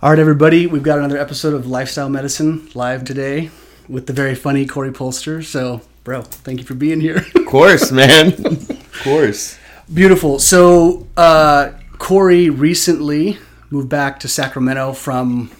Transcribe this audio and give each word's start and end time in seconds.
All 0.00 0.10
right, 0.10 0.18
everybody, 0.18 0.66
we've 0.66 0.82
got 0.82 0.98
another 0.98 1.18
episode 1.18 1.54
of 1.54 1.66
Lifestyle 1.66 2.08
Medicine 2.08 2.68
live 2.74 3.04
today 3.04 3.50
with 3.88 4.06
the 4.06 4.12
very 4.12 4.34
funny 4.36 4.64
Corey 4.64 4.92
Polster. 4.92 5.42
So, 5.44 5.80
bro, 6.04 6.22
thank 6.22 6.60
you 6.60 6.64
for 6.64 6.74
being 6.74 7.00
here. 7.00 7.24
Of 7.34 7.46
course, 7.46 7.90
man. 7.90 8.28
of 8.46 9.00
course. 9.02 9.58
Beautiful. 9.92 10.38
So, 10.38 11.08
uh, 11.16 11.72
Corey 11.98 12.48
recently 12.48 13.38
moved 13.70 13.88
back 13.88 14.20
to 14.20 14.28
Sacramento 14.28 14.92
from 14.92 15.50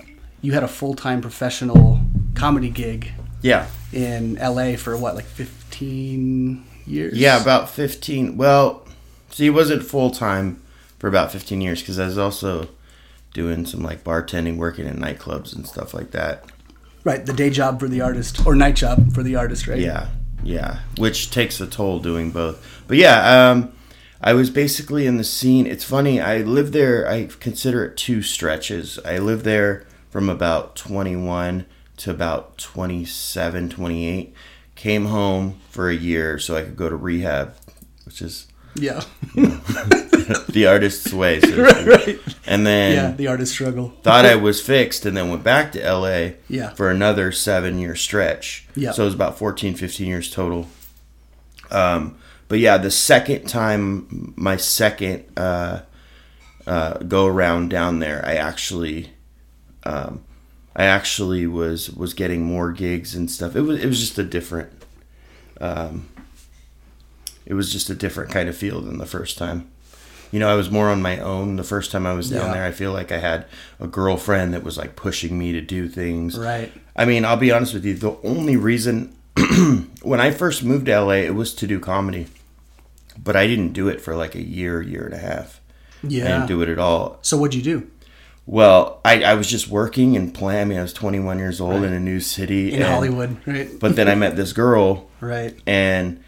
you 0.41 0.53
had 0.53 0.63
a 0.63 0.69
full 0.69 0.95
time 0.95 1.21
professional 1.21 2.01
comedy 2.37 2.71
gig 2.71 3.11
Yeah. 3.43 3.67
in 3.93 4.37
LA 4.37 4.77
for 4.77 4.97
what, 4.97 5.17
like 5.17 5.25
15 5.25 6.65
years? 6.87 7.19
Yeah, 7.19 7.43
about 7.43 7.71
15. 7.71 8.37
Well, 8.37 8.87
see, 9.31 9.47
it 9.47 9.51
wasn't 9.51 9.83
full 9.83 10.13
time 10.13 10.63
for 11.01 11.09
about 11.09 11.33
15 11.33 11.61
years 11.61 11.81
because 11.81 11.99
I 11.99 12.07
was 12.07 12.19
also 12.19 12.69
doing 13.33 13.67
some 13.67 13.83
like 13.83 14.05
bartending, 14.05 14.57
working 14.57 14.87
in 14.87 14.97
nightclubs 14.97 15.55
and 15.55 15.67
stuff 15.67 15.95
like 15.95 16.11
that. 16.13 16.45
Right, 17.05 17.25
the 17.25 17.33
day 17.33 17.51
job 17.51 17.81
for 17.81 17.89
the 17.89 18.01
artist, 18.01 18.45
or 18.47 18.55
night 18.55 18.77
job 18.77 19.13
for 19.13 19.23
the 19.23 19.37
artist, 19.37 19.67
right? 19.67 19.79
Yeah, 19.79 20.09
yeah, 20.43 20.81
which 20.97 21.31
takes 21.31 21.61
a 21.61 21.67
toll 21.67 22.01
doing 22.01 22.31
both. 22.31 22.83
But 22.87 22.97
yeah, 22.97 23.51
um, 23.51 23.73
I 24.21 24.35
was 24.35 24.51
basically 24.51 25.07
in 25.07 25.17
the 25.17 25.25
scene. 25.25 25.67
It's 25.67 25.85
funny. 25.85 26.21
I 26.21 26.39
lived 26.39 26.73
there. 26.73 27.09
I 27.09 27.27
consider 27.27 27.85
it 27.85 27.97
two 27.97 28.23
stretches. 28.23 28.99
I 29.05 29.19
lived 29.19 29.45
there 29.45 29.87
from 30.11 30.29
about 30.29 30.75
21 30.75 31.67
to 31.99 32.11
about 32.11 32.59
27, 32.59 33.69
28. 33.69 34.35
Came 34.75 35.07
home 35.07 35.61
for 35.71 35.89
a 35.89 35.95
year 35.95 36.39
so 36.39 36.57
I 36.57 36.63
could 36.63 36.77
go 36.77 36.89
to 36.89 36.97
rehab, 36.97 37.55
which 38.05 38.23
is 38.23 38.47
Yeah. 38.75 39.03
the 40.49 40.67
artist's 40.67 41.13
way. 41.13 41.41
So 41.41 41.57
right, 41.63 41.87
right. 41.87 42.19
And 42.47 42.67
then 42.67 42.93
Yeah, 42.95 43.11
the 43.17 43.27
artist 43.29 43.53
struggle. 43.53 43.93
thought 44.03 44.25
I 44.27 44.35
was 44.49 44.61
fixed 44.61 45.05
and 45.07 45.17
then 45.17 45.29
went 45.31 45.43
back 45.45 45.73
to 45.73 45.81
LA 45.93 46.31
Yeah. 46.49 46.71
for 46.75 46.91
another 46.91 47.33
seven 47.33 47.79
year 47.79 47.95
stretch. 47.97 48.67
Yeah. 48.75 48.93
So 48.93 49.03
it 49.03 49.07
was 49.07 49.15
about 49.15 49.39
14, 49.39 49.75
15 49.75 50.07
years 50.07 50.31
total. 50.31 50.67
Um, 51.71 52.19
but 52.49 52.59
yeah, 52.59 52.79
the 52.79 52.91
second 52.91 53.47
time, 53.49 54.33
my 54.37 54.57
second 54.57 55.25
uh, 55.37 55.81
uh, 56.67 56.95
go 56.99 57.27
around 57.27 57.69
down 57.71 57.99
there, 57.99 58.25
I 58.25 58.35
actually, 58.37 59.11
um, 59.85 60.25
I 60.75 60.85
actually 60.85 61.47
was 61.47 61.91
was 61.91 62.15
getting 62.15 62.43
more 62.43 62.73
gigs 62.73 63.15
and 63.15 63.31
stuff. 63.31 63.55
It 63.57 63.63
was 63.63 63.83
it 63.83 63.87
was 63.87 64.01
just 64.01 64.19
a 64.19 64.25
different, 64.25 64.71
um, 65.61 66.09
it 67.45 67.53
was 67.55 67.71
just 67.73 67.91
a 67.91 67.95
different 67.95 68.31
kind 68.31 68.49
of 68.49 68.57
feel 68.57 68.81
than 68.81 68.97
the 68.99 69.07
first 69.07 69.37
time. 69.37 69.69
You 70.31 70.39
know, 70.41 70.49
I 70.49 70.55
was 70.57 70.71
more 70.71 70.89
on 70.91 71.01
my 71.01 71.19
own 71.19 71.57
the 71.57 71.65
first 71.65 71.91
time 71.91 72.07
I 72.07 72.13
was 72.13 72.29
down 72.31 72.47
Yeah. 72.49 72.53
there. 72.55 72.65
I 72.67 72.73
feel 72.73 72.93
like 72.93 73.11
I 73.13 73.19
had 73.19 73.47
a 73.81 73.87
girlfriend 73.87 74.53
that 74.55 74.63
was 74.63 74.77
like 74.77 74.95
pushing 74.97 75.39
me 75.39 75.53
to 75.53 75.61
do 75.61 75.89
things. 75.89 76.39
Right. 76.39 76.71
I 76.95 77.05
mean, 77.07 77.25
I'll 77.25 77.37
be 77.37 77.51
honest 77.53 77.73
with 77.75 77.85
you. 77.85 77.95
The 77.95 78.17
only 78.25 78.57
reason 78.57 79.15
when 80.03 80.21
I 80.21 80.31
first 80.31 80.63
moved 80.65 80.87
to 80.87 81.01
LA, 81.01 81.13
it 81.25 81.35
was 81.35 81.55
to 81.55 81.67
do 81.67 81.81
comedy, 81.81 82.27
but 83.23 83.37
I 83.37 83.47
didn't 83.47 83.73
do 83.73 83.89
it 83.89 84.01
for 84.01 84.15
like 84.17 84.35
a 84.35 84.43
year, 84.43 84.83
year 84.83 85.05
and 85.05 85.15
a 85.15 85.19
half. 85.19 85.61
Yeah. 86.03 86.25
I 86.25 86.29
didn't 86.29 86.47
do 86.49 86.63
it 86.63 86.69
at 86.69 86.79
all. 86.79 87.19
So 87.23 87.37
what'd 87.39 87.55
you 87.55 87.63
do? 87.63 87.89
Well, 88.47 89.01
I, 89.05 89.23
I 89.25 89.35
was 89.35 89.49
just 89.49 89.69
working 89.69 90.17
and 90.17 90.33
playing. 90.33 90.61
I 90.61 90.65
mean, 90.65 90.79
I 90.79 90.83
was 90.83 90.93
21 90.95 91.39
years 91.39 91.61
old 91.61 91.85
in 91.85 91.93
a 91.93 92.01
new 92.01 92.21
city 92.21 92.69
In 92.73 92.77
and- 92.83 92.85
Hollywood, 92.93 93.37
right? 93.47 93.69
But 93.79 93.95
then 93.97 94.09
I 94.09 94.15
met 94.15 94.37
this 94.37 94.53
girl, 94.53 95.09
Right. 95.21 95.55
and 95.67 96.23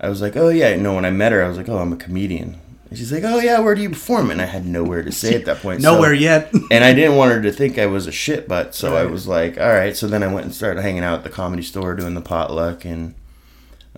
I 0.00 0.08
was 0.08 0.20
like, 0.22 0.36
"Oh 0.36 0.48
yeah." 0.48 0.74
No, 0.76 0.94
when 0.94 1.04
I 1.04 1.10
met 1.10 1.32
her, 1.32 1.42
I 1.44 1.48
was 1.48 1.56
like, 1.58 1.68
"Oh, 1.68 1.78
I'm 1.78 1.92
a 1.92 1.96
comedian." 1.96 2.60
And 2.88 2.96
she's 2.98 3.10
like, 3.12 3.24
"Oh 3.24 3.38
yeah, 3.40 3.58
where 3.60 3.74
do 3.74 3.82
you 3.82 3.90
perform?" 3.90 4.30
And 4.30 4.40
I 4.40 4.44
had 4.44 4.64
nowhere 4.64 5.02
to 5.02 5.10
say 5.12 5.34
at 5.34 5.44
that 5.46 5.60
point. 5.60 5.82
so- 5.82 5.92
Nowhere 5.94 6.14
yet. 6.14 6.52
and 6.70 6.84
I 6.84 6.92
didn't 6.94 7.16
want 7.16 7.32
her 7.32 7.42
to 7.42 7.52
think 7.52 7.78
I 7.78 7.86
was 7.86 8.06
a 8.06 8.12
shit 8.12 8.46
butt, 8.46 8.74
so 8.74 8.96
I 8.96 9.04
was 9.06 9.26
like, 9.26 9.58
all 9.58 9.68
right. 9.68 9.96
So 9.96 10.06
then 10.06 10.22
I 10.22 10.28
went 10.32 10.46
and 10.46 10.54
started 10.54 10.82
hanging 10.82 11.02
out 11.02 11.18
at 11.18 11.24
the 11.24 11.30
comedy 11.30 11.62
store, 11.62 11.94
doing 11.96 12.14
the 12.14 12.20
potluck, 12.20 12.84
and 12.84 13.14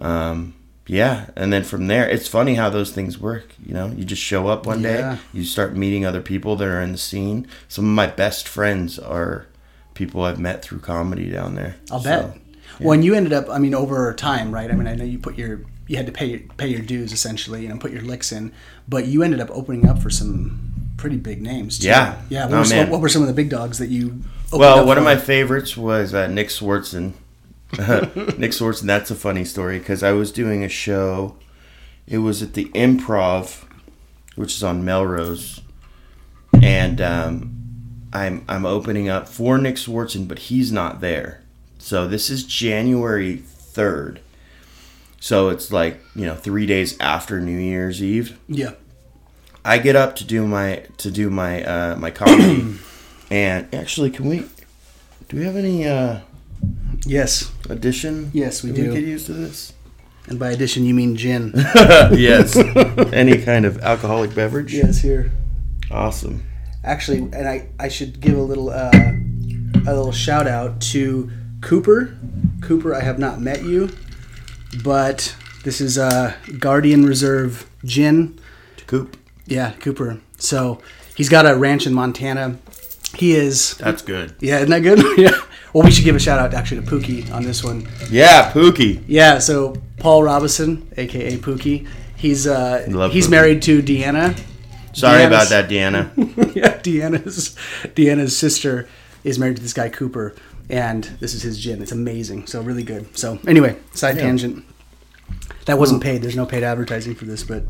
um, 0.00 0.54
yeah. 0.86 1.26
And 1.36 1.52
then 1.52 1.64
from 1.64 1.86
there, 1.86 2.08
it's 2.08 2.28
funny 2.28 2.54
how 2.54 2.70
those 2.70 2.90
things 2.90 3.18
work. 3.18 3.52
You 3.64 3.74
know, 3.74 3.88
you 3.88 4.04
just 4.04 4.22
show 4.22 4.48
up 4.48 4.66
one 4.66 4.82
Yeah. 4.82 5.14
day, 5.16 5.20
you 5.32 5.44
start 5.44 5.76
meeting 5.76 6.06
other 6.06 6.20
people 6.22 6.56
that 6.56 6.66
are 6.68 6.80
in 6.80 6.92
the 6.92 6.98
scene. 6.98 7.46
Some 7.68 7.84
of 7.84 7.90
my 7.90 8.06
best 8.06 8.48
friends 8.48 8.98
are 8.98 9.46
people 9.94 10.22
I've 10.22 10.38
met 10.40 10.62
through 10.62 10.78
comedy 10.80 11.30
down 11.30 11.56
there. 11.56 11.76
I'll 11.90 12.00
So, 12.00 12.08
bet. 12.08 12.36
Well, 12.80 12.92
and 12.92 13.04
you 13.04 13.14
ended 13.14 13.32
up, 13.32 13.50
I 13.50 13.58
mean, 13.58 13.74
over 13.74 14.14
time, 14.14 14.52
right? 14.52 14.70
I 14.70 14.74
mean, 14.74 14.86
I 14.86 14.94
know 14.94 15.04
you 15.04 15.18
put 15.18 15.36
your, 15.36 15.60
you 15.88 15.96
had 15.96 16.06
to 16.06 16.12
pay 16.12 16.26
your, 16.26 16.40
pay 16.56 16.68
your 16.68 16.80
dues 16.82 17.12
essentially, 17.12 17.62
you 17.62 17.68
know, 17.68 17.76
put 17.78 17.90
your 17.90 18.02
licks 18.02 18.30
in, 18.30 18.52
but 18.88 19.06
you 19.06 19.22
ended 19.22 19.40
up 19.40 19.50
opening 19.50 19.88
up 19.88 20.00
for 20.00 20.10
some 20.10 20.92
pretty 20.96 21.16
big 21.16 21.42
names. 21.42 21.78
Too. 21.80 21.88
Yeah. 21.88 22.20
Yeah. 22.28 22.44
What, 22.46 22.54
Oh, 22.54 22.58
were 22.58 22.64
some, 22.64 22.90
what 22.90 23.00
were 23.00 23.08
some 23.08 23.22
of 23.22 23.28
the 23.28 23.34
big 23.34 23.48
dogs 23.50 23.78
that 23.78 23.88
you? 23.88 24.22
opened 24.48 24.60
Well, 24.60 24.86
one 24.86 24.98
of 24.98 25.04
my 25.04 25.16
favorites 25.16 25.76
was 25.76 26.14
uh, 26.14 26.26
Nick 26.28 26.48
Swardson. 26.48 27.12
Nick 27.72 28.52
Swardson, 28.52 28.82
that's 28.86 29.10
a 29.10 29.14
funny 29.14 29.44
story 29.44 29.78
because 29.78 30.02
I 30.02 30.12
was 30.12 30.32
doing 30.32 30.64
a 30.64 30.68
show. 30.68 31.36
It 32.06 32.18
was 32.18 32.42
at 32.42 32.54
the 32.54 32.66
Improv, 32.70 33.64
which 34.36 34.54
is 34.54 34.62
on 34.62 34.84
Melrose, 34.86 35.60
and 36.62 36.98
um, 37.02 38.08
I'm 38.12 38.42
I'm 38.48 38.64
opening 38.64 39.10
up 39.10 39.28
for 39.28 39.58
Nick 39.58 39.74
Swardson, 39.76 40.26
but 40.26 40.38
he's 40.38 40.72
not 40.72 41.02
there. 41.02 41.42
So 41.78 42.08
this 42.08 42.30
is 42.30 42.44
January 42.44 43.36
third. 43.36 44.20
So 45.20 45.48
it's 45.48 45.72
like 45.72 46.00
you 46.14 46.26
know 46.26 46.34
three 46.34 46.66
days 46.66 46.98
after 47.00 47.40
New 47.40 47.58
Year's 47.58 48.02
Eve. 48.02 48.38
Yeah. 48.48 48.72
I 49.64 49.78
get 49.78 49.96
up 49.96 50.16
to 50.16 50.24
do 50.24 50.46
my 50.46 50.84
to 50.98 51.10
do 51.10 51.28
my 51.30 51.62
uh, 51.64 51.96
my 51.96 52.10
comedy, 52.10 52.76
and 53.30 53.72
actually, 53.74 54.10
can 54.10 54.26
we? 54.26 54.44
Do 55.28 55.36
we 55.36 55.44
have 55.44 55.56
any 55.56 55.86
uh, 55.86 56.20
Yes. 57.04 57.52
addition? 57.68 58.30
Yes, 58.32 58.62
we 58.62 58.70
that 58.70 58.76
do. 58.76 58.88
We 58.88 58.94
could 58.94 59.04
use 59.08 59.26
to 59.26 59.32
this. 59.34 59.72
And 60.28 60.38
by 60.38 60.50
addition, 60.50 60.84
you 60.84 60.94
mean 60.94 61.16
gin. 61.16 61.52
yes. 62.12 62.56
any 63.12 63.38
kind 63.42 63.64
of 63.64 63.78
alcoholic 63.78 64.34
beverage. 64.34 64.74
yes, 64.74 64.98
here. 65.00 65.32
Awesome. 65.90 66.44
Actually, 66.84 67.18
and 67.18 67.48
I, 67.48 67.68
I 67.80 67.88
should 67.88 68.20
give 68.20 68.36
a 68.36 68.42
little 68.42 68.70
uh, 68.70 68.90
a 68.92 69.92
little 69.94 70.12
shout 70.12 70.46
out 70.46 70.80
to 70.92 71.30
Cooper. 71.60 72.16
Cooper, 72.62 72.94
I 72.94 73.00
have 73.00 73.18
not 73.18 73.40
met 73.40 73.62
you, 73.64 73.90
but 74.82 75.34
this 75.64 75.80
is 75.80 75.98
a 75.98 76.36
Guardian 76.58 77.04
Reserve 77.06 77.68
Gin. 77.84 78.38
Coop. 78.86 79.16
Yeah, 79.46 79.72
Cooper. 79.80 80.20
So 80.38 80.80
he's 81.16 81.28
got 81.28 81.46
a 81.46 81.56
ranch 81.56 81.86
in 81.86 81.94
Montana. 81.94 82.58
He 83.16 83.32
is. 83.34 83.74
That's 83.76 84.02
good. 84.02 84.34
Yeah, 84.40 84.56
isn't 84.58 84.70
that 84.70 84.80
good? 84.80 85.18
yeah. 85.18 85.30
Well, 85.72 85.84
we 85.84 85.90
should 85.90 86.04
give 86.04 86.16
a 86.16 86.20
shout 86.20 86.38
out 86.38 86.54
actually 86.54 86.82
to 86.82 86.86
Pookie 86.86 87.30
on 87.32 87.42
this 87.42 87.62
one. 87.64 87.88
Yeah, 88.10 88.52
Pookie. 88.52 89.02
Yeah. 89.06 89.38
So 89.38 89.76
Paul 89.98 90.22
Robinson, 90.22 90.88
aka 90.96 91.36
Pookie, 91.38 91.86
he's 92.16 92.46
uh, 92.46 92.84
Love 92.88 93.12
he's 93.12 93.26
Pookie. 93.26 93.30
married 93.30 93.62
to 93.62 93.82
Deanna. 93.82 94.38
Sorry 94.92 95.24
about 95.24 95.48
that, 95.50 95.68
Deanna. 95.68 96.10
yeah, 96.56 96.78
Deanna's 96.78 97.54
Deanna's 97.94 98.36
sister 98.36 98.88
is 99.24 99.38
married 99.38 99.56
to 99.56 99.62
this 99.62 99.72
guy 99.74 99.88
Cooper, 99.88 100.34
and 100.70 101.04
this 101.20 101.34
is 101.34 101.42
his 101.42 101.58
gin. 101.58 101.82
It's 101.82 101.92
amazing, 101.92 102.46
so 102.46 102.60
really 102.62 102.82
good. 102.82 103.16
So 103.18 103.38
anyway, 103.46 103.76
side 103.92 104.16
Yeah. 104.16 104.22
tangent. 104.22 104.64
That 105.66 105.78
wasn't 105.78 106.02
paid. 106.02 106.22
There's 106.22 106.36
no 106.36 106.46
paid 106.46 106.62
advertising 106.62 107.14
for 107.14 107.24
this, 107.26 107.42
but 107.44 107.64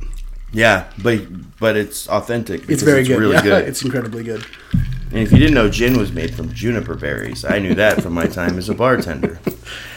Yeah, 0.53 0.85
but 1.03 1.21
but 1.59 1.77
it's 1.77 2.09
authentic. 2.09 2.69
it's 2.69 2.83
very 2.83 3.05
good. 3.05 3.19
Really 3.19 3.35
yeah, 3.35 3.43
good. 3.51 3.69
It's 3.69 3.83
incredibly 3.83 4.23
good. 4.23 4.45
and 5.11 5.19
if 5.21 5.33
you 5.33 5.39
didn't 5.39 5.55
know, 5.55 5.69
gin 5.71 5.97
was 5.99 6.13
made 6.13 6.35
from 6.35 6.53
juniper 6.53 6.95
berries. 6.95 7.45
I 7.45 7.59
knew 7.59 7.75
that 7.75 8.03
from 8.03 8.13
my 8.13 8.27
time 8.27 8.59
as 8.59 8.69
a 8.69 8.75
bartender. 8.75 9.39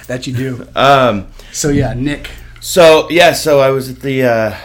That 0.07 0.27
you 0.27 0.33
do. 0.33 0.67
Um, 0.75 1.27
So 1.53 1.69
yeah, 1.69 1.93
Nick. 1.93 2.29
So 2.59 3.07
yeah, 3.09 3.31
so 3.33 3.59
I 3.61 3.69
was 3.69 3.89
at 3.89 3.99
the 4.01 4.23
uh, 4.23 4.55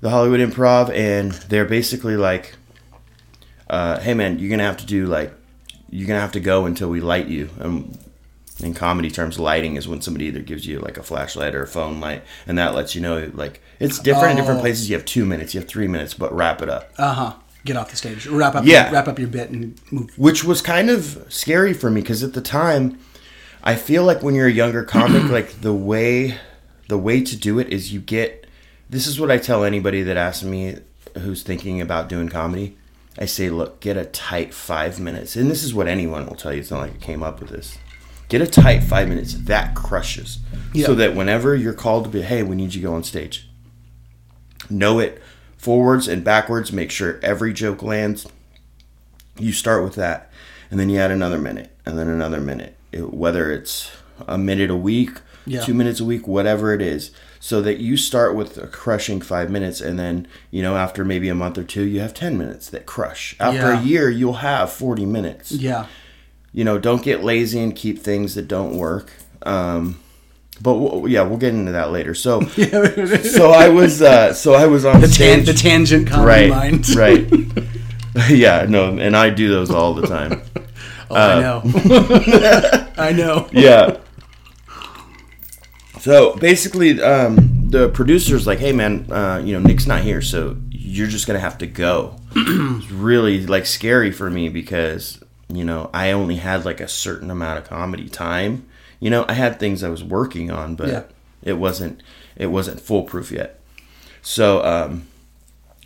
the 0.00 0.08
Hollywood 0.10 0.40
Improv, 0.40 0.88
and 0.94 1.32
they're 1.50 1.66
basically 1.66 2.16
like, 2.16 2.54
uh, 3.68 3.98
"Hey 4.00 4.14
man, 4.14 4.38
you're 4.38 4.48
gonna 4.50 4.62
have 4.62 4.78
to 4.78 4.86
do 4.86 5.06
like, 5.06 5.32
you're 5.90 6.06
gonna 6.06 6.20
have 6.20 6.32
to 6.32 6.40
go 6.40 6.66
until 6.66 6.88
we 6.88 7.00
light 7.00 7.26
you." 7.28 7.50
And 7.58 7.98
in 8.60 8.74
comedy 8.74 9.10
terms, 9.10 9.38
lighting 9.38 9.76
is 9.76 9.86
when 9.86 10.00
somebody 10.00 10.26
either 10.26 10.40
gives 10.40 10.66
you 10.66 10.80
like 10.80 10.98
a 10.98 11.02
flashlight 11.02 11.54
or 11.54 11.62
a 11.62 11.66
phone 11.66 12.00
light, 12.00 12.22
and 12.46 12.58
that 12.58 12.74
lets 12.74 12.94
you 12.94 13.00
know 13.00 13.30
like 13.34 13.60
it's 13.80 13.98
different 13.98 14.32
in 14.32 14.36
different 14.36 14.58
Oh. 14.58 14.62
places. 14.62 14.88
You 14.90 14.96
have 14.96 15.04
two 15.04 15.24
minutes, 15.24 15.54
you 15.54 15.60
have 15.60 15.68
three 15.68 15.86
minutes, 15.88 16.14
but 16.14 16.32
wrap 16.34 16.60
it 16.62 16.68
up. 16.68 16.90
Uh 16.98 17.12
huh. 17.14 17.32
Get 17.64 17.76
off 17.76 17.90
the 17.90 17.96
stage. 17.96 18.26
Wrap 18.26 18.54
up. 18.54 18.64
Yeah. 18.64 18.90
Wrap 18.90 19.08
up 19.08 19.18
your 19.18 19.28
bit 19.28 19.50
and 19.50 19.78
move. 19.90 20.10
which 20.16 20.42
was 20.44 20.62
kind 20.62 20.90
of 20.90 21.24
scary 21.28 21.72
for 21.74 21.90
me 21.90 22.00
because 22.00 22.22
at 22.22 22.32
the 22.32 22.40
time 22.40 22.98
i 23.64 23.74
feel 23.74 24.04
like 24.04 24.22
when 24.22 24.34
you're 24.36 24.46
a 24.46 24.52
younger 24.52 24.84
comic 24.84 25.24
like 25.30 25.60
the 25.60 25.74
way 25.74 26.36
the 26.88 26.96
way 26.96 27.20
to 27.20 27.36
do 27.36 27.58
it 27.58 27.68
is 27.68 27.92
you 27.92 27.98
get 28.00 28.46
this 28.88 29.06
is 29.08 29.18
what 29.20 29.30
i 29.32 29.36
tell 29.36 29.64
anybody 29.64 30.02
that 30.02 30.16
asks 30.16 30.44
me 30.44 30.76
who's 31.18 31.42
thinking 31.42 31.80
about 31.80 32.08
doing 32.08 32.28
comedy 32.28 32.76
i 33.18 33.24
say 33.26 33.50
look 33.50 33.80
get 33.80 33.96
a 33.96 34.04
tight 34.04 34.54
five 34.54 34.98
minutes. 35.00 35.36
And 35.36 35.50
this 35.50 35.62
is 35.62 35.74
what 35.74 35.88
anyone 35.88 36.26
will 36.26 36.36
tell 36.36 36.52
you. 36.52 36.60
It's 36.60 36.70
not 36.70 36.80
like 36.80 36.94
i 36.94 36.98
came 36.98 37.22
up 37.22 37.40
with 37.40 37.50
this. 37.50 37.78
Get 38.28 38.40
a 38.42 38.46
tight 38.46 38.82
five 38.82 39.08
minutes 39.08 39.34
that 39.34 39.74
crushes. 39.74 40.38
Yeah. 40.74 40.86
so 40.86 40.94
that 40.96 41.14
whenever 41.16 41.54
you're 41.56 41.72
called 41.74 42.04
to 42.04 42.10
be 42.10 42.22
hey 42.22 42.42
we 42.42 42.56
need 42.56 42.74
you 42.74 42.80
to 42.82 42.86
go 42.88 42.94
on 42.94 43.04
stage. 43.04 43.48
Know 44.70 44.98
it 44.98 45.22
forwards 45.56 46.08
and 46.08 46.22
backwards. 46.24 46.72
Make 46.72 46.90
sure 46.90 47.18
every 47.22 47.52
joke 47.52 47.82
lands. 47.82 48.26
You 49.38 49.52
start 49.52 49.84
with 49.84 49.94
that, 49.94 50.30
and 50.70 50.78
then 50.80 50.90
you 50.90 50.98
add 50.98 51.10
another 51.12 51.38
minute, 51.38 51.70
and 51.86 51.96
then 51.98 52.08
another 52.08 52.40
minute. 52.40 52.76
It, 52.90 53.14
whether 53.14 53.52
it's 53.52 53.90
a 54.26 54.36
minute 54.36 54.68
a 54.70 54.76
week, 54.76 55.20
Yeah. 55.46 55.60
two 55.62 55.74
minutes 55.74 56.00
a 56.00 56.04
week, 56.04 56.26
whatever 56.26 56.72
it 56.74 56.82
is, 56.82 57.12
so 57.40 57.62
that 57.62 57.78
you 57.78 57.96
start 57.96 58.34
with 58.34 58.58
a 58.58 58.66
crushing 58.66 59.20
five 59.20 59.50
minutes, 59.50 59.80
and 59.80 59.98
then 59.98 60.26
you 60.50 60.62
know 60.62 60.76
after 60.76 61.04
maybe 61.04 61.28
a 61.28 61.34
month 61.34 61.58
or 61.58 61.64
two, 61.64 61.84
you 61.84 62.00
have 62.00 62.14
ten 62.14 62.36
minutes 62.38 62.68
that 62.70 62.86
crush. 62.86 63.36
After 63.40 63.72
Yeah. 63.72 63.80
a 63.80 63.82
year, 63.84 64.10
you'll 64.10 64.34
have 64.34 64.72
forty 64.72 65.06
minutes 65.06 65.52
Yeah. 65.52 65.86
you 66.52 66.64
know, 66.64 66.78
don't 66.78 67.02
get 67.02 67.22
lazy 67.22 67.60
and 67.60 67.74
keep 67.76 67.98
things 68.00 68.34
that 68.34 68.48
don't 68.48 68.76
work. 68.76 69.12
Um, 69.42 70.00
but 70.60 70.74
we'll, 70.74 71.06
yeah, 71.06 71.22
we'll 71.22 71.38
get 71.38 71.54
into 71.54 71.70
that 71.72 71.92
later. 71.92 72.14
So, 72.14 72.40
so 73.22 73.52
I 73.52 73.68
was, 73.68 74.02
uh, 74.02 74.32
so 74.34 74.54
I 74.54 74.66
was 74.66 74.84
on 74.84 75.00
the, 75.00 75.06
tan- 75.06 75.44
the 75.44 75.52
tangent 75.54 76.08
comedy 76.08 76.50
right, 76.50 76.50
mind. 76.50 76.88
right. 76.96 77.24
yeah, 78.28 78.66
no, 78.68 78.98
and 78.98 79.16
I 79.16 79.30
do 79.30 79.48
those 79.48 79.70
all 79.70 79.94
the 79.94 80.06
time. 80.08 80.42
Oh, 81.10 81.14
Uh, 81.14 81.18
I 81.34 81.40
know. 81.40 82.88
I 82.98 83.12
know. 83.12 83.48
Yeah. 83.52 83.98
So 86.00 86.36
basically, 86.36 87.02
um, 87.02 87.68
the 87.70 87.88
producer's 87.88 88.46
like, 88.46 88.58
"Hey, 88.58 88.72
man, 88.72 89.10
uh, 89.10 89.42
you 89.44 89.52
know, 89.52 89.66
Nick's 89.66 89.86
not 89.86 90.02
here, 90.02 90.22
so 90.22 90.56
you're 90.70 91.06
just 91.08 91.26
gonna 91.26 91.38
have 91.40 91.58
to 91.58 91.66
go." 91.66 92.16
it's 92.36 92.90
really 92.90 93.46
like 93.46 93.66
scary 93.66 94.10
for 94.12 94.30
me 94.30 94.48
because 94.48 95.20
you 95.52 95.64
know 95.64 95.90
I 95.92 96.10
only 96.12 96.36
had 96.36 96.64
like 96.64 96.80
a 96.80 96.88
certain 96.88 97.30
amount 97.30 97.58
of 97.58 97.64
comedy 97.68 98.08
time. 98.08 98.66
You 99.00 99.10
know, 99.10 99.24
I 99.28 99.34
had 99.34 99.58
things 99.60 99.82
I 99.84 99.88
was 99.88 100.02
working 100.04 100.50
on, 100.50 100.74
but 100.76 100.88
Yeah. 100.88 101.02
it 101.42 101.54
wasn't 101.54 102.02
it 102.36 102.46
wasn't 102.46 102.80
foolproof 102.80 103.30
yet. 103.32 103.58
So 104.22 104.64
um, 104.64 105.06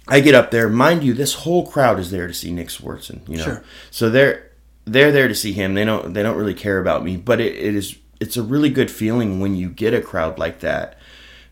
I 0.08 0.20
get 0.20 0.34
up 0.34 0.50
there, 0.50 0.68
mind 0.68 1.04
you, 1.04 1.12
this 1.14 1.34
whole 1.34 1.66
crowd 1.66 1.98
is 2.00 2.10
there 2.10 2.26
to 2.26 2.34
see 2.34 2.50
Nick 2.50 2.68
Swardson. 2.68 3.26
You 3.28 3.36
know, 3.38 3.44
Sure. 3.44 3.64
so 3.90 4.10
they're 4.10 4.50
they're 4.84 5.12
there 5.12 5.28
to 5.28 5.34
see 5.34 5.52
him. 5.52 5.74
They 5.74 5.84
don't 5.84 6.12
they 6.14 6.22
don't 6.22 6.36
really 6.36 6.54
care 6.54 6.78
about 6.80 7.04
me, 7.04 7.16
but 7.16 7.40
it, 7.40 7.54
it 7.54 7.74
is 7.74 7.96
it's 8.22 8.36
a 8.36 8.42
really 8.42 8.70
good 8.70 8.90
feeling 8.90 9.30
when 9.40 9.54
you 9.56 9.68
get 9.68 9.92
a 9.94 10.00
crowd 10.00 10.38
like 10.38 10.60
that 10.60 10.96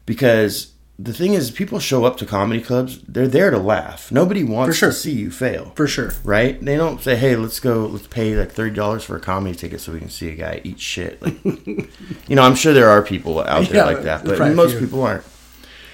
because 0.07 0.73
the 0.99 1.13
thing 1.15 1.33
is 1.33 1.51
people 1.51 1.79
show 1.79 2.05
up 2.05 2.17
to 2.19 2.27
comedy 2.27 2.61
clubs 2.61 3.01
they're 3.09 3.27
there 3.29 3.51
to 3.51 3.59
laugh. 3.59 4.13
Nobody 4.13 4.45
wants 4.45 4.77
sure. 4.77 4.91
to 4.91 4.95
see 4.95 5.13
you 5.13 5.31
fail. 5.31 5.73
For 5.75 5.87
sure. 5.87 6.13
right? 6.25 6.63
They 6.63 6.77
don't 6.77 7.01
say 7.01 7.17
hey 7.17 7.37
let's 7.37 7.59
go 7.59 7.87
let's 7.87 8.07
pay 8.07 8.37
like 8.37 8.53
$30 8.55 9.03
for 9.03 9.17
a 9.17 9.21
comedy 9.21 9.55
ticket 9.55 9.81
so 9.81 9.93
we 9.93 9.99
can 9.99 10.11
see 10.11 10.29
a 10.29 10.35
guy 10.35 10.61
eat 10.63 10.79
shit. 10.79 11.21
Like 11.23 11.43
you 12.29 12.37
know 12.37 12.43
i'm 12.43 12.55
sure 12.55 12.73
there 12.75 12.91
are 12.91 13.03
people 13.03 13.41
out 13.41 13.65
there 13.69 13.77
Yeah, 13.77 13.85
like 13.85 14.03
that 14.03 14.25
but 14.25 14.55
most 14.55 14.79
people 14.79 15.03
aren't. 15.03 15.25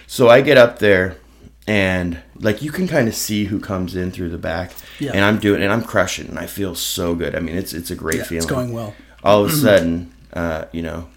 So 0.08 0.28
i 0.28 0.40
get 0.40 0.56
up 0.58 0.78
there 0.80 1.16
and 1.68 2.18
like 2.40 2.62
you 2.62 2.70
can 2.72 2.86
kind 2.88 3.06
of 3.08 3.14
see 3.14 3.44
who 3.46 3.58
comes 3.60 3.94
in 3.96 4.10
through 4.10 4.30
the 4.30 4.38
back 4.38 4.72
Yeah. 4.98 5.12
and 5.14 5.24
i'm 5.24 5.38
doing 5.38 5.62
and 5.62 5.72
i'm 5.72 5.82
crushing 5.82 6.28
and 6.28 6.38
i 6.38 6.46
feel 6.46 6.74
so 6.74 7.14
good. 7.14 7.34
I 7.34 7.40
mean 7.40 7.56
it's 7.56 7.72
it's 7.72 7.90
a 7.90 7.96
great 7.96 8.18
Yeah, 8.18 8.24
feeling. 8.24 8.36
it's 8.38 8.46
going 8.46 8.72
well. 8.72 8.94
all 9.22 9.44
of 9.44 9.50
a 9.50 9.54
sudden, 9.54 10.12
uh, 10.36 10.66
you 10.72 10.82
know, 10.82 11.08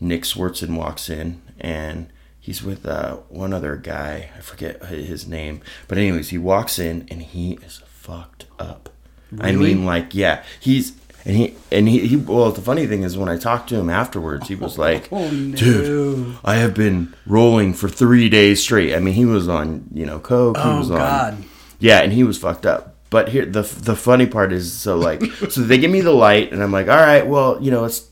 Nick 0.00 0.22
Swardson 0.22 0.76
walks 0.76 1.08
in 1.08 1.40
and 1.58 2.08
he's 2.38 2.62
with 2.62 2.86
uh, 2.86 3.16
one 3.28 3.52
other 3.52 3.76
guy. 3.76 4.30
I 4.36 4.40
forget 4.40 4.84
his 4.86 5.26
name. 5.26 5.60
But, 5.88 5.98
anyways, 5.98 6.28
he 6.30 6.38
walks 6.38 6.78
in 6.78 7.06
and 7.10 7.22
he 7.22 7.54
is 7.64 7.82
fucked 7.88 8.46
up. 8.58 8.88
Really? 9.30 9.48
I 9.48 9.56
mean, 9.56 9.84
like, 9.86 10.14
yeah, 10.14 10.42
he's. 10.60 10.92
And 11.24 11.36
he 11.36 11.54
and 11.70 11.88
he, 11.88 12.08
he 12.08 12.16
well 12.16 12.50
the 12.50 12.60
funny 12.60 12.84
thing 12.88 13.04
is 13.04 13.16
when 13.16 13.28
I 13.28 13.36
talked 13.38 13.68
to 13.68 13.76
him 13.76 13.88
afterwards 13.88 14.48
he 14.48 14.56
was 14.56 14.76
like 14.86 15.08
Oh, 15.12 15.30
no. 15.30 15.54
dude 15.56 16.36
I 16.44 16.56
have 16.56 16.74
been 16.74 17.14
rolling 17.28 17.74
for 17.74 17.88
3 17.88 18.28
days 18.28 18.60
straight 18.60 18.92
I 18.92 18.98
mean 18.98 19.14
he 19.14 19.24
was 19.24 19.46
on 19.48 19.84
you 19.94 20.04
know 20.04 20.18
coke 20.18 20.56
he 20.56 20.62
Oh, 20.64 20.78
was 20.78 20.90
on 20.90 20.96
God. 20.98 21.44
yeah, 21.78 22.00
and 22.00 22.12
he 22.12 22.24
was 22.24 22.38
fucked 22.38 22.66
up. 22.66 22.96
But 23.08 23.28
here, 23.28 23.46
the 23.46 23.62
the 23.62 23.94
funny 23.94 24.26
part 24.26 24.52
is, 24.52 24.72
so 24.72 24.96
like, 24.98 25.22
so 25.50 25.60
they 25.60 25.78
give 25.78 25.92
me 25.92 26.00
the 26.00 26.10
light, 26.10 26.50
and 26.52 26.60
I'm 26.60 26.72
like, 26.72 26.88
all 26.88 26.96
right, 26.96 27.24
well, 27.24 27.56
you 27.62 27.70
know, 27.70 27.84
it's, 27.84 28.02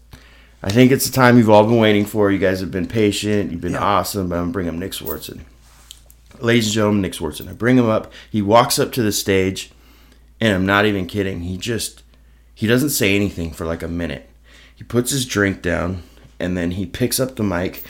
I 0.62 0.70
think 0.70 0.92
it's 0.92 1.06
the 1.06 1.12
time 1.14 1.38
you've 1.38 1.48
all 1.50 1.64
been 1.64 1.78
waiting 1.78 2.04
for. 2.04 2.30
You 2.30 2.38
guys 2.38 2.60
have 2.60 2.70
been 2.70 2.86
patient, 2.86 3.50
you've 3.50 3.60
been 3.60 3.72
Yeah. 3.72 3.78
awesome. 3.84 4.28
But 4.28 4.36
I'm 4.36 4.42
gonna 4.42 4.52
bring 4.52 4.68
up 4.68 4.74
Nick 4.74 4.92
Swardson, 4.92 5.40
ladies 6.40 6.66
and 6.66 6.74
gentlemen, 6.74 7.02
Nick 7.02 7.12
Swardson. 7.12 7.48
I 7.48 7.52
bring 7.52 7.78
him 7.78 7.88
up. 7.88 8.12
He 8.30 8.42
walks 8.42 8.78
up 8.78 8.92
to 8.92 9.02
the 9.02 9.12
stage, 9.12 9.70
and 10.40 10.54
I'm 10.54 10.66
not 10.66 10.84
even 10.86 11.06
kidding. 11.06 11.40
He 11.40 11.56
just, 11.56 12.02
he 12.54 12.66
doesn't 12.66 12.90
say 12.90 13.14
anything 13.16 13.50
for 13.52 13.64
like 13.64 13.82
a 13.82 13.88
minute. 13.88 14.28
He 14.74 14.84
puts 14.84 15.10
his 15.10 15.24
drink 15.26 15.62
down, 15.62 16.02
and 16.38 16.56
then 16.56 16.72
he 16.72 16.84
picks 16.86 17.18
up 17.20 17.36
the 17.36 17.42
mic. 17.42 17.82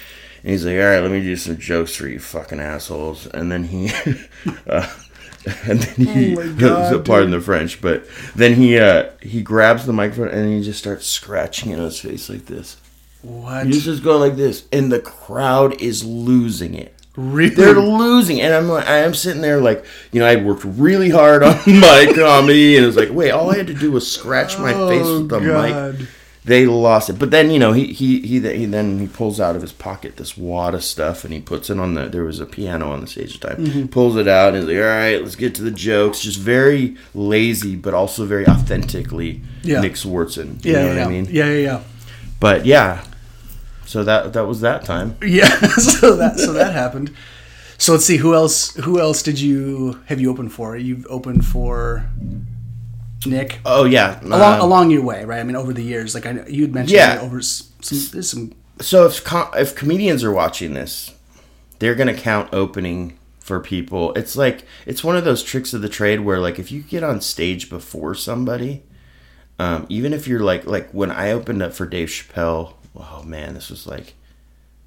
And 0.42 0.52
he's 0.52 0.64
like, 0.64 0.76
"All 0.76 0.84
right, 0.84 1.00
let 1.00 1.10
me 1.10 1.20
do 1.20 1.36
some 1.36 1.58
jokes 1.58 1.94
for 1.94 2.08
you, 2.08 2.18
fucking 2.18 2.60
assholes." 2.60 3.26
And 3.26 3.50
then 3.52 3.64
he, 3.64 3.90
uh, 4.66 4.88
and 5.64 5.80
then 5.80 6.06
he, 6.06 6.36
Oh 6.38 6.52
God, 6.58 7.04
pardon 7.04 7.30
the 7.30 7.40
French, 7.40 7.80
but 7.80 8.06
then 8.34 8.54
he 8.54 8.78
uh, 8.78 9.10
he 9.22 9.42
grabs 9.42 9.86
the 9.86 9.92
microphone 9.92 10.28
and 10.28 10.52
he 10.52 10.62
just 10.62 10.78
starts 10.78 11.06
scratching 11.06 11.70
it 11.72 11.78
on 11.78 11.84
his 11.86 12.00
face 12.00 12.28
like 12.28 12.46
this. 12.46 12.76
What? 13.22 13.66
He's 13.66 13.84
just 13.84 14.02
going 14.02 14.20
like 14.20 14.36
this, 14.36 14.64
and 14.72 14.90
the 14.90 15.00
crowd 15.00 15.80
is 15.80 16.04
losing 16.04 16.74
it. 16.74 16.94
Really? 17.16 17.54
They're 17.54 17.74
losing, 17.74 18.40
and 18.40 18.54
I'm 18.54 18.68
like, 18.68 18.86
I 18.86 18.98
am 18.98 19.14
sitting 19.14 19.42
there 19.42 19.60
like, 19.60 19.84
you 20.12 20.20
know, 20.20 20.26
I 20.26 20.36
worked 20.36 20.64
really 20.64 21.10
hard 21.10 21.42
on 21.42 21.56
my 21.66 22.12
comedy, 22.14 22.76
and 22.76 22.86
it's 22.86 22.96
like, 22.96 23.10
wait, 23.10 23.30
all 23.32 23.50
I 23.50 23.56
had 23.58 23.66
to 23.66 23.74
do 23.74 23.90
was 23.92 24.10
scratch 24.10 24.58
my 24.58 24.72
face 24.72 25.02
Oh, 25.04 25.18
with 25.20 25.28
the 25.28 25.40
God. 25.40 25.98
mic. 25.98 26.08
They 26.42 26.64
lost 26.64 27.10
it, 27.10 27.18
but 27.18 27.30
then 27.30 27.50
you 27.50 27.58
know 27.58 27.72
he 27.72 27.92
he 27.92 28.20
he, 28.20 28.40
he 28.40 28.64
then 28.64 28.98
he 28.98 29.06
pulls 29.06 29.38
out 29.40 29.56
of 29.56 29.62
his 29.62 29.72
pocket 29.72 30.16
this 30.16 30.38
wad 30.38 30.74
of 30.74 30.82
stuff 30.82 31.22
and 31.22 31.34
he 31.34 31.40
puts 31.40 31.68
it 31.68 31.78
on 31.78 31.92
the. 31.94 32.08
There 32.08 32.24
was 32.24 32.40
a 32.40 32.46
piano 32.46 32.90
on 32.92 33.02
the 33.02 33.06
stage 33.06 33.34
at 33.34 33.40
the 33.42 33.48
time. 33.48 33.66
Mm-hmm. 33.66 33.86
Pulls 33.88 34.16
it 34.16 34.26
out 34.26 34.54
and 34.54 34.56
he's 34.66 34.74
like, 34.74 34.82
all 34.82 34.88
right, 34.88 35.22
let's 35.22 35.36
get 35.36 35.54
to 35.56 35.62
the 35.62 35.70
jokes. 35.70 36.20
Just 36.20 36.38
very 36.38 36.96
lazy, 37.14 37.76
but 37.76 37.92
also 37.92 38.24
very 38.24 38.46
authentically 38.48 39.42
Yeah. 39.62 39.82
Nick 39.82 39.92
Swardson. 39.94 40.64
yeah, 40.64 40.70
You 40.70 40.72
know 40.72 40.80
yeah, 40.82 40.88
what 40.88 40.96
yeah. 40.96 41.04
I 41.04 41.08
mean? 41.08 41.28
Yeah, 41.30 41.44
yeah, 41.46 41.58
yeah. 41.58 41.80
But 42.40 42.64
yeah, 42.64 43.04
so 43.84 44.02
that 44.04 44.32
that 44.32 44.46
was 44.46 44.62
that 44.62 44.82
time. 44.86 45.16
Yeah, 45.22 45.48
so 45.76 46.16
that 46.16 46.38
so 46.38 46.54
that 46.54 46.72
happened. 46.72 47.14
So 47.76 47.92
let's 47.92 48.06
see 48.06 48.16
who 48.16 48.34
else 48.34 48.74
who 48.76 48.98
else 48.98 49.22
did 49.22 49.38
you 49.38 50.00
have 50.06 50.20
you 50.22 50.30
opened 50.30 50.54
for? 50.54 50.74
You've 50.74 51.06
opened 51.10 51.44
for 51.44 52.08
Nick 53.26 53.58
Oh 53.64 53.84
yeah, 53.84 54.20
along 54.22 54.54
um, 54.54 54.60
along 54.60 54.90
your 54.90 55.02
way, 55.02 55.24
right? 55.24 55.40
I 55.40 55.44
mean, 55.44 55.56
over 55.56 55.72
the 55.72 55.82
years, 55.82 56.14
like 56.14 56.26
I 56.26 56.44
you'd 56.48 56.72
mentioned, 56.74 56.96
Yeah. 56.96 57.18
over 57.20 57.40
some 57.42 58.22
some 58.22 58.52
So 58.80 59.06
if 59.06 59.22
com- 59.24 59.50
if 59.54 59.74
comedians 59.74 60.24
are 60.24 60.32
watching 60.32 60.74
this, 60.74 61.12
they're 61.80 61.94
gonna 61.94 62.14
count 62.14 62.48
opening 62.52 63.18
for 63.38 63.60
people. 63.60 64.12
It's 64.14 64.36
like 64.36 64.64
it's 64.86 65.04
one 65.04 65.16
of 65.16 65.24
those 65.24 65.42
tricks 65.42 65.74
of 65.74 65.82
the 65.82 65.88
trade 65.88 66.20
where 66.20 66.38
like 66.38 66.58
if 66.58 66.72
you 66.72 66.80
get 66.82 67.02
on 67.02 67.20
stage 67.20 67.68
before 67.68 68.14
somebody, 68.14 68.84
um, 69.58 69.84
even 69.90 70.12
if 70.14 70.26
you're 70.26 70.40
like 70.40 70.66
like 70.66 70.90
when 70.92 71.10
I 71.10 71.30
opened 71.32 71.62
up 71.62 71.74
for 71.74 71.84
Dave 71.86 72.08
Chappelle, 72.08 72.74
oh 72.96 73.22
man, 73.24 73.52
this 73.54 73.68
was 73.68 73.86
like 73.86 74.14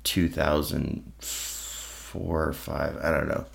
2004 0.06 2.48
or 2.48 2.54
five. 2.54 2.98
I 3.04 3.12
don't 3.12 3.28
know. 3.28 3.46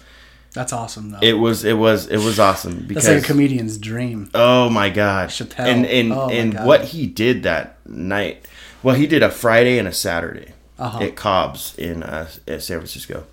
That's 0.54 0.72
awesome 0.72 1.10
though. 1.10 1.18
It 1.22 1.34
was 1.34 1.64
it 1.64 1.74
was 1.76 2.06
it 2.08 2.18
was 2.18 2.38
awesome 2.38 2.84
because 2.86 3.04
that's 3.06 3.16
like 3.16 3.24
a 3.24 3.26
comedian's 3.32 3.78
dream. 3.78 4.30
Oh 4.34 4.68
my 4.70 4.88
gosh. 4.90 5.38
Chappelle. 5.40 5.66
And 5.66 5.86
and, 5.86 6.12
Oh 6.12 6.28
and 6.30 6.52
God. 6.54 6.66
what 6.66 6.84
he 6.86 7.06
did 7.06 7.42
that 7.44 7.78
night. 7.86 8.46
Well, 8.82 8.94
he 8.94 9.06
did 9.06 9.22
a 9.22 9.30
Friday 9.30 9.78
and 9.78 9.86
a 9.88 9.92
Saturday 9.92 10.52
Uh-huh. 10.78 11.00
at 11.02 11.16
Cobb's 11.16 11.74
in 11.76 12.02
uh, 12.02 12.28
at 12.46 12.62
San 12.62 12.78
Francisco. 12.78 13.24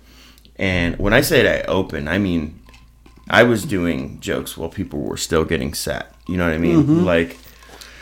And 0.56 0.98
when 0.98 1.12
I 1.12 1.20
say 1.20 1.60
I 1.60 1.62
open, 1.64 2.08
I 2.08 2.18
mean 2.18 2.60
I 3.28 3.42
was 3.42 3.64
doing 3.64 4.20
jokes 4.20 4.56
while 4.56 4.68
people 4.68 5.00
were 5.00 5.16
still 5.16 5.44
getting 5.44 5.74
set. 5.74 6.12
You 6.28 6.36
know 6.36 6.44
what 6.46 6.54
I 6.54 6.58
mean? 6.58 6.82
Mm-hmm. 6.82 7.04
Like 7.04 7.38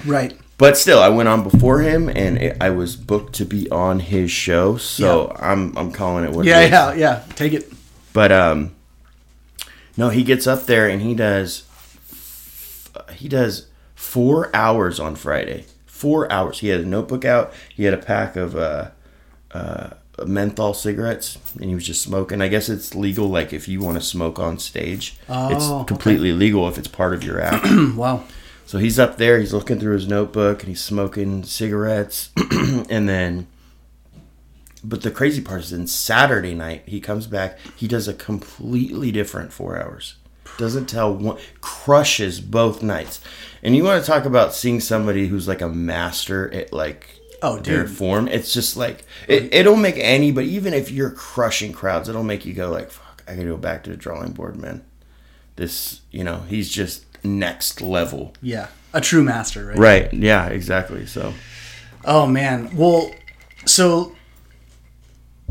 Right. 0.05 0.37
but 0.59 0.77
still, 0.77 0.99
I 1.01 1.09
went 1.09 1.29
on 1.31 1.43
before 1.43 1.81
him, 1.81 2.09
and 2.11 2.37
it, 2.39 2.57
I 2.61 2.71
was 2.71 2.95
booked 2.97 3.35
to 3.37 3.45
be 3.47 3.71
on 3.71 4.01
his 4.01 4.31
show. 4.31 4.77
So 4.77 5.35
I'm 5.41 5.77
I'm 5.79 5.93
calling 5.93 6.25
it 6.25 6.33
what 6.33 6.45
Yeah, 6.45 6.61
it 6.61 6.65
is. 6.67 6.71
yeah, 6.73 6.93
yeah. 6.95 7.23
Take 7.37 7.53
it. 7.55 7.73
But 8.13 8.31
um, 8.33 8.73
no, 9.97 10.09
he 10.11 10.23
gets 10.25 10.47
up 10.47 10.67
there 10.67 10.89
and 10.89 11.03
he 11.03 11.15
does 11.15 11.65
he 13.13 13.29
does 13.29 13.67
four 13.95 14.55
hours 14.55 15.01
on 15.01 15.17
Friday. 15.17 15.65
Four 15.87 16.31
hours. 16.31 16.59
He 16.61 16.69
had 16.69 16.81
a 16.81 16.87
notebook 16.87 17.25
out. 17.25 17.53
He 17.75 17.85
had 17.85 17.95
a 17.95 17.99
pack 17.99 18.37
of 18.37 18.55
uh, 18.57 18.91
uh, 19.53 19.91
menthol 20.27 20.75
cigarettes, 20.75 21.39
and 21.55 21.65
he 21.69 21.75
was 21.75 21.87
just 21.87 22.03
smoking. 22.03 22.41
I 22.43 22.49
guess 22.49 22.69
it's 22.69 22.95
legal, 22.95 23.29
like 23.29 23.53
if 23.53 23.69
you 23.69 23.81
want 23.81 23.97
to 23.97 24.05
smoke 24.05 24.39
on 24.39 24.59
stage, 24.59 25.17
Oh, 25.29 25.55
it's 25.55 25.65
okay. 25.65 25.87
completely 25.87 26.33
legal 26.33 26.69
if 26.69 26.77
it's 26.79 26.89
part 26.89 27.15
of 27.15 27.25
your 27.25 27.41
act. 27.41 27.67
wow. 27.97 28.25
So 28.67 28.79
he's 28.79 28.99
up 28.99 29.17
there, 29.19 29.39
he's 29.39 29.53
looking 29.55 29.79
through 29.79 29.95
his 29.95 30.09
notebook 30.09 30.61
and 30.61 30.69
he's 30.69 30.83
smoking 30.83 31.45
cigarettes. 31.45 32.31
and 32.91 33.09
then, 33.09 33.47
but 34.85 35.03
the 35.03 35.11
crazy 35.11 35.41
part 35.43 35.61
is 35.63 35.71
then 35.71 35.87
Saturday 35.87 36.55
night, 36.55 36.83
he 36.87 37.01
comes 37.01 37.27
back, 37.27 37.59
he 37.75 37.89
does 37.89 38.07
a 38.07 38.15
completely 38.15 39.11
different 39.11 39.53
four 39.53 39.81
hours. 39.81 40.17
Doesn't 40.59 40.87
tell 40.87 41.13
one, 41.13 41.39
crushes 41.61 42.41
both 42.41 42.83
nights. 42.83 43.21
And 43.63 43.75
you 43.75 43.83
want 43.83 44.05
to 44.05 44.09
talk 44.11 44.25
about 44.25 44.55
seeing 44.55 44.79
somebody 44.79 45.27
who's 45.27 45.49
like 45.49 45.63
a 45.63 45.69
master 45.69 46.53
at 46.55 46.73
like 46.73 47.19
Oh, 47.43 47.59
their 47.59 47.83
dude. 47.85 47.91
form. 47.97 48.29
It's 48.29 48.53
just 48.53 48.77
like, 48.77 49.05
it, 49.27 49.53
it'll 49.53 49.77
make 49.77 49.97
any, 49.99 50.31
but 50.31 50.45
even 50.45 50.73
if 50.73 50.91
you're 50.91 51.11
crushing 51.11 51.73
crowds, 51.73 52.09
it'll 52.09 52.23
make 52.23 52.47
you 52.47 52.53
go 52.55 52.71
like, 52.71 52.91
fuck, 52.91 53.23
I 53.27 53.35
gotta 53.35 53.49
go 53.49 53.57
back 53.57 53.83
to 53.85 53.91
the 53.91 53.97
drawing 53.97 54.33
board, 54.33 54.57
man 54.57 54.85
this 55.57 56.01
you 56.11 56.25
know 56.25 56.41
he's 56.49 56.69
just 56.69 57.05
next 57.25 57.81
level. 57.81 58.35
Yeah, 58.43 58.67
a 58.93 59.01
true 59.01 59.23
master, 59.23 59.67
right? 59.67 59.79
Right. 59.79 60.13
Yeah. 60.13 60.47
Exactly. 60.49 61.07
So. 61.07 61.33
Oh 62.05 62.27
man. 62.27 62.75
Well, 62.77 63.11
so 63.65 64.15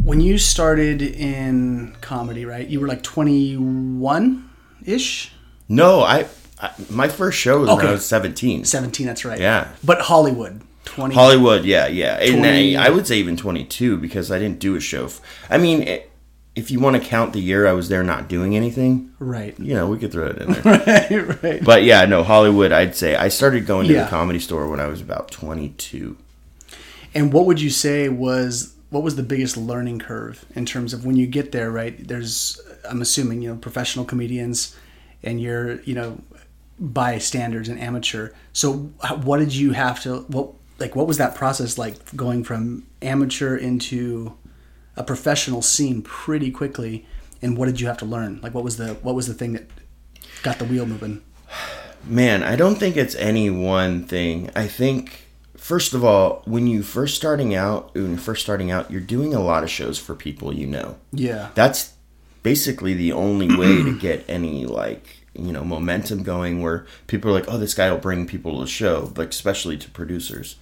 when 0.02 0.20
you 0.22 0.38
started 0.38 1.02
in 1.02 1.96
comedy, 2.02 2.46
right? 2.46 2.68
You 2.68 2.80
were 2.80 2.88
like 2.88 3.04
21 3.04 4.50
ish, 4.86 5.32
No, 5.70 6.02
I, 6.02 6.28
I 6.62 6.72
my 6.90 7.08
first 7.08 7.38
show 7.38 7.60
was 7.62 7.70
when 7.70 7.86
I 7.88 7.92
was 7.92 8.06
seventeen. 8.06 8.66
17. 8.66 9.06
That's 9.08 9.26
right. 9.26 9.40
Yeah. 9.40 9.70
But 9.84 10.02
Hollywood, 10.02 10.62
20. 10.86 11.16
Hollywood, 11.16 11.64
yeah, 11.66 11.88
yeah, 11.88 12.18
and 12.20 12.40
20 12.40 12.76
I, 12.78 12.88
I 12.88 12.90
would 12.90 13.08
say 13.08 13.18
even 13.18 13.38
twenty 13.38 13.64
two 13.66 13.98
because 13.98 14.32
I 14.32 14.40
didn't 14.40 14.60
do 14.60 14.76
a 14.76 14.80
show. 14.82 15.06
f- 15.06 15.22
I 15.50 15.58
mean, 15.58 15.88
i 15.88 16.04
if 16.56 16.70
you 16.70 16.80
want 16.80 16.96
to 16.96 17.02
count 17.02 17.34
the 17.34 17.40
year 17.40 17.66
I 17.66 17.72
was 17.74 17.90
there 17.90 18.04
not 18.04 18.28
doing 18.30 18.56
anything, 18.56 19.12
right. 19.18 19.60
you 19.60 19.74
know, 19.74 19.88
we 19.88 19.98
could 19.98 20.12
throw 20.12 20.28
it 20.28 20.38
in 20.38 20.52
there. 20.54 20.62
right. 21.26 21.44
Right. 21.44 21.64
but 21.64 21.82
yeah, 21.84 22.06
no, 22.06 22.22
Hollywood. 22.24 22.72
I'd 22.72 22.96
say 22.96 23.16
I 23.16 23.30
started 23.30 23.66
going 23.66 23.88
to 23.88 23.94
Yeah. 23.96 24.04
the 24.04 24.10
comedy 24.12 24.38
store 24.38 24.70
when 24.70 24.80
I 24.80 24.86
was 24.86 25.02
about 25.02 25.32
twenty 25.32 25.70
two. 25.70 26.16
And 27.16 27.34
what 27.34 27.46
would 27.48 27.60
you 27.62 27.70
say 27.72 28.08
was 28.10 28.73
what 28.94 29.02
was 29.02 29.16
the 29.16 29.24
biggest 29.24 29.58
learning 29.58 29.98
curve 29.98 30.46
in 30.54 30.68
terms 30.68 30.94
of 30.94 31.04
when 31.04 31.18
you 31.18 31.26
get 31.26 31.52
there, 31.52 31.72
right? 31.72 32.08
There's 32.08 32.62
I'm 32.88 33.02
assuming, 33.02 33.42
you 33.42 33.50
know, 33.50 33.56
professional 33.56 34.06
comedians 34.06 34.76
and 35.24 35.42
you're, 35.42 35.82
you 35.82 35.96
know, 35.96 36.22
by 36.80 37.18
standards 37.18 37.70
and 37.70 37.80
amateur. 37.80 38.30
So 38.52 38.74
what 39.24 39.40
did 39.40 39.56
you 39.56 39.72
have 39.72 40.04
to 40.04 40.20
what 40.28 40.52
like 40.78 40.96
what 40.96 41.08
was 41.08 41.18
that 41.18 41.34
process 41.34 41.80
like 41.80 42.16
going 42.16 42.44
from 42.44 42.86
amateur 43.02 43.56
into 43.56 44.38
a 44.96 45.04
professional 45.04 45.64
scene 45.64 46.04
pretty 46.04 46.52
quickly 46.52 47.04
and 47.42 47.58
what 47.58 47.66
did 47.66 47.82
you 47.82 47.88
have 47.88 47.98
to 47.98 48.06
learn? 48.06 48.42
Like 48.44 48.54
what 48.54 48.64
was 48.64 48.78
the 48.78 48.94
what 49.02 49.16
was 49.16 49.26
the 49.26 49.34
thing 49.34 49.54
that 49.54 49.68
got 50.44 50.60
the 50.60 50.66
wheel 50.66 50.86
moving? 50.86 51.24
Man, 52.06 52.44
I 52.44 52.56
don't 52.56 52.76
think 52.76 52.96
it's 52.96 53.16
any 53.16 53.50
one 53.50 54.04
thing. 54.04 54.52
I 54.56 54.68
think 54.68 55.23
first 55.64 55.94
of 55.94 56.04
all, 56.04 56.42
when 56.46 56.68
you 56.68 56.84
first 56.84 57.16
starting 57.16 57.56
out, 57.56 57.94
when 57.96 58.10
you're 58.10 58.18
first 58.18 58.44
starting 58.44 58.70
out, 58.70 58.92
you're 58.92 59.00
doing 59.16 59.34
a 59.34 59.40
lot 59.40 59.64
of 59.64 59.70
shows 59.70 59.98
for 59.98 60.14
people 60.14 60.54
you 60.54 60.68
know. 60.68 60.98
Yeah. 61.14 61.50
That's 61.56 61.94
basically 62.44 62.94
the 62.94 63.14
only 63.14 63.48
way 63.56 63.82
to 63.84 63.98
get 64.08 64.26
any 64.28 64.66
like 64.66 65.18
you 65.34 65.52
know 65.54 65.64
momentum 65.64 66.22
going 66.24 66.62
where 66.62 66.86
people 67.08 67.32
are 67.32 67.34
like 67.34 67.46
oh 67.48 67.58
this 67.58 67.74
guy 67.74 67.90
will 67.90 67.98
bring 67.98 68.28
people 68.28 68.56
to 68.56 68.62
the 68.66 68.68
show 68.68 69.12
like 69.16 69.30
especially 69.30 69.78
to 69.78 69.90
producers 69.90 70.58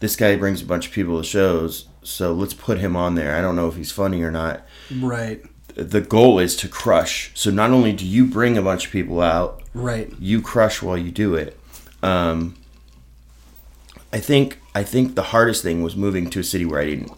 this 0.00 0.14
guy 0.16 0.36
brings 0.36 0.62
a 0.62 0.64
bunch 0.64 0.86
of 0.86 0.92
people 0.92 1.18
to 1.18 1.24
shows 1.26 1.86
so 2.02 2.32
let's 2.32 2.54
put 2.54 2.78
him 2.78 2.96
on 2.96 3.14
there 3.16 3.36
i 3.36 3.42
don't 3.42 3.56
know 3.56 3.66
if 3.68 3.76
he's 3.76 3.92
funny 3.92 4.22
or 4.22 4.30
not 4.30 4.64
Right. 5.02 5.42
the 5.74 6.00
goal 6.00 6.38
is 6.38 6.56
to 6.56 6.68
crush 6.68 7.30
so 7.34 7.50
not 7.50 7.72
only 7.72 7.92
do 7.92 8.06
you 8.06 8.24
bring 8.24 8.56
a 8.56 8.62
bunch 8.62 8.86
of 8.86 8.92
people 8.92 9.20
out 9.20 9.62
Right. 9.74 10.10
you 10.18 10.40
crush 10.40 10.80
while 10.80 10.96
you 10.96 11.10
do 11.10 11.34
it. 11.34 11.58
Um, 12.02 12.54
I 14.16 14.20
think 14.20 14.58
I 14.74 14.82
think 14.92 15.14
the 15.14 15.22
hardest 15.34 15.62
thing 15.62 15.82
was 15.82 15.94
moving 15.96 16.30
to 16.30 16.40
a 16.40 16.44
city 16.44 16.64
where 16.64 16.80
I 16.80 16.86
didn't 16.86 17.12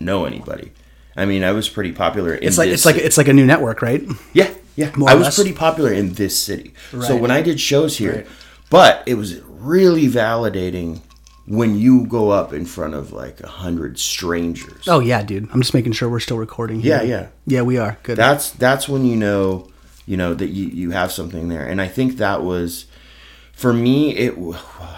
know 0.00 0.24
anybody. 0.24 0.72
I 1.16 1.24
mean, 1.26 1.42
I 1.44 1.52
was 1.52 1.68
pretty 1.68 1.92
popular. 1.92 2.34
In 2.34 2.46
It's 2.48 2.58
like 2.58 2.68
it's 2.70 2.84
like 2.84 2.96
it's 2.96 3.18
like 3.18 3.28
a 3.28 3.32
new 3.32 3.46
network, 3.46 3.82
right? 3.82 4.02
yeah, 4.32 4.50
yeah. 4.76 4.90
More 4.96 5.10
I 5.10 5.14
was 5.14 5.24
less. 5.26 5.36
pretty 5.36 5.52
popular 5.52 5.92
in 5.92 6.12
this 6.14 6.34
city. 6.38 6.74
So 7.08 7.16
when 7.16 7.30
I 7.38 7.42
did 7.42 7.58
shows 7.60 7.98
here, 7.98 8.14
Right. 8.14 8.26
but 8.70 9.02
it 9.06 9.14
was 9.14 9.40
really 9.48 10.06
validating 10.08 11.00
when 11.46 11.76
you 11.76 12.06
go 12.06 12.30
up 12.30 12.52
in 12.52 12.64
front 12.66 12.94
of 12.94 13.12
like 13.12 13.40
a 13.40 13.48
hundred 13.48 13.98
strangers. 13.98 14.88
Oh 14.88 15.00
yeah, 15.00 15.22
dude. 15.22 15.48
I'm 15.52 15.60
just 15.60 15.74
making 15.74 15.92
sure 15.92 16.08
we're 16.08 16.20
still 16.28 16.38
recording. 16.38 16.80
Here. 16.80 16.96
Yeah, 16.96 17.02
yeah. 17.02 17.26
Yeah, 17.46 17.62
we 17.62 17.78
are. 17.78 17.98
Good. 18.02 18.16
that's 18.16 18.50
that's 18.50 18.88
when 18.88 19.04
you 19.04 19.16
know 19.16 19.68
you 20.06 20.16
know 20.16 20.34
that 20.34 20.48
you 20.48 20.66
you 20.66 20.90
have 20.90 21.10
something 21.10 21.48
there 21.48 21.66
and 21.66 21.80
i 21.80 21.88
think 21.88 22.18
that 22.18 22.42
was 22.42 22.84
for 23.54 23.72
me 23.72 24.10
it 24.16 24.34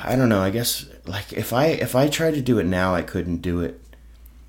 I 0.05 0.17
don't 0.17 0.29
know 0.29 0.41
i 0.41 0.51
guess 0.51 0.87
like 1.07 1.33
if 1.33 1.53
i 1.53 1.67
if 1.67 1.95
i 1.95 2.09
tried 2.09 2.35
to 2.35 2.41
do 2.41 2.59
it 2.59 2.65
now 2.65 2.95
i 2.95 3.03
couldn't 3.03 3.39
do 3.39 3.61
it 3.61 3.81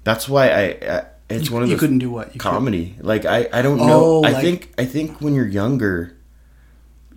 that's 0.04 0.28
why 0.30 0.50
i, 0.50 0.62
I 0.64 1.06
it's 1.30 1.48
You- 1.50 1.54
one 1.54 1.64
of 1.64 1.70
you 1.70 1.78
couldn't 1.78 2.00
do 2.00 2.10
what? 2.10 2.34
You 2.34 2.40
comedy 2.40 2.96
like 3.02 3.26
i 3.26 3.48
i 3.54 3.62
don't 3.62 3.80
Oh, 3.82 3.88
know 3.88 4.24
i 4.24 4.32
like- 4.32 4.42
think 4.44 4.74
i 4.78 4.86
think 4.86 5.22
when 5.22 5.34
you're 5.36 5.48
younger 5.48 6.14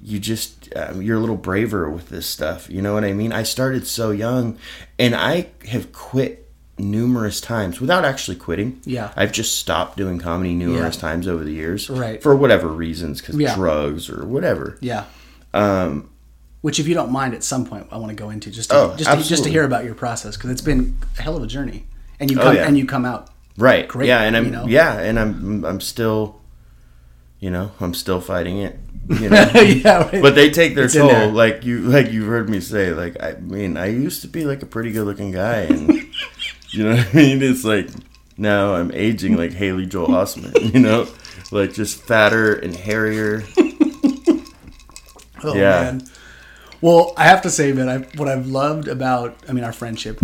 you 0.03 0.19
just 0.19 0.75
um, 0.77 1.01
you're 1.03 1.17
a 1.17 1.21
little 1.21 1.37
braver 1.37 1.89
with 1.91 2.09
this 2.09 2.27
stuff 2.27 2.69
you 2.71 2.81
know 2.83 2.95
what 2.95 3.05
i 3.05 3.13
mean 3.13 3.33
i 3.33 3.43
started 3.43 3.87
so 3.87 4.11
young 4.11 4.59
and 4.99 5.15
i 5.15 5.47
have 5.69 5.93
quit 5.93 6.51
numerous 6.79 7.41
times 7.41 7.81
without 7.81 8.05
actually 8.05 8.37
quitting 8.37 8.81
Yeah. 8.85 9.13
i've 9.17 9.33
just 9.33 9.59
stopped 9.59 9.97
doing 9.99 10.19
comedy 10.19 10.55
numerous 10.55 10.97
Yeah. 10.97 11.01
times 11.03 11.29
over 11.29 11.45
the 11.45 11.53
years 11.53 11.89
Right. 11.91 12.23
for 12.23 12.35
whatever 12.35 12.69
reasons 12.69 13.21
because 13.21 13.37
Yeah. 13.37 13.55
drugs 13.55 14.09
or 14.11 14.25
whatever 14.25 14.77
Yeah. 14.81 15.05
um 15.55 16.10
Which, 16.63 16.79
if 16.79 16.87
you 16.87 16.95
don't 16.95 17.11
mind, 17.11 17.33
at 17.35 17.43
some 17.43 17.65
point 17.65 17.87
I 17.91 17.97
want 17.97 18.11
to 18.11 18.15
go 18.17 18.29
into 18.31 18.51
just 18.51 18.71
to, 18.71 18.77
Oh, 18.77 18.97
just 18.97 19.11
to, 19.11 19.23
just 19.29 19.45
to 19.45 19.51
hear 19.51 19.65
about 19.65 19.85
your 19.85 19.95
process 19.95 20.37
because 20.37 20.51
it's 20.51 20.61
been 20.61 20.97
a 21.19 21.23
hell 21.23 21.37
of 21.37 21.43
a 21.43 21.47
journey, 21.47 21.87
and 22.19 22.31
you 22.31 22.39
Oh, 22.39 22.43
come 22.43 22.57
yeah. 22.57 22.67
and 22.67 22.77
you 22.77 22.87
come 22.87 23.05
out. 23.07 23.31
right 23.57 23.89
Great, 23.89 24.09
yeah 24.09 24.23
and 24.23 24.37
i'm 24.37 24.45
you 24.45 24.51
know? 24.51 24.67
yeah 24.67 24.99
and 25.01 25.19
i'm 25.19 25.65
i'm 25.65 25.81
still 25.81 26.41
you 27.41 27.51
know 27.51 27.73
i'm 27.81 27.93
still 27.95 28.21
fighting 28.21 28.59
it 28.59 28.79
you 29.09 29.29
know 29.31 29.51
yeah, 29.55 30.05
right. 30.11 30.23
but 30.23 30.35
they 30.35 30.51
take 30.51 30.75
their 30.75 30.85
It's 30.85 30.95
toll 30.95 31.31
like 31.31 31.65
you 31.65 31.81
like 31.81 32.11
you've 32.13 32.29
heard 32.29 32.49
me 32.49 32.61
say 32.61 32.93
like 32.95 33.21
i 33.23 33.33
mean 33.35 33.77
i 33.77 33.87
used 33.87 34.23
to 34.23 34.29
be 34.29 34.45
like 34.45 34.63
a 34.63 34.67
pretty 34.67 34.93
good 34.93 35.05
looking 35.05 35.33
guy 35.33 35.63
and 35.63 35.89
you 36.71 36.85
know 36.85 36.95
what 36.97 37.09
i 37.09 37.13
mean 37.17 37.43
it's 37.43 37.65
like 37.65 37.89
now 38.39 38.75
i'm 38.75 38.91
aging 38.93 39.37
like 39.37 39.53
haley 39.53 39.85
joel 39.87 40.09
osment 40.09 40.55
you 40.75 40.81
know 40.81 41.07
like 41.51 41.73
just 41.75 42.01
fatter 42.03 42.55
and 42.55 42.77
hairier 42.77 43.43
oh 45.45 45.55
yeah. 45.55 45.83
man. 45.83 46.03
Well, 46.81 47.13
I 47.17 47.25
have 47.25 47.43
to 47.43 47.51
say, 47.51 47.73
man, 47.73 47.89
I, 47.89 47.99
what 48.17 48.29
I've 48.29 48.47
loved 48.47 48.89
about, 48.89 49.37
I 49.49 49.53
mean, 49.53 49.65
our 49.65 49.73
friendship. 49.73 50.19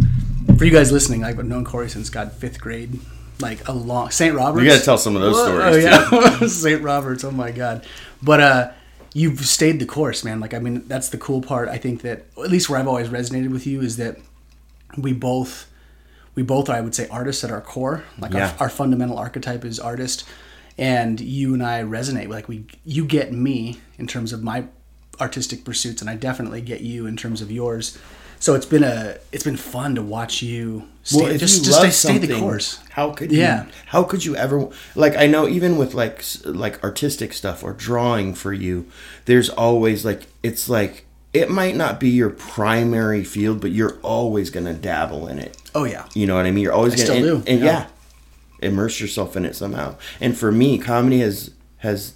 For 0.56 0.64
you 0.64 0.70
guys 0.70 0.90
listening, 0.90 1.22
I've 1.22 1.42
known 1.44 1.64
Corey 1.64 1.90
since 1.90 2.08
God 2.08 2.32
fifth 2.32 2.60
grade, 2.60 2.98
like 3.40 3.68
a 3.68 3.72
long 3.72 4.10
St. 4.10 4.34
Robert's. 4.34 4.64
you 4.64 4.70
gotta 4.70 4.82
tell 4.84 4.96
some 4.96 5.16
of 5.16 5.22
those 5.22 5.34
Whoa, 5.36 5.44
stories 5.70 5.84
oh 5.84 6.40
yeah, 6.40 6.46
St. 6.48 6.82
Robert's. 6.90 7.24
Oh 7.24 7.30
my 7.30 7.50
god! 7.50 7.84
But 8.22 8.40
uh, 8.40 8.72
you've 9.12 9.44
stayed 9.44 9.80
the 9.80 9.84
course, 9.86 10.24
man. 10.24 10.40
Like 10.40 10.54
I 10.54 10.58
mean, 10.58 10.86
that's 10.88 11.10
the 11.10 11.18
cool 11.18 11.42
part. 11.42 11.68
I 11.68 11.76
think 11.76 12.00
that 12.02 12.24
at 12.42 12.50
least 12.50 12.70
where 12.70 12.78
I've 12.80 12.88
always 12.88 13.08
resonated 13.08 13.50
with 13.50 13.66
you 13.66 13.82
is 13.82 13.98
that 13.98 14.16
we 14.96 15.12
both, 15.12 15.70
we 16.34 16.42
both 16.42 16.70
are, 16.70 16.76
I 16.76 16.80
would 16.80 16.94
say, 16.94 17.06
artists 17.08 17.44
at 17.44 17.50
our 17.50 17.60
core. 17.60 18.04
Like 18.18 18.32
Yeah. 18.32 18.52
our, 18.58 18.62
our 18.64 18.68
fundamental 18.70 19.18
archetype 19.18 19.62
is 19.66 19.78
artist, 19.78 20.24
and 20.78 21.20
you 21.20 21.52
and 21.52 21.62
I 21.62 21.82
resonate. 21.82 22.28
Like 22.28 22.48
we, 22.48 22.64
you 22.86 23.04
get 23.04 23.30
me 23.30 23.78
in 23.98 24.06
terms 24.06 24.32
of 24.32 24.42
my 24.42 24.64
artistic 25.20 25.64
pursuits, 25.64 26.00
and 26.00 26.10
I 26.10 26.14
definitely 26.16 26.60
get 26.60 26.80
you 26.80 27.06
in 27.06 27.16
terms 27.16 27.40
of 27.40 27.50
yours. 27.50 27.96
So 28.38 28.54
it's 28.54 28.66
been 28.66 28.84
a, 28.84 29.16
it's 29.32 29.44
been 29.44 29.56
fun 29.56 29.94
to 29.94 30.02
watch 30.02 30.42
you. 30.42 30.86
Stay, 31.04 31.22
Well, 31.22 31.30
if 31.30 31.40
just 31.40 31.58
you 31.58 31.64
just 31.64 31.82
love 31.82 31.92
stay, 31.92 32.18
stay 32.18 32.26
the 32.26 32.38
course. 32.38 32.80
How 32.90 33.10
could 33.12 33.32
Yeah. 33.32 33.64
you? 33.64 33.70
How 33.86 34.02
could 34.02 34.24
you 34.24 34.36
ever 34.36 34.68
like? 34.94 35.16
I 35.16 35.26
know 35.26 35.48
even 35.48 35.78
with 35.78 35.94
like 35.94 36.22
like 36.44 36.82
artistic 36.84 37.32
stuff 37.32 37.62
or 37.64 37.72
drawing 37.72 38.34
for 38.34 38.52
you, 38.52 38.86
there's 39.24 39.48
always 39.48 40.04
like 40.04 40.26
it's 40.42 40.68
like 40.68 41.06
it 41.32 41.50
might 41.50 41.76
not 41.76 41.98
be 42.00 42.10
your 42.10 42.30
primary 42.30 43.24
field, 43.24 43.60
but 43.60 43.70
you're 43.70 43.98
always 44.02 44.50
gonna 44.50 44.74
dabble 44.74 45.28
in 45.28 45.38
it. 45.38 45.56
Oh 45.74 45.84
yeah. 45.84 46.04
You 46.14 46.26
know 46.26 46.34
what 46.36 46.44
I 46.46 46.50
mean? 46.50 46.62
You're 46.64 46.72
always 46.72 46.94
I 46.94 46.96
gonna 47.06 47.06
still 47.20 47.34
and, 47.36 47.44
do, 47.44 47.50
and 47.52 47.60
yeah. 47.64 47.86
yeah. 48.60 48.68
immerse 48.68 49.00
yourself 49.00 49.36
in 49.36 49.44
it 49.46 49.56
somehow. 49.56 49.96
And 50.20 50.36
for 50.36 50.52
me, 50.52 50.76
comedy 50.78 51.20
has 51.20 51.50
has 51.78 52.14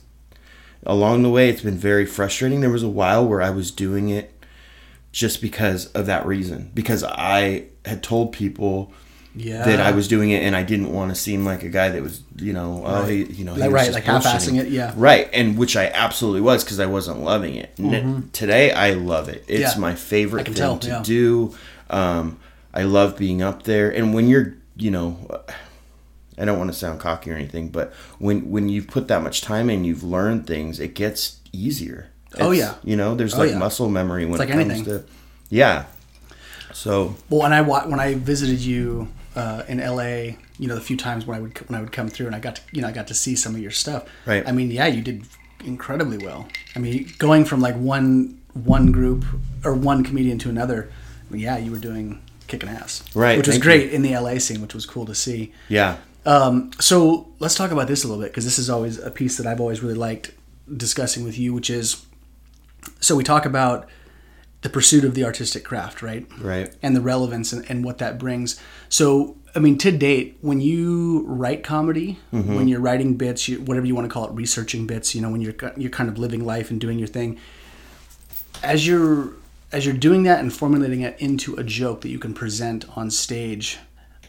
along 0.84 1.22
the 1.22 1.30
way 1.30 1.48
it's 1.48 1.62
been 1.62 1.76
very 1.78 2.06
frustrating. 2.06 2.60
There 2.60 2.70
was 2.70 2.82
a 2.82 2.88
while 2.88 3.26
where 3.26 3.42
I 3.42 3.50
was 3.50 3.70
doing 3.70 4.08
it 4.08 4.32
just 5.12 5.40
because 5.42 5.86
of 5.92 6.06
that 6.06 6.24
reason 6.26 6.70
because 6.74 7.02
I 7.04 7.64
had 7.84 8.02
told 8.02 8.32
people 8.32 8.92
Yeah. 9.34 9.64
that 9.64 9.80
I 9.80 9.90
was 9.90 10.06
doing 10.08 10.30
it 10.30 10.42
and 10.42 10.54
I 10.56 10.62
didn't 10.62 10.92
want 10.92 11.10
to 11.10 11.14
seem 11.14 11.44
like 11.44 11.62
a 11.62 11.68
guy 11.68 11.88
that 11.90 12.02
was, 12.02 12.22
you 12.36 12.52
know, 12.52 12.82
oh, 12.86 13.04
he, 13.04 13.24
you 13.24 13.44
know, 13.44 13.54
Like, 13.54 13.70
right, 13.72 13.92
like 13.92 14.04
half-assing 14.04 14.58
it, 14.60 14.68
yeah. 14.68 14.92
Right, 14.96 15.28
and 15.32 15.56
which 15.58 15.76
I 15.76 15.86
absolutely 15.86 16.40
was 16.42 16.62
because 16.64 16.78
I 16.80 16.86
wasn't 16.86 17.20
loving 17.20 17.54
it. 17.56 17.70
N- 17.78 18.30
Today, 18.32 18.72
I 18.72 18.92
love 18.92 19.28
it. 19.28 19.44
It's 19.48 19.72
Mm-hmm. 19.72 19.80
Yeah. 19.82 19.88
my 19.88 19.94
favorite 19.96 20.46
thing 20.46 20.54
tell, 20.54 20.78
to 20.78 20.88
yeah. 20.88 21.02
do. 21.04 21.54
Um, 21.90 22.38
I 22.72 22.82
love 22.84 23.16
being 23.18 23.42
up 23.42 23.64
there, 23.64 23.90
and 23.90 24.14
when 24.14 24.28
you're, 24.28 24.54
you 24.76 24.90
know, 24.92 25.18
I 26.38 26.44
don't 26.44 26.58
want 26.58 26.70
to 26.72 26.76
sound 26.78 27.00
cocky 27.00 27.30
or 27.30 27.34
anything, 27.34 27.68
but 27.68 27.92
when 28.18 28.50
when 28.50 28.68
you've 28.68 28.86
put 28.88 29.08
that 29.08 29.22
much 29.22 29.40
time 29.42 29.68
in, 29.70 29.84
you've 29.84 30.02
learned 30.02 30.46
things. 30.46 30.80
It 30.80 30.94
gets 30.94 31.38
easier. 31.52 32.08
Oh, 32.38 32.52
yeah. 32.52 32.74
you 32.84 32.96
know, 32.96 33.14
there's 33.16 33.34
Oh, 33.34 33.38
like 33.38 33.50
yeah. 33.50 33.58
muscle 33.58 33.88
memory 33.88 34.24
when 34.24 34.34
It's 34.34 34.42
it 34.42 34.54
like 34.54 34.58
comes 34.66 34.70
anything. 34.72 34.84
to, 34.84 35.04
yeah. 35.48 35.86
So 36.72 37.16
Well, 37.28 37.40
when 37.42 37.52
I 37.52 37.60
when 37.62 37.98
I 38.00 38.14
visited 38.14 38.60
you 38.60 39.08
uh, 39.34 39.64
in 39.68 39.78
LA, 39.78 40.36
you 40.58 40.68
know, 40.68 40.74
the 40.76 40.80
few 40.80 40.96
times 40.96 41.26
when 41.26 41.36
I 41.36 41.40
would 41.40 41.58
when 41.68 41.78
I 41.78 41.82
would 41.82 41.92
come 41.92 42.08
through 42.08 42.26
and 42.26 42.36
I 42.36 42.38
got 42.40 42.56
to 42.56 42.62
you 42.72 42.82
know 42.82 42.88
I 42.88 42.92
got 42.92 43.08
to 43.08 43.14
see 43.14 43.34
some 43.36 43.54
of 43.54 43.60
your 43.60 43.70
stuff. 43.72 44.04
Right. 44.26 44.46
I 44.46 44.52
mean, 44.52 44.70
yeah, 44.70 44.86
you 44.86 45.02
did 45.02 45.24
incredibly 45.64 46.18
well. 46.18 46.46
I 46.76 46.78
mean, 46.78 47.12
going 47.18 47.44
from 47.44 47.60
like 47.60 47.74
one 47.76 48.38
one 48.54 48.92
group 48.92 49.24
or 49.64 49.74
one 49.74 50.04
comedian 50.04 50.38
to 50.38 50.48
another, 50.48 50.90
I 51.28 51.32
mean, 51.32 51.42
yeah, 51.42 51.58
you 51.58 51.70
were 51.70 51.78
doing 51.78 52.20
kicking 52.46 52.68
ass. 52.68 53.02
Right, 53.14 53.36
Which 53.36 53.46
was 53.46 53.54
thank 53.56 53.64
great 53.64 53.92
in 53.92 54.02
the 54.02 54.16
LA 54.16 54.38
scene, 54.38 54.60
which 54.60 54.74
was 54.74 54.86
cool 54.86 55.06
to 55.06 55.14
see. 55.14 55.52
yeah, 55.68 55.96
Um, 56.26 56.70
so 56.78 57.32
let's 57.38 57.54
talk 57.54 57.70
about 57.70 57.88
this 57.88 58.04
a 58.04 58.08
little 58.08 58.22
bit 58.22 58.30
because 58.30 58.44
this 58.44 58.58
is 58.58 58.68
always 58.68 58.98
a 58.98 59.10
piece 59.10 59.36
that 59.38 59.46
I've 59.46 59.60
always 59.60 59.82
really 59.82 59.94
liked 59.94 60.32
discussing 60.76 61.24
with 61.24 61.38
you, 61.38 61.52
which 61.54 61.70
is 61.70 62.04
so 63.00 63.16
we 63.16 63.24
talk 63.24 63.44
about 63.46 63.88
the 64.62 64.68
pursuit 64.68 65.04
of 65.04 65.14
the 65.14 65.24
artistic 65.24 65.64
craft, 65.64 66.02
right? 66.02 66.26
Right. 66.38 66.74
And 66.82 66.94
the 66.94 67.00
relevance 67.00 67.52
and, 67.52 67.68
and 67.70 67.82
what 67.82 67.96
that 67.98 68.18
brings. 68.18 68.60
So, 68.90 69.38
I 69.54 69.58
mean, 69.58 69.78
to 69.78 69.90
date, 69.90 70.36
when 70.42 70.60
you 70.60 71.24
write 71.26 71.64
comedy, 71.64 72.18
Mm-hmm. 72.32 72.54
when 72.54 72.68
you're 72.68 72.80
writing 72.80 73.16
bits, 73.16 73.48
you, 73.48 73.60
whatever 73.62 73.86
you 73.86 73.94
want 73.94 74.06
to 74.06 74.12
call 74.12 74.26
it, 74.26 74.32
researching 74.32 74.86
bits, 74.86 75.14
you 75.14 75.22
know, 75.22 75.30
when 75.30 75.40
you're 75.40 75.54
you're 75.76 75.90
kind 75.90 76.10
of 76.10 76.18
living 76.18 76.44
life 76.44 76.70
and 76.70 76.78
doing 76.80 76.98
your 76.98 77.08
thing, 77.08 77.38
as 78.62 78.86
you're 78.86 79.32
as 79.72 79.86
you're 79.86 79.94
doing 79.94 80.24
that 80.24 80.40
and 80.40 80.52
formulating 80.52 81.00
it 81.00 81.18
into 81.20 81.54
a 81.56 81.64
joke 81.64 82.02
that 82.02 82.08
you 82.10 82.18
can 82.18 82.34
present 82.34 82.84
on 82.96 83.10
stage, 83.10 83.78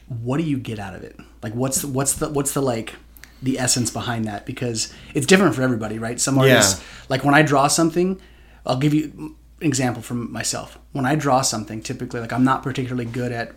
what 0.07 0.37
do 0.37 0.43
you 0.43 0.57
get 0.57 0.79
out 0.79 0.95
of 0.95 1.03
it? 1.03 1.19
Like, 1.43 1.53
what's 1.53 1.81
the, 1.81 1.87
what's 1.87 2.13
the 2.13 2.29
what's 2.29 2.53
the 2.53 2.61
like 2.61 2.95
the 3.41 3.57
essence 3.59 3.89
behind 3.89 4.25
that? 4.25 4.45
Because 4.45 4.93
it's 5.13 5.25
different 5.25 5.55
for 5.55 5.61
everybody, 5.63 5.97
right? 5.99 6.19
Some 6.19 6.37
artists, 6.37 6.79
Yeah. 6.79 6.85
like 7.09 7.23
when 7.23 7.33
I 7.33 7.41
draw 7.41 7.67
something, 7.67 8.19
I'll 8.65 8.77
give 8.77 8.93
you 8.93 9.11
an 9.17 9.35
example 9.61 10.01
from 10.03 10.31
myself. 10.31 10.77
When 10.91 11.05
I 11.05 11.15
draw 11.15 11.41
something, 11.41 11.81
typically, 11.81 12.19
like 12.19 12.31
I'm 12.33 12.43
not 12.43 12.61
particularly 12.63 13.05
good 13.05 13.31
at 13.31 13.53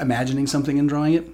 imagining 0.00 0.46
something 0.46 0.78
and 0.78 0.88
drawing 0.88 1.12
it, 1.14 1.28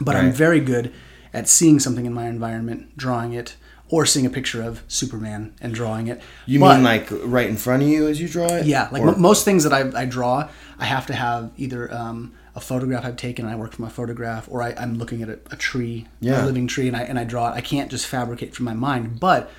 but 0.00 0.16
I'm 0.16 0.32
very 0.32 0.60
good 0.60 0.92
at 1.32 1.48
seeing 1.48 1.78
something 1.78 2.06
in 2.06 2.12
my 2.12 2.26
environment, 2.26 2.96
drawing 2.96 3.32
it, 3.32 3.56
or 3.88 4.04
seeing 4.06 4.26
a 4.26 4.30
picture 4.30 4.62
of 4.62 4.82
Superman 4.88 5.54
and 5.60 5.72
drawing 5.72 6.08
it. 6.08 6.20
You 6.46 6.58
But- 6.58 6.76
mean 6.76 6.84
like 6.84 7.06
right 7.10 7.48
in 7.48 7.56
front 7.56 7.82
of 7.84 7.88
you 7.88 8.08
as 8.08 8.20
you 8.20 8.28
draw 8.28 8.46
it? 8.48 8.66
yeah, 8.66 8.88
like 8.90 9.02
Or- 9.02 9.14
most 9.16 9.44
things 9.44 9.62
that 9.62 9.72
I, 9.72 10.02
I 10.02 10.04
draw, 10.06 10.48
I 10.80 10.84
have 10.86 11.06
to 11.06 11.14
have 11.14 11.50
either 11.56 11.92
um, 11.94 12.32
a 12.56 12.60
photograph 12.60 13.04
I've 13.04 13.16
taken 13.16 13.44
and 13.44 13.54
I 13.54 13.56
work 13.56 13.72
from 13.74 13.84
a 13.84 13.90
photograph, 13.90 14.48
or 14.50 14.62
I, 14.62 14.74
I'm 14.78 14.98
looking 14.98 15.22
at 15.22 15.28
a, 15.28 15.38
a 15.52 15.56
tree, 15.56 16.06
Yeah. 16.20 16.42
a 16.42 16.46
living 16.46 16.66
tree, 16.66 16.88
and 16.88 16.96
I 16.96 17.02
and 17.02 17.18
I 17.18 17.24
draw 17.24 17.52
it. 17.52 17.54
I 17.54 17.60
can't 17.60 17.90
just 17.90 18.06
fabricate 18.06 18.54
from 18.54 18.64
my 18.64 18.74
mind. 18.74 19.20
But 19.20 19.50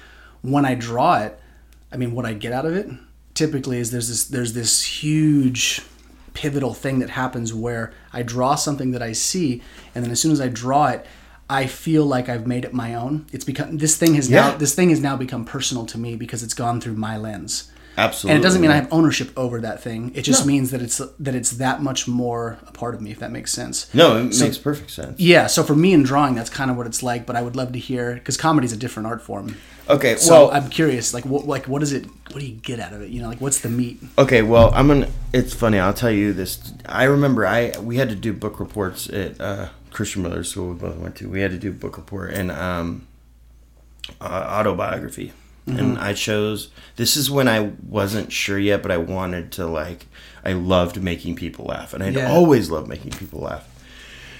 when 0.41 0.65
I 0.65 0.73
draw 0.75 1.19
it, 1.19 1.39
I 1.93 1.97
mean, 1.97 2.11
what 2.13 2.25
I 2.25 2.33
get 2.33 2.51
out 2.51 2.65
of 2.65 2.73
it 2.75 2.89
typically 3.33 3.77
is 3.77 3.91
there's 3.91 4.09
this 4.09 4.23
there's 4.25 4.53
this 4.53 4.83
huge 4.83 5.81
pivotal 6.33 6.73
thing 6.73 6.99
that 6.99 7.09
happens 7.11 7.53
where 7.53 7.93
I 8.13 8.23
draw 8.23 8.55
something 8.55 8.91
that 8.91 9.01
I 9.01 9.13
see, 9.13 9.61
and 9.93 10.03
then 10.03 10.11
as 10.11 10.19
soon 10.19 10.31
as 10.31 10.41
I 10.41 10.49
draw 10.49 10.87
it. 10.87 11.05
I 11.49 11.65
feel 11.65 12.05
like 12.05 12.27
I've 12.27 12.45
made 12.45 12.65
it 12.65 12.73
my 12.73 12.93
own. 12.93 13.25
It's 13.31 13.45
become 13.45 13.77
this 13.77 13.95
thing 13.95 14.15
has 14.15 14.29
now 14.29 14.57
this 14.57 14.75
thing 14.75 14.89
has 14.89 14.99
now 14.99 15.15
become 15.15 15.45
personal 15.45 15.85
to 15.85 15.97
me 15.97 16.17
because 16.17 16.43
it's 16.43 16.53
gone 16.53 16.81
through 16.81 16.95
my 16.95 17.15
lens 17.15 17.71
Absolutely. 17.97 18.35
and 18.35 18.43
it 18.43 18.45
doesn't 18.45 18.61
mean 18.61 18.69
I 18.69 18.75
have 18.75 18.87
ownership 18.91 19.31
over 19.35 19.59
that 19.61 19.81
thing. 19.81 20.11
It 20.13 20.21
just 20.21 20.41
No. 20.41 20.47
means 20.47 20.69
that 20.71 20.81
it's 20.81 21.01
that 21.19 21.33
it's 21.35 21.51
that 21.51 21.81
much 21.81 22.07
more 22.07 22.59
a 22.67 22.71
part 22.71 22.93
of 22.93 23.01
me, 23.01 23.11
if 23.11 23.19
that 23.19 23.31
makes 23.31 23.51
sense. 23.51 23.87
No, 23.93 24.17
it 24.17 24.33
So- 24.35 24.45
makes 24.45 24.57
perfect 24.57 24.91
sense. 24.91 25.19
Yeah. 25.19 25.47
So 25.47 25.63
for 25.63 25.75
me 25.75 25.93
in 25.93 26.03
drawing, 26.03 26.35
that's 26.35 26.49
kind 26.51 26.69
of 26.69 26.77
what 26.77 26.85
it's 26.85 27.01
like. 27.01 27.25
But 27.25 27.35
I 27.35 27.41
would 27.41 27.55
love 27.55 27.71
to 27.73 27.79
hear 27.79 28.13
because 28.13 28.37
comedy's 28.37 28.71
a 28.71 28.77
different 28.77 29.07
art 29.07 29.21
form. 29.23 29.55
Okay, 29.89 30.17
So 30.17 30.47
well, 30.47 30.51
I'm 30.51 30.69
curious, 30.69 31.13
like 31.13 31.25
what 31.25 31.47
like 31.47 31.65
what 31.67 31.81
is 31.81 31.91
it? 31.93 32.05
What 32.31 32.39
do 32.41 32.45
you 32.45 32.55
get 32.55 32.79
out 32.79 32.93
of 32.93 33.01
it? 33.01 33.09
You 33.09 33.21
know, 33.21 33.29
like 33.29 33.39
what's 33.41 33.59
the 33.61 33.69
meat? 33.69 33.99
Okay, 34.17 34.41
well, 34.41 34.71
I'm 34.75 34.87
gonna. 34.89 35.07
It's 35.33 35.53
funny. 35.53 35.79
I'll 35.79 35.93
tell 35.93 36.11
you 36.11 36.33
this. 36.33 36.59
I 36.85 37.05
remember 37.05 37.45
I 37.47 37.71
we 37.81 37.95
had 37.97 38.09
to 38.09 38.15
do 38.15 38.31
book 38.33 38.59
reports 38.59 39.09
at 39.09 39.39
uh, 39.41 39.69
Christian 39.91 40.21
Brothers 40.23 40.49
School. 40.51 40.69
We 40.69 40.75
both 40.75 40.97
went 40.97 41.15
to. 41.17 41.29
We 41.29 41.39
had 41.39 41.51
to 41.51 41.57
do 41.57 41.71
book 41.71 41.95
report 41.97 42.33
and 42.33 42.51
um, 42.51 43.07
uh, 44.21 44.25
autobiography, 44.25 45.31
and 45.67 45.97
I 45.97 46.13
chose. 46.13 46.69
This 46.95 47.15
is 47.17 47.29
when 47.29 47.47
I 47.47 47.71
wasn't 47.87 48.31
sure 48.31 48.57
yet, 48.57 48.81
but 48.81 48.91
I 48.91 48.97
wanted 48.97 49.51
to 49.53 49.67
like. 49.67 50.07
I 50.45 50.53
loved 50.53 51.01
making 51.03 51.35
people 51.35 51.65
laugh, 51.65 51.93
and 51.93 52.01
I'd 52.03 52.15
Yeah. 52.15 52.31
always 52.31 52.69
loved 52.71 52.87
making 52.87 53.11
people 53.11 53.41
laugh. 53.41 53.67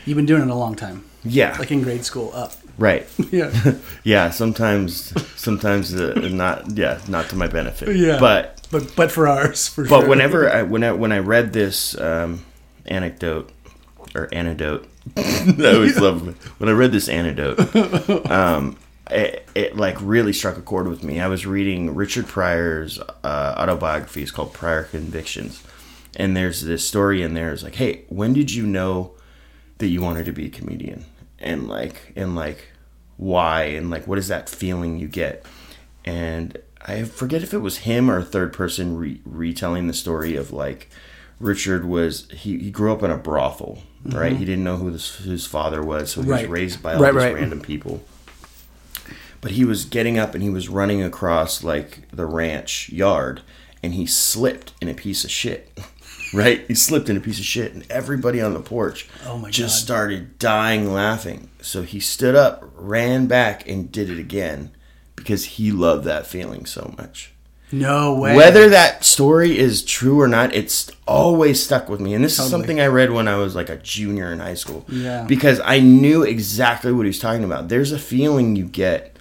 You've 0.06 0.16
been 0.16 0.26
doing 0.26 0.44
it 0.44 0.50
a 0.50 0.56
long 0.56 0.76
time, 0.76 1.04
Yeah, 1.26 1.56
like 1.60 1.70
in 1.72 1.82
grade 1.82 2.06
school 2.06 2.32
up. 2.34 2.54
right. 2.78 3.06
Yeah. 3.32 3.52
yeah, 4.06 4.30
sometimes, 4.30 5.14
sometimes 5.36 5.94
uh, 5.94 6.14
not. 6.32 6.72
Yeah, 6.78 7.00
not 7.10 7.28
to 7.30 7.36
my 7.36 7.48
benefit. 7.48 7.96
Yeah. 7.98 8.18
but 8.20 8.62
But 8.72 8.96
but 8.96 9.12
for 9.12 9.28
ours, 9.28 9.68
for 9.68 9.84
But 9.86 10.02
sure. 10.02 10.10
whenever 10.10 10.50
I 10.50 10.62
when 10.64 10.84
I 10.84 10.92
when 10.94 11.12
I 11.12 11.20
read 11.20 11.52
this 11.54 12.00
um, 12.00 12.46
anecdote 12.86 13.52
or 14.16 14.30
antidote, 14.32 14.88
I 15.18 15.74
always 15.76 16.00
love 16.00 16.22
when 16.60 16.70
I 16.70 16.74
read 16.74 16.92
this 16.94 17.10
antidote. 17.10 17.60
Um, 18.32 18.78
it, 19.12 19.48
it 19.56 19.76
like 19.78 19.98
really 20.02 20.34
struck 20.34 20.58
a 20.58 20.62
chord 20.62 20.88
with 20.88 21.04
me. 21.04 21.20
I 21.20 21.28
was 21.28 21.46
reading 21.46 21.96
Richard 21.96 22.28
Pryor's 22.28 23.00
uh, 23.24 23.56
autobiography. 23.58 24.22
It's 24.22 24.32
called 24.32 24.54
Pryor 24.54 24.84
Convictions, 24.84 25.64
and 26.16 26.36
there's 26.36 26.62
this 26.62 26.88
story 26.88 27.22
in 27.22 27.34
there. 27.34 27.52
It's 27.54 27.64
like, 27.64 27.76
hey, 27.76 28.04
when 28.10 28.34
did 28.34 28.52
you 28.52 28.66
know 28.66 29.14
that 29.80 29.88
you 29.88 30.02
wanted 30.02 30.26
to 30.26 30.32
be 30.32 30.46
a 30.48 30.50
comedian? 30.50 31.06
And 31.40 31.68
like, 31.68 32.14
and 32.16 32.36
like, 32.36 32.70
why? 33.18 33.64
And 33.64 33.90
like, 33.90 34.08
what 34.08 34.18
is 34.18 34.28
that 34.28 34.50
feeling 34.50 34.98
you 34.98 35.08
get? 35.08 35.46
And 36.06 36.58
I 36.86 37.04
forget 37.04 37.44
if 37.44 37.54
it 37.54 37.60
was 37.60 37.80
him 37.80 38.10
or 38.10 38.18
a 38.18 38.24
third 38.24 38.54
person 38.54 38.98
re- 38.98 39.22
retelling 39.26 39.88
the 39.88 39.94
story 39.94 40.36
of 40.36 40.52
like 40.52 40.90
Richard 41.40 41.86
was 41.86 42.28
he, 42.32 42.58
he 42.60 42.72
grew 42.72 42.92
up 42.94 43.04
in 43.04 43.12
a 43.12 43.18
brothel, 43.18 43.84
right? 44.06 44.36
He 44.36 44.46
didn't 44.46 44.64
know 44.64 44.78
who 44.78 44.90
this, 44.92 45.18
his 45.18 45.46
father 45.46 45.84
was, 45.84 46.12
so 46.12 46.22
he 46.22 46.28
Mm-hmm. 46.28 46.32
Right. 46.32 46.42
was 46.44 46.50
raised 46.50 46.82
by 46.84 46.94
all 46.96 47.02
Right, 47.02 47.14
these 47.14 47.24
right. 47.24 47.36
random 47.36 47.62
people. 47.62 48.04
But 49.42 49.52
he 49.52 49.66
was 49.66 49.86
getting 49.86 50.18
up 50.18 50.34
and 50.34 50.44
he 50.44 50.50
was 50.50 50.70
running 50.70 51.02
across 51.04 51.64
like 51.64 52.00
the 52.12 52.26
ranch 52.26 52.90
yard 52.90 53.42
and 53.84 53.94
he 53.94 54.06
slipped 54.06 54.74
in 54.82 54.90
a 54.90 54.94
piece 54.94 55.24
of 55.24 55.32
shit. 55.32 55.72
Right? 56.34 56.66
He 56.68 56.76
slipped 56.76 57.08
in 57.10 57.16
a 57.16 57.22
piece 57.22 57.40
of 57.40 57.46
shit 57.46 57.74
and 57.74 57.90
everybody 57.90 58.42
on 58.42 58.54
the 58.54 58.60
porch 58.60 59.08
Oh 59.26 59.38
my 59.38 59.50
just 59.50 59.78
God. 59.80 59.86
started 59.86 60.40
dying 60.40 60.92
laughing. 60.92 61.50
So 61.62 61.84
he 61.84 62.02
stood 62.02 62.36
up, 62.36 62.70
ran 62.76 63.28
back 63.28 63.66
and 63.66 63.90
did 63.90 64.10
it 64.10 64.20
again 64.20 64.72
because 65.16 65.46
he 65.46 65.72
loved 65.72 66.04
that 66.04 66.28
feeling 66.28 66.66
so 66.66 66.94
much. 66.98 67.32
no 67.72 68.14
way. 68.14 68.36
Whether 68.36 68.68
that 68.68 69.06
story 69.06 69.58
is 69.58 69.82
true 69.86 70.20
or 70.20 70.28
not, 70.28 70.54
it's 70.54 70.92
always 71.08 71.64
stuck 71.64 71.88
with 71.88 72.02
me. 72.02 72.14
And 72.14 72.26
this 72.26 72.38
is 72.38 72.50
something 72.50 72.82
I 72.82 72.88
read 72.88 73.12
when 73.12 73.30
I 73.30 73.38
was 73.38 73.56
like 73.56 73.70
a 73.70 73.78
junior 73.78 74.30
in 74.34 74.40
high 74.40 74.56
school. 74.56 74.84
Yeah. 74.90 75.24
Because 75.24 75.62
I 75.64 75.80
knew 75.80 76.24
exactly 76.24 76.92
what 76.92 77.04
he 77.06 77.10
was 77.10 77.20
talking 77.20 77.46
about. 77.46 77.70
There's 77.70 77.94
a 77.94 78.00
feeling 78.00 78.58
you 78.58 78.66
get 78.66 79.16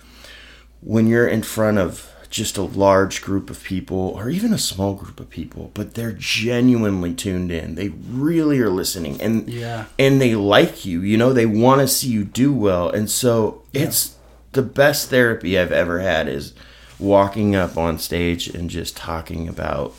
when 0.87 1.09
you're 1.09 1.27
in 1.27 1.43
front 1.43 1.79
of 1.79 2.13
just 2.31 2.57
a 2.57 2.63
large 2.63 3.23
group 3.23 3.51
of 3.51 3.63
people 3.65 4.13
or 4.17 4.29
even 4.31 4.53
a 4.53 4.59
small 4.59 4.95
group 4.95 5.19
of 5.19 5.29
people, 5.29 5.71
but 5.75 5.95
they're 5.95 6.13
genuinely 6.17 7.13
tuned 7.13 7.51
in. 7.51 7.75
They 7.75 7.89
really 8.11 8.61
are 8.61 8.71
listening 8.71 9.21
and 9.21 9.49
Yeah. 9.49 9.87
and 9.99 10.21
they 10.21 10.35
like 10.37 10.85
you. 10.85 11.01
You 11.01 11.17
know, 11.17 11.33
they 11.33 11.47
want 11.47 11.81
to 11.81 11.89
see 11.89 12.09
you 12.09 12.25
do 12.25 12.53
well. 12.53 12.89
And 12.89 13.11
so 13.11 13.63
it's 13.73 14.15
the 14.53 14.63
best 14.63 15.11
therapy 15.11 15.59
I've 15.59 15.73
ever 15.73 15.99
had 15.99 16.29
is 16.29 16.53
walking 17.01 17.57
up 17.57 17.77
on 17.77 17.99
stage 17.99 18.49
and 18.49 18.71
just 18.71 18.97
talking 18.97 19.49
about, 19.49 19.93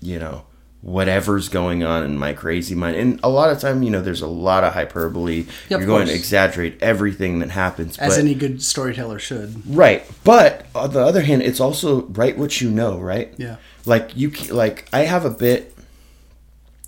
you 0.00 0.18
know, 0.18 0.42
whatever's 0.82 1.48
going 1.48 1.84
on 1.84 2.02
in 2.02 2.18
my 2.18 2.32
crazy 2.32 2.74
mind. 2.74 2.96
And 2.96 3.20
a 3.22 3.28
lot 3.28 3.50
of 3.50 3.60
time, 3.60 3.84
you 3.84 3.90
know, 3.90 4.02
there's 4.02 4.20
a 4.20 4.26
lot 4.26 4.64
of 4.64 4.74
hyperbole. 4.74 5.46
Yeah, 5.68 5.78
You're 5.78 5.86
going 5.86 6.08
to 6.08 6.14
exaggerate 6.14 6.82
everything 6.82 7.38
that 7.38 7.50
happens. 7.50 7.96
as 7.98 8.14
but, 8.14 8.18
any 8.20 8.34
good 8.34 8.62
storyteller 8.62 9.20
should. 9.20 9.62
Right, 9.66 10.04
but 10.24 10.66
on 10.74 10.92
the 10.92 11.00
other 11.00 11.22
hand, 11.22 11.42
it's 11.42 11.60
also 11.60 12.02
write 12.06 12.36
what 12.36 12.60
you 12.60 12.70
know, 12.70 12.98
right? 12.98 13.32
Yeah. 13.38 13.56
Like 13.86 14.16
you, 14.16 14.30
like 14.50 14.88
I 14.92 15.00
have 15.00 15.24
a 15.24 15.30
bit 15.30 15.72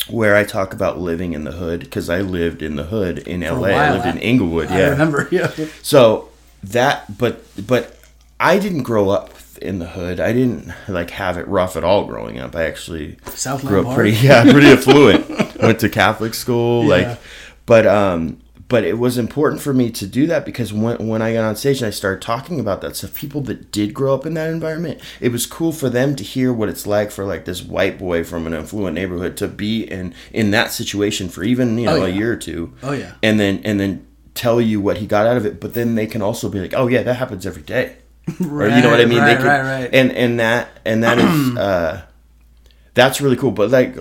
where 0.09 0.37
I 0.37 0.45
talk 0.45 0.75
about 0.75 0.99
living 0.99 1.33
in 1.33 1.45
the 1.45 1.53
hood 1.53 1.81
because 1.81 2.11
I 2.11 2.21
lived 2.21 2.63
in 2.63 2.77
the 2.77 2.85
hood 2.85 3.19
in 3.19 3.43
a 3.43 3.53
LA. 3.55 3.69
I 3.69 3.93
lived 3.93 4.07
in 4.07 4.19
I- 4.19 4.21
Inglewood. 4.21 4.71
Yeah. 4.71 4.77
I 4.77 4.89
remember. 4.91 5.29
Yeah. 5.33 5.51
So 5.83 6.29
that, 6.65 7.17
but 7.17 7.45
but 7.67 7.99
I 8.41 8.59
didn't 8.59 8.83
grow 8.83 9.09
up 9.11 9.34
in 9.59 9.79
the 9.79 9.87
hood. 9.89 10.21
I 10.21 10.33
didn't 10.33 10.73
like 10.89 11.11
have 11.11 11.37
it 11.39 11.47
rough 11.49 11.77
at 11.77 11.85
all 11.85 12.07
growing 12.07 12.39
up. 12.39 12.55
I 12.57 12.65
actually 12.65 13.17
Southland 13.35 13.69
grew 13.69 13.89
up 13.89 13.95
pretty 13.95 14.17
yeah 14.27 14.43
pretty 14.51 14.69
affluent. 14.69 15.29
Went 15.61 15.81
to 15.81 15.89
Catholic 15.89 16.35
school 16.35 16.83
Yeah. 16.85 16.89
like, 17.11 17.19
but 17.67 17.87
um. 17.87 18.41
But 18.67 18.85
it 18.85 18.99
was 18.99 19.19
important 19.19 19.61
for 19.61 19.75
me 19.75 19.91
to 19.91 20.07
do 20.07 20.27
that 20.27 20.47
because 20.47 20.73
when, 20.73 21.07
when 21.07 21.21
I 21.21 21.35
got 21.35 21.45
on 21.45 21.55
stage 21.55 21.79
and 21.83 21.87
I 21.87 21.91
started 21.91 22.23
talking 22.23 22.59
about 22.59 22.81
that 22.81 22.97
stuff, 22.97 23.15
people 23.15 23.43
that 23.43 23.71
did 23.71 23.93
grow 23.93 24.15
up 24.15 24.25
in 24.25 24.33
that 24.35 24.49
environment, 24.51 25.03
it 25.21 25.31
was 25.33 25.45
cool 25.45 25.71
for 25.71 25.91
them 25.91 26.17
to 26.17 26.25
hear 26.25 26.51
what 26.51 26.71
it's 26.71 26.87
like 26.87 27.11
for 27.11 27.27
like 27.27 27.45
this 27.45 27.63
white 27.63 27.99
boy 27.99 28.25
from 28.25 28.47
an 28.47 28.55
affluent 28.55 28.95
neighborhood 28.95 29.37
to 29.37 29.49
be 29.49 29.83
in 29.85 30.15
in 30.33 30.51
that 30.53 30.73
situation 30.73 31.29
for 31.29 31.45
even 31.45 31.77
you 31.77 31.85
know 31.85 31.97
Oh, 31.99 32.05
a 32.07 32.09
year 32.09 32.33
or 32.33 32.37
two 32.37 32.73
Oh 32.83 32.93
yeah. 32.93 33.13
and 33.23 33.39
then 33.39 33.61
and 33.65 33.79
then 33.79 34.07
tell 34.33 34.63
you 34.63 34.81
what 34.81 34.97
he 34.97 35.07
got 35.07 35.27
out 35.27 35.37
of 35.37 35.45
it 35.45 35.61
but 35.61 35.75
then 35.75 35.95
they 35.95 36.07
can 36.07 36.23
also 36.23 36.49
be 36.49 36.59
like 36.59 36.73
oh 36.75 36.87
yeah 36.87 37.03
that 37.03 37.15
happens 37.17 37.45
every 37.47 37.63
day 37.63 37.97
or 38.41 38.69
you 38.69 38.81
know 38.83 38.91
what 38.91 39.01
i 39.01 39.05
mean 39.05 39.19
Right, 39.19 39.39
they 39.39 39.45
right, 39.47 39.63
right. 39.63 39.91
and 39.93 40.11
and 40.13 40.41
that 40.41 40.69
and 40.85 41.03
that 41.03 41.19
is 41.19 41.57
uh 41.59 42.03
that's 42.95 43.21
really 43.21 43.37
cool 43.37 43.51
but 43.51 43.71
like 43.71 43.97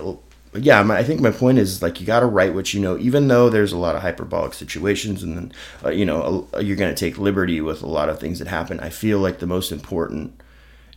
yeah 0.54 0.82
my, 0.82 0.98
i 0.98 1.02
think 1.04 1.20
my 1.20 1.30
point 1.30 1.58
is 1.58 1.82
like 1.82 2.00
you 2.00 2.06
got 2.06 2.20
to 2.20 2.26
write 2.26 2.54
what 2.54 2.72
you 2.72 2.80
know 2.80 2.96
even 2.98 3.28
though 3.28 3.50
there's 3.50 3.72
a 3.72 3.76
lot 3.76 3.94
of 3.96 4.02
hyperbolic 4.02 4.54
situations 4.54 5.22
and 5.22 5.36
then 5.36 5.52
uh, 5.84 5.90
you 5.90 6.04
know 6.06 6.46
uh, 6.54 6.58
you're 6.58 6.76
going 6.76 6.94
to 6.94 6.98
take 6.98 7.18
liberty 7.18 7.60
with 7.60 7.82
a 7.82 7.86
lot 7.86 8.08
of 8.08 8.18
things 8.18 8.38
that 8.38 8.48
happen 8.48 8.78
i 8.80 8.88
feel 8.88 9.18
like 9.18 9.40
the 9.40 9.46
most 9.46 9.70
important 9.72 10.40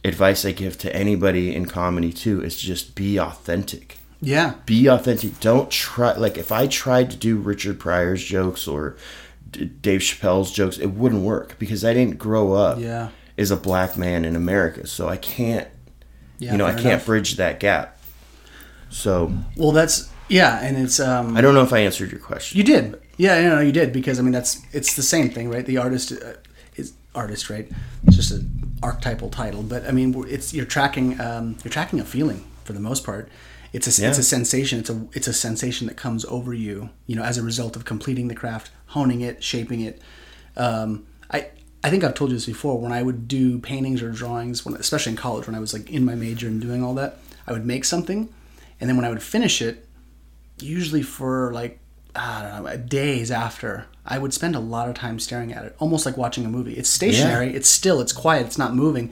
advice 0.05 0.45
i 0.45 0.51
give 0.51 0.77
to 0.77 0.95
anybody 0.95 1.53
in 1.55 1.65
comedy 1.65 2.13
too 2.13 2.41
is 2.43 2.55
just 2.55 2.95
be 2.95 3.17
authentic 3.19 3.97
Yeah. 4.21 4.53
be 4.65 4.87
authentic. 4.87 5.39
Don't 5.39 5.69
try 5.69 6.13
like 6.17 6.37
if 6.37 6.51
I 6.51 6.65
tried 6.67 7.11
to 7.11 7.17
do 7.17 7.37
Richard 7.37 7.79
Pryor's 7.79 8.23
jokes 8.23 8.67
or 8.67 8.95
D- 9.51 9.65
Dave 9.65 10.01
Chappelle's 10.01 10.51
jokes, 10.51 10.77
it 10.77 10.87
wouldn't 10.87 11.23
work 11.23 11.57
because 11.59 11.83
I 11.85 11.93
didn't 11.93 12.17
grow 12.17 12.53
up 12.53 12.79
Yeah. 12.79 13.09
as 13.37 13.51
a 13.51 13.57
black 13.57 13.97
man 13.97 14.25
in 14.25 14.35
America. 14.35 14.87
So 14.87 15.07
I 15.07 15.17
can't 15.17 15.67
Yeah, 16.39 16.51
you 16.51 16.57
know, 16.57 16.65
I 16.65 16.73
can't 16.73 16.85
enough. 16.85 17.05
bridge 17.05 17.37
that 17.37 17.59
gap. 17.59 17.97
So 18.89 19.31
Well, 19.55 19.71
that's 19.71 20.09
yeah, 20.29 20.59
and 20.61 20.77
it's 20.77 20.99
um. 20.99 21.37
I 21.37 21.41
don't 21.41 21.53
know 21.53 21.63
if 21.63 21.71
I 21.73 21.79
answered 21.79 22.11
your 22.11 22.19
question. 22.19 22.57
You 22.57 22.63
did, 22.63 22.99
yeah, 23.17 23.41
no, 23.41 23.55
no, 23.55 23.61
you 23.61 23.71
did 23.71 23.93
because 23.93 24.19
I 24.19 24.21
mean 24.21 24.33
that's 24.33 24.61
it's 24.73 24.95
the 24.95 25.03
same 25.03 25.29
thing, 25.29 25.49
right? 25.49 25.65
The 25.65 25.77
artist 25.77 26.11
uh, 26.11 26.33
is 26.75 26.93
artist, 27.15 27.49
right? 27.49 27.69
It's 28.05 28.15
just 28.15 28.31
an 28.31 28.75
archetypal 28.83 29.29
title, 29.29 29.63
but 29.63 29.87
I 29.87 29.91
mean 29.91 30.13
it's 30.27 30.53
you're 30.53 30.65
tracking 30.65 31.19
um, 31.21 31.57
you're 31.63 31.71
tracking 31.71 31.99
a 31.99 32.05
feeling 32.05 32.43
for 32.65 32.73
the 32.73 32.79
most 32.81 33.05
part. 33.05 33.29
It's 33.73 33.87
a 33.87 34.07
it's 34.07 34.17
a 34.17 34.23
sensation. 34.23 34.79
It's 34.79 34.89
a 34.89 35.07
it's 35.13 35.27
a 35.27 35.33
sensation 35.33 35.87
that 35.87 35.97
comes 35.97 36.25
over 36.25 36.53
you, 36.53 36.89
you 37.05 37.15
know, 37.15 37.23
as 37.23 37.37
a 37.37 37.43
result 37.43 37.75
of 37.75 37.85
completing 37.85 38.27
the 38.27 38.35
craft, 38.35 38.71
honing 38.87 39.21
it, 39.21 39.43
shaping 39.43 39.81
it. 39.81 40.01
Um, 40.55 41.05
I 41.29 41.49
I 41.83 41.89
think 41.89 42.03
I've 42.03 42.15
told 42.15 42.31
you 42.31 42.37
this 42.37 42.45
before. 42.45 42.79
When 42.79 42.91
I 42.91 43.03
would 43.03 43.27
do 43.27 43.59
paintings 43.59 44.01
or 44.01 44.11
drawings, 44.11 44.65
when, 44.65 44.75
especially 44.75 45.11
in 45.11 45.17
college, 45.17 45.47
when 45.47 45.55
I 45.55 45.59
was 45.59 45.73
like 45.73 45.89
in 45.89 46.05
my 46.05 46.15
major 46.15 46.47
and 46.47 46.61
doing 46.61 46.83
all 46.83 46.93
that, 46.95 47.17
I 47.45 47.51
would 47.51 47.65
make 47.65 47.85
something, 47.85 48.29
and 48.79 48.89
then 48.89 48.95
when 48.95 49.05
I 49.05 49.09
would 49.09 49.23
finish 49.23 49.61
it, 49.61 49.87
usually 50.59 51.01
for 51.01 51.51
like 51.53 51.79
I 52.15 52.41
don't 52.41 52.63
know 52.63 52.77
days 52.77 53.31
after 53.31 53.85
I 54.05 54.17
would 54.17 54.33
spend 54.33 54.55
a 54.55 54.59
lot 54.59 54.89
of 54.89 54.95
time 54.95 55.19
staring 55.19 55.53
at 55.53 55.65
it 55.65 55.75
almost 55.79 56.05
like 56.05 56.17
watching 56.17 56.45
a 56.45 56.49
movie 56.49 56.73
it's 56.73 56.89
stationary 56.89 57.53
it's 57.53 57.69
still 57.69 58.01
it's 58.01 58.13
quiet 58.13 58.45
it's 58.47 58.57
not 58.57 58.73
moving 58.73 59.11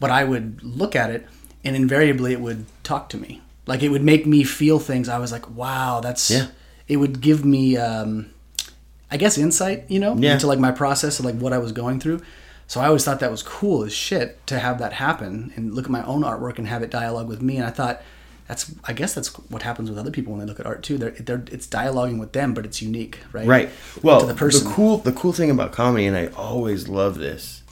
but 0.00 0.10
I 0.10 0.24
would 0.24 0.62
look 0.62 0.96
at 0.96 1.10
it 1.10 1.26
and 1.64 1.76
invariably 1.76 2.32
it 2.32 2.40
would 2.40 2.64
talk 2.82 3.08
to 3.10 3.18
me 3.18 3.42
like 3.66 3.82
it 3.82 3.88
would 3.88 4.02
make 4.04 4.26
me 4.26 4.44
feel 4.44 4.78
things 4.78 5.08
I 5.08 5.18
was 5.18 5.32
like 5.32 5.48
wow 5.50 6.00
that's 6.00 6.30
Yeah. 6.30 6.46
it 6.88 6.96
would 6.96 7.20
give 7.20 7.44
me 7.44 7.76
um, 7.76 8.30
I 9.10 9.16
guess 9.16 9.36
insight 9.38 9.84
you 9.88 9.98
know 10.00 10.16
Yeah. 10.16 10.34
into 10.34 10.46
like 10.46 10.58
my 10.58 10.72
process 10.72 11.18
of 11.18 11.24
like 11.24 11.36
what 11.36 11.52
I 11.52 11.58
was 11.58 11.72
going 11.72 12.00
through 12.00 12.20
so 12.68 12.80
I 12.80 12.86
always 12.86 13.04
thought 13.04 13.20
that 13.20 13.30
was 13.30 13.42
cool 13.42 13.84
as 13.84 13.92
shit 13.92 14.44
to 14.48 14.58
have 14.58 14.78
that 14.80 14.94
happen 14.94 15.52
and 15.56 15.74
look 15.74 15.84
at 15.86 15.90
my 15.90 16.04
own 16.04 16.22
artwork 16.22 16.58
and 16.58 16.66
have 16.68 16.82
it 16.82 16.90
dialogue 16.90 17.28
with 17.28 17.40
me 17.42 17.56
and 17.56 17.66
I 17.66 17.70
thought 17.70 18.02
that's 18.48 18.72
I 18.84 18.92
guess 18.92 19.12
that's 19.12 19.28
what 19.50 19.62
happens 19.62 19.90
with 19.90 19.98
other 19.98 20.12
people 20.12 20.32
when 20.32 20.40
they 20.40 20.46
look 20.46 20.60
at 20.60 20.66
art 20.66 20.84
too. 20.84 20.98
They're, 20.98 21.10
they're 21.10 21.42
it's 21.50 21.66
dialoguing 21.66 22.20
with 22.20 22.30
them, 22.32 22.54
but 22.54 22.64
it's 22.64 22.80
unique, 22.80 23.18
right? 23.32 23.44
Right. 23.44 23.70
Well, 24.04 24.20
to 24.20 24.26
the 24.26 24.34
person. 24.34 24.68
the 24.68 24.72
cool 24.72 24.98
the 24.98 25.10
cool 25.10 25.32
thing 25.32 25.50
about 25.50 25.72
comedy, 25.72 26.06
and 26.06 26.16
I 26.16 26.26
always 26.28 26.86
love 26.86 27.18
this. 27.18 27.62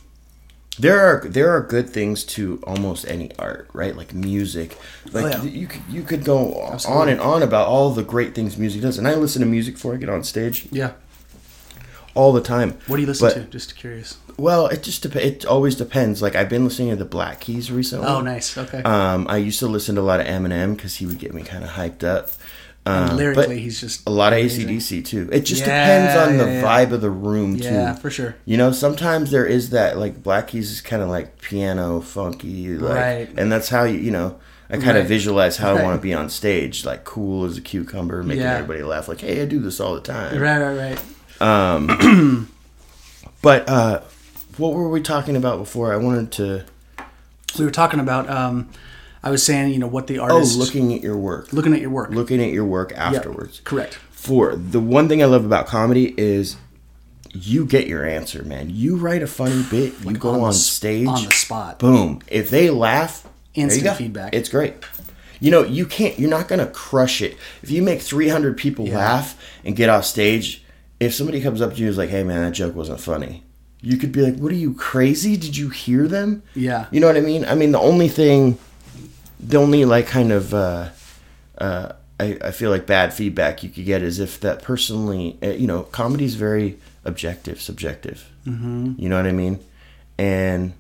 There 0.79 0.99
are 1.01 1.29
there 1.29 1.51
are 1.51 1.61
good 1.61 1.89
things 1.91 2.25
to 2.25 2.61
almost 2.67 3.07
any 3.09 3.31
art, 3.39 3.69
right? 3.73 3.95
Like 3.97 4.13
music. 4.13 4.77
Like 5.13 5.25
Oh, 5.39 5.43
yeah. 5.45 5.51
you 5.51 5.67
could 5.69 5.83
you 5.89 6.03
could 6.03 6.25
go 6.25 6.55
on 6.89 7.09
and 7.09 7.21
on 7.21 7.43
about 7.43 7.69
all 7.69 7.91
the 7.91 8.03
great 8.03 8.35
things 8.35 8.57
music 8.59 8.83
does. 8.83 8.99
And 8.99 9.07
I 9.07 9.15
listen 9.15 9.41
to 9.41 9.47
music 9.47 9.75
before 9.75 9.95
I 9.95 9.99
get 9.99 10.09
on 10.09 10.25
stage 10.25 10.67
Yeah. 10.73 10.93
all 12.15 12.33
the 12.33 12.41
time. 12.41 12.77
What 12.89 12.97
do 12.97 13.03
you 13.03 13.07
listen 13.09 13.29
But- 13.29 13.35
to? 13.35 13.41
Just 13.45 13.77
curious. 13.77 14.17
Well, 14.37 14.67
it 14.67 14.83
just 14.83 15.01
dep- 15.05 15.15
it 15.15 15.45
always 15.45 15.77
depends. 15.77 16.21
Like 16.21 16.35
I've 16.35 16.49
been 16.49 16.65
listening 16.65 16.91
to 16.91 16.97
the 16.97 17.05
Black 17.05 17.39
Keys 17.39 17.71
recently. 17.71 18.09
Oh, 18.09 18.21
nice. 18.21 18.59
Okay. 18.59 18.83
Um, 18.83 19.27
I 19.29 19.37
used 19.37 19.61
to 19.61 19.69
listen 19.69 19.95
to 19.95 20.01
a 20.01 20.03
lot 20.03 20.19
of 20.19 20.27
Eminem 20.27 20.75
because 20.77 20.97
he 20.97 21.07
would 21.07 21.19
get 21.21 21.33
me 21.33 21.43
kind 21.45 21.63
of 21.63 21.71
hyped 21.71 22.03
up. 22.03 22.31
And 22.87 23.11
Um, 23.13 23.17
lyrically, 23.17 23.47
but 23.47 23.57
he's 23.57 23.81
just 23.81 24.07
a 24.07 24.11
lot 24.11 24.33
of 24.33 24.39
amazing. 24.39 24.69
ACDC 24.69 25.05
too. 25.05 25.29
It 25.33 25.41
just 25.47 25.63
Yeah, 25.63 25.67
depends 26.11 26.17
on 26.17 26.37
the 26.39 26.45
yeah, 26.53 26.61
yeah. 26.61 26.85
vibe 26.87 26.93
of 26.93 27.01
the 27.01 27.11
room 27.11 27.57
too. 27.59 27.65
Yeah, 27.65 27.95
for 27.95 28.11
sure. 28.11 28.37
You 28.45 28.57
know, 28.59 28.73
sometimes 28.73 29.31
there 29.31 29.47
is 29.47 29.71
that 29.71 29.97
like 29.99 30.23
Black 30.23 30.49
Keys 30.49 30.71
is 30.71 30.81
kind 30.81 31.03
of 31.03 31.09
like 31.09 31.41
piano 31.41 32.01
funky, 32.01 32.77
like, 32.77 32.95
Right. 32.97 33.29
and 33.37 33.51
that's 33.51 33.69
how 33.71 33.85
you 33.85 33.99
you 33.99 34.11
know. 34.11 34.37
I 34.71 34.77
kind 34.79 34.97
of 34.97 35.03
Right. 35.05 35.09
visualize 35.09 35.59
how 35.59 35.77
I 35.77 35.83
want 35.83 35.97
to 35.99 36.03
be 36.03 36.15
on 36.15 36.29
stage, 36.31 36.85
like 36.87 37.05
cool 37.05 37.45
as 37.45 37.57
a 37.59 37.61
cucumber, 37.61 38.23
making 38.23 38.45
everybody 38.45 38.83
laugh. 38.83 39.09
Like, 39.09 39.21
hey, 39.21 39.43
I 39.43 39.45
do 39.45 39.61
this 39.61 39.79
all 39.79 39.95
the 39.95 40.01
time. 40.01 40.39
Right, 40.41 40.59
right, 40.59 40.99
right. 41.41 42.47
But 43.43 43.69
uh, 43.69 44.01
what 44.57 44.73
were 44.73 44.89
we 44.89 45.01
talking 45.03 45.37
about 45.37 45.59
before? 45.59 45.93
I 45.93 45.97
wanted 45.97 46.33
to. 46.33 46.65
We 47.59 47.65
were 47.65 47.71
talking 47.71 48.01
about. 48.01 48.29
Um, 48.31 48.71
I 49.25 49.31
was 49.31 49.43
saying, 49.43 49.73
you 49.73 49.79
know, 49.79 49.87
what 49.87 50.07
the 50.07 50.19
oh, 50.21 50.25
artist. 50.25 50.57
Oh, 50.57 50.61
looking 50.61 50.93
at 50.95 51.01
your 51.03 51.17
work. 51.17 51.53
looking 51.53 51.73
at 51.73 51.81
your 51.81 51.91
work. 51.91 52.11
Looking 52.11 52.43
at 52.43 52.51
your 52.53 52.67
work 52.67 52.91
Yep, 52.91 52.99
afterwards. 53.01 53.61
Correct. 53.65 53.95
For 54.11 54.55
the 54.55 54.81
one 54.81 55.09
thing 55.09 55.23
I 55.23 55.27
love 55.27 55.45
about 55.47 55.67
comedy 55.67 56.15
is 56.19 56.57
you 57.33 57.65
get 57.67 57.87
your 57.87 58.05
answer, 58.07 58.45
man. 58.45 58.69
You 58.71 58.97
write 58.97 59.23
a 59.23 59.27
funny 59.27 59.65
bit, 59.71 59.95
you 60.05 60.13
go 60.13 60.31
on 60.31 60.41
on, 60.41 60.53
stage, 60.53 61.09
on 61.09 61.25
the 61.25 61.31
spot. 61.33 61.79
boom. 61.79 62.21
If 62.29 62.51
they 62.51 62.71
laugh, 62.71 63.27
Instant 63.55 63.97
feedback. 63.97 64.35
It's 64.35 64.49
great. 64.49 64.75
You 65.41 65.51
know, 65.51 65.63
you 65.63 65.87
can't. 65.87 66.19
You're 66.19 66.31
not 66.31 66.49
gonna 66.49 66.67
crush 66.67 67.23
it 67.23 67.37
if 67.63 67.71
you 67.71 67.83
make 67.83 68.01
300 68.03 68.57
people 68.57 68.87
Yeah. 68.89 68.99
laugh 68.99 69.37
and 69.65 69.75
get 69.77 69.89
off 69.89 70.05
stage. 70.05 70.65
If 71.01 71.15
somebody 71.15 71.41
comes 71.41 71.61
up 71.61 71.73
to 71.75 71.79
you 71.79 71.87
and 71.87 71.91
is 71.93 71.99
like, 71.99 72.11
"Hey, 72.11 72.25
man, 72.25 72.43
that 72.43 72.53
joke 72.53 72.75
wasn't 72.75 73.01
funny," 73.01 73.43
you 73.81 73.97
could 73.97 74.11
be 74.13 74.23
like, 74.23 74.37
"What 74.39 74.53
are 74.53 74.57
you 74.57 74.75
crazy? 74.75 75.37
Did 75.37 75.57
you 75.57 75.69
hear 75.71 76.09
them?" 76.09 76.43
Yeah. 76.55 76.87
You 76.91 77.01
know 77.01 77.07
what 77.07 77.17
I 77.17 77.21
mean? 77.21 77.45
I 77.45 77.55
mean, 77.55 77.73
the 77.73 77.81
only 77.81 78.09
thing, 78.09 78.59
the 79.45 79.59
only 79.59 79.85
like 79.85 80.07
kind 80.07 80.33
of, 80.33 80.55
uh, 80.55 80.89
uh, 81.59 81.93
I, 82.19 82.39
I 82.43 82.51
feel 82.53 82.71
like 82.71 82.87
bad 82.87 83.13
feedback 83.13 83.63
you 83.63 83.71
could 83.71 83.85
get 83.85 84.03
is 84.03 84.19
if 84.21 84.41
that 84.41 84.63
personally, 84.63 85.37
uh, 85.43 85.49
you 85.51 85.67
know, 85.67 85.83
comedy 85.83 86.25
is 86.25 86.35
very 86.37 86.79
objective, 87.05 87.61
subjective. 87.61 88.29
Mm-hmm. 88.47 88.95
You 88.99 89.09
know 89.09 89.17
what 89.17 89.27
I 89.27 89.33
mean? 89.33 89.61
And 90.19 90.73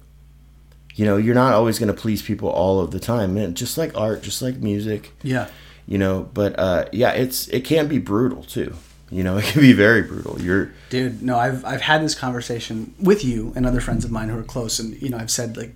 you 0.94 1.04
know, 1.04 1.16
you're 1.16 1.34
not 1.34 1.54
always 1.54 1.78
going 1.80 1.92
to 1.92 2.00
please 2.00 2.22
people 2.22 2.48
all 2.48 2.78
of 2.80 2.92
the 2.92 3.00
time, 3.00 3.34
man. 3.34 3.54
Just 3.54 3.76
like 3.76 3.96
art, 3.98 4.22
just 4.22 4.40
like 4.42 4.58
music, 4.58 5.10
Yeah. 5.24 5.48
you 5.88 5.98
know. 5.98 6.28
But 6.32 6.56
uh, 6.58 6.84
yeah, 6.92 7.10
it's 7.12 7.48
it 7.48 7.64
can 7.64 7.88
be 7.88 7.98
brutal 7.98 8.44
too. 8.44 8.74
You 9.10 9.24
know, 9.24 9.36
it 9.38 9.44
can 9.44 9.60
be 9.60 9.72
very 9.72 10.02
brutal. 10.02 10.40
You're 10.40 10.70
Dude, 10.90 11.20
no, 11.20 11.36
I've 11.36 11.64
I've 11.64 11.80
had 11.80 12.02
this 12.04 12.14
conversation 12.14 12.94
with 13.00 13.24
you 13.24 13.52
and 13.56 13.66
other 13.66 13.80
friends 13.80 14.04
of 14.04 14.12
mine 14.12 14.28
who 14.28 14.38
are 14.38 14.44
close, 14.44 14.78
and 14.78 15.00
you 15.02 15.08
know, 15.10 15.18
I've 15.18 15.32
said 15.32 15.56
like, 15.56 15.74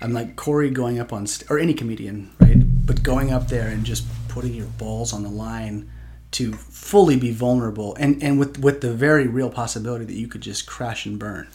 I'm 0.00 0.12
like 0.12 0.36
Corey 0.36 0.70
going 0.70 0.98
up 0.98 1.12
on 1.12 1.26
st- 1.26 1.50
or 1.50 1.58
any 1.58 1.74
comedian, 1.74 2.30
right? 2.40 2.56
But 2.86 3.02
going 3.02 3.32
up 3.32 3.48
there 3.48 3.68
and 3.68 3.84
just 3.84 4.04
putting 4.28 4.54
your 4.54 4.66
balls 4.66 5.12
on 5.12 5.22
the 5.22 5.28
line 5.30 5.90
to 6.32 6.52
fully 6.52 7.16
be 7.16 7.32
vulnerable, 7.32 7.94
and 7.96 8.22
and 8.22 8.38
with 8.38 8.58
with 8.58 8.80
the 8.80 8.92
very 8.92 9.26
real 9.26 9.50
possibility 9.50 10.04
that 10.04 10.14
you 10.14 10.28
could 10.28 10.40
just 10.42 10.66
crash 10.66 11.04
and 11.06 11.18
burn, 11.18 11.48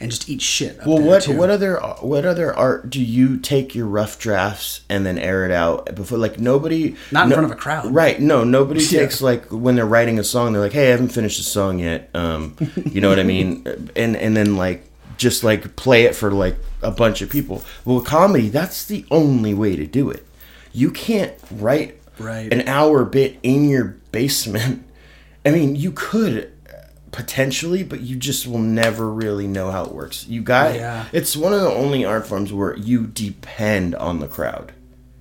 and 0.00 0.10
just 0.10 0.28
eat 0.28 0.40
shit. 0.42 0.78
Up 0.80 0.86
Well, 0.86 1.00
what 1.00 1.22
too. 1.22 1.36
what 1.36 1.48
other 1.50 1.76
what 2.00 2.24
other 2.26 2.54
art 2.54 2.88
do 2.90 3.02
you 3.02 3.38
take 3.38 3.74
your 3.74 3.86
rough 3.86 4.18
drafts 4.18 4.82
and 4.88 5.04
then 5.04 5.18
air 5.18 5.44
it 5.46 5.50
out 5.50 5.94
before? 5.94 6.18
Like 6.18 6.38
nobody, 6.38 6.94
Not 7.10 7.24
in 7.24 7.28
no- 7.30 7.34
front 7.36 7.46
of 7.50 7.58
a 7.58 7.60
crowd. 7.60 7.92
right? 7.94 8.20
No, 8.20 8.44
nobody 8.44 8.80
Yeah. 8.90 9.00
takes 9.00 9.20
like 9.22 9.46
when 9.50 9.74
they're 9.76 9.86
writing 9.86 10.18
a 10.18 10.24
song. 10.24 10.52
They're 10.52 10.62
like, 10.62 10.72
"Hey, 10.72 10.88
I 10.88 10.90
haven't 10.90 11.08
finished 11.08 11.38
the 11.38 11.44
song 11.44 11.78
yet." 11.78 12.10
Um, 12.14 12.54
you 12.84 13.00
know 13.00 13.08
what 13.08 13.18
I 13.18 13.24
mean? 13.24 13.64
And 13.96 14.14
and 14.14 14.36
then 14.36 14.56
like 14.56 14.84
just 15.18 15.44
like 15.44 15.76
play 15.76 16.04
it 16.04 16.14
for 16.14 16.30
like 16.30 16.56
a 16.82 16.90
bunch 16.90 17.20
of 17.20 17.28
people. 17.28 17.62
Well, 17.84 17.96
with 17.96 18.06
comedy, 18.06 18.48
that's 18.48 18.84
the 18.86 19.04
only 19.10 19.52
way 19.52 19.76
to 19.76 19.86
do 19.86 20.08
it. 20.10 20.24
You 20.72 20.90
can't 20.90 21.34
write 21.50 21.96
Right. 22.18 22.52
an 22.52 22.66
hour 22.66 23.04
bit 23.04 23.38
in 23.42 23.68
your 23.68 23.96
basement. 24.12 24.84
I 25.46 25.50
mean, 25.50 25.76
you 25.76 25.92
could 25.92 26.50
uh, 26.68 26.72
potentially, 27.12 27.82
but 27.84 28.00
you 28.00 28.16
just 28.16 28.46
will 28.46 28.58
never 28.58 29.08
really 29.08 29.46
know 29.46 29.70
how 29.70 29.84
it 29.84 29.92
works. 29.92 30.26
You 30.26 30.42
got 30.42 30.74
Yeah. 30.74 31.04
it's 31.12 31.36
one 31.36 31.52
of 31.52 31.60
the 31.60 31.70
only 31.70 32.04
art 32.04 32.26
forms 32.26 32.52
where 32.52 32.76
you 32.76 33.06
depend 33.06 33.94
on 33.94 34.18
the 34.20 34.26
crowd. 34.26 34.72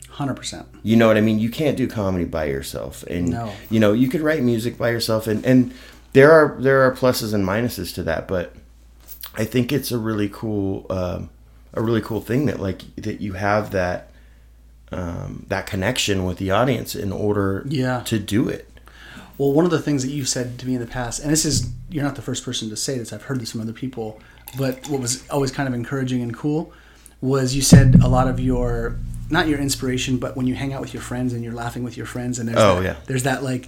Hundred 0.09 0.35
percent. 0.35 0.65
You 0.81 0.95
know 0.95 1.07
what 1.07 1.17
I 1.17 1.21
mean? 1.21 1.37
You 1.37 1.49
can't 1.51 1.77
do 1.77 1.87
comedy 1.87 2.25
by 2.25 2.45
yourself, 2.45 3.03
and 3.03 3.29
No. 3.29 3.51
you 3.69 3.79
know 3.79 3.93
you 3.93 4.07
could 4.09 4.21
write 4.21 4.41
music 4.41 4.75
by 4.77 4.89
yourself, 4.89 5.27
and 5.27 5.45
and 5.45 5.71
there 6.13 6.31
are 6.31 6.57
there 6.59 6.81
are 6.81 6.91
pluses 6.95 7.33
and 7.35 7.45
minuses 7.45 7.93
to 7.93 8.03
that, 8.03 8.27
but 8.27 8.55
I 9.37 9.45
think 9.45 9.71
it's 9.71 9.91
a 9.91 9.97
really 9.97 10.29
cool 10.29 10.85
um, 10.89 11.29
a 11.73 11.81
really 11.81 12.01
cool 12.01 12.21
thing 12.21 12.47
that 12.47 12.59
like 12.59 12.81
that 12.95 13.21
you 13.21 13.33
have 13.33 13.71
that 13.71 14.09
um, 14.91 15.45
that 15.49 15.65
connection 15.67 16.25
with 16.25 16.37
the 16.37 16.51
audience 16.51 16.95
in 16.95 17.11
order 17.11 17.63
Yeah. 17.67 18.01
to 18.05 18.19
do 18.19 18.47
it. 18.49 18.67
Well, 19.37 19.51
one 19.51 19.65
of 19.65 19.71
the 19.71 19.79
things 19.81 20.01
that 20.03 20.09
you've 20.09 20.29
said 20.29 20.57
to 20.59 20.65
me 20.67 20.73
in 20.75 20.79
the 20.81 20.87
past, 20.87 21.19
and 21.21 21.31
this 21.31 21.45
is 21.45 21.69
you're 21.89 22.03
not 22.03 22.15
the 22.15 22.21
first 22.21 22.43
person 22.43 22.69
to 22.69 22.75
say 22.75 22.97
this. 22.97 23.13
I've 23.13 23.23
heard 23.23 23.39
this 23.39 23.51
from 23.51 23.61
other 23.61 23.73
people, 23.73 24.19
but 24.57 24.87
what 24.89 24.99
was 25.01 25.27
always 25.29 25.51
kind 25.51 25.67
of 25.69 25.75
encouraging 25.75 26.21
and 26.21 26.33
cool 26.35 26.71
was 27.21 27.55
you 27.55 27.61
said 27.61 27.95
a 28.01 28.07
lot 28.07 28.27
of 28.27 28.39
your 28.39 28.97
not 29.29 29.47
your 29.47 29.59
inspiration, 29.59 30.17
but 30.17 30.37
when 30.37 30.47
you 30.47 30.55
hang 30.55 30.71
out 30.73 30.79
with 30.81 30.93
your 30.93 31.03
friends 31.03 31.33
and 31.33 31.43
you're 31.43 31.53
laughing 31.53 31.83
with 31.83 31.97
your 31.97 32.05
friends, 32.05 32.39
and 32.39 32.47
there's 32.47 32.57
Oh, 32.59 32.75
that, 32.77 32.83
yeah. 32.83 32.95
there's 33.07 33.23
that 33.23 33.43
like 33.43 33.67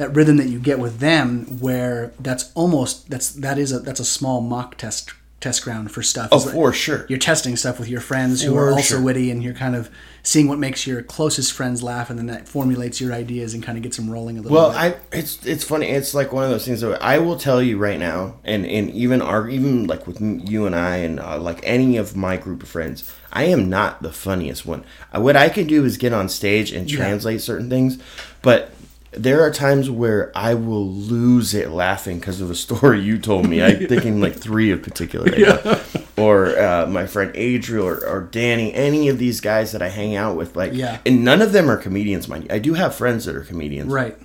that 0.00 0.16
rhythm 0.16 0.38
that 0.38 0.48
you 0.48 0.58
get 0.58 0.78
with 0.78 0.98
them, 0.98 1.44
where 1.60 2.12
that's 2.18 2.50
almost 2.54 3.10
that's 3.10 3.30
that 3.32 3.58
is 3.58 3.70
a 3.70 3.80
that's 3.80 4.00
a 4.00 4.04
small 4.04 4.40
mock 4.40 4.76
test 4.78 5.12
test 5.40 5.62
ground 5.62 5.90
for 5.90 6.02
stuff. 6.02 6.28
Oh, 6.32 6.38
like- 6.38 6.52
for 6.54 6.72
sure. 6.72 7.06
you're 7.08 7.18
testing 7.18 7.56
stuff 7.56 7.78
with 7.78 7.88
your 7.88 8.00
friends 8.00 8.42
who 8.42 8.52
For 8.52 8.68
are 8.68 8.72
also 8.72 8.96
sure. 8.96 9.00
witty 9.02 9.30
and 9.30 9.42
you're 9.42 9.54
kind 9.54 9.74
of 9.74 9.88
seeing 10.22 10.48
what 10.48 10.58
makes 10.58 10.86
your 10.86 11.00
closest 11.02 11.52
friends 11.54 11.82
laugh 11.82 12.10
and 12.10 12.18
then 12.18 12.26
that 12.26 12.46
formulates 12.46 13.00
your 13.00 13.14
ideas 13.14 13.54
and 13.54 13.62
kind 13.62 13.78
of 13.78 13.82
gets 13.82 13.96
them 13.96 14.10
rolling 14.10 14.36
a 14.36 14.42
little 14.42 14.54
bit. 14.54 14.60
Well, 14.60 14.70
bit. 14.72 15.00
I 15.12 15.16
it's 15.18 15.46
it's 15.46 15.64
funny. 15.64 15.86
It's 15.88 16.12
like 16.14 16.30
one 16.32 16.44
of 16.44 16.50
those 16.50 16.64
things 16.66 16.80
that 16.82 17.02
I 17.02 17.18
will 17.18 17.38
tell 17.38 17.62
you 17.62 17.76
right 17.78 17.98
now, 17.98 18.36
and 18.44 18.64
and 18.66 18.90
even 18.90 19.20
our 19.22 19.48
even 19.48 19.86
like 19.86 20.06
with 20.06 20.18
you 20.20 20.64
and 20.66 20.74
I 20.74 20.96
and 21.06 21.18
uh, 21.20 21.38
like 21.38 21.60
any 21.62 21.96
of 21.98 22.14
my 22.16 22.36
group 22.38 22.62
of 22.62 22.68
friends, 22.70 23.10
I 23.32 23.44
am 23.44 23.68
not 23.70 24.00
the 24.02 24.12
funniest 24.12 24.64
one. 24.66 24.84
Uh, 25.14 25.20
What 25.20 25.36
I 25.36 25.48
can 25.50 25.66
do 25.66 25.84
is 25.86 25.96
get 25.96 26.12
on 26.14 26.28
stage 26.28 26.70
and 26.72 26.90
Yeah. 26.90 26.96
translate 26.98 27.40
certain 27.42 27.68
things, 27.70 27.96
but 28.42 28.72
there 29.12 29.42
are 29.42 29.50
times 29.50 29.90
where 29.90 30.30
I 30.36 30.54
will 30.54 30.86
lose 30.88 31.52
it 31.54 31.70
laughing 31.70 32.18
because 32.20 32.40
of 32.40 32.50
a 32.50 32.54
story 32.54 33.00
you 33.00 33.18
told 33.18 33.48
me. 33.48 33.62
I'm 33.62 33.86
thinking 33.88 34.20
like 34.20 34.34
three 34.36 34.70
in 34.70 34.80
particular 34.80 35.26
right 35.26 35.64
now. 35.64 35.80
or 36.16 36.56
uh, 36.58 36.86
my 36.86 37.06
friend 37.06 37.32
Adriel 37.34 37.86
or, 37.86 38.06
or 38.06 38.20
Danny, 38.22 38.72
any 38.74 39.08
of 39.08 39.18
these 39.18 39.40
guys 39.40 39.72
that 39.72 39.82
I 39.82 39.88
hang 39.88 40.14
out 40.14 40.36
with, 40.36 40.54
like, 40.54 40.72
Yeah. 40.74 40.98
and 41.04 41.24
none 41.24 41.42
of 41.42 41.52
them 41.52 41.70
are 41.70 41.76
comedians, 41.76 42.28
mind 42.28 42.44
you. 42.44 42.50
I 42.54 42.58
do 42.60 42.74
have 42.74 42.94
friends 42.94 43.24
that 43.24 43.34
are 43.34 43.42
comedians. 43.44 43.90
right. 43.92 44.16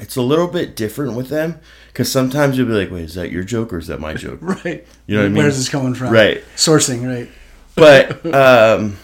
It's 0.00 0.14
a 0.14 0.22
little 0.22 0.46
bit 0.46 0.76
different 0.76 1.14
with 1.16 1.28
them 1.28 1.58
because 1.88 2.08
sometimes 2.12 2.56
you'll 2.56 2.68
be 2.68 2.72
like, 2.74 2.88
wait, 2.90 3.02
is 3.06 3.14
that 3.16 3.32
your 3.32 3.42
joke 3.42 3.72
or 3.72 3.78
is 3.78 3.88
that 3.88 3.98
my 3.98 4.14
joke? 4.14 4.38
Right. 4.42 4.86
You 5.08 5.16
know 5.16 5.22
what 5.22 5.26
I 5.26 5.28
mean? 5.30 5.42
Where's 5.42 5.56
this 5.58 5.68
coming 5.68 5.94
from? 5.94 6.10
Right. 6.12 6.44
Sourcing, 6.54 7.04
right. 7.04 7.28
But 7.74 8.24
um, 8.34 8.96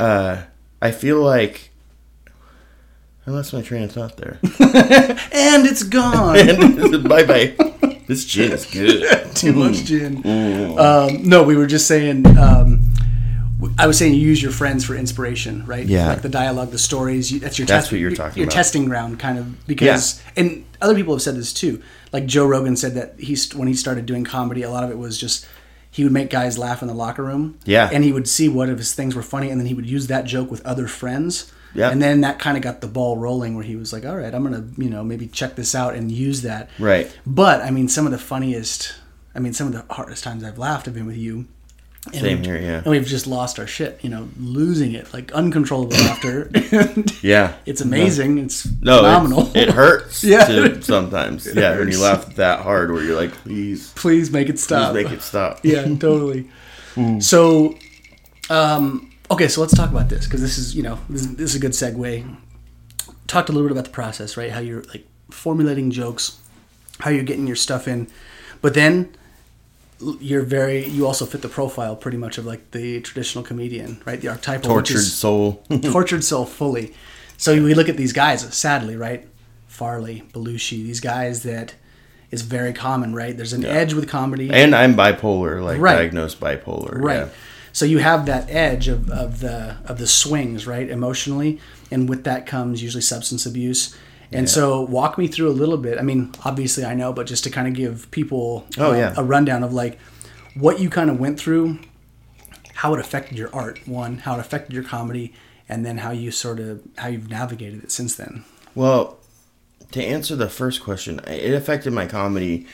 uh, 0.00 0.44
I 0.80 0.92
feel 0.92 1.20
like 1.20 1.67
I 3.28 3.30
lost 3.30 3.52
my 3.52 3.60
train 3.60 3.82
of 3.82 3.92
thought 3.92 4.16
there. 4.16 4.38
And 5.30 5.66
it's 5.66 5.82
gone. 5.82 7.02
bye 7.08 7.24
bye. 7.24 7.54
This 8.06 8.24
gin 8.24 8.52
is 8.52 8.64
good. 8.64 9.04
Too 9.34 9.52
much 9.52 9.84
gin. 9.84 10.22
Mm. 10.22 10.78
Um, 10.78 11.28
no, 11.28 11.42
we 11.42 11.54
were 11.54 11.66
just 11.66 11.86
saying. 11.86 12.26
Um, 12.38 12.90
I 13.76 13.86
was 13.86 13.98
saying 13.98 14.14
you 14.14 14.20
use 14.20 14.42
your 14.42 14.50
friends 14.50 14.84
for 14.84 14.96
inspiration, 14.96 15.66
right? 15.66 15.84
Yeah. 15.84 16.08
Like 16.08 16.22
the 16.22 16.30
dialogue, 16.30 16.70
the 16.70 16.78
stories. 16.78 17.30
You, 17.30 17.38
that's 17.38 17.58
your. 17.58 17.66
That's 17.66 17.84
test- 17.84 17.92
what 17.92 18.00
you're 18.00 18.12
talking 18.12 18.40
Your 18.42 18.50
testing 18.50 18.86
ground, 18.86 19.20
kind 19.20 19.38
of, 19.38 19.66
because 19.66 20.22
and 20.34 20.64
other 20.80 20.94
people 20.94 21.12
have 21.12 21.20
said 21.20 21.36
this 21.36 21.52
too. 21.52 21.82
Like 22.12 22.24
Joe 22.24 22.46
Rogan 22.46 22.76
said 22.76 22.94
that 22.94 23.20
he's 23.20 23.54
when 23.54 23.68
he 23.68 23.74
started 23.74 24.06
doing 24.06 24.24
comedy, 24.24 24.62
a 24.62 24.70
lot 24.70 24.84
of 24.84 24.90
it 24.90 24.96
was 24.96 25.18
just 25.18 25.46
he 25.90 26.02
would 26.02 26.12
make 26.12 26.30
guys 26.30 26.56
laugh 26.56 26.80
in 26.80 26.88
the 26.88 26.94
locker 26.94 27.24
room. 27.24 27.58
Yeah. 27.66 27.90
And 27.92 28.04
he 28.04 28.12
would 28.12 28.26
see 28.26 28.48
what 28.48 28.70
of 28.70 28.78
his 28.78 28.94
things 28.94 29.14
were 29.14 29.22
funny, 29.22 29.50
and 29.50 29.60
then 29.60 29.66
he 29.66 29.74
would 29.74 29.88
use 29.88 30.06
that 30.06 30.24
joke 30.24 30.50
with 30.50 30.64
other 30.64 30.88
friends. 30.88 31.52
Yeah. 31.74 31.90
And 31.90 32.00
then 32.02 32.22
that 32.22 32.38
kind 32.38 32.56
of 32.56 32.62
got 32.62 32.80
the 32.80 32.86
ball 32.88 33.16
rolling, 33.18 33.54
where 33.54 33.64
he 33.64 33.76
was 33.76 33.92
like, 33.92 34.04
"All 34.06 34.16
right, 34.16 34.34
I'm 34.34 34.42
gonna, 34.42 34.64
you 34.76 34.88
know, 34.90 35.04
maybe 35.04 35.26
check 35.26 35.54
this 35.56 35.74
out 35.74 35.94
and 35.94 36.10
use 36.10 36.42
that." 36.42 36.70
Right. 36.78 37.10
But 37.26 37.60
I 37.60 37.70
mean, 37.70 37.88
some 37.88 38.06
of 38.06 38.12
the 38.12 38.18
funniest, 38.18 38.94
I 39.34 39.38
mean, 39.38 39.52
some 39.52 39.66
of 39.66 39.72
the 39.74 39.84
hardest 39.94 40.24
times 40.24 40.42
I've 40.44 40.58
laughed 40.58 40.86
have 40.86 40.94
been 40.94 41.06
with 41.06 41.16
you. 41.18 41.46
And 42.06 42.14
Same 42.22 42.38
we've- 42.38 42.48
here, 42.48 42.58
yeah. 42.58 42.76
And 42.78 42.86
we've 42.86 43.04
just 43.04 43.26
lost 43.26 43.58
our 43.58 43.66
shit, 43.66 43.98
you 44.02 44.08
know, 44.08 44.28
losing 44.38 44.92
it, 44.92 45.12
like 45.12 45.30
uncontrollable 45.32 45.96
laughter. 46.06 46.50
Yeah. 47.22 47.54
It's 47.66 47.80
amazing. 47.82 48.38
It's 48.38 48.66
No, 48.80 48.98
phenomenal. 48.98 49.48
it, 49.54 49.68
it 49.68 49.70
hurts. 49.74 50.24
Yeah. 50.24 50.44
To, 50.46 50.80
sometimes. 50.80 51.46
yeah, 51.54 51.76
when 51.76 51.90
you 51.90 52.00
laugh 52.00 52.34
that 52.36 52.60
hard, 52.60 52.92
where 52.92 53.02
you're 53.04 53.16
like, 53.16 53.32
please, 53.32 53.92
Please 53.94 54.30
make 54.30 54.48
it 54.48 54.58
stop. 54.58 54.92
please 54.92 55.04
make 55.04 55.12
it 55.12 55.20
stop. 55.22 55.60
yeah, 55.64 55.82
totally. 55.96 56.48
So, 57.20 57.76
um, 58.48 59.07
okay, 59.30 59.48
so 59.48 59.60
let's 59.60 59.74
talk 59.74 59.90
about 59.90 60.08
this 60.08 60.24
because 60.24 60.40
this 60.40 60.58
is, 60.58 60.74
you 60.74 60.82
know, 60.82 60.98
this, 61.08 61.26
this 61.26 61.50
is 61.50 61.54
a 61.56 61.58
good 61.58 61.72
segue. 61.72 62.36
Talked 63.26 63.48
a 63.48 63.52
little 63.52 63.68
bit 63.68 63.72
about 63.72 63.84
the 63.84 63.90
process, 63.90 64.36
right? 64.36 64.50
How 64.50 64.60
you're 64.60 64.82
like 64.84 65.06
formulating 65.30 65.90
jokes, 65.90 66.38
how 67.00 67.10
you're 67.10 67.24
getting 67.24 67.46
your 67.46 67.56
stuff 67.56 67.86
in, 67.86 68.08
but 68.62 68.74
then 68.74 69.14
you're 70.20 70.42
very, 70.42 70.86
you 70.86 71.06
also 71.06 71.26
fit 71.26 71.42
the 71.42 71.48
profile 71.48 71.96
pretty 71.96 72.16
much 72.16 72.38
of 72.38 72.46
like 72.46 72.70
the 72.70 73.00
traditional 73.00 73.44
comedian, 73.44 74.00
right? 74.06 74.20
The 74.20 74.28
archetypal, 74.28 74.68
which 74.74 74.88
Tortured 74.88 74.96
is 74.96 75.14
soul. 75.14 75.62
tortured 75.82 76.24
soul 76.24 76.44
fully. 76.46 76.94
So 77.36 77.52
we 77.62 77.74
look 77.74 77.88
at 77.88 77.96
these 77.96 78.12
guys, 78.12 78.42
sadly, 78.54 78.96
right? 78.96 79.26
Farley, 79.66 80.24
Belushi, 80.32 80.82
these 80.84 81.00
guys 81.00 81.42
that 81.42 81.74
is 82.30 82.42
very 82.42 82.72
common, 82.72 83.14
right? 83.14 83.36
There's 83.36 83.52
an 83.52 83.64
edge 83.64 83.92
with 83.94 84.08
comedy. 84.08 84.50
and 84.50 84.74
I'm 84.74 84.94
bipolar, 84.94 85.62
like 85.62 85.80
Right. 85.80 85.96
diagnosed 85.96 86.40
bipolar. 86.40 87.00
Right. 87.00 87.16
Yeah. 87.20 87.28
So 87.72 87.84
you 87.84 87.98
have 87.98 88.26
that 88.26 88.48
edge 88.50 88.88
of, 88.88 89.10
of 89.10 89.40
the 89.40 89.76
of 89.84 89.98
the 89.98 90.06
swings, 90.06 90.66
right, 90.66 90.88
emotionally, 90.88 91.60
and 91.90 92.08
with 92.08 92.24
that 92.24 92.46
comes 92.46 92.82
usually 92.82 93.02
substance 93.02 93.46
abuse. 93.46 93.96
And 94.30 94.48
so 94.48 94.82
walk 94.82 95.16
me 95.16 95.26
through 95.26 95.48
a 95.48 95.56
little 95.56 95.78
bit. 95.78 95.98
I 95.98 96.02
mean, 96.02 96.32
obviously 96.44 96.84
I 96.84 96.92
know, 96.94 97.14
but 97.14 97.26
just 97.26 97.44
to 97.44 97.50
kind 97.50 97.66
of 97.66 97.72
give 97.72 98.10
people 98.10 98.66
Oh, 98.76 98.92
uh, 98.92 98.96
yeah. 98.96 99.14
a 99.16 99.24
rundown 99.24 99.62
of 99.62 99.72
like 99.72 99.98
what 100.54 100.80
you 100.80 100.90
kind 100.90 101.08
of 101.08 101.18
went 101.18 101.40
through, 101.40 101.78
how 102.74 102.92
it 102.92 103.00
affected 103.00 103.38
your 103.38 103.54
art, 103.54 103.86
one, 103.88 104.18
how 104.18 104.34
it 104.34 104.40
affected 104.40 104.74
your 104.74 104.84
comedy, 104.84 105.32
and 105.66 105.86
then 105.86 105.98
how 105.98 106.10
you 106.10 106.30
sort 106.30 106.60
of 106.60 106.82
how 106.98 107.08
you've 107.08 107.30
navigated 107.30 107.84
it 107.84 107.90
since 107.92 108.16
then. 108.16 108.44
Well, 108.74 109.16
to 109.92 110.04
answer 110.04 110.36
the 110.36 110.50
first 110.50 110.82
question, 110.82 111.20
it 111.26 111.54
affected 111.54 111.94
my 111.94 112.06
comedy. 112.06 112.66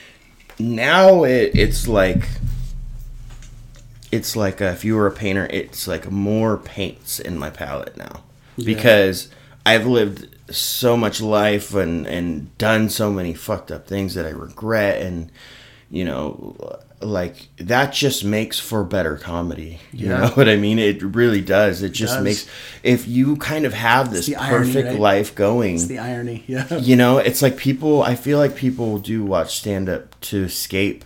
Now 0.59 1.23
it, 1.23 1.51
it's 1.53 1.87
like 1.87 2.27
it's 4.15 4.35
like 4.35 4.61
uh, 4.61 4.65
if 4.65 4.83
you 4.85 4.95
were 4.95 5.07
a 5.07 5.11
painter, 5.11 5.47
it's 5.51 5.87
like 5.87 6.09
more 6.11 6.57
paints 6.57 7.19
in 7.19 7.37
my 7.37 7.49
palette 7.49 7.97
now 7.97 8.23
because 8.57 9.29
I've 9.65 9.85
lived 9.85 10.29
so 10.53 10.95
much 10.95 11.21
life 11.21 11.73
and 11.73 12.05
and 12.07 12.55
done 12.57 12.89
so 12.89 13.11
many 13.11 13.33
fucked 13.33 13.71
up 13.71 13.87
things 13.87 14.13
that 14.15 14.25
I 14.25 14.29
regret 14.29 15.01
and 15.01 15.31
you 15.89 16.05
know 16.05 16.55
like 17.01 17.47
that 17.57 17.93
just 17.93 18.23
makes 18.23 18.57
for 18.59 18.83
better 18.83 19.17
comedy 19.17 19.79
you 19.91 20.07
Yeah. 20.07 20.17
know 20.21 20.27
what 20.37 20.47
i 20.49 20.55
mean 20.55 20.79
it 20.79 21.01
really 21.03 21.41
does 21.41 21.81
it 21.83 21.89
just 21.89 22.15
does. 22.15 22.23
makes 22.23 22.47
if 22.83 23.07
you 23.07 23.35
kind 23.35 23.65
of 23.65 23.73
have 23.73 24.11
this 24.11 24.25
the 24.27 24.35
irony, 24.37 24.65
perfect 24.73 24.87
right? 24.89 24.99
life 24.99 25.35
going 25.35 25.75
It's 25.75 25.85
the 25.87 25.99
irony, 25.99 26.43
yeah. 26.47 26.73
you 26.77 26.95
know 26.95 27.17
it's 27.19 27.41
like 27.41 27.57
people 27.57 28.01
i 28.01 28.15
feel 28.15 28.39
like 28.39 28.55
people 28.55 28.97
do 28.97 29.23
watch 29.25 29.57
stand 29.57 29.89
up 29.89 30.19
to 30.21 30.43
escape 30.45 31.03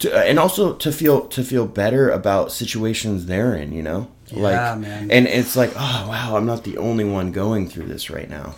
to, 0.00 0.16
and 0.16 0.38
also 0.38 0.74
to 0.74 0.92
feel 0.92 1.26
to 1.28 1.42
feel 1.42 1.66
better 1.66 2.10
about 2.10 2.52
situations 2.52 3.26
they're 3.26 3.54
in 3.54 3.72
you 3.72 3.82
know 3.82 4.08
like 4.32 4.52
Yeah, 4.54 4.74
man. 4.76 5.10
and 5.10 5.26
it's 5.26 5.56
like 5.56 5.70
oh 5.76 6.06
wow 6.08 6.36
i'm 6.36 6.46
not 6.46 6.64
the 6.64 6.76
only 6.78 7.04
one 7.04 7.32
going 7.32 7.68
through 7.68 7.86
this 7.86 8.10
right 8.10 8.28
now 8.30 8.54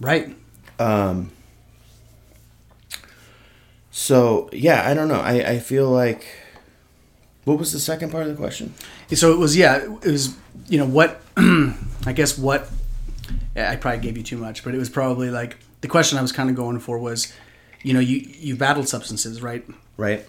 Right. 0.00 0.36
Um. 0.78 1.30
so 3.90 4.48
yeah 4.52 4.88
i 4.88 4.94
don't 4.94 5.08
know 5.08 5.20
i 5.20 5.34
i 5.52 5.58
feel 5.58 5.88
like 5.88 6.26
what 7.44 7.58
was 7.58 7.72
the 7.72 7.78
second 7.78 8.10
part 8.10 8.26
of 8.26 8.30
the 8.30 8.36
question 8.36 8.72
So 9.12 9.32
it 9.32 9.38
was, 9.38 9.54
yeah, 9.54 9.76
it 9.76 10.06
was, 10.06 10.34
you 10.66 10.78
know, 10.78 10.86
what, 10.86 11.20
I 11.36 12.12
guess 12.14 12.38
what, 12.38 12.70
yeah, 13.54 13.70
I 13.70 13.76
probably 13.76 14.00
gave 14.00 14.16
you 14.16 14.22
too 14.22 14.38
much, 14.38 14.64
but 14.64 14.74
it 14.74 14.78
was 14.78 14.88
probably 14.88 15.28
like, 15.28 15.58
the 15.82 15.86
question 15.88 16.16
I 16.18 16.22
was 16.22 16.32
kind 16.32 16.48
of 16.48 16.56
going 16.56 16.78
for 16.80 16.98
was, 16.98 17.30
you 17.82 17.92
know, 17.92 18.00
you, 18.00 18.16
you 18.40 18.56
battled 18.56 18.88
substances, 18.88 19.42
right? 19.42 19.62
right 19.98 20.24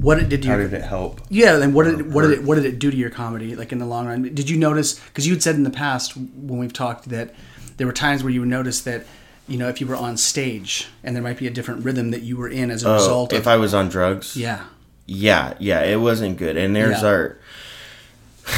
What 0.00 0.18
did, 0.18 0.28
did 0.30 0.44
you, 0.44 0.50
how 0.50 0.56
did 0.56 0.72
it 0.72 0.82
help 0.82 1.20
yeah, 1.28 1.60
and 1.60 1.74
what 1.74 1.84
did, 1.84 2.12
what 2.12 2.22
did 2.22 2.30
it, 2.30 2.42
what 2.42 2.54
did 2.54 2.64
it 2.64 2.78
do 2.78 2.90
to 2.90 2.96
your 2.96 3.10
comedy, 3.10 3.54
like 3.54 3.70
in 3.72 3.78
the 3.78 3.86
long 3.86 4.06
run? 4.06 4.22
Did 4.22 4.48
you 4.48 4.56
notice, 4.56 4.98
because 4.98 5.26
you 5.26 5.34
had 5.34 5.42
said 5.42 5.56
in 5.56 5.62
the 5.62 5.70
past 5.70 6.16
when 6.16 6.58
we've 6.58 6.72
talked 6.72 7.08
that 7.10 7.34
there 7.76 7.86
were 7.86 7.92
times 7.92 8.22
where 8.22 8.32
you 8.32 8.40
would 8.40 8.48
notice 8.48 8.80
that, 8.82 9.04
you 9.46 9.58
know, 9.58 9.68
if 9.68 9.80
you 9.80 9.86
were 9.86 9.96
on 9.96 10.16
stage 10.16 10.88
and 11.02 11.14
there 11.14 11.22
might 11.22 11.38
be 11.38 11.46
a 11.46 11.50
different 11.50 11.84
rhythm 11.84 12.10
that 12.12 12.22
you 12.22 12.36
were 12.36 12.48
in 12.48 12.70
as 12.70 12.82
a 12.84 12.88
oh, 12.90 12.94
result 12.94 13.32
if 13.32 13.40
of, 13.40 13.48
i 13.48 13.56
was 13.56 13.74
on 13.74 13.88
drugs 13.88 14.36
yeah, 14.36 14.64
Yeah, 15.06 15.54
yeah, 15.58 15.82
it 15.82 16.00
wasn't 16.00 16.38
good. 16.38 16.56
And 16.56 16.74
there's 16.74 17.02
Yeah. 17.02 17.08
our 17.08 17.36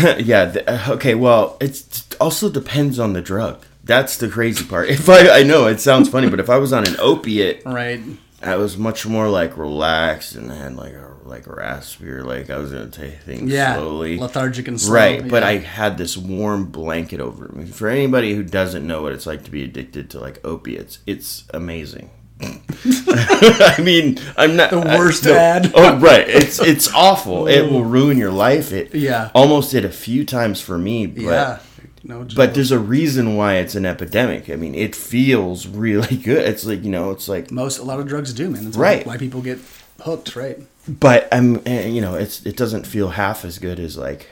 yeah. 0.18 0.44
The, 0.46 0.70
uh, 0.70 0.92
okay, 0.94 1.14
well, 1.14 1.56
it's 1.60 2.06
also 2.20 2.48
depends 2.48 2.98
on 2.98 3.12
the 3.14 3.20
drug. 3.20 3.64
That's 3.84 4.16
the 4.16 4.28
crazy 4.28 4.64
part. 4.64 4.88
If 4.90 5.08
I, 5.08 5.40
I 5.40 5.42
know 5.42 5.66
it 5.66 5.80
sounds 5.80 6.08
funny, 6.08 6.28
but 6.30 6.38
if 6.40 6.48
I 6.48 6.56
was 6.58 6.72
on 6.72 6.86
an 6.86 6.96
opiate, 7.00 7.62
right, 7.66 8.00
I 8.42 8.56
was 8.56 8.76
much 8.76 9.06
more 9.06 9.28
like 9.28 9.56
relaxed 9.56 10.34
and 10.34 10.50
had 10.50 10.74
like 10.76 10.94
a 10.94 11.10
like 11.24 11.46
raspy 11.46 12.06
like 12.06 12.50
I 12.50 12.58
was 12.58 12.72
gonna 12.72 12.88
take 12.88 13.20
things 13.20 13.50
yeah, 13.50 13.74
slowly. 13.76 14.18
lethargic 14.18 14.66
and 14.68 14.80
slow. 14.80 14.94
Right, 14.94 15.26
but. 15.28 15.42
I 15.42 15.58
had 15.58 15.96
this 15.98 16.16
warm 16.16 16.66
blanket 16.66 17.20
over 17.20 17.48
me. 17.48 17.66
For 17.66 17.88
anybody 17.88 18.34
who 18.34 18.42
doesn't 18.42 18.86
know 18.86 19.02
what 19.02 19.12
it's 19.12 19.26
like 19.26 19.44
to 19.44 19.50
be 19.50 19.62
addicted 19.64 20.10
to 20.10 20.20
like 20.20 20.44
opiates, 20.44 20.98
it's 21.06 21.44
amazing. 21.54 22.10
I 22.84 23.80
mean, 23.82 24.18
I'm 24.36 24.56
not 24.56 24.70
The 24.70 24.80
worst 24.80 25.26
I, 25.26 25.30
no. 25.30 25.36
ad. 25.36 25.72
oh, 25.74 25.98
right. 25.98 26.28
It's 26.28 26.58
it's 26.60 26.92
awful. 26.94 27.46
It 27.46 27.70
will 27.70 27.84
ruin 27.84 28.18
your 28.18 28.32
life. 28.32 28.72
It 28.72 28.94
Yeah. 28.94 29.30
almost 29.34 29.70
did 29.70 29.84
a 29.84 29.90
few 29.90 30.24
times 30.24 30.60
for 30.60 30.76
me, 30.78 31.06
but 31.06 31.22
yeah, 31.22 31.58
no, 32.04 32.26
but 32.34 32.54
there's 32.54 32.70
a 32.72 32.78
reason 32.78 33.36
why 33.36 33.54
it's 33.56 33.74
an 33.74 33.86
epidemic. 33.86 34.50
I 34.50 34.56
mean, 34.56 34.74
it 34.74 34.94
feels 34.94 35.66
really 35.66 36.16
good. 36.28 36.46
It's 36.48 36.64
like 36.66 36.82
you 36.84 36.90
know, 36.90 37.10
it's 37.10 37.28
like 37.28 37.50
most 37.50 37.78
a 37.78 37.82
lot 37.84 38.00
of 38.00 38.06
drugs 38.08 38.32
do, 38.32 38.48
man. 38.50 38.64
That's 38.64 38.76
Right. 38.76 39.06
why, 39.06 39.16
people 39.18 39.40
get 39.42 39.58
hooked, 40.00 40.34
right? 40.36 40.58
but 40.88 41.28
I'm 41.30 41.60
eh, 41.64 41.86
you 41.86 42.00
know 42.00 42.14
it's 42.16 42.44
it 42.44 42.56
doesn't 42.56 42.86
feel 42.88 43.10
half 43.10 43.44
as 43.44 43.58
good 43.60 43.78
as 43.78 43.96
like 43.96 44.26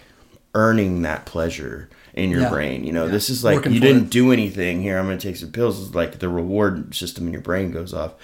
earning 0.55 1.03
that 1.03 1.27
pleasure 1.27 1.89
in 2.15 2.29
your 2.31 2.41
Yeah. 2.43 2.49
brain. 2.51 2.85
You 2.85 2.93
know, 2.93 3.07
Yeah. 3.07 3.13
this 3.13 3.31
is 3.31 3.45
like 3.45 3.57
Working 3.59 3.75
you 3.75 3.81
didn't 3.81 4.05
it. 4.07 4.11
do 4.11 4.33
anything 4.33 4.83
here. 4.83 4.99
I'm 4.99 5.07
gonna 5.07 5.19
take 5.19 5.37
some 5.37 5.53
pills. 5.53 5.81
It's 5.87 5.95
like 5.95 6.19
the 6.19 6.29
reward 6.29 6.95
system 6.95 7.27
in 7.27 7.33
your 7.33 7.43
brain 7.43 7.71
goes 7.71 7.95
off, 7.95 8.15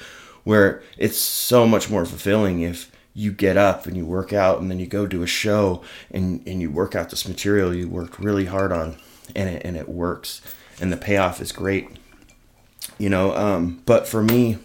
where 0.44 0.82
it's 0.98 1.18
so 1.18 1.66
much 1.68 1.88
more 1.88 2.04
fulfilling 2.04 2.62
if 2.62 2.90
you 3.14 3.30
get 3.32 3.56
up 3.56 3.86
and 3.86 3.96
you 3.96 4.04
work 4.04 4.32
out 4.32 4.60
and 4.60 4.70
then 4.70 4.78
you 4.80 4.86
go 4.86 5.06
do 5.06 5.22
a 5.22 5.26
show 5.26 5.82
and 6.10 6.42
and 6.46 6.60
you 6.60 6.70
work 6.70 6.94
out 6.96 7.08
this 7.10 7.26
material 7.28 7.72
you 7.72 7.88
worked 7.88 8.18
really 8.18 8.44
hard 8.46 8.70
on 8.72 8.96
and 9.34 9.48
it 9.48 9.62
and 9.64 9.76
it 9.76 9.88
works 9.88 10.40
and 10.80 10.92
the 10.92 10.96
payoff 10.96 11.40
is 11.40 11.52
great. 11.52 11.88
You 12.98 13.08
know, 13.10 13.34
um, 13.36 13.82
but 13.86 14.06
for 14.06 14.22
me, 14.22 14.58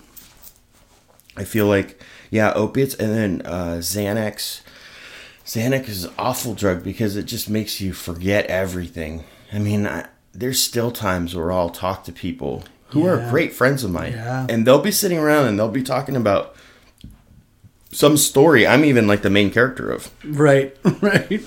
I 1.35 1.43
feel 1.43 1.65
like 1.67 2.01
yeah, 2.29 2.53
opiates 2.53 2.95
and 2.95 3.11
then 3.11 3.41
uh, 3.45 3.77
Xanax. 3.79 4.61
Xanax 5.45 5.89
is 5.89 6.03
an 6.05 6.13
awful 6.17 6.53
drug 6.53 6.83
because 6.83 7.15
it 7.17 7.23
just 7.23 7.49
makes 7.49 7.81
you 7.81 7.91
forget 7.93 8.45
everything. 8.45 9.23
I 9.51 9.59
mean, 9.59 9.85
I, 9.87 10.07
there's 10.33 10.61
still 10.61 10.91
times 10.91 11.35
where 11.35 11.51
I'll 11.51 11.69
talk 11.71 12.05
to 12.05 12.13
people 12.13 12.63
who 12.89 13.05
are 13.05 13.17
great 13.29 13.51
friends 13.53 13.83
of 13.83 13.91
mine, 13.91 14.13
Yeah. 14.13 14.45
and 14.49 14.65
they'll 14.65 14.81
be 14.81 14.91
sitting 14.91 15.17
around 15.17 15.47
and 15.47 15.57
they'll 15.59 15.67
be 15.69 15.83
talking 15.83 16.15
about 16.15 16.55
some 17.91 18.15
story 18.17 18.65
I'm 18.65 18.85
even 18.85 19.07
like 19.07 19.21
the 19.23 19.29
main 19.29 19.51
character 19.51 19.91
of. 19.91 20.09
Right. 20.23 20.75
Right. 21.01 21.41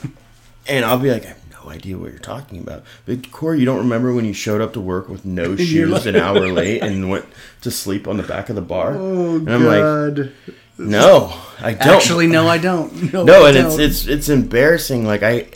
And 0.66 0.84
I'll 0.84 0.98
be 0.98 1.10
like, 1.10 1.26
no 1.64 1.70
idea 1.70 1.98
what 1.98 2.10
you're 2.10 2.18
talking 2.18 2.58
about. 2.58 2.84
But 3.06 3.30
Corey, 3.32 3.58
you 3.60 3.64
don't 3.64 3.78
remember 3.78 4.12
when 4.14 4.24
you 4.24 4.32
showed 4.32 4.60
up 4.60 4.72
to 4.74 4.80
work 4.80 5.08
with 5.08 5.24
no 5.24 5.56
shoes 5.56 5.90
like- 5.90 6.06
an 6.06 6.16
hour 6.16 6.48
late 6.48 6.82
and 6.82 7.10
went 7.10 7.26
to 7.62 7.70
sleep 7.70 8.06
on 8.08 8.16
the 8.16 8.22
back 8.22 8.48
of 8.48 8.56
the 8.56 8.62
bar? 8.62 8.94
Oh 8.94 9.36
and 9.36 9.50
I'm 9.50 9.64
like, 9.64 9.80
God. 9.80 10.32
no, 10.78 11.34
I 11.60 11.74
don't. 11.74 11.96
Actually, 11.96 12.26
no, 12.26 12.48
I 12.48 12.58
don't. 12.58 12.92
No, 13.12 13.24
no, 13.24 13.44
I 13.44 13.48
and 13.50 13.58
it's 13.58 13.76
don't. 13.76 13.80
it's 13.80 14.06
it's 14.06 14.28
embarrassing. 14.28 15.04
Like 15.04 15.22
I, 15.22 15.46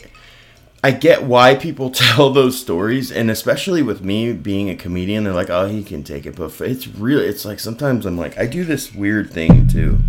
I 0.83 0.91
get 0.91 1.23
why 1.23 1.55
people 1.55 1.89
tell 1.91 2.31
those 2.31 2.59
stories, 2.59 3.11
and 3.11 3.29
especially 3.29 3.81
with 3.81 4.01
me 4.03 4.33
being 4.33 4.69
a 4.69 4.75
comedian, 4.75 5.23
they're 5.23 5.33
like, 5.33 5.49
oh, 5.49 5.67
he 5.67 5.83
can 5.83 6.03
take 6.03 6.25
it, 6.25 6.35
but 6.35 6.59
it's 6.61 6.87
real. 6.87 7.19
It's 7.19 7.45
like 7.45 7.59
sometimes 7.59 8.05
I'm 8.05 8.17
like, 8.17 8.37
I 8.37 8.45
do 8.45 8.63
this 8.63 8.93
weird 8.93 9.31
thing 9.31 9.67
too, 9.67 9.99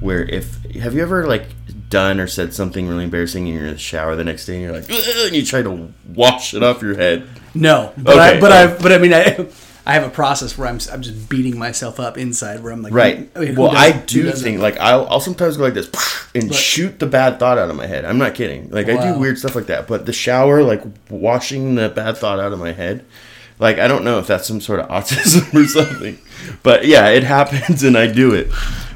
where 0.00 0.22
if 0.24 0.62
have 0.74 0.94
you 0.94 1.02
ever 1.02 1.26
like 1.26 1.46
done 1.92 2.18
or 2.18 2.26
said 2.26 2.52
something 2.52 2.88
really 2.88 3.04
embarrassing 3.04 3.46
and 3.46 3.54
you're 3.56 3.66
in 3.66 3.74
the 3.74 3.78
shower 3.78 4.16
the 4.16 4.24
next 4.24 4.46
day 4.46 4.54
and 4.54 4.62
you're 4.64 4.72
like, 4.72 4.90
and 4.90 5.36
you 5.36 5.44
try 5.44 5.62
to 5.62 5.92
wash 6.14 6.54
it 6.54 6.62
off 6.64 6.82
your 6.82 6.96
head. 6.96 7.24
no, 7.54 7.92
but 7.96 8.18
I, 8.18 8.40
but. 8.40 8.50
I, 8.50 8.66
but 8.66 8.90
I 8.92 8.98
mean, 8.98 9.14
I, 9.14 9.46
I 9.84 9.94
have 9.94 10.04
a 10.04 10.10
process 10.10 10.56
where 10.56 10.68
I'm, 10.68 10.78
I'm 10.92 11.02
just 11.02 11.28
beating 11.28 11.58
myself 11.58 11.98
up 11.98 12.16
inside, 12.16 12.62
where 12.62 12.72
I'm 12.72 12.82
like, 12.82 12.92
Right. 12.92 13.28
I 13.34 13.38
mean, 13.40 13.54
well, 13.56 13.70
I 13.70 13.92
do 13.92 14.30
think 14.32 14.60
like 14.60 14.78
I'll, 14.78 15.06
I'll 15.08 15.20
sometimes 15.20 15.56
go 15.56 15.64
like 15.64 15.74
this 15.74 15.90
and 16.34 16.48
But- 16.48 16.56
shoot 16.56 16.98
the 16.98 17.06
bad 17.06 17.38
thought 17.38 17.58
out 17.58 17.68
of 17.68 17.76
my 17.76 17.86
head. 17.86 18.04
I'm 18.04 18.18
not 18.18 18.34
kidding. 18.34 18.70
Like 18.70 18.88
I 18.88 19.12
do 19.12 19.18
weird 19.18 19.38
stuff 19.38 19.54
like 19.54 19.66
that. 19.66 19.86
But 19.88 20.06
the 20.06 20.12
shower, 20.12 20.62
like 20.62 20.82
washing 21.10 21.74
the 21.74 21.88
bad 21.88 22.16
thought 22.16 22.38
out 22.40 22.52
of 22.52 22.58
my 22.58 22.72
head, 22.72 23.04
like 23.58 23.78
I 23.78 23.86
don't 23.88 24.04
know 24.04 24.18
if 24.18 24.26
that's 24.26 24.46
some 24.46 24.60
sort 24.60 24.80
of 24.80 24.88
autism 24.96 25.52
or 25.54 25.66
something. 25.66 26.18
But 26.62 26.86
yeah, 26.86 27.08
it 27.08 27.24
happens 27.24 27.82
and 27.82 27.96
I 27.98 28.06
do 28.06 28.34
it. 28.34 28.50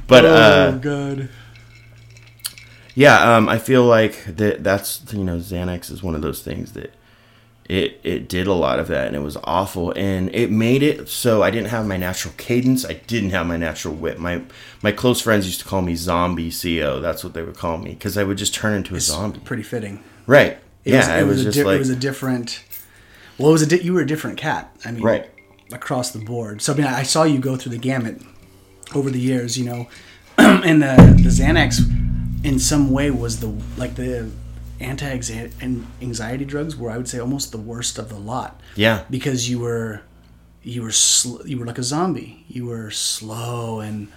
But 0.06 0.24
oh 0.24 0.28
uh, 0.28 0.70
god, 0.78 1.28
yeah, 2.96 3.36
um, 3.36 3.48
I 3.48 3.58
feel 3.58 3.84
like 3.84 4.24
that 4.24 4.64
that's 4.64 5.02
you 5.12 5.22
know 5.22 5.36
Xanax 5.36 5.90
is 5.92 6.02
one 6.02 6.14
of 6.16 6.22
those 6.22 6.42
things 6.42 6.72
that 6.72 6.92
it 7.68 8.00
it 8.02 8.28
did 8.28 8.46
a 8.46 8.52
lot 8.52 8.78
of 8.78 8.86
that 8.88 9.08
and 9.08 9.16
it 9.16 9.20
was 9.20 9.36
awful 9.42 9.90
and 9.96 10.32
it 10.32 10.50
made 10.52 10.84
it 10.84 11.08
so 11.08 11.42
I 11.42 11.50
didn't 11.50 11.68
have 11.68 11.84
my 11.86 11.96
natural 11.96 12.32
cadence. 12.36 12.84
I 12.84 12.94
didn't 13.06 13.30
have 13.30 13.46
my 13.46 13.56
natural 13.56 13.94
wit. 13.94 14.18
My 14.18 14.42
my 14.82 14.92
close 14.92 15.20
friends 15.20 15.46
used 15.46 15.60
to 15.60 15.66
call 15.66 15.82
me 15.82 15.94
zombie 15.94 16.50
CO. 16.50 17.00
That's 17.00 17.22
what 17.22 17.34
they 17.34 17.42
would 17.42 17.56
call 17.56 17.78
me 17.78 17.90
because 17.90 18.16
I 18.16 18.24
would 18.24 18.38
just 18.38 18.54
turn 18.54 18.74
into 18.74 18.94
a 18.96 19.00
zombie. 19.00 19.40
pretty 19.40 19.62
fitting. 19.62 20.02
Right. 20.26 20.58
It 20.84 20.92
yeah, 20.92 20.98
was, 20.98 21.08
I 21.08 21.18
it 21.18 21.22
was, 21.24 21.36
was, 21.36 21.40
a 21.40 21.44
just 21.44 21.56
di- 21.58 21.64
like 21.64 21.76
it 21.76 21.78
was 21.80 21.90
a 21.90 21.96
different. 21.96 22.64
Well, 23.38 23.48
it 23.50 23.52
was 23.52 23.62
a 23.62 23.66
di- 23.66 23.82
you 23.82 23.92
were 23.92 24.00
a 24.00 24.06
different 24.06 24.38
cat. 24.38 24.74
I 24.84 24.92
mean, 24.92 25.02
Right. 25.02 25.28
across 25.72 26.12
the 26.12 26.20
board. 26.20 26.62
So 26.62 26.72
I 26.72 26.76
mean, 26.76 26.86
I 26.86 27.02
saw 27.02 27.24
you 27.24 27.38
go 27.40 27.56
through 27.56 27.72
the 27.72 27.78
gamut 27.78 28.22
over 28.94 29.10
the 29.10 29.18
years. 29.20 29.58
You 29.58 29.64
know, 29.66 29.88
and 30.38 30.80
the 30.82 30.94
the 31.20 31.28
Xanax, 31.30 31.80
in 32.46 32.58
some 32.58 32.90
way, 32.90 33.10
was 33.10 33.40
the 33.40 33.52
like 33.76 33.94
the 33.96 34.30
anti 34.80 35.10
anxiety 36.02 36.44
drugs 36.44 36.76
were 36.76 36.90
I 36.90 36.96
would 36.96 37.08
say 37.08 37.18
almost 37.18 37.52
the 37.52 37.58
worst 37.58 37.98
of 37.98 38.08
the 38.08 38.16
lot. 38.32 38.60
Yeah. 38.76 39.04
because 39.10 39.48
you 39.50 39.58
were 39.58 40.02
you 40.62 40.82
were 40.82 40.92
sl- 40.92 41.46
you 41.46 41.58
were 41.58 41.66
like 41.66 41.78
a 41.78 41.82
zombie. 41.82 42.44
You 42.48 42.66
were 42.66 42.90
slow 42.90 43.80
and 43.80 44.08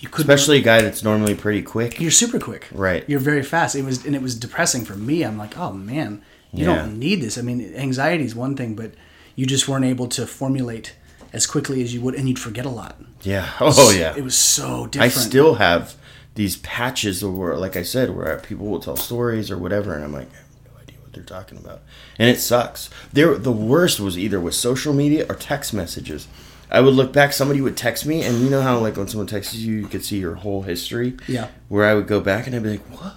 you 0.00 0.08
couldn't 0.08 0.30
especially 0.30 0.58
a 0.58 0.62
guy 0.62 0.80
that's 0.82 1.02
normally 1.02 1.34
pretty 1.34 1.62
quick. 1.62 2.00
you're 2.00 2.10
super 2.10 2.38
quick. 2.38 2.68
Right. 2.72 3.04
You're 3.08 3.20
very 3.32 3.42
fast. 3.42 3.74
It 3.74 3.84
was 3.84 4.04
and 4.06 4.14
it 4.14 4.22
was 4.22 4.34
depressing 4.34 4.84
for 4.84 4.94
me. 4.94 5.22
I'm 5.24 5.36
like, 5.38 5.58
oh 5.58 5.72
man, 5.72 6.22
you 6.52 6.66
Yeah. 6.66 6.76
don't 6.76 6.98
need 6.98 7.20
this. 7.20 7.36
I 7.38 7.42
mean, 7.42 7.74
anxiety 7.74 8.24
is 8.24 8.34
one 8.34 8.54
thing, 8.56 8.74
but 8.76 8.92
you 9.34 9.46
just 9.46 9.68
weren't 9.68 9.84
able 9.84 10.06
to 10.08 10.26
formulate 10.26 10.94
as 11.32 11.46
quickly 11.46 11.82
as 11.82 11.92
you 11.92 12.00
would, 12.00 12.14
and 12.14 12.26
you'd 12.28 12.38
forget 12.38 12.64
a 12.66 12.70
lot. 12.70 12.94
Yeah. 13.22 13.50
Oh 13.60 13.90
yeah. 13.90 14.14
It 14.16 14.22
was 14.24 14.36
so 14.36 14.86
different. 14.86 15.12
I 15.12 15.20
still 15.28 15.54
have 15.56 15.94
these 16.38 16.58
patches 16.58 17.20
of 17.24 17.36
where, 17.36 17.56
like 17.56 17.74
I 17.74 17.82
said, 17.82 18.14
where 18.14 18.38
people 18.38 18.66
will 18.66 18.78
tell 18.78 18.94
stories 18.94 19.50
or 19.50 19.58
whatever, 19.58 19.92
and 19.92 20.04
I'm 20.04 20.12
like, 20.12 20.32
I 20.32 20.36
have 20.36 20.72
no 20.72 20.80
idea 20.80 20.96
what 21.02 21.12
they're 21.12 21.24
talking 21.24 21.58
about, 21.58 21.80
and 22.16 22.30
it 22.30 22.38
sucks. 22.38 22.88
There, 23.12 23.36
the 23.36 23.50
worst 23.50 23.98
was 23.98 24.16
either 24.16 24.38
with 24.38 24.54
social 24.54 24.94
media 24.94 25.26
or 25.28 25.34
text 25.34 25.74
messages. 25.74 26.28
I 26.70 26.80
would 26.80 26.94
look 26.94 27.12
back, 27.12 27.32
somebody 27.32 27.60
would 27.60 27.76
text 27.76 28.06
me, 28.06 28.22
and 28.22 28.38
you 28.38 28.50
know 28.50 28.62
how 28.62 28.78
like 28.78 28.96
when 28.96 29.08
someone 29.08 29.26
texts 29.26 29.56
you, 29.56 29.74
you 29.74 29.88
could 29.88 30.04
see 30.04 30.20
your 30.20 30.36
whole 30.36 30.62
history. 30.62 31.16
Yeah. 31.26 31.48
Where 31.68 31.84
I 31.84 31.94
would 31.94 32.06
go 32.06 32.20
back 32.20 32.46
and 32.46 32.54
I'd 32.54 32.62
be 32.62 32.70
like, 32.70 32.86
what? 32.86 33.16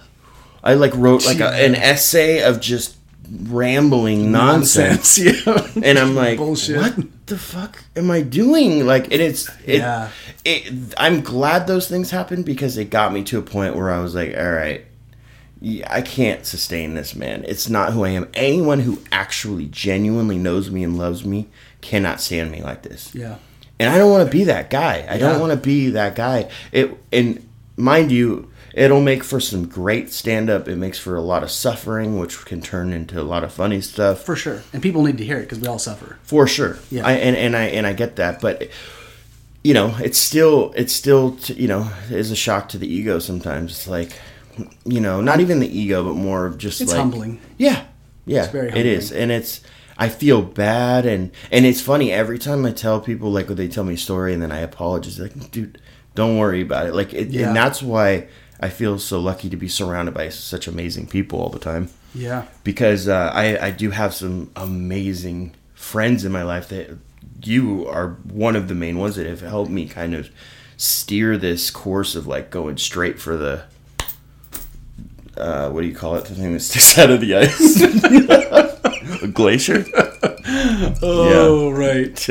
I 0.64 0.74
like 0.74 0.92
wrote 0.96 1.24
like 1.24 1.38
a, 1.38 1.48
an 1.48 1.76
essay 1.76 2.42
of 2.42 2.60
just 2.60 2.96
rambling 3.30 4.32
nonsense. 4.32 5.16
yeah. 5.46 5.68
And 5.80 5.96
I'm 5.96 6.16
like, 6.16 6.38
Bullshit. 6.38 6.76
what 6.76 7.21
the 7.32 7.38
fuck 7.38 7.82
am 7.96 8.10
I 8.10 8.20
doing? 8.22 8.86
Like, 8.86 9.04
and 9.04 9.20
it's, 9.22 9.48
it, 9.66 9.78
Yeah. 9.78 10.10
it, 10.44 10.94
I'm 10.98 11.20
glad 11.22 11.66
those 11.66 11.88
things 11.88 12.10
happened 12.10 12.44
because 12.44 12.76
it 12.78 12.90
got 12.90 13.12
me 13.12 13.22
to 13.24 13.38
a 13.38 13.42
point 13.42 13.74
where 13.76 13.90
I 13.90 14.00
was 14.00 14.14
like, 14.14 14.36
all 14.36 14.52
right, 14.52 14.84
I 15.88 16.02
can't 16.02 16.44
sustain 16.44 16.94
this, 16.94 17.14
man. 17.14 17.44
It's 17.46 17.68
not 17.68 17.92
who 17.92 18.04
I 18.04 18.10
am. 18.10 18.28
Anyone 18.34 18.80
who 18.80 18.98
actually 19.12 19.66
genuinely 19.66 20.36
knows 20.38 20.70
me 20.70 20.82
and 20.84 20.98
loves 20.98 21.24
me 21.24 21.48
cannot 21.80 22.20
stand 22.20 22.50
me 22.50 22.62
like 22.62 22.82
this. 22.82 23.14
Yeah. 23.14 23.36
And 23.78 23.88
I 23.88 23.96
don't 23.98 24.10
want 24.10 24.26
to 24.28 24.32
be 24.36 24.44
that 24.44 24.70
guy. 24.70 25.06
I 25.08 25.14
Yeah. 25.14 25.18
don't 25.18 25.40
want 25.40 25.52
to 25.52 25.56
be 25.58 25.90
that 25.90 26.14
guy. 26.14 26.48
It 26.72 26.96
and 27.12 27.48
mind 27.76 28.12
you, 28.12 28.50
it'll 28.74 29.00
make 29.00 29.22
for 29.24 29.40
some 29.40 29.66
great 29.68 30.10
stand 30.12 30.50
up. 30.50 30.68
It 30.68 30.76
makes 30.76 30.98
for 30.98 31.16
a 31.16 31.20
lot 31.20 31.42
of 31.42 31.50
suffering, 31.50 32.18
which 32.18 32.44
can 32.44 32.60
turn 32.60 32.92
into 32.92 33.20
a 33.20 33.22
lot 33.22 33.44
of 33.44 33.52
funny 33.52 33.80
stuff. 33.80 34.22
For 34.22 34.36
sure. 34.36 34.62
And 34.72 34.82
people 34.82 35.02
need 35.02 35.18
to 35.18 35.24
hear 35.24 35.38
it 35.38 35.42
because 35.42 35.60
we 35.60 35.66
all 35.68 35.78
suffer. 35.78 36.18
For 36.22 36.46
sure. 36.46 36.78
Yeah. 36.90 37.06
I, 37.06 37.12
and, 37.12 37.36
and 37.36 37.56
I 37.56 37.64
and 37.64 37.86
I 37.86 37.92
get 37.92 38.16
that, 38.16 38.40
but 38.40 38.68
you 39.64 39.74
know, 39.74 39.94
it's 40.02 40.18
still 40.18 40.72
it's 40.76 40.92
still 40.92 41.36
t- 41.36 41.54
you 41.54 41.68
know 41.68 41.90
is 42.10 42.30
a 42.30 42.36
shock 42.36 42.68
to 42.70 42.78
the 42.78 42.92
ego 42.92 43.18
sometimes. 43.18 43.70
It's 43.72 43.88
like 43.88 44.12
you 44.84 45.00
know, 45.00 45.20
not 45.20 45.40
even 45.40 45.60
the 45.60 45.78
ego, 45.78 46.04
but 46.04 46.14
more 46.14 46.46
of 46.46 46.58
just 46.58 46.80
It's 46.80 46.90
like 46.90 46.98
humbling. 47.00 47.40
Yeah, 47.58 47.84
yeah, 48.26 48.44
it's 48.44 48.52
very 48.52 48.68
it 48.70 48.86
is, 48.86 49.12
and 49.12 49.30
it's. 49.30 49.60
I 49.98 50.08
feel 50.08 50.42
bad, 50.42 51.06
and 51.06 51.30
and 51.50 51.64
it's 51.64 51.80
funny 51.80 52.10
every 52.12 52.38
time 52.38 52.64
I 52.66 52.72
tell 52.72 53.00
people 53.00 53.30
like 53.30 53.46
they 53.46 53.68
tell 53.68 53.84
me 53.84 53.94
a 53.94 53.98
story, 53.98 54.32
and 54.32 54.42
then 54.42 54.50
I 54.50 54.58
apologize. 54.60 55.20
Like, 55.20 55.50
dude, 55.52 55.80
don't 56.14 56.38
worry 56.38 56.62
about 56.62 56.86
it. 56.86 56.94
Like, 56.94 57.12
it, 57.14 57.28
Yeah. 57.28 57.48
and 57.48 57.56
that's 57.56 57.82
why 57.82 58.26
I 58.62 58.68
feel 58.70 58.98
so 58.98 59.20
lucky 59.20 59.50
to 59.50 59.56
be 59.56 59.68
surrounded 59.68 60.14
by 60.14 60.28
such 60.30 60.66
amazing 60.68 61.08
people 61.08 61.40
all 61.40 61.50
the 61.50 61.58
time. 61.58 61.90
Yeah. 62.14 62.44
because 62.62 63.08
uh, 63.08 63.30
I, 63.34 63.58
I 63.68 63.70
do 63.70 63.90
have 63.90 64.12
some 64.14 64.50
amazing 64.54 65.54
friends 65.74 66.24
in 66.26 66.32
my 66.32 66.42
life 66.42 66.68
that 66.68 66.98
you 67.42 67.88
are 67.88 68.10
one 68.30 68.54
of 68.54 68.68
the 68.68 68.74
main 68.74 68.98
ones 68.98 69.16
that 69.16 69.26
have 69.26 69.40
helped 69.40 69.70
me 69.70 69.88
kind 69.88 70.14
of 70.14 70.28
steer 70.76 71.38
this 71.38 71.70
course 71.70 72.14
of 72.14 72.26
like 72.26 72.50
going 72.50 72.76
straight 72.76 73.18
for 73.18 73.36
the 73.36 73.64
uh, 75.36 75.70
what 75.70 75.80
do 75.80 75.86
you 75.86 75.94
call 75.94 76.14
it? 76.16 76.26
The 76.26 76.34
thing 76.34 76.52
that 76.52 76.60
sticks 76.60 76.98
out 77.02 77.10
of 77.10 77.20
the 77.22 77.34
ice. 77.36 77.80
A 79.22 79.28
glacier? 79.28 79.84
Oh, 81.04 81.70
right. 81.70 82.28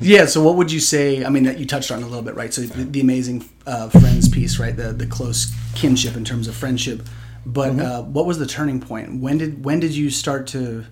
Yeah. 0.00 0.26
So, 0.26 0.42
what 0.42 0.56
would 0.56 0.70
you 0.72 0.80
say? 0.80 1.24
I 1.24 1.28
mean, 1.28 1.44
that 1.44 1.58
you 1.58 1.66
touched 1.66 1.90
on 1.90 2.02
a 2.02 2.06
little 2.06 2.22
bit, 2.22 2.34
right? 2.34 2.52
So, 2.52 2.62
the, 2.62 2.84
the 2.84 3.00
amazing 3.00 3.44
uh, 3.66 3.88
friends 3.88 4.28
piece, 4.28 4.58
right? 4.58 4.76
The 4.76 4.92
the 4.92 5.06
close 5.06 5.52
kinship 5.74 6.16
in 6.16 6.24
terms 6.24 6.48
of 6.48 6.54
friendship. 6.54 7.02
But 7.46 7.72
Mm-hmm. 7.72 7.80
uh, 7.80 8.02
what 8.02 8.24
was 8.26 8.38
the 8.38 8.46
turning 8.46 8.80
point? 8.80 9.20
When 9.20 9.38
did 9.38 9.64
when 9.64 9.80
did 9.80 9.92
you 9.94 10.10
start 10.10 10.46
to? 10.48 10.84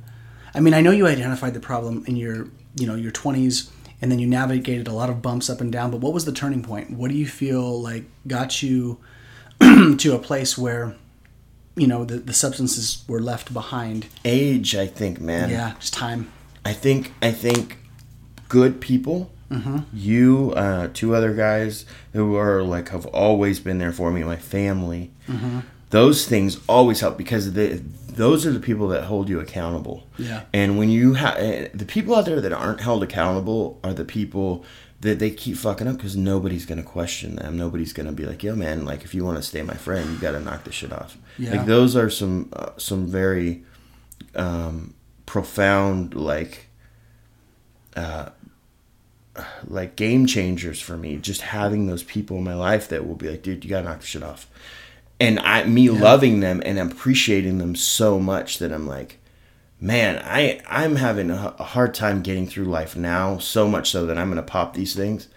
I 0.54 0.60
mean, 0.60 0.74
I 0.74 0.80
know 0.82 0.90
you 0.90 1.06
identified 1.06 1.54
the 1.54 1.60
problem 1.60 2.04
in 2.06 2.16
your 2.16 2.48
you 2.76 2.86
know 2.86 2.94
your 2.94 3.10
twenties, 3.10 3.70
and 4.02 4.10
then 4.12 4.18
you 4.18 4.26
navigated 4.26 4.86
a 4.86 4.92
lot 4.92 5.08
of 5.10 5.22
bumps 5.22 5.48
up 5.48 5.60
and 5.62 5.72
down. 5.72 5.90
But 5.90 6.00
what 6.00 6.12
was 6.12 6.24
the 6.26 6.32
turning 6.32 6.62
point? 6.62 6.90
What 6.90 7.10
do 7.10 7.16
you 7.16 7.26
feel 7.26 7.80
like 7.80 8.04
got 8.26 8.62
you 8.62 8.98
to 9.60 10.14
a 10.14 10.18
place 10.18 10.58
where 10.58 10.94
you 11.74 11.86
know 11.86 12.04
the, 12.04 12.16
the 12.18 12.34
substances 12.34 13.02
were 13.08 13.20
left 13.20 13.52
behind? 13.54 14.06
age 14.24 14.76
i 14.76 14.86
think 14.86 15.20
man 15.20 15.48
Yeah, 15.50 15.72
just 15.80 15.94
time. 15.94 16.30
I 16.66 16.74
think 16.74 17.12
I 17.22 17.32
think 17.32 17.78
good 18.52 18.82
people. 18.82 19.30
You, 19.92 20.52
uh, 20.56 20.88
two 20.94 21.14
other 21.14 21.34
guys 21.34 21.84
who 22.14 22.36
are 22.36 22.62
like 22.62 22.88
have 22.88 23.04
always 23.06 23.60
been 23.60 23.78
there 23.78 23.92
for 23.92 24.10
me, 24.10 24.22
my 24.24 24.36
family. 24.36 25.10
Those 25.90 26.26
things 26.26 26.58
always 26.68 27.00
help 27.00 27.18
because 27.18 27.52
the 27.52 27.82
those 28.08 28.46
are 28.46 28.52
the 28.52 28.60
people 28.60 28.88
that 28.88 29.04
hold 29.04 29.28
you 29.28 29.40
accountable. 29.40 30.06
Yeah. 30.18 30.42
And 30.52 30.78
when 30.78 30.88
you 30.88 31.14
have 31.14 31.36
the 31.76 31.84
people 31.86 32.14
out 32.14 32.24
there 32.26 32.40
that 32.40 32.52
aren't 32.52 32.80
held 32.80 33.02
accountable 33.02 33.78
are 33.84 33.92
the 33.94 34.04
people 34.06 34.64
that 35.00 35.18
they 35.18 35.30
keep 35.30 35.56
fucking 35.56 35.86
up 35.88 35.96
because 35.96 36.16
nobody's 36.16 36.64
gonna 36.64 36.82
question 36.82 37.36
them. 37.36 37.56
Nobody's 37.56 37.92
gonna 37.92 38.12
be 38.12 38.24
like, 38.24 38.42
"Yo, 38.42 38.54
man, 38.54 38.84
like 38.86 39.04
if 39.04 39.14
you 39.14 39.24
want 39.24 39.36
to 39.36 39.42
stay 39.42 39.62
my 39.62 39.74
friend, 39.74 40.10
you 40.10 40.18
got 40.18 40.32
to 40.32 40.40
knock 40.40 40.64
this 40.64 40.74
shit 40.74 40.92
off." 40.92 41.18
Yeah. 41.38 41.52
Like 41.52 41.66
those 41.66 41.94
are 41.96 42.08
some 42.08 42.48
uh, 42.54 42.70
some 42.78 43.06
very 43.06 43.64
um, 44.34 44.94
profound 45.26 46.14
like 46.14 46.68
uh, 47.96 48.30
like 49.66 49.96
game 49.96 50.26
changers 50.26 50.80
for 50.80 50.96
me. 50.96 51.16
Just 51.16 51.40
having 51.40 51.86
those 51.86 52.02
people 52.02 52.36
in 52.38 52.44
my 52.44 52.54
life 52.54 52.88
that 52.88 53.06
will 53.06 53.14
be 53.14 53.30
like, 53.30 53.42
dude, 53.42 53.64
you 53.64 53.70
gotta 53.70 53.84
knock 53.88 54.00
the 54.00 54.06
shit 54.06 54.22
off. 54.22 54.46
And 55.20 55.38
I, 55.40 55.64
me 55.64 55.88
loving 55.88 56.40
them 56.40 56.62
and 56.66 56.78
appreciating 56.78 57.58
them 57.58 57.76
so 57.76 58.18
much 58.18 58.58
that 58.58 58.72
I'm 58.72 58.86
like, 58.88 59.18
man, 59.80 60.20
I, 60.24 60.60
I'm 60.68 60.96
having 60.96 61.30
a, 61.30 61.54
a 61.58 61.62
hard 61.64 61.94
time 61.94 62.22
getting 62.22 62.46
through 62.46 62.64
life 62.64 62.96
now. 62.96 63.38
So 63.38 63.68
much 63.68 63.90
so 63.90 64.04
that 64.06 64.18
I'm 64.18 64.28
gonna 64.28 64.42
pop 64.42 64.74
these 64.74 64.94
things. 64.94 65.28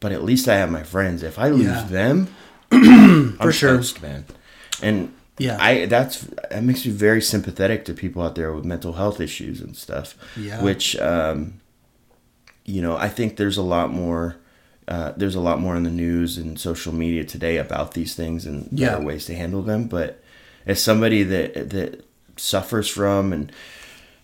But 0.00 0.12
at 0.12 0.22
least 0.24 0.46
I 0.48 0.56
have 0.56 0.70
my 0.70 0.82
friends. 0.82 1.22
If 1.22 1.38
I 1.38 1.48
lose 1.48 1.66
Yeah. 1.66 1.84
them, 1.84 2.28
I'm 2.72 3.32
For 3.38 3.52
sure. 3.52 3.76
toast, 3.76 4.02
man. 4.02 4.24
And 4.82 5.12
Yeah. 5.38 5.56
I 5.60 5.86
that's 5.86 6.20
that 6.50 6.62
makes 6.64 6.84
me 6.84 6.92
very 6.92 7.22
sympathetic 7.22 7.84
to 7.86 7.94
people 7.94 8.22
out 8.22 8.34
there 8.34 8.52
with 8.52 8.64
mental 8.64 8.92
health 8.94 9.20
issues 9.20 9.60
and 9.60 9.76
stuff. 9.76 10.16
Yeah. 10.36 10.62
Which 10.62 10.96
um, 10.98 11.60
you 12.68 12.82
know, 12.82 12.96
I 12.96 13.08
think 13.08 13.36
there's 13.36 13.56
a 13.56 13.62
lot 13.62 13.90
more. 13.90 14.36
Uh, 14.86 15.12
there's 15.16 15.34
a 15.34 15.40
lot 15.40 15.60
more 15.60 15.76
in 15.76 15.82
the 15.82 15.90
news 15.90 16.38
and 16.38 16.58
social 16.58 16.94
media 16.94 17.22
today 17.24 17.58
about 17.58 17.92
these 17.92 18.14
things 18.14 18.46
and 18.46 18.68
Yeah. 18.72 18.92
better 18.94 19.04
ways 19.04 19.26
to 19.26 19.34
handle 19.34 19.62
them. 19.62 19.86
But 19.86 20.22
as 20.66 20.82
somebody 20.82 21.22
that 21.24 21.70
that 21.70 22.04
suffers 22.36 22.88
from 22.88 23.32
and 23.32 23.50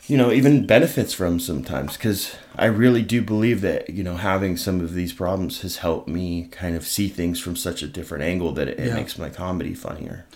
you 0.06 0.16
know 0.16 0.30
even 0.30 0.66
benefits 0.66 1.12
from 1.12 1.40
sometimes 1.40 1.94
because 1.96 2.36
i 2.56 2.64
really 2.66 3.02
do 3.02 3.20
believe 3.20 3.60
that 3.62 3.90
you 3.90 4.04
know 4.04 4.14
having 4.16 4.56
some 4.56 4.80
of 4.80 4.94
these 4.94 5.12
problems 5.12 5.62
has 5.62 5.78
helped 5.78 6.06
me 6.06 6.46
kind 6.52 6.76
of 6.76 6.86
see 6.86 7.08
things 7.08 7.40
from 7.40 7.56
such 7.56 7.82
a 7.82 7.88
different 7.88 8.22
angle 8.22 8.52
that 8.52 8.68
it, 8.68 8.78
it 8.78 8.86
Yeah. 8.88 8.94
makes 8.94 9.18
my 9.18 9.30
comedy 9.30 9.74
funnier 9.74 10.26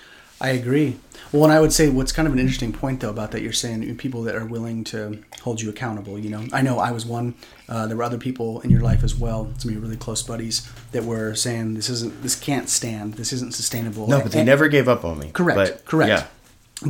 I 0.41 0.51
agree. 0.51 0.97
Well, 1.31 1.45
and 1.45 1.53
I 1.53 1.61
would 1.61 1.72
say 1.74 1.91
what's 1.91 2.11
kind 2.11 2.26
of 2.26 2.33
an 2.33 2.39
interesting 2.39 2.72
point 2.72 3.01
though 3.01 3.11
about 3.11 3.33
that 3.33 3.43
you're 3.43 3.53
saying 3.53 3.95
people 3.99 4.22
that 4.22 4.35
are 4.35 4.47
willing 4.47 4.83
to 4.85 5.22
hold 5.43 5.61
you 5.61 5.68
accountable. 5.68 6.18
You 6.18 6.31
know, 6.31 6.45
I 6.55 6.62
know 6.62 6.79
I 6.79 6.91
was 6.91 7.05
one. 7.05 7.35
Uh, 7.68 7.87
there 7.87 7.97
were 7.99 8.03
other 8.03 8.16
people 8.18 8.61
in 8.62 8.70
your 8.70 8.81
life 8.81 9.05
as 9.05 9.14
well, 9.14 9.53
some 9.59 9.68
of 9.68 9.74
your 9.74 9.83
really 9.83 9.97
close 9.97 10.22
buddies 10.22 10.66
that 10.93 11.05
were 11.05 11.35
saying 11.35 11.74
this 11.74 11.91
isn't, 11.91 12.22
this 12.22 12.35
can't 12.35 12.68
stand, 12.70 13.14
this 13.14 13.31
isn't 13.35 13.55
sustainable. 13.55 14.09
no 14.09 14.22
but 14.22 14.33
they 14.33 14.41
And- 14.41 14.47
never 14.47 14.68
gave 14.68 14.89
up 14.89 15.05
on 15.05 15.18
me 15.18 15.31
Correct. 15.33 15.57
but, 15.59 15.85
correct. 15.85 16.09
yeah 16.09 16.26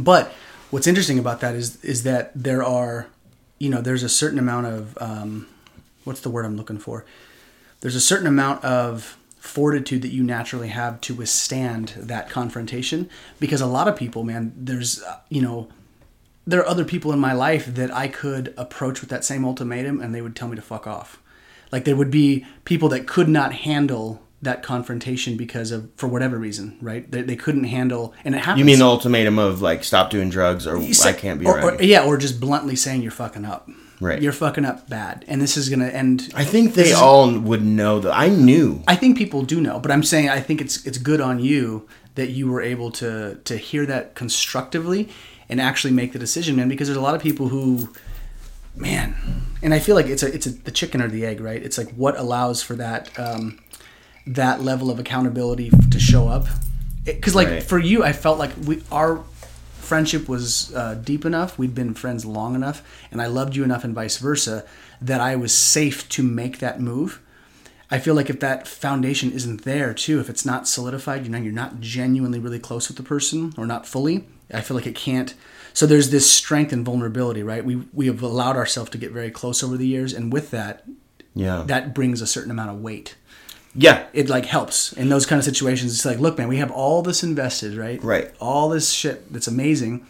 But 0.01 0.33
what's 0.71 0.87
interesting 0.87 1.19
about 1.19 1.41
that 1.41 1.57
is 1.57 1.83
is 1.85 2.05
that 2.05 2.31
there 2.35 2.63
are, 2.63 3.09
you 3.59 3.69
know, 3.71 3.81
there's 3.81 4.05
a 4.05 4.09
certain 4.09 4.39
amount 4.39 4.67
of 4.67 4.97
um, 5.01 5.49
what's 6.05 6.21
the 6.21 6.31
word 6.31 6.47
I'm 6.47 6.57
looking 6.57 6.79
for? 6.79 7.05
There's 7.81 7.97
a 7.97 8.01
certain 8.01 8.29
amount 8.29 8.63
of 8.65 9.18
fortitude 9.49 10.03
that 10.03 10.13
you 10.13 10.23
naturally 10.23 10.69
have 10.69 11.01
to 11.03 11.15
withstand 11.15 11.89
that 11.97 12.29
confrontation 12.31 13.09
because 13.41 13.61
a 13.61 13.67
lot 13.67 13.89
of 13.89 13.97
people, 13.97 14.23
man, 14.25 14.53
there's 14.57 15.03
uh, 15.03 15.19
you 15.29 15.41
know, 15.43 15.69
there 16.47 16.61
are 16.61 16.67
other 16.69 16.85
people 16.85 17.13
in 17.13 17.19
my 17.19 17.33
life 17.33 17.67
that 17.75 17.93
I 17.95 18.09
could 18.09 18.55
approach 18.57 19.01
with 19.01 19.11
that 19.11 19.25
same 19.25 19.45
ultimatum 19.45 20.01
and 20.01 20.15
they 20.15 20.23
would 20.23 20.37
tell 20.37 20.49
me 20.49 20.57
to 20.57 20.63
fuck 20.63 20.87
off. 20.87 21.21
Like 21.73 21.85
there 21.85 21.97
would 21.97 22.11
be 22.11 22.47
people 22.65 22.89
that 22.91 23.07
could 23.07 23.29
not 23.29 23.53
handle 23.53 24.23
that 24.41 24.63
confrontation 24.63 25.37
because 25.37 25.73
of 25.73 25.91
for 25.97 26.07
whatever 26.07 26.39
reason, 26.39 26.79
right? 26.81 27.11
They, 27.11 27.23
they 27.23 27.37
couldn't 27.37 27.65
handle, 27.65 28.15
and 28.25 28.35
it 28.37 28.39
happens. 28.39 28.61
you 28.61 28.65
mean 28.65 28.79
the 28.79 28.85
ultimatum 28.87 29.39
of 29.39 29.61
like 29.61 29.83
stop 29.83 30.11
doing 30.11 30.31
drugs 30.31 30.65
or 30.67 30.79
You 30.79 30.95
i 31.05 31.13
can't 31.13 31.41
be 31.41 31.47
or, 31.47 31.57
around 31.59 31.81
or- 31.81 31.83
yeah, 31.83 32.05
or 32.05 32.17
just 32.17 32.39
bluntly 32.41 32.77
saying 32.77 33.03
you're 33.03 33.11
fucking 33.11 33.45
up. 33.45 33.69
Right. 34.01 34.23
You're 34.23 34.33
fucking 34.33 34.65
up 34.65 34.89
bad, 34.89 35.25
and 35.29 35.41
this 35.43 35.57
is 35.57 35.69
gonna 35.69 35.89
end. 35.89 36.31
i 36.35 36.45
think 36.45 36.75
they 36.75 36.91
is- 36.91 36.95
all 36.95 37.37
would 37.37 37.65
know 37.65 37.99
that 38.01 38.13
i 38.17 38.29
knew 38.29 38.81
I 38.87 38.95
think 38.97 39.19
people 39.19 39.43
do 39.43 39.61
know, 39.61 39.81
but 39.81 39.91
I'm 39.91 40.03
saying 40.05 40.29
I 40.29 40.41
think 40.41 40.61
it's 40.61 40.87
it's 40.87 40.99
good 40.99 41.21
on 41.21 41.41
you 41.41 41.89
that 42.15 42.31
you 42.31 42.49
were 42.51 42.63
able 42.63 42.91
to 42.93 43.37
to 43.45 43.57
hear 43.57 43.85
that 43.87 44.15
constructively 44.15 45.09
and 45.51 45.61
actually 45.61 45.93
make 45.95 46.13
the 46.13 46.19
decision, 46.19 46.57
man. 46.57 46.69
Because 46.69 46.87
there's 46.89 46.99
a 47.05 47.07
lot 47.09 47.15
of 47.15 47.23
people 47.23 47.49
who, 47.49 47.89
man, 48.77 49.15
and 49.63 49.73
I 49.75 49.79
feel 49.79 49.95
like 49.97 50.07
it's 50.07 50.23
a 50.23 50.33
it's 50.33 50.47
a, 50.47 50.51
the 50.51 50.71
chicken 50.71 51.01
or 51.03 51.09
the 51.09 51.25
egg, 51.27 51.41
right? 51.41 51.63
It's 51.63 51.79
like 51.79 51.91
what 51.93 52.17
allows 52.19 52.63
for 52.63 52.77
that 52.77 53.11
um, 53.19 53.59
that 54.27 54.63
level 54.63 54.91
of 54.91 54.99
accountability 54.99 55.71
to 55.91 55.99
show 55.99 56.29
up. 56.29 56.47
Because 57.05 57.35
like 57.35 57.49
Right. 57.49 57.63
for 57.63 57.79
you, 57.79 58.05
I 58.05 58.13
felt 58.13 58.39
like 58.39 58.53
we 58.67 58.83
our 58.93 59.25
friendship 59.89 60.29
was 60.29 60.75
uh, 60.75 60.95
deep 60.95 61.25
enough. 61.25 61.59
We'd 61.59 61.75
been 61.75 61.95
friends 61.95 62.25
long 62.25 62.55
enough, 62.55 62.83
and 63.11 63.21
I 63.21 63.27
loved 63.27 63.57
you 63.57 63.65
enough, 63.65 63.85
and 63.85 63.95
vice 63.95 64.19
versa, 64.19 64.65
that 65.01 65.21
I 65.21 65.35
was 65.35 65.53
safe 65.53 66.09
to 66.11 66.23
make 66.23 66.59
that 66.59 66.81
move. 66.81 67.21
I 67.91 67.99
feel 67.99 68.15
like 68.15 68.29
if 68.29 68.39
that 68.41 68.69
foundation 68.69 69.33
isn't 69.33 69.65
there 69.65 69.95
too, 69.95 70.21
if 70.21 70.29
it's 70.29 70.45
not 70.45 70.69
solidified, 70.69 71.25
you 71.25 71.31
know, 71.31 71.39
you're 71.39 71.53
not 71.53 71.81
genuinely 71.81 72.39
really 72.39 72.59
close 72.59 72.89
with 72.89 72.99
the 72.99 73.03
person 73.03 73.55
or 73.57 73.67
not 73.67 73.87
fully. 73.87 74.27
I 74.53 74.61
feel 74.61 74.77
like 74.77 74.87
it 74.87 74.95
can't. 74.95 75.35
So 75.73 75.87
there's 75.87 76.11
this 76.11 76.31
strength 76.31 76.73
and 76.73 76.85
vulnerability, 76.85 77.43
right? 77.43 77.65
We 77.65 77.77
we 77.93 78.07
have 78.07 78.23
allowed 78.23 78.57
ourselves 78.57 78.91
to 78.91 78.99
get 78.99 79.13
very 79.13 79.31
close 79.31 79.63
over 79.63 79.77
the 79.77 79.87
years, 79.87 80.13
and 80.13 80.33
with 80.33 80.51
that, 80.51 80.85
yeah 81.35 81.65
that 81.67 81.95
brings 81.95 82.21
a 82.21 82.27
certain 82.27 82.51
amount 82.51 82.71
of 82.71 82.81
weight. 82.83 83.17
Yeah 83.79 84.07
It 84.13 84.29
like 84.29 84.47
helps 84.47 84.93
in 84.93 85.09
those 85.09 85.25
kind 85.27 85.39
of 85.39 85.45
situations. 85.45 85.93
It's 85.95 86.05
like, 86.05 86.19
look, 86.19 86.37
man, 86.37 86.49
we 86.49 86.57
have 86.59 86.71
all 86.71 87.03
this 87.03 87.23
invested, 87.23 87.77
right? 87.77 88.03
Right. 88.03 88.33
All 88.41 88.69
this 88.69 88.91
shit 88.91 89.33
that's 89.33 89.47
amazing, 89.47 90.07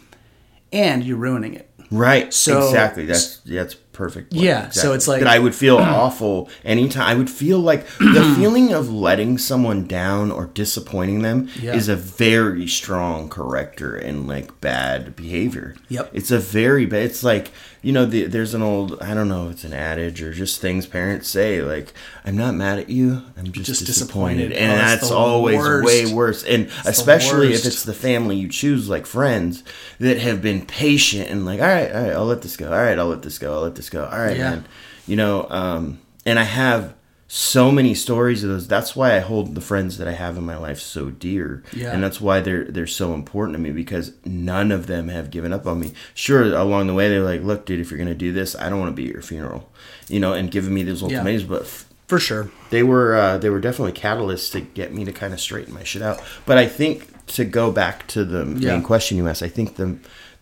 and 0.72 1.04
you're 1.04 1.18
ruining 1.18 1.54
it. 1.54 1.67
Right. 1.90 2.32
So- 2.34 2.66
exactly. 2.66 3.06
That's 3.06 3.38
that's 3.38 3.74
perfect. 3.92 4.30
point. 4.30 4.44
Yeah, 4.44 4.68
so 4.70 4.92
it's 4.92 5.08
like- 5.08 5.20
that 5.22 5.28
I 5.28 5.40
would 5.40 5.54
feel 5.56 5.76
awful 5.76 6.48
anytime. 6.64 7.02
I 7.08 7.14
would 7.16 7.28
feel 7.30 7.58
like 7.58 7.84
the 7.98 8.34
feeling 8.38 8.72
of 8.72 8.92
letting 8.92 9.38
someone 9.38 9.86
down 9.88 10.30
or 10.30 10.46
disappointing 10.46 11.22
them 11.22 11.48
Yeah. 11.60 11.74
is 11.74 11.88
a 11.88 11.96
very 11.96 12.68
strong 12.68 13.28
corrector 13.28 13.96
in 13.98 14.26
like 14.28 14.60
bad 14.60 15.16
behavior. 15.16 15.74
Yep. 15.88 16.10
It's 16.12 16.30
a 16.30 16.38
very 16.38 16.86
bad. 16.86 17.02
It's 17.04 17.24
like 17.24 17.50
you 17.80 17.92
know, 17.92 18.04
the, 18.06 18.24
there's 18.24 18.54
an 18.54 18.62
old 18.62 19.00
I 19.00 19.14
don't 19.14 19.28
know, 19.28 19.46
if 19.46 19.52
it's 19.52 19.64
an 19.64 19.72
adage 19.72 20.20
or 20.20 20.32
just 20.32 20.60
things 20.60 20.84
parents 20.86 21.28
say 21.28 21.62
like, 21.62 21.92
"I'm 22.24 22.36
not 22.36 22.54
mad 22.54 22.80
at 22.80 22.90
you. 22.90 23.22
I'm 23.36 23.52
just, 23.52 23.66
Just 23.66 23.86
disappointed,", 23.86 24.48
disappointed. 24.48 24.52
and 24.52 24.72
Oh, 24.72 24.76
that's 24.76 25.00
that's 25.02 25.12
always 25.12 25.58
worst. 25.58 25.86
way 25.86 26.12
worse. 26.12 26.42
And 26.44 26.68
the 26.68 26.88
especially 26.90 27.52
if 27.52 27.64
it's 27.64 27.84
the 27.84 27.94
family 27.94 28.34
you 28.36 28.48
choose, 28.48 28.88
like 28.88 29.06
friends 29.06 29.62
that 30.00 30.18
have 30.18 30.42
been 30.42 30.66
patient 30.66 31.30
and 31.30 31.44
like, 31.46 31.60
all 31.68 31.74
right, 31.74 31.92
all 31.94 32.02
right, 32.02 32.12
I'll 32.12 32.24
let 32.26 32.42
this 32.42 32.56
go. 32.56 32.66
All 32.72 32.78
right, 32.78 32.98
I'll 32.98 33.06
let 33.08 33.22
this 33.22 33.38
go. 33.38 33.54
I'll 33.54 33.62
let 33.62 33.74
this 33.74 33.90
go. 33.90 34.04
All 34.04 34.18
right, 34.18 34.36
Yeah. 34.36 34.50
man. 34.50 34.64
You 35.06 35.16
know, 35.16 35.46
um, 35.50 35.98
and 36.26 36.38
I 36.38 36.42
have 36.44 36.94
so 37.30 37.70
many 37.70 37.94
stories 37.94 38.42
of 38.42 38.48
those. 38.50 38.66
That's 38.68 38.96
why 38.96 39.14
I 39.16 39.18
hold 39.20 39.54
the 39.54 39.60
friends 39.60 39.98
that 39.98 40.08
I 40.08 40.12
have 40.12 40.36
in 40.38 40.44
my 40.44 40.56
life 40.56 40.80
so 40.80 41.10
dear, 41.10 41.62
Yeah. 41.74 41.92
and 41.92 42.02
that's 42.02 42.20
why 42.20 42.40
they're 42.40 42.64
they're 42.64 42.86
so 42.86 43.12
important 43.14 43.56
to 43.56 43.60
me 43.62 43.70
because 43.70 44.12
none 44.24 44.72
of 44.72 44.86
them 44.86 45.08
have 45.08 45.30
given 45.30 45.52
up 45.52 45.66
on 45.66 45.78
me. 45.80 45.92
Sure, 46.14 46.42
along 46.42 46.86
the 46.86 46.94
way 46.94 47.08
they're 47.08 47.22
like, 47.22 47.42
look, 47.42 47.66
dude, 47.66 47.80
if 47.80 47.90
you're 47.90 47.98
gonna 47.98 48.14
do 48.14 48.32
this, 48.32 48.56
I 48.56 48.68
don't 48.70 48.80
want 48.80 48.92
to 48.92 48.96
be 49.02 49.06
at 49.08 49.12
your 49.12 49.22
funeral, 49.22 49.70
you 50.08 50.20
know, 50.20 50.32
and 50.32 50.50
giving 50.50 50.72
me 50.74 50.82
those 50.82 51.02
ultimatums, 51.02 51.44
but. 51.44 51.62
f- 51.62 51.84
For 52.06 52.18
sure. 52.18 52.50
they 52.70 52.82
were 52.82 53.14
uh, 53.14 53.36
they 53.36 53.50
were 53.50 53.60
definitely 53.60 53.92
catalysts 54.00 54.50
to 54.52 54.60
get 54.62 54.94
me 54.94 55.04
to 55.04 55.12
kind 55.12 55.34
of 55.34 55.40
straighten 55.40 55.74
my 55.74 55.84
shit 55.84 56.00
out. 56.00 56.22
But 56.46 56.56
I 56.56 56.66
think 56.66 57.26
to 57.36 57.44
go 57.44 57.70
back 57.70 58.06
to 58.08 58.24
the 58.24 58.46
Yeah. 58.58 58.72
main 58.72 58.82
question 58.82 59.18
you 59.18 59.28
asked, 59.28 59.42
I 59.42 59.48
think 59.48 59.76
the 59.76 59.96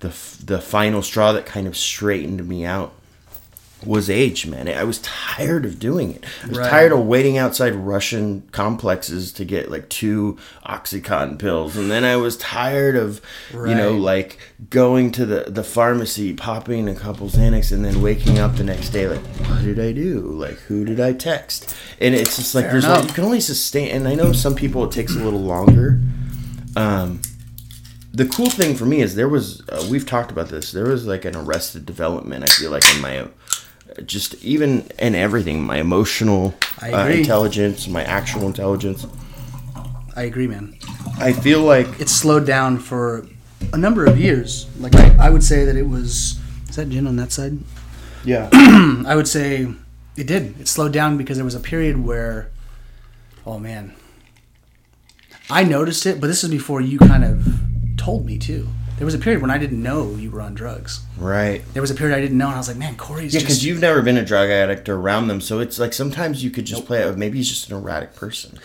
the 0.09 0.45
the 0.45 0.61
final 0.61 1.03
straw 1.03 1.33
that 1.33 1.47
kind 1.47 1.67
of 1.67 1.77
straightened 1.77 2.47
me 2.49 2.65
out 2.65 2.93
was 3.85 4.09
age, 4.09 4.47
man. 4.47 4.69
I 4.69 4.85
was 4.85 4.99
tired 5.01 5.67
of 5.67 5.79
doing 5.79 6.15
it. 6.15 6.25
I 6.43 6.49
was 6.49 6.59
Right. 6.59 6.71
tired 6.71 6.93
of 6.93 7.01
waiting 7.01 7.37
outside 7.37 7.75
Russian 7.75 8.43
complexes 8.51 9.31
to 9.33 9.45
get 9.45 9.71
like 9.71 9.89
two 9.91 10.39
OxyContin 10.65 11.39
pills, 11.39 11.77
and 11.77 11.91
then 11.91 12.03
I 12.03 12.17
was 12.17 12.37
tired 12.39 12.97
of 12.97 13.21
you 13.53 13.75
know 13.75 13.93
like 13.93 14.39
going 14.71 15.13
to 15.13 15.27
the 15.27 15.45
the 15.49 15.63
pharmacy, 15.63 16.33
popping 16.33 16.89
a 16.89 16.95
couple 16.95 17.29
Xanax, 17.29 17.71
and 17.71 17.85
then 17.85 18.01
waking 18.01 18.39
up 18.39 18.57
the 18.57 18.65
next 18.65 18.91
day 18.91 19.09
like, 19.09 19.21
what 19.47 19.63
did 19.63 19.79
I 19.79 19.93
do? 19.93 20.21
Like, 20.21 20.59
who 20.69 20.85
did 20.85 20.99
I 20.99 21.13
text? 21.13 21.77
And 22.01 22.15
it's 22.15 22.37
just 22.37 22.55
like 22.55 22.65
Fair 22.65 22.73
there's 22.73 22.87
like, 22.89 23.09
you 23.09 23.13
can 23.15 23.25
only 23.25 23.41
sustain. 23.41 23.89
And 23.91 24.09
I 24.09 24.15
know 24.15 24.33
some 24.33 24.55
people 24.55 24.85
it 24.85 24.91
takes 24.93 25.15
a 25.15 25.19
little 25.19 25.43
longer. 25.43 26.01
Um, 26.75 27.21
the 28.17 28.27
cool 28.27 28.49
thing 28.49 28.75
for 28.75 28.87
me 28.87 29.03
is 29.03 29.15
there 29.15 29.29
was 29.29 29.63
uh, 29.69 29.87
we've 29.91 30.07
talked 30.07 30.31
about 30.31 30.49
this. 30.49 30.73
There 30.73 30.87
was 30.87 31.07
like 31.07 31.27
an 31.27 31.37
arrested 31.37 31.85
development. 31.85 32.45
I 32.45 32.47
feel 32.47 32.71
like 32.71 32.83
in 32.95 33.03
my 33.03 33.29
just 34.07 34.43
even 34.43 34.87
in 34.99 35.15
everything, 35.15 35.63
my 35.63 35.77
emotional 35.77 36.55
uh, 36.83 37.09
intelligence, 37.13 37.87
my 37.87 38.03
actual 38.05 38.47
intelligence. 38.47 39.07
I 40.17 40.23
agree, 40.23 40.47
man. 40.47 40.79
I 41.19 41.33
feel 41.33 41.61
like 41.61 42.01
It's 42.01 42.13
slowed 42.13 42.47
down 42.47 42.79
for 42.79 43.27
a 43.75 43.77
number 43.77 44.07
of 44.07 44.19
years. 44.19 44.67
Like 44.81 44.95
I, 44.97 45.27
I 45.27 45.31
would 45.31 45.45
say 45.45 45.67
that 45.67 45.77
it 45.77 45.89
was. 45.89 46.41
Is 46.71 46.77
that 46.77 46.89
gin 46.89 47.07
on 47.07 47.17
that 47.17 47.33
side? 47.33 47.59
yeah, 48.25 48.49
I 49.07 49.15
would 49.15 49.29
say 49.29 49.69
it 50.17 50.27
did. 50.27 50.59
It 50.59 50.69
slowed 50.69 50.93
down 50.95 51.19
because 51.19 51.37
there 51.37 51.45
was 51.45 51.55
a 51.55 51.61
period 51.61 52.03
where, 52.03 52.51
oh 53.45 53.59
man, 53.59 53.95
I 55.51 55.65
noticed 55.65 56.07
it, 56.07 56.19
but 56.19 56.29
this 56.29 56.43
is 56.43 56.51
before 56.51 56.81
you 56.81 56.99
kind 56.99 57.25
of 57.25 57.47
told 57.97 58.25
me 58.27 58.39
too. 58.39 58.69
There 58.97 59.05
was 59.05 59.15
a 59.15 59.19
period 59.19 59.43
when 59.43 59.51
I 59.51 59.59
didn't 59.59 59.83
know 59.83 60.15
you 60.15 60.31
were 60.31 60.41
on 60.41 60.55
drugs. 60.55 61.01
right. 61.19 61.63
There 61.75 61.83
was 61.83 61.91
a 61.91 61.95
period 61.95 62.17
I 62.17 62.21
didn't 62.21 62.39
know, 62.39 62.47
and 62.47 62.55
I 62.55 62.59
was 62.59 62.69
like, 62.69 62.79
man, 62.79 62.97
Corey's 62.97 63.35
Yeah, 63.35 63.41
because 63.41 63.63
you've 63.63 63.81
never 63.81 64.01
been 64.01 64.17
a 64.17 64.25
drug 64.25 64.49
addict 64.49 64.89
or 64.89 64.97
around 64.97 65.29
them, 65.29 65.43
so 65.43 65.61
it's 65.61 65.79
like 65.79 65.93
sometimes 65.93 66.43
you 66.43 66.51
could 66.51 66.65
just 66.65 66.87
play 66.87 67.03
it. 67.03 67.19
Maybe 67.19 67.37
he's 67.37 67.49
just 67.49 67.71
an 67.71 67.77
erratic 67.77 68.15
person. 68.15 68.59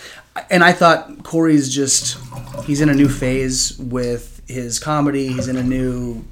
and 0.49 0.63
I 0.63 0.71
thought 0.71 1.23
Corey's 1.23 1.73
just 1.73 2.17
he's 2.65 2.79
in 2.79 2.87
a 2.87 2.93
new 2.93 3.09
phase 3.09 3.77
with 3.77 4.41
his 4.47 4.79
comedy. 4.79 5.27
He's 5.27 5.49
in 5.49 5.57
a 5.57 5.63
new, 5.63 6.23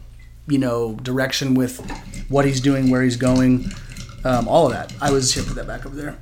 you 0.47 0.57
know, 0.59 0.93
direction 0.95 1.53
with 1.53 1.79
what 2.29 2.45
he's 2.45 2.61
doing, 2.61 2.89
where 2.89 3.01
he's 3.01 3.17
going, 3.17 3.65
um, 4.23 4.47
all 4.47 4.67
of 4.67 4.71
that. 4.71 4.93
I 5.01 5.11
was 5.11 5.33
here, 5.33 5.43
put 5.43 5.55
that 5.55 5.67
back 5.67 5.85
over 5.85 5.95
there. 5.95 6.17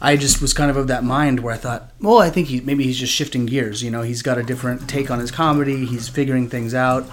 I 0.00 0.16
just 0.16 0.42
was 0.42 0.52
kind 0.52 0.70
of 0.70 0.76
of 0.76 0.88
that 0.88 1.02
mind 1.04 1.40
where 1.40 1.54
I 1.54 1.56
thought, 1.56 1.90
well, 2.00 2.18
I 2.18 2.28
think 2.28 2.48
he 2.48 2.60
maybe 2.60 2.84
he's 2.84 2.98
just 2.98 3.12
shifting 3.12 3.46
gears. 3.46 3.82
You 3.82 3.90
know, 3.90 4.02
he's 4.02 4.22
got 4.22 4.36
a 4.38 4.42
different 4.42 4.88
take 4.88 5.10
on 5.10 5.18
his 5.18 5.30
comedy. 5.30 5.86
He's 5.86 6.08
figuring 6.08 6.48
things 6.48 6.74
out. 6.74 7.06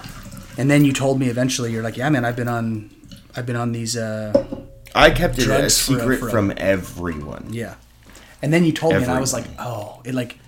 And 0.58 0.70
then 0.70 0.84
you 0.84 0.92
told 0.92 1.18
me 1.18 1.28
eventually, 1.28 1.72
you're 1.72 1.82
like, 1.82 1.96
yeah, 1.96 2.10
man, 2.10 2.26
I've 2.26 2.36
been 2.36 2.48
on, 2.48 2.90
I've 3.34 3.46
been 3.46 3.56
on 3.56 3.72
these, 3.72 3.96
uh, 3.96 4.32
I 4.94 5.10
kept 5.10 5.38
it 5.38 5.48
a 5.48 5.62
for- 5.62 5.68
secret 5.70 6.18
for- 6.20 6.28
from 6.28 6.52
everyone. 6.58 7.48
Yeah. 7.50 7.76
And 8.42 8.52
then 8.52 8.64
you 8.64 8.72
told 8.72 8.92
me, 8.94 9.02
and 9.02 9.10
I 9.10 9.20
was 9.20 9.32
like, 9.32 9.46
oh, 9.58 10.02
it 10.04 10.14
like 10.14 10.38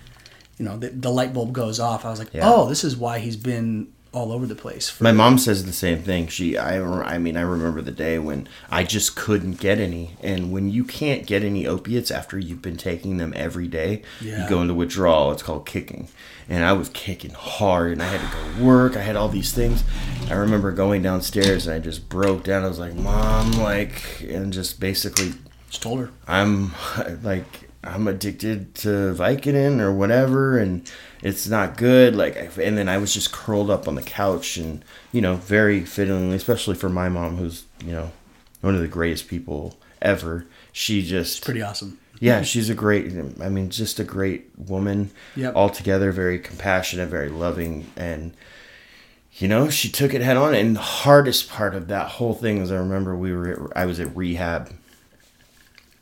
you 0.58 0.64
know 0.66 0.76
the, 0.76 0.90
the 0.90 1.10
light 1.10 1.32
bulb 1.32 1.52
goes 1.54 1.80
off. 1.80 2.04
I 2.04 2.10
was 2.10 2.18
like, 2.18 2.34
Yeah. 2.34 2.42
oh, 2.52 2.68
this 2.68 2.84
is 2.84 2.96
why 2.96 3.20
he's 3.20 3.36
been 3.36 3.93
all 4.14 4.32
over 4.32 4.46
the 4.46 4.54
place. 4.54 5.00
My 5.00 5.12
mom 5.12 5.38
says 5.38 5.64
the 5.64 5.72
same 5.72 6.02
thing. 6.02 6.28
She, 6.28 6.56
I, 6.56 6.80
I 6.80 7.18
mean, 7.18 7.36
I 7.36 7.40
remember 7.42 7.82
the 7.82 7.90
day 7.90 8.18
when 8.18 8.48
I 8.70 8.84
just 8.84 9.16
couldn't 9.16 9.58
get 9.60 9.78
any, 9.78 10.16
and 10.22 10.52
when 10.52 10.70
you 10.70 10.84
can't 10.84 11.26
get 11.26 11.42
any 11.42 11.66
opiates 11.66 12.10
after 12.10 12.38
you've 12.38 12.62
been 12.62 12.76
taking 12.76 13.16
them 13.16 13.32
every 13.36 13.66
day, 13.68 14.02
Yeah. 14.20 14.44
you 14.44 14.48
go 14.48 14.62
into 14.62 14.74
withdrawal. 14.74 15.32
It's 15.32 15.42
called 15.42 15.66
kicking, 15.66 16.08
and 16.48 16.64
I 16.64 16.72
was 16.74 16.88
kicking 16.90 17.32
hard, 17.32 17.92
and 17.92 18.02
I 18.02 18.06
had 18.06 18.20
to 18.20 18.36
go 18.58 18.64
work. 18.64 18.96
I 18.96 19.00
had 19.02 19.16
all 19.16 19.28
these 19.28 19.52
things. 19.52 19.82
I 20.30 20.34
remember 20.34 20.70
going 20.72 21.02
downstairs, 21.02 21.66
and 21.66 21.74
I 21.74 21.78
just 21.80 22.08
broke 22.08 22.44
down. 22.44 22.64
I 22.64 22.68
was 22.68 22.78
like, 22.78 22.94
"Mom," 22.94 23.52
like, 23.52 24.22
and 24.28 24.52
just 24.52 24.78
basically 24.80 25.32
just 25.68 25.82
told 25.82 25.98
her. 26.00 26.10
I'm 26.28 26.72
like 27.22 27.68
I'm 27.82 28.08
addicted 28.08 28.74
to 28.76 28.88
Vicodin 29.14 29.80
or 29.80 29.92
whatever, 29.92 30.56
and 30.56 30.88
it's 31.24 31.48
not 31.48 31.78
good. 31.78 32.14
Like, 32.14 32.36
and 32.58 32.76
then 32.78 32.88
I 32.88 32.98
was 32.98 33.12
just 33.12 33.32
curled 33.32 33.70
up 33.70 33.88
on 33.88 33.96
the 33.96 34.02
couch, 34.02 34.58
and 34.58 34.84
you 35.10 35.20
know, 35.20 35.36
very 35.36 35.80
fittingly, 35.80 36.36
especially 36.36 36.76
for 36.76 36.90
my 36.90 37.08
mom, 37.08 37.38
who's 37.38 37.64
you 37.84 37.92
know 37.92 38.12
one 38.60 38.76
of 38.76 38.82
the 38.82 38.88
greatest 38.88 39.26
people 39.26 39.76
ever. 40.00 40.46
She 40.70 41.02
just 41.02 41.44
Pretty 41.44 41.62
awesome. 41.62 41.98
yeah, 42.20 42.42
she's 42.42 42.68
a 42.68 42.74
great. 42.74 43.06
I 43.40 43.48
mean, 43.48 43.70
just 43.70 43.98
a 43.98 44.04
great 44.04 44.50
woman. 44.56 45.10
Yep. 45.34 45.56
Altogether, 45.56 46.12
very 46.12 46.38
compassionate, 46.38 47.08
very 47.08 47.30
loving, 47.30 47.90
and 47.96 48.34
you 49.32 49.48
know, 49.48 49.70
she 49.70 49.88
took 49.88 50.12
it 50.12 50.20
head 50.20 50.36
on. 50.36 50.54
And 50.54 50.76
the 50.76 50.80
hardest 50.80 51.48
part 51.48 51.74
of 51.74 51.88
that 51.88 52.08
whole 52.08 52.34
thing 52.34 52.58
is, 52.58 52.70
I 52.70 52.76
remember 52.76 53.16
we 53.16 53.32
were. 53.32 53.72
I 53.74 53.86
was 53.86 53.98
at 53.98 54.14
rehab, 54.14 54.70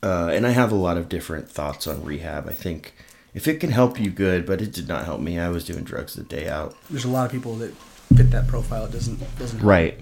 uh, 0.03 0.31
and 0.33 0.45
I 0.45 0.51
have 0.51 0.73
a 0.73 0.75
lot 0.75 0.97
of 0.97 1.07
different 1.07 1.49
thoughts 1.49 1.87
on 1.87 2.03
rehab. 2.03 2.49
I 2.49 2.53
think 2.53 2.93
if 3.33 3.47
it 3.47 3.59
can 3.59 3.71
help 3.71 3.99
you, 3.99 4.09
good, 4.11 4.45
but 4.45 4.61
it 4.61 4.71
did 4.71 4.87
not 4.87 5.05
help 5.05 5.21
me. 5.21 5.39
I 5.39 5.49
was 5.49 5.65
doing 5.65 5.83
drugs 5.83 6.13
the 6.13 6.23
day 6.23 6.47
out. 6.47 6.75
There's 6.89 7.05
a 7.05 7.09
lot 7.09 7.25
of 7.25 7.31
people 7.31 7.55
that 7.57 7.73
fit 8.15 8.29
that 8.31 8.47
profile. 8.47 8.85
It 8.85 8.91
doesn't 8.91 9.19
doesn't 9.39 9.59
help. 9.59 9.67
Right. 9.69 9.99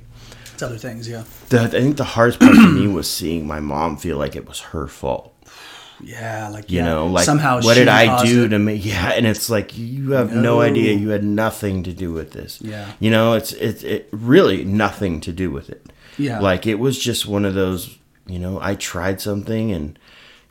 It's 0.54 0.62
other 0.64 0.78
things. 0.78 1.08
Yeah. 1.08 1.24
The, 1.50 1.62
I 1.62 1.68
think 1.68 1.98
the 1.98 2.04
hardest 2.04 2.40
part 2.40 2.56
for 2.56 2.68
me 2.70 2.88
was 2.88 3.10
seeing 3.10 3.48
my 3.48 3.60
mom 3.60 3.98
feel 3.98 4.18
like 4.18 4.36
it 4.36 4.48
was 4.48 4.60
her 4.60 4.88
fault. 4.88 5.34
Yeah. 6.04 6.50
Like 6.50 6.72
you 6.72 6.80
yeah, 6.80 6.86
know 6.86 7.06
like 7.06 7.26
somehow 7.26 7.62
what 7.62 7.76
did 7.76 7.88
i 7.88 8.26
do 8.26 8.46
it. 8.46 8.50
to 8.50 8.58
me 8.58 8.74
yeah 8.92 9.12
and 9.12 9.28
it's 9.28 9.52
like 9.52 9.78
you 9.78 10.14
have 10.14 10.34
no. 10.34 10.42
No. 10.42 10.62
idea 10.62 10.94
you 10.94 11.10
had 11.10 11.24
nothing 11.24 11.84
to 11.84 11.94
do 11.94 12.12
with 12.12 12.32
this 12.32 12.60
Yeah. 12.60 12.92
you 13.00 13.12
know 13.12 13.34
it's 13.34 13.54
it's 13.54 13.84
it 13.84 14.10
really 14.12 14.64
nothing 14.66 15.22
to 15.22 15.32
do 15.32 15.52
with 15.52 15.70
it 15.70 15.86
Yeah. 16.18 16.40
like 16.40 16.66
it 16.66 16.80
was 16.80 16.98
just 16.98 17.28
one 17.28 17.46
of 17.46 17.54
those 17.54 18.00
you 18.26 18.40
know 18.40 18.58
i 18.64 18.74
tried 18.74 19.22
something 19.22 19.72
and 19.72 20.00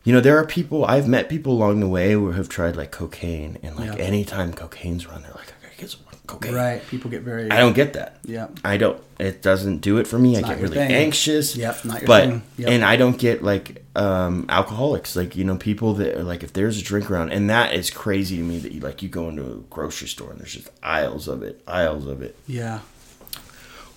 you 0.05 0.13
know 0.13 0.21
there 0.21 0.37
are 0.39 0.47
people 0.47 0.85
i've 0.87 1.07
met 1.09 1.29
people 1.29 1.53
along 1.53 1.81
the 1.81 1.89
way 1.89 2.13
who 2.13 2.31
have 2.33 2.49
tried 2.49 2.77
like 2.77 2.91
cocaine 2.91 3.59
and 3.63 3.77
like 3.77 3.97
Yeah. 3.99 4.05
anytime 4.05 4.53
cocaine's 4.53 5.07
run 5.07 5.23
they're 5.23 5.33
like 5.33 5.49
i 5.61 5.67
gotta 5.67 5.77
get 5.81 5.91
some 5.91 6.01
cocaine 6.27 6.55
Right. 6.55 6.81
People 6.89 7.11
get 7.11 7.23
very. 7.23 7.51
i 7.51 7.59
don't 7.59 7.75
get 7.75 7.93
that 7.95 8.19
Yeah. 8.25 8.49
I 8.65 8.77
don't. 8.77 9.03
It 9.19 9.43
doesn't 9.43 9.79
do 9.79 9.99
it 9.99 10.07
for 10.07 10.19
me. 10.19 10.37
I 10.39 10.41
get 10.43 10.59
really 10.61 10.77
thing. 10.77 10.91
anxious. 10.93 11.55
Yep, 11.57 11.85
not 11.85 12.01
your 12.01 12.07
but, 12.07 12.25
thing. 12.29 12.43
Yep. 12.57 12.69
And 12.71 12.83
I 12.85 12.97
don't 12.97 13.19
get 13.19 13.43
like 13.43 13.85
um, 13.95 14.47
alcoholics, 14.49 15.15
like 15.15 15.37
you 15.37 15.45
know, 15.45 15.57
people 15.59 15.93
that 15.95 16.17
are 16.17 16.23
like 16.23 16.43
if 16.43 16.55
there's 16.55 16.81
a 16.81 16.83
drink 16.83 17.11
around, 17.11 17.31
and 17.33 17.51
that 17.51 17.75
is 17.75 17.91
crazy 17.91 18.37
to 18.39 18.43
me 18.43 18.59
that 18.61 18.73
you 18.73 18.81
like 18.81 19.03
you 19.03 19.11
go 19.11 19.29
into 19.29 19.43
a 19.45 19.57
grocery 19.69 20.09
store 20.09 20.31
and 20.31 20.41
there's 20.41 20.55
just 20.55 20.71
aisles 20.83 21.29
of 21.29 21.43
it, 21.43 21.61
aisles 21.67 22.07
of 22.07 22.23
it. 22.23 22.35
Yeah. 22.47 22.79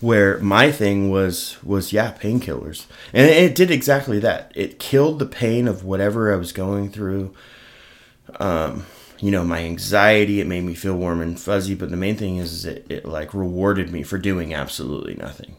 Where 0.04 0.38
my 0.40 0.70
thing 0.72 1.10
was 1.10 1.58
was 1.64 1.94
yeah, 1.94 2.12
painkillers, 2.20 2.86
and 3.14 3.30
it, 3.30 3.38
it 3.38 3.56
did 3.56 3.72
exactly 3.72 4.20
that. 4.20 4.52
It 4.54 4.78
killed 4.78 5.20
the 5.20 5.26
pain 5.26 5.66
of 5.68 5.86
whatever 5.86 6.34
I 6.34 6.36
was 6.36 6.52
going 6.52 6.90
through. 6.92 7.34
Um, 8.40 8.86
you 9.20 9.32
know, 9.32 9.44
my 9.46 9.60
anxiety. 9.60 10.42
It 10.42 10.48
made 10.48 10.64
me 10.66 10.74
feel 10.74 10.96
warm 10.96 11.22
and 11.22 11.40
fuzzy. 11.40 11.76
But 11.76 11.90
the 11.90 11.96
main 11.98 12.18
thing 12.18 12.36
is, 12.38 12.52
is 12.52 12.66
it, 12.66 12.86
it 12.90 13.06
like 13.06 13.34
rewarded 13.34 13.92
me 13.92 14.04
for 14.04 14.18
doing 14.18 14.54
absolutely 14.54 15.16
nothing. 15.16 15.56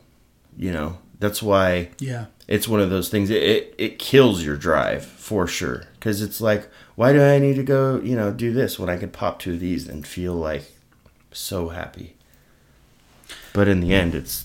You 0.56 0.72
know, 0.72 0.98
that's 1.18 1.42
why 1.42 1.90
Yeah. 1.98 2.26
it's 2.46 2.68
one 2.68 2.80
of 2.80 2.90
those 2.90 3.08
things. 3.08 3.30
It 3.30 3.42
it, 3.42 3.74
it 3.78 3.98
kills 3.98 4.44
your 4.44 4.56
drive 4.56 5.04
for 5.06 5.46
sure. 5.46 5.84
Because 5.94 6.20
it's 6.20 6.40
like, 6.42 6.68
why 6.96 7.12
do 7.14 7.22
I 7.22 7.38
need 7.38 7.56
to 7.56 7.62
go? 7.62 7.98
You 8.02 8.14
know, 8.16 8.30
do 8.30 8.52
this 8.52 8.78
when 8.78 8.90
I 8.90 8.98
could 8.98 9.12
pop 9.14 9.38
two 9.38 9.54
of 9.54 9.60
these 9.60 9.88
and 9.88 10.06
feel 10.06 10.34
like 10.34 10.70
so 11.32 11.70
happy. 11.70 12.13
But 13.54 13.68
in 13.68 13.80
the 13.80 13.94
end, 13.94 14.14
it's 14.14 14.44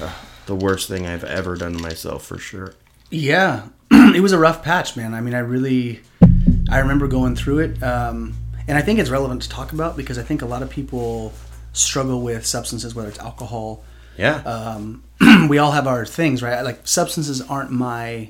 uh, 0.00 0.12
the 0.46 0.54
worst 0.54 0.86
thing 0.86 1.06
I've 1.06 1.24
ever 1.24 1.56
done 1.56 1.72
to 1.72 1.78
myself 1.82 2.24
for 2.24 2.38
sure. 2.38 2.74
Yeah, 3.10 3.68
it 3.90 4.20
was 4.22 4.32
a 4.32 4.38
rough 4.38 4.62
patch, 4.62 4.96
man. 4.96 5.14
I 5.14 5.20
mean, 5.20 5.34
I 5.34 5.38
really, 5.40 6.00
I 6.70 6.78
remember 6.78 7.08
going 7.08 7.34
through 7.36 7.60
it, 7.60 7.82
um, 7.82 8.34
and 8.68 8.76
I 8.76 8.82
think 8.82 8.98
it's 8.98 9.10
relevant 9.10 9.42
to 9.42 9.48
talk 9.48 9.72
about 9.72 9.96
because 9.96 10.18
I 10.18 10.22
think 10.22 10.42
a 10.42 10.46
lot 10.46 10.62
of 10.62 10.70
people 10.70 11.32
struggle 11.72 12.20
with 12.20 12.44
substances, 12.46 12.94
whether 12.94 13.08
it's 13.08 13.18
alcohol. 13.18 13.82
Yeah. 14.18 14.36
Um, 14.42 15.02
we 15.48 15.58
all 15.58 15.72
have 15.72 15.86
our 15.86 16.04
things, 16.04 16.42
right? 16.42 16.60
Like 16.62 16.86
substances 16.86 17.40
aren't 17.42 17.70
my, 17.70 18.28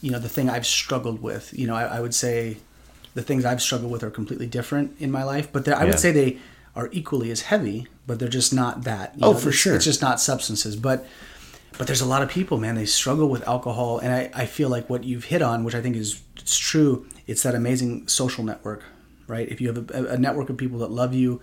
you 0.00 0.10
know, 0.10 0.18
the 0.18 0.28
thing 0.28 0.48
I've 0.50 0.66
struggled 0.66 1.22
with. 1.22 1.52
You 1.58 1.66
know, 1.66 1.74
I, 1.74 1.84
I 1.96 2.00
would 2.00 2.14
say 2.14 2.58
the 3.14 3.22
things 3.22 3.44
I've 3.44 3.62
struggled 3.62 3.90
with 3.90 4.02
are 4.02 4.10
completely 4.10 4.46
different 4.46 4.94
in 5.00 5.10
my 5.10 5.24
life, 5.24 5.50
but 5.52 5.66
I 5.68 5.80
Yeah. 5.80 5.84
would 5.86 5.98
say 6.00 6.12
they 6.12 6.38
are 6.74 6.88
equally 6.92 7.30
as 7.30 7.42
heavy, 7.42 7.86
but 8.06 8.18
they're 8.18 8.28
just 8.28 8.52
not 8.52 8.84
that. 8.84 9.14
Oh, 9.20 9.32
know, 9.32 9.38
for 9.38 9.52
sure. 9.52 9.76
It's 9.76 9.84
just 9.84 10.02
not 10.02 10.20
substances, 10.20 10.76
but 10.76 11.06
but 11.78 11.86
there's 11.86 12.00
a 12.00 12.06
lot 12.06 12.22
of 12.22 12.28
people, 12.28 12.58
man. 12.58 12.74
They 12.74 12.86
struggle 12.86 13.28
with 13.28 13.46
alcohol, 13.48 13.98
and 13.98 14.12
I, 14.12 14.30
I 14.34 14.46
feel 14.46 14.68
like 14.68 14.90
what 14.90 15.04
you've 15.04 15.24
hit 15.24 15.42
on, 15.42 15.64
which 15.64 15.74
I 15.74 15.80
think 15.80 15.96
is 15.96 16.22
it's 16.36 16.56
true. 16.56 17.06
It's 17.26 17.42
that 17.42 17.54
amazing 17.54 18.08
social 18.08 18.44
network, 18.44 18.84
right? 19.26 19.48
If 19.48 19.60
you 19.60 19.68
have 19.72 19.90
a, 19.90 20.04
a 20.14 20.18
network 20.18 20.50
of 20.50 20.56
people 20.56 20.78
that 20.78 20.90
love 20.90 21.14
you, 21.14 21.40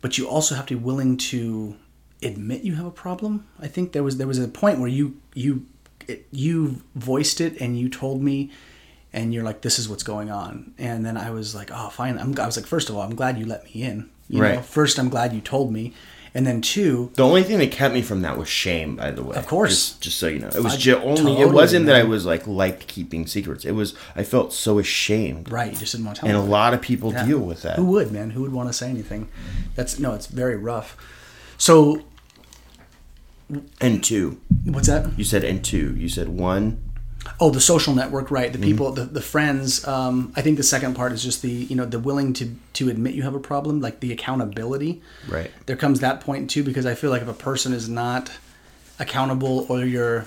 but 0.00 0.18
you 0.18 0.28
also 0.28 0.54
have 0.54 0.66
to 0.66 0.76
be 0.76 0.82
willing 0.82 1.16
to 1.16 1.76
admit 2.22 2.62
you 2.62 2.74
have 2.74 2.86
a 2.86 2.90
problem. 2.90 3.46
I 3.60 3.68
think 3.68 3.92
there 3.92 4.02
was 4.02 4.16
there 4.18 4.26
was 4.26 4.38
a 4.38 4.48
point 4.48 4.78
where 4.78 4.88
you 4.88 5.20
you 5.34 5.66
it, 6.08 6.26
you 6.30 6.82
voiced 6.94 7.40
it 7.40 7.60
and 7.60 7.78
you 7.78 7.88
told 7.88 8.22
me, 8.22 8.50
and 9.12 9.32
you're 9.32 9.44
like, 9.44 9.62
"This 9.62 9.78
is 9.78 9.88
what's 9.88 10.02
going 10.02 10.30
on," 10.30 10.74
and 10.78 11.04
then 11.04 11.16
I 11.16 11.30
was 11.30 11.54
like, 11.54 11.70
"Oh, 11.72 11.88
fine." 11.88 12.18
I'm, 12.18 12.38
I 12.38 12.46
was 12.46 12.56
like, 12.56 12.66
first 12.66 12.88
of 12.88 12.96
all, 12.96 13.02
I'm 13.02 13.14
glad 13.14 13.38
you 13.38 13.46
let 13.46 13.64
me 13.64 13.82
in. 13.82 14.10
You 14.32 14.40
Know? 14.40 14.44
Right. 14.56 14.64
First, 14.64 14.98
I'm 14.98 15.08
glad 15.08 15.32
you 15.32 15.40
told 15.40 15.72
me, 15.72 15.92
and 16.34 16.46
then 16.46 16.60
two, 16.62 17.10
The 17.14 17.22
only 17.22 17.42
thing 17.42 17.58
that 17.58 17.70
kept 17.70 17.92
me 17.92 18.00
from 18.02 18.22
that 18.22 18.38
was 18.38 18.48
shame, 18.48 18.96
by 18.96 19.10
the 19.10 19.22
way. 19.22 19.36
Of 19.36 19.46
course. 19.46 19.70
Just, 19.70 20.00
just 20.00 20.18
so 20.18 20.26
you 20.28 20.38
know. 20.38 20.48
It 20.48 20.62
was 20.64 20.74
I- 20.74 20.78
ju- 20.78 20.96
only, 20.96 21.36
it 21.40 21.50
wasn't 21.52 21.84
that 21.86 21.96
I 21.96 22.04
was 22.04 22.24
like, 22.24 22.46
liked 22.46 22.86
keeping 22.86 23.26
secrets. 23.26 23.64
It 23.66 23.72
was, 23.72 23.94
I 24.16 24.22
felt 24.24 24.52
so 24.54 24.78
ashamed. 24.78 25.52
right? 25.52 25.70
You 25.72 25.78
just 25.78 25.92
didn't 25.92 26.06
want 26.06 26.16
to 26.16 26.20
tell 26.22 26.30
And 26.30 26.38
a 26.38 26.50
lot 26.50 26.72
of 26.74 26.80
people 26.80 27.12
Yeah. 27.12 27.26
deal 27.26 27.38
with 27.40 27.60
that. 27.62 27.76
Who 27.76 27.84
would, 27.86 28.10
man? 28.10 28.30
Who 28.30 28.40
would 28.42 28.52
want 28.52 28.70
to 28.70 28.72
say 28.72 28.88
anything? 28.88 29.28
That's 29.74 29.98
no, 29.98 30.14
it's 30.14 30.26
very 30.26 30.56
rough. 30.56 30.96
So 31.58 32.02
And 33.82 34.02
two. 34.02 34.40
what's 34.64 34.86
that? 34.88 35.18
You 35.18 35.24
said 35.24 35.44
and 35.44 35.62
two. 35.62 35.94
You 35.96 36.08
said 36.08 36.28
one. 36.28 36.80
Oh, 37.38 37.50
the 37.50 37.60
social 37.60 37.94
network, 37.94 38.30
right? 38.30 38.50
Mm-hmm. 38.50 38.60
The 38.60 38.66
people, 38.66 38.92
the, 38.92 39.04
the 39.04 39.22
friends. 39.22 39.86
Um, 39.86 40.32
I 40.34 40.42
think 40.42 40.56
the 40.56 40.62
second 40.62 40.94
part 40.94 41.12
is 41.12 41.22
just 41.22 41.42
the 41.42 41.50
you 41.50 41.76
know 41.76 41.84
the 41.84 41.98
willing 41.98 42.32
to 42.34 42.54
to 42.74 42.88
admit 42.90 43.14
you 43.14 43.22
have 43.22 43.34
a 43.34 43.40
problem, 43.40 43.80
like 43.80 44.00
the 44.00 44.12
accountability. 44.12 45.02
Right. 45.28 45.50
There 45.66 45.76
comes 45.76 46.00
that 46.00 46.20
point 46.20 46.50
too, 46.50 46.64
because 46.64 46.86
I 46.86 46.94
feel 46.94 47.10
like 47.10 47.22
if 47.22 47.28
a 47.28 47.34
person 47.34 47.72
is 47.72 47.88
not 47.88 48.30
accountable 48.98 49.66
or 49.68 49.84
you're, 49.84 50.26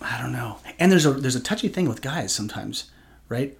I 0.00 0.20
don't 0.20 0.32
know. 0.32 0.58
And 0.78 0.92
there's 0.92 1.06
a 1.06 1.12
there's 1.12 1.36
a 1.36 1.40
touchy 1.40 1.68
thing 1.68 1.88
with 1.88 2.02
guys 2.02 2.32
sometimes, 2.32 2.90
right? 3.28 3.56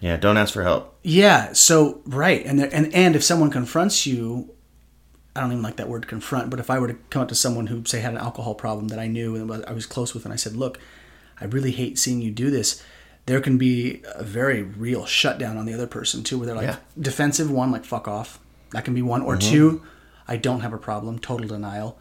Yeah, 0.00 0.16
don't 0.16 0.36
ask 0.36 0.54
for 0.54 0.62
help. 0.62 0.96
Yeah. 1.02 1.52
So 1.52 2.00
right, 2.06 2.44
and 2.44 2.58
there, 2.58 2.70
and 2.72 2.92
and 2.94 3.14
if 3.14 3.22
someone 3.22 3.50
confronts 3.50 4.06
you, 4.06 4.50
I 5.36 5.40
don't 5.40 5.52
even 5.52 5.62
like 5.62 5.76
that 5.76 5.88
word 5.88 6.08
confront, 6.08 6.50
but 6.50 6.58
if 6.58 6.70
I 6.70 6.78
were 6.78 6.88
to 6.88 6.96
come 7.10 7.22
up 7.22 7.28
to 7.28 7.34
someone 7.34 7.68
who 7.68 7.84
say 7.84 8.00
had 8.00 8.12
an 8.12 8.18
alcohol 8.18 8.54
problem 8.54 8.88
that 8.88 8.98
I 8.98 9.06
knew 9.06 9.36
and 9.36 9.64
I 9.66 9.72
was 9.72 9.86
close 9.86 10.14
with, 10.14 10.24
and 10.24 10.32
I 10.32 10.36
said, 10.36 10.56
"Look, 10.56 10.78
I 11.40 11.46
really 11.46 11.70
hate 11.72 11.98
seeing 11.98 12.20
you 12.20 12.30
do 12.30 12.50
this," 12.50 12.82
there 13.26 13.40
can 13.40 13.58
be 13.58 14.02
a 14.14 14.22
very 14.24 14.62
real 14.62 15.06
shutdown 15.06 15.56
on 15.56 15.66
the 15.66 15.74
other 15.74 15.86
person 15.86 16.22
too, 16.22 16.38
where 16.38 16.46
they're 16.46 16.56
like 16.56 16.66
Yeah. 16.66 16.76
defensive. 17.00 17.50
One, 17.50 17.70
like 17.70 17.84
fuck 17.84 18.08
off. 18.08 18.38
That 18.72 18.84
can 18.84 18.94
be 18.94 19.02
one, 19.02 19.22
or 19.22 19.36
two, 19.36 19.82
I 20.28 20.36
don't 20.36 20.60
have 20.60 20.72
a 20.72 20.78
problem, 20.78 21.18
total 21.18 21.48
denial, 21.48 21.98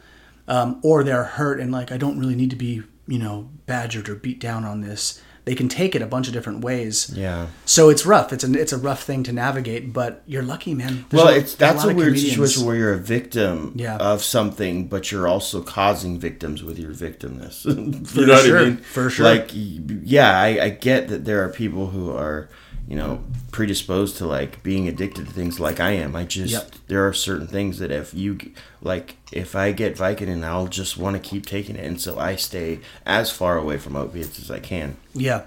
um, 0.48 0.80
or 0.84 1.04
they're 1.04 1.24
hurt 1.24 1.60
and 1.60 1.72
like 1.72 1.92
I 1.92 1.98
don't 1.98 2.20
really 2.20 2.36
need 2.36 2.50
to 2.52 2.56
be 2.56 2.84
you 3.08 3.18
know 3.20 3.50
badgered 3.66 4.08
or 4.10 4.16
beat 4.16 4.40
down 4.40 4.66
on 4.66 4.82
this. 4.82 5.20
They 5.46 5.56
can 5.56 5.68
take 5.68 5.96
it 5.96 6.02
a 6.02 6.06
bunch 6.06 6.28
of 6.28 6.34
different 6.34 6.64
ways. 6.64 7.12
Yeah. 7.16 7.48
So 7.66 7.90
it's 7.90 8.06
rough. 8.06 8.32
It's 8.34 8.44
a 8.44 8.52
it's 8.54 8.72
a 8.74 8.78
rough 8.78 9.02
thing 9.04 9.24
to 9.24 9.32
navigate, 9.34 9.94
but 9.94 10.22
you're 10.28 10.44
lucky, 10.44 10.74
man. 10.76 11.06
There's 11.10 11.24
well, 11.24 11.34
a- 11.34 11.38
it's 11.38 11.56
that's 11.56 11.84
lot 11.84 11.94
a, 11.94 11.96
weird 11.96 12.10
comedians- 12.14 12.30
situation 12.32 12.66
where 12.66 12.76
you're 12.76 12.94
a 12.94 12.98
victim 13.00 13.74
Yeah. 13.76 13.98
of 13.98 14.24
something, 14.24 14.88
but 14.88 15.12
you're 15.12 15.28
also 15.28 15.62
causing 15.64 16.20
victims 16.20 16.64
with 16.64 16.78
your 16.78 16.92
victimness. 16.94 17.64
For 18.08 18.20
you 18.22 18.26
know 18.28 18.42
sure, 18.44 18.56
what 18.56 18.62
I 18.62 18.70
mean? 18.70 18.78
for 18.78 19.10
sure. 19.10 19.26
Like, 19.26 19.50
yeah, 19.54 20.40
I, 20.40 20.48
I 20.66 20.70
get 20.70 21.08
that 21.10 21.26
there 21.26 21.44
are 21.44 21.50
people 21.50 21.88
who 21.88 22.12
are, 22.12 22.50
you 22.90 22.96
know, 22.96 23.24
predisposed 23.52 24.18
to 24.18 24.26
like 24.26 24.64
being 24.64 24.88
addicted 24.88 25.28
to 25.28 25.32
things 25.32 25.60
like 25.60 25.80
I 25.80 25.92
am. 25.92 26.16
I 26.16 26.24
just 26.24 26.52
Yep. 26.52 26.72
there 26.88 27.08
are 27.08 27.14
certain 27.14 27.46
things 27.46 27.78
that 27.78 27.92
if 27.92 28.16
you 28.16 28.40
like, 28.82 29.18
if 29.32 29.56
I 29.56 29.72
get 29.74 29.96
Vicodin, 29.96 30.44
I'll 30.44 30.66
just 30.66 30.98
want 30.98 31.16
to 31.16 31.30
keep 31.30 31.46
taking 31.46 31.76
it, 31.76 31.86
and 31.86 32.02
so 32.02 32.18
I 32.18 32.36
stay 32.36 32.80
as 33.06 33.30
far 33.30 33.60
away 33.60 33.78
from 33.78 33.96
opiates 33.96 34.40
as 34.40 34.50
I 34.50 34.60
can 34.60 34.98
Yeah, 35.14 35.44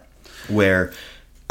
where 0.49 0.93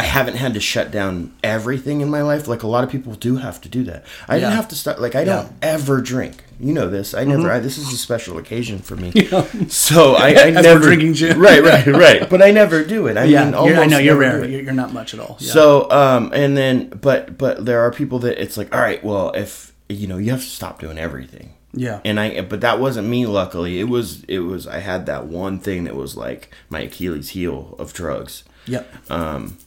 I 0.02 0.06
haven't 0.06 0.38
had 0.38 0.54
to 0.56 0.60
shut 0.60 0.90
down 0.92 1.32
everything 1.44 2.02
in 2.02 2.10
my 2.10 2.24
life. 2.24 2.48
Like 2.48 2.64
a 2.64 2.68
lot 2.68 2.84
of 2.84 2.90
people 2.90 3.14
do 3.14 3.36
have 3.38 3.62
to 3.62 3.70
do 3.70 3.84
that. 3.84 4.04
I 4.28 4.36
didn't 4.40 4.54
have 4.62 4.68
to 4.70 4.76
start. 4.76 5.00
Like 5.00 5.16
I 5.16 5.24
don't 5.24 5.52
ever 5.62 6.02
drink. 6.02 6.44
You 6.60 6.74
know 6.74 6.90
this. 6.90 7.14
I 7.14 7.24
never. 7.24 7.52
I, 7.52 7.60
this 7.60 7.78
is 7.78 7.92
a 7.94 7.98
special 7.98 8.38
occasion 8.40 8.80
for 8.80 8.96
me. 8.96 9.12
So 9.70 10.16
I, 10.16 10.28
I 10.30 10.34
Mm-hmm. 10.34 10.62
Never 10.64 10.80
drinking 10.80 11.14
gin. 11.14 11.40
Right, 11.48 11.64
right, 11.64 11.86
right. 11.88 12.30
But 12.34 12.42
I 12.42 12.50
never 12.52 12.84
do 12.84 13.08
it. 13.08 13.16
I 13.18 13.26
Yeah, 13.26 13.44
mean, 13.52 13.54
you're, 13.66 13.80
I 13.80 13.86
know 13.86 14.00
you're 14.00 14.18
rare. 14.18 14.44
You're, 14.46 14.62
you're 14.62 14.74
not 14.74 14.92
much 14.92 15.14
at 15.14 15.20
all. 15.20 15.38
Yeah. 15.40 15.54
So, 15.54 15.90
um, 15.92 16.32
and 16.34 16.58
then, 16.58 16.90
but, 16.90 17.38
but 17.38 17.66
there 17.66 17.82
are 17.82 17.92
people 17.92 18.20
that 18.26 18.42
it's 18.42 18.58
like, 18.58 18.74
all 18.76 18.82
right, 18.82 19.04
well, 19.04 19.32
if 19.34 19.72
you 19.88 20.08
know, 20.08 20.18
you 20.18 20.32
have 20.32 20.42
to 20.42 20.48
stop 20.60 20.80
doing 20.80 20.98
everything. 20.98 21.54
yeah, 21.74 22.00
And 22.06 22.20
I, 22.20 22.42
but 22.42 22.62
that 22.62 22.80
wasn't 22.80 23.08
me. 23.08 23.26
Luckily, 23.28 23.80
it 23.80 23.88
was, 23.90 24.24
it 24.26 24.40
was. 24.40 24.66
I 24.68 24.80
had 24.80 25.06
that 25.06 25.28
one 25.28 25.60
thing 25.60 25.84
that 25.86 25.96
was 25.96 26.16
like 26.18 26.50
my 26.70 26.82
Achilles 26.82 27.30
heel 27.30 27.76
of 27.80 27.94
drugs, 27.94 28.44
yep, 28.66 28.86
um, 29.12 29.58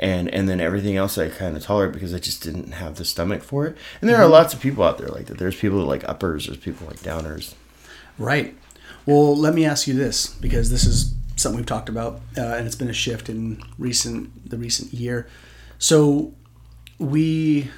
and 0.00 0.28
and 0.34 0.48
then 0.48 0.60
everything 0.60 0.96
else 0.96 1.16
I 1.18 1.28
kind 1.28 1.56
of 1.56 1.62
tolerate 1.62 1.92
because 1.92 2.12
I 2.12 2.18
just 2.18 2.42
didn't 2.42 2.72
have 2.72 2.96
the 2.96 3.04
stomach 3.04 3.42
for 3.44 3.66
it. 3.66 3.76
And 4.00 4.08
there 4.10 4.16
Mm-hmm. 4.16 4.24
are 4.26 4.28
lots 4.28 4.52
of 4.54 4.60
people 4.60 4.82
out 4.82 4.98
there 4.98 5.08
like 5.08 5.26
that. 5.26 5.38
There's 5.38 5.54
people 5.56 5.78
that 5.78 5.84
like 5.84 6.08
uppers. 6.08 6.46
There's 6.46 6.58
people 6.58 6.86
like 6.88 6.98
downers. 7.00 7.54
right. 8.18 8.56
Well, 9.06 9.34
let 9.36 9.54
me 9.54 9.64
ask 9.64 9.86
you 9.86 9.94
this 9.94 10.26
because 10.26 10.70
this 10.70 10.84
is 10.84 11.14
something 11.36 11.56
we've 11.56 11.66
talked 11.66 11.88
about, 11.88 12.20
uh, 12.36 12.42
and 12.56 12.66
it's 12.66 12.76
been 12.76 12.90
a 12.90 12.92
shift 12.92 13.28
in 13.30 13.62
recent 13.78 14.50
the 14.50 14.58
recent 14.58 14.92
year. 14.92 15.26
So 15.78 16.34
we, 16.98 17.70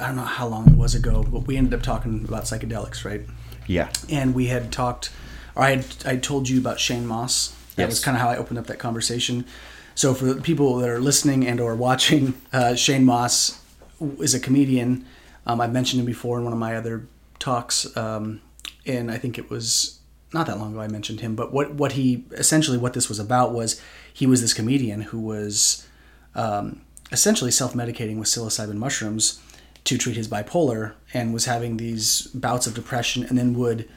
I 0.00 0.06
don't 0.06 0.16
know 0.16 0.22
how 0.22 0.46
long 0.46 0.68
it 0.68 0.76
was 0.76 0.94
ago, 0.94 1.24
but 1.28 1.40
we 1.46 1.56
ended 1.56 1.74
up 1.74 1.82
talking 1.82 2.24
about 2.24 2.44
psychedelics, 2.44 3.04
right? 3.04 3.22
Yeah. 3.66 3.90
and 4.10 4.34
we 4.34 4.46
had 4.46 4.72
talked 4.72 5.10
or 5.54 5.62
I 5.64 5.70
had, 5.76 5.86
I 6.06 6.16
told 6.16 6.48
you 6.48 6.58
about 6.58 6.80
Shane 6.80 7.06
Mauss. 7.06 7.54
That 7.76 7.88
was 7.88 8.02
kind 8.04 8.16
of 8.16 8.20
how 8.20 8.28
I 8.28 8.36
opened 8.36 8.58
up 8.58 8.66
that 8.68 8.78
conversation. 8.78 9.44
So 9.94 10.14
for 10.14 10.34
people 10.40 10.76
that 10.76 10.88
are 10.88 11.00
listening 11.00 11.46
and 11.46 11.60
or 11.60 11.74
watching, 11.74 12.34
uh, 12.52 12.74
Shane 12.74 13.04
Mauss 13.04 13.60
is 14.18 14.34
a 14.34 14.40
comedian. 14.40 15.06
Um, 15.46 15.60
I've 15.60 15.72
mentioned 15.72 16.00
him 16.00 16.06
before 16.06 16.38
in 16.38 16.44
one 16.44 16.52
of 16.52 16.58
my 16.58 16.76
other 16.76 17.06
talks, 17.38 17.96
um, 17.96 18.40
and 18.86 19.10
I 19.10 19.18
think 19.18 19.38
it 19.38 19.50
was 19.50 19.98
not 20.32 20.46
that 20.46 20.58
long 20.58 20.72
ago 20.72 20.80
I 20.80 20.88
mentioned 20.88 21.20
him. 21.20 21.34
But 21.34 21.52
what 21.52 21.74
what 21.74 21.92
he 21.92 22.24
essentially 22.32 22.78
what 22.78 22.94
this 22.94 23.08
was 23.08 23.18
about 23.18 23.52
was 23.52 23.80
he 24.12 24.26
was 24.26 24.40
this 24.40 24.54
comedian 24.54 25.02
who 25.02 25.20
was 25.20 25.86
um, 26.34 26.82
essentially 27.10 27.50
self 27.50 27.74
medicating 27.74 28.18
with 28.18 28.28
psilocybin 28.28 28.74
mushrooms 28.74 29.40
to 29.84 29.98
treat 29.98 30.16
his 30.16 30.28
bipolar 30.28 30.94
and 31.12 31.34
was 31.34 31.46
having 31.46 31.76
these 31.76 32.28
bouts 32.28 32.66
of 32.66 32.74
depression 32.74 33.24
and 33.24 33.36
then 33.36 33.54
would 33.54 33.88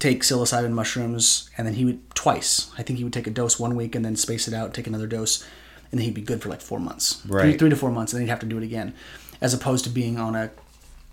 take 0.00 0.22
psilocybin 0.22 0.72
mushrooms 0.72 1.48
and 1.56 1.66
then 1.66 1.74
he 1.74 1.84
would 1.84 2.10
twice. 2.14 2.70
I 2.76 2.82
think 2.82 2.98
he 2.98 3.04
would 3.04 3.12
take 3.12 3.26
a 3.26 3.30
dose 3.30 3.58
one 3.60 3.76
week 3.76 3.94
and 3.94 4.04
then 4.04 4.16
space 4.16 4.48
it 4.48 4.54
out, 4.54 4.74
take 4.74 4.86
another 4.86 5.06
dose, 5.06 5.42
and 5.92 5.98
then 6.00 6.04
he'd 6.06 6.14
be 6.14 6.22
good 6.22 6.42
for 6.42 6.48
like 6.48 6.60
four 6.60 6.80
months. 6.80 7.14
Three, 7.22 7.32
Right. 7.50 7.58
three 7.58 7.70
to 7.70 7.76
four 7.76 7.90
months, 7.92 8.12
and 8.12 8.18
then 8.20 8.26
he'd 8.26 8.30
have 8.30 8.40
to 8.40 8.46
do 8.46 8.58
it 8.58 8.64
again. 8.64 8.94
As 9.40 9.54
opposed 9.54 9.84
to 9.84 9.90
being 9.90 10.18
on 10.18 10.34
a 10.34 10.50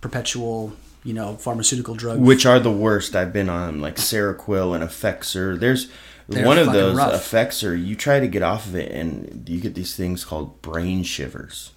perpetual, 0.02 0.74
you 1.04 1.14
know, 1.14 1.36
pharmaceutical 1.38 1.96
drug. 1.96 2.20
which 2.20 2.46
are 2.46 2.60
the 2.60 2.72
worst 2.72 3.16
I've 3.16 3.34
been 3.34 3.50
on, 3.50 3.82
like 3.82 3.96
Seroquel 3.96 4.76
and 4.76 4.84
Effexor. 4.84 5.60
There's 5.60 5.88
They're 6.30 6.46
one 6.46 6.58
of 6.58 6.72
those 6.74 6.96
rough. 6.98 7.14
Effexor. 7.14 7.74
You 7.86 7.96
try 7.96 8.20
to 8.20 8.28
get 8.28 8.44
off 8.44 8.68
of 8.68 8.76
it, 8.76 8.92
and 8.92 9.48
you 9.50 9.60
get 9.62 9.76
these 9.76 9.96
things 9.96 10.26
called 10.26 10.62
brain 10.62 11.04
shivers, 11.04 11.72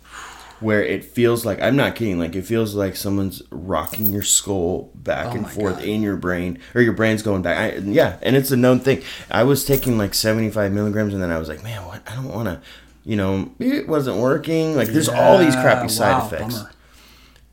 where 0.60 0.84
it 0.84 1.04
feels 1.04 1.44
like 1.44 1.60
I'm 1.60 1.76
not 1.76 1.96
kidding. 1.96 2.18
Like 2.18 2.34
it 2.36 2.42
feels 2.42 2.74
like 2.74 2.96
someone's 2.96 3.42
rocking 3.50 4.06
your 4.06 4.22
skull 4.22 4.90
back 4.94 5.28
Oh 5.28 5.36
and 5.38 5.50
forth 5.50 5.76
God. 5.76 5.84
in 5.84 6.02
your 6.02 6.16
brain, 6.16 6.58
or 6.74 6.82
your 6.82 6.92
brain's 6.92 7.22
going 7.22 7.42
back. 7.42 7.56
I, 7.74 7.76
yeah, 7.78 8.18
and 8.22 8.36
it's 8.36 8.50
a 8.50 8.56
known 8.56 8.80
thing. 8.80 9.02
I 9.30 9.42
was 9.44 9.64
taking 9.64 9.98
like 9.98 10.14
75 10.14 10.72
milligrams, 10.72 11.14
and 11.14 11.22
then 11.22 11.30
I 11.30 11.38
was 11.38 11.48
like, 11.48 11.62
man, 11.62 11.84
what? 11.86 12.02
I 12.10 12.14
don't 12.14 12.28
want 12.28 12.48
to. 12.48 12.60
You 13.04 13.16
know, 13.16 13.50
it 13.58 13.88
wasn't 13.88 14.18
working. 14.18 14.76
Like 14.76 14.88
there's 14.88 15.08
all 15.08 15.38
these 15.38 15.54
crappy 15.54 15.82
Yeah, 15.82 15.86
side 15.88 16.26
effects 16.26 16.56
bummer. 16.58 16.70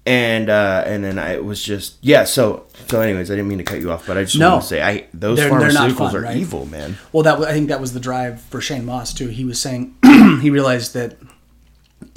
and 0.05 0.49
uh, 0.49 0.83
and 0.85 1.03
then 1.03 1.17
I 1.17 1.39
was 1.39 1.63
just 1.63 1.95
yeah. 2.01 2.25
So 2.25 2.65
so 2.89 2.99
anyways, 2.99 3.31
I 3.31 3.35
didn't 3.35 3.47
mean 3.47 3.57
to 3.59 3.63
cut 3.63 3.79
you 3.79 3.91
off, 3.91 4.05
but 4.05 4.17
I 4.17 4.23
just 4.23 4.37
No. 4.37 4.51
want 4.51 4.63
to 4.63 4.67
say 4.67 4.81
I 4.81 5.07
those 5.13 5.37
They're- 5.37 5.49
they're 5.49 5.69
pharmaceuticals 5.69 5.97
fun, 5.97 6.15
are 6.17 6.21
right? 6.21 6.35
evil, 6.37 6.65
man. 6.65 6.97
Well, 7.13 7.23
that 7.23 7.39
I 7.39 7.53
think 7.53 7.69
that 7.69 7.79
was 7.79 7.93
the 7.93 7.99
drive 8.01 8.41
for 8.41 8.59
Shane 8.59 8.85
Mauss 8.85 9.13
too. 9.13 9.29
He 9.29 9.45
was 9.45 9.57
saying 9.59 9.95
he 10.41 10.49
realized 10.49 10.93
that 10.93 11.17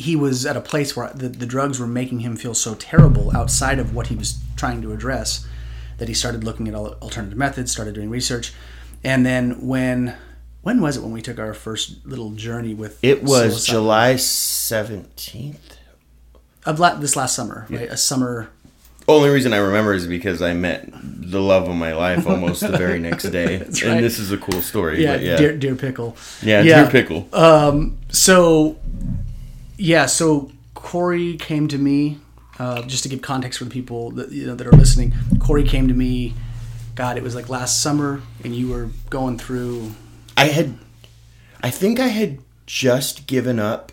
he 0.00 0.16
was 0.16 0.46
at 0.46 0.56
a 0.56 0.60
place 0.60 0.96
where 0.96 1.10
the, 1.14 1.28
the 1.28 1.46
drugs 1.46 1.78
were 1.80 1.86
making 1.86 2.20
him 2.20 2.34
feel 2.36 2.54
so 2.54 2.74
terrible 2.74 3.30
outside 3.36 3.78
of 3.78 3.94
what 3.94 4.06
he 4.08 4.16
was 4.16 4.38
trying 4.56 4.80
to 4.82 4.92
address 4.92 5.46
that 5.98 6.08
he 6.08 6.14
started 6.14 6.42
looking 6.44 6.66
at 6.68 6.74
alternative 6.74 7.36
methods, 7.36 7.70
started 7.70 7.94
doing 7.94 8.08
research, 8.10 8.52
and 9.04 9.24
then 9.26 9.66
when 9.66 10.14
when 10.62 10.80
was 10.82 10.96
it 10.96 11.02
when 11.02 11.12
we 11.12 11.22
took 11.22 11.38
our 11.38 11.54
first 11.54 12.04
little 12.06 12.30
journey 12.32 12.74
with 12.74 12.98
It 13.02 13.22
was 13.22 13.66
psilocybin? 13.66 13.70
July 13.70 14.16
seventeenth. 14.16 15.76
of 16.66 16.78
la- 16.80 16.94
this 16.94 17.16
last 17.16 17.34
summer, 17.34 17.66
right? 17.70 17.88
A 17.90 17.96
summer. 17.96 18.50
Only 19.08 19.30
reason 19.30 19.52
I 19.52 19.56
remember 19.56 19.92
is 19.94 20.06
because 20.06 20.40
I 20.40 20.52
met 20.54 20.88
the 20.92 21.40
love 21.40 21.68
of 21.68 21.74
my 21.74 21.94
life 21.94 22.26
almost 22.26 22.60
the 22.60 22.76
very 22.76 22.98
next 23.00 23.24
day, 23.38 23.56
and 23.56 24.04
this 24.04 24.18
is 24.18 24.30
a 24.30 24.36
cool 24.38 24.60
story. 24.62 25.02
Yeah, 25.02 25.14
but 25.16 25.22
yeah, 25.24 25.36
Deer, 25.36 25.56
Deer 25.56 25.74
Pickle. 25.74 26.16
yeah, 26.42 26.62
yeah. 26.62 26.82
dear 26.82 26.90
pickle. 26.90 27.28
Um, 27.32 27.98
So, 28.10 28.76
yeah, 29.80 30.06
so 30.06 30.50
Corey 30.74 31.36
came 31.36 31.68
to 31.68 31.78
me, 31.78 32.18
uh, 32.58 32.82
just 32.82 33.02
to 33.04 33.08
give 33.08 33.22
context 33.22 33.58
for 33.58 33.64
the 33.64 33.70
people 33.70 34.10
that 34.12 34.30
you 34.30 34.46
know 34.46 34.54
that 34.54 34.66
are 34.66 34.72
listening. 34.72 35.14
Corey 35.40 35.64
came 35.64 35.88
to 35.88 35.94
me. 35.94 36.34
God, 36.94 37.16
it 37.16 37.22
was 37.22 37.34
like 37.34 37.48
last 37.48 37.80
summer, 37.82 38.20
and 38.44 38.54
you 38.54 38.68
were 38.68 38.90
going 39.08 39.38
through. 39.38 39.92
I 40.36 40.46
had, 40.46 40.78
I 41.62 41.70
think 41.70 41.98
I 41.98 42.08
had 42.08 42.38
just 42.66 43.26
given 43.26 43.58
up, 43.58 43.92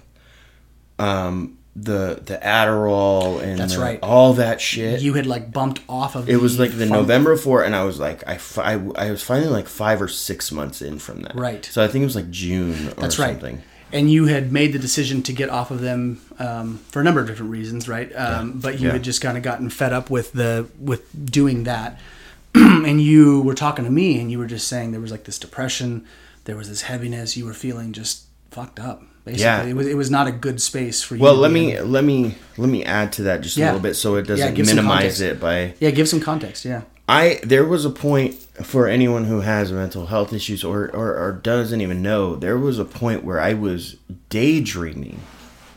um, 0.99 1.57
the 1.75 2.19
the 2.25 2.37
Adderall 2.43 3.41
and 3.41 3.59
That's 3.59 3.75
the- 3.75 3.79
right. 3.81 3.99
all 4.01 4.33
that 4.33 4.59
shit. 4.59 4.99
You 5.01 5.13
had 5.13 5.25
like 5.27 5.53
bumped 5.53 5.81
off 5.87 6.15
of. 6.15 6.27
It 6.27 6.41
was 6.41 6.59
like 6.59 6.71
the 6.71 6.85
pharm- 6.85 6.89
November 6.89 7.35
before, 7.35 7.63
and 7.63 7.75
I 7.75 7.83
was 7.83 7.99
like, 7.99 8.27
I, 8.27 8.37
fi- 8.37 8.79
I, 8.95 9.11
was 9.11 9.21
finally 9.23 9.49
like 9.49 9.67
five 9.67 10.01
or 10.01 10.07
six 10.07 10.51
months 10.51 10.81
in 10.81 10.97
from 10.99 11.21
that. 11.21 11.35
Right. 11.35 11.63
So 11.65 11.83
I 11.83 11.87
think 11.87 12.01
it 12.01 12.05
was 12.05 12.15
like 12.15 12.31
June 12.31 12.87
or 12.89 13.01
That's 13.01 13.19
right. 13.19 13.33
something. 13.33 13.61
And 13.93 14.11
you 14.11 14.25
had 14.25 14.51
made 14.51 14.73
the 14.73 14.79
decision 14.79 15.21
to 15.23 15.33
get 15.33 15.49
off 15.49 15.71
of 15.71 15.79
them 15.81 16.19
um, 16.39 16.79
for 16.89 16.99
a 16.99 17.03
number 17.03 17.21
of 17.21 17.27
different 17.27 17.51
reasons, 17.51 17.87
right? 17.87 18.11
Um, 18.15 18.59
But 18.59 18.79
you 18.79 18.87
Yeah. 18.87 18.93
had 18.93 19.03
just 19.03 19.21
kind 19.21 19.37
of 19.37 19.43
gotten 19.43 19.69
fed 19.69 19.93
up 19.93 20.09
with 20.09 20.33
the 20.33 20.65
with 20.79 21.31
doing 21.31 21.63
that, 21.63 21.97
and 22.55 23.01
you 23.01 23.41
were 23.41 23.53
talking 23.55 23.85
to 23.85 23.91
me, 23.91 24.19
and 24.19 24.29
you 24.31 24.39
were 24.39 24.45
just 24.47 24.67
saying 24.67 24.91
there 24.91 24.99
was 25.01 25.11
like 25.11 25.23
this 25.23 25.39
depression, 25.39 26.03
there 26.45 26.55
was 26.57 26.67
this 26.67 26.81
heaviness, 26.83 27.37
you 27.37 27.45
were 27.45 27.53
feeling 27.53 27.93
just 27.93 28.23
fucked 28.51 28.79
up. 28.79 29.03
Basically, 29.23 29.43
Yeah. 29.43 29.63
it 29.63 29.75
was 29.75 29.87
it 29.87 29.95
was 29.97 30.09
not 30.11 30.27
a 30.27 30.31
good 30.31 30.61
space 30.61 31.01
for 31.03 31.15
you. 31.15 31.21
Well, 31.23 31.35
let 31.35 31.51
me 31.51 31.75
in. 31.77 31.91
let 31.91 32.03
me 32.03 32.35
let 32.57 32.69
me 32.69 32.83
add 32.83 33.11
to 33.13 33.23
that 33.23 33.41
just 33.41 33.57
a 33.57 33.61
little 33.61 33.79
bit 33.79 33.95
so 33.95 34.15
it 34.15 34.23
doesn't 34.27 34.57
minimize 34.57 35.21
it 35.21 35.39
by 35.39 35.73
yeah, 35.79 35.91
give 35.91 36.07
some 36.09 36.19
context. 36.21 36.63
Yeah, 36.65 36.81
I 37.07 37.39
there 37.43 37.65
was 37.65 37.85
a 37.85 37.89
point 37.89 38.35
for 38.63 38.87
anyone 38.87 39.25
who 39.25 39.41
has 39.41 39.71
mental 39.71 40.07
health 40.07 40.33
issues 40.33 40.63
or, 40.63 40.89
or, 40.93 41.15
or 41.15 41.31
doesn't 41.31 41.81
even 41.81 42.01
know, 42.01 42.35
there 42.35 42.57
was 42.57 42.79
a 42.79 42.85
point 42.85 43.23
where 43.23 43.39
I 43.39 43.53
was 43.53 43.97
daydreaming, 44.29 45.21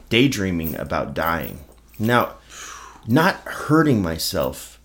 daydreaming 0.08 0.74
about 0.76 1.14
dying. 1.14 1.60
Now, 1.98 2.36
not 3.06 3.36
hurting 3.44 4.02
myself, 4.02 4.80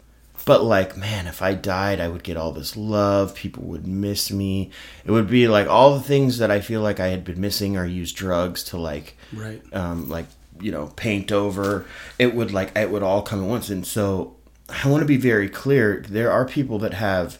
but 0.45 0.63
like, 0.63 0.97
man, 0.97 1.25
if 1.25 1.41
I 1.41 1.53
died, 1.53 1.99
I 1.99 2.09
would 2.09 2.23
get 2.23 2.37
all 2.37 2.51
this 2.51 2.75
love. 2.75 3.33
People 3.33 3.63
would 3.63 3.87
miss 3.87 4.31
me. 4.31 4.69
It 5.05 5.11
would 5.11 5.29
be 5.29 5.47
like 5.47 5.67
all 5.67 5.95
the 5.95 6.03
things 6.03 6.37
that 6.37 6.51
I 6.51 6.59
feel 6.59 6.81
like 6.81 6.99
I 6.99 7.07
had 7.07 7.23
been 7.23 7.39
missing 7.39 7.77
or 7.77 7.85
used 7.85 8.15
drugs 8.15 8.63
to 8.65 8.77
like 8.77 9.17
right. 9.33 9.61
um, 9.73 10.09
like 10.09 10.27
you 10.59 10.71
know 10.71 10.87
paint 10.95 11.33
over 11.33 11.85
it 12.17 12.33
would 12.33 12.51
like 12.51 12.71
it 12.77 12.89
would 12.89 13.03
all 13.03 13.21
come 13.21 13.43
at 13.43 13.49
once 13.49 13.69
and 13.69 13.85
so 13.85 14.34
i 14.69 14.87
want 14.87 15.01
to 15.01 15.07
be 15.07 15.17
very 15.17 15.49
clear 15.49 16.03
there 16.09 16.31
are 16.31 16.45
people 16.45 16.79
that 16.79 16.93
have 16.93 17.39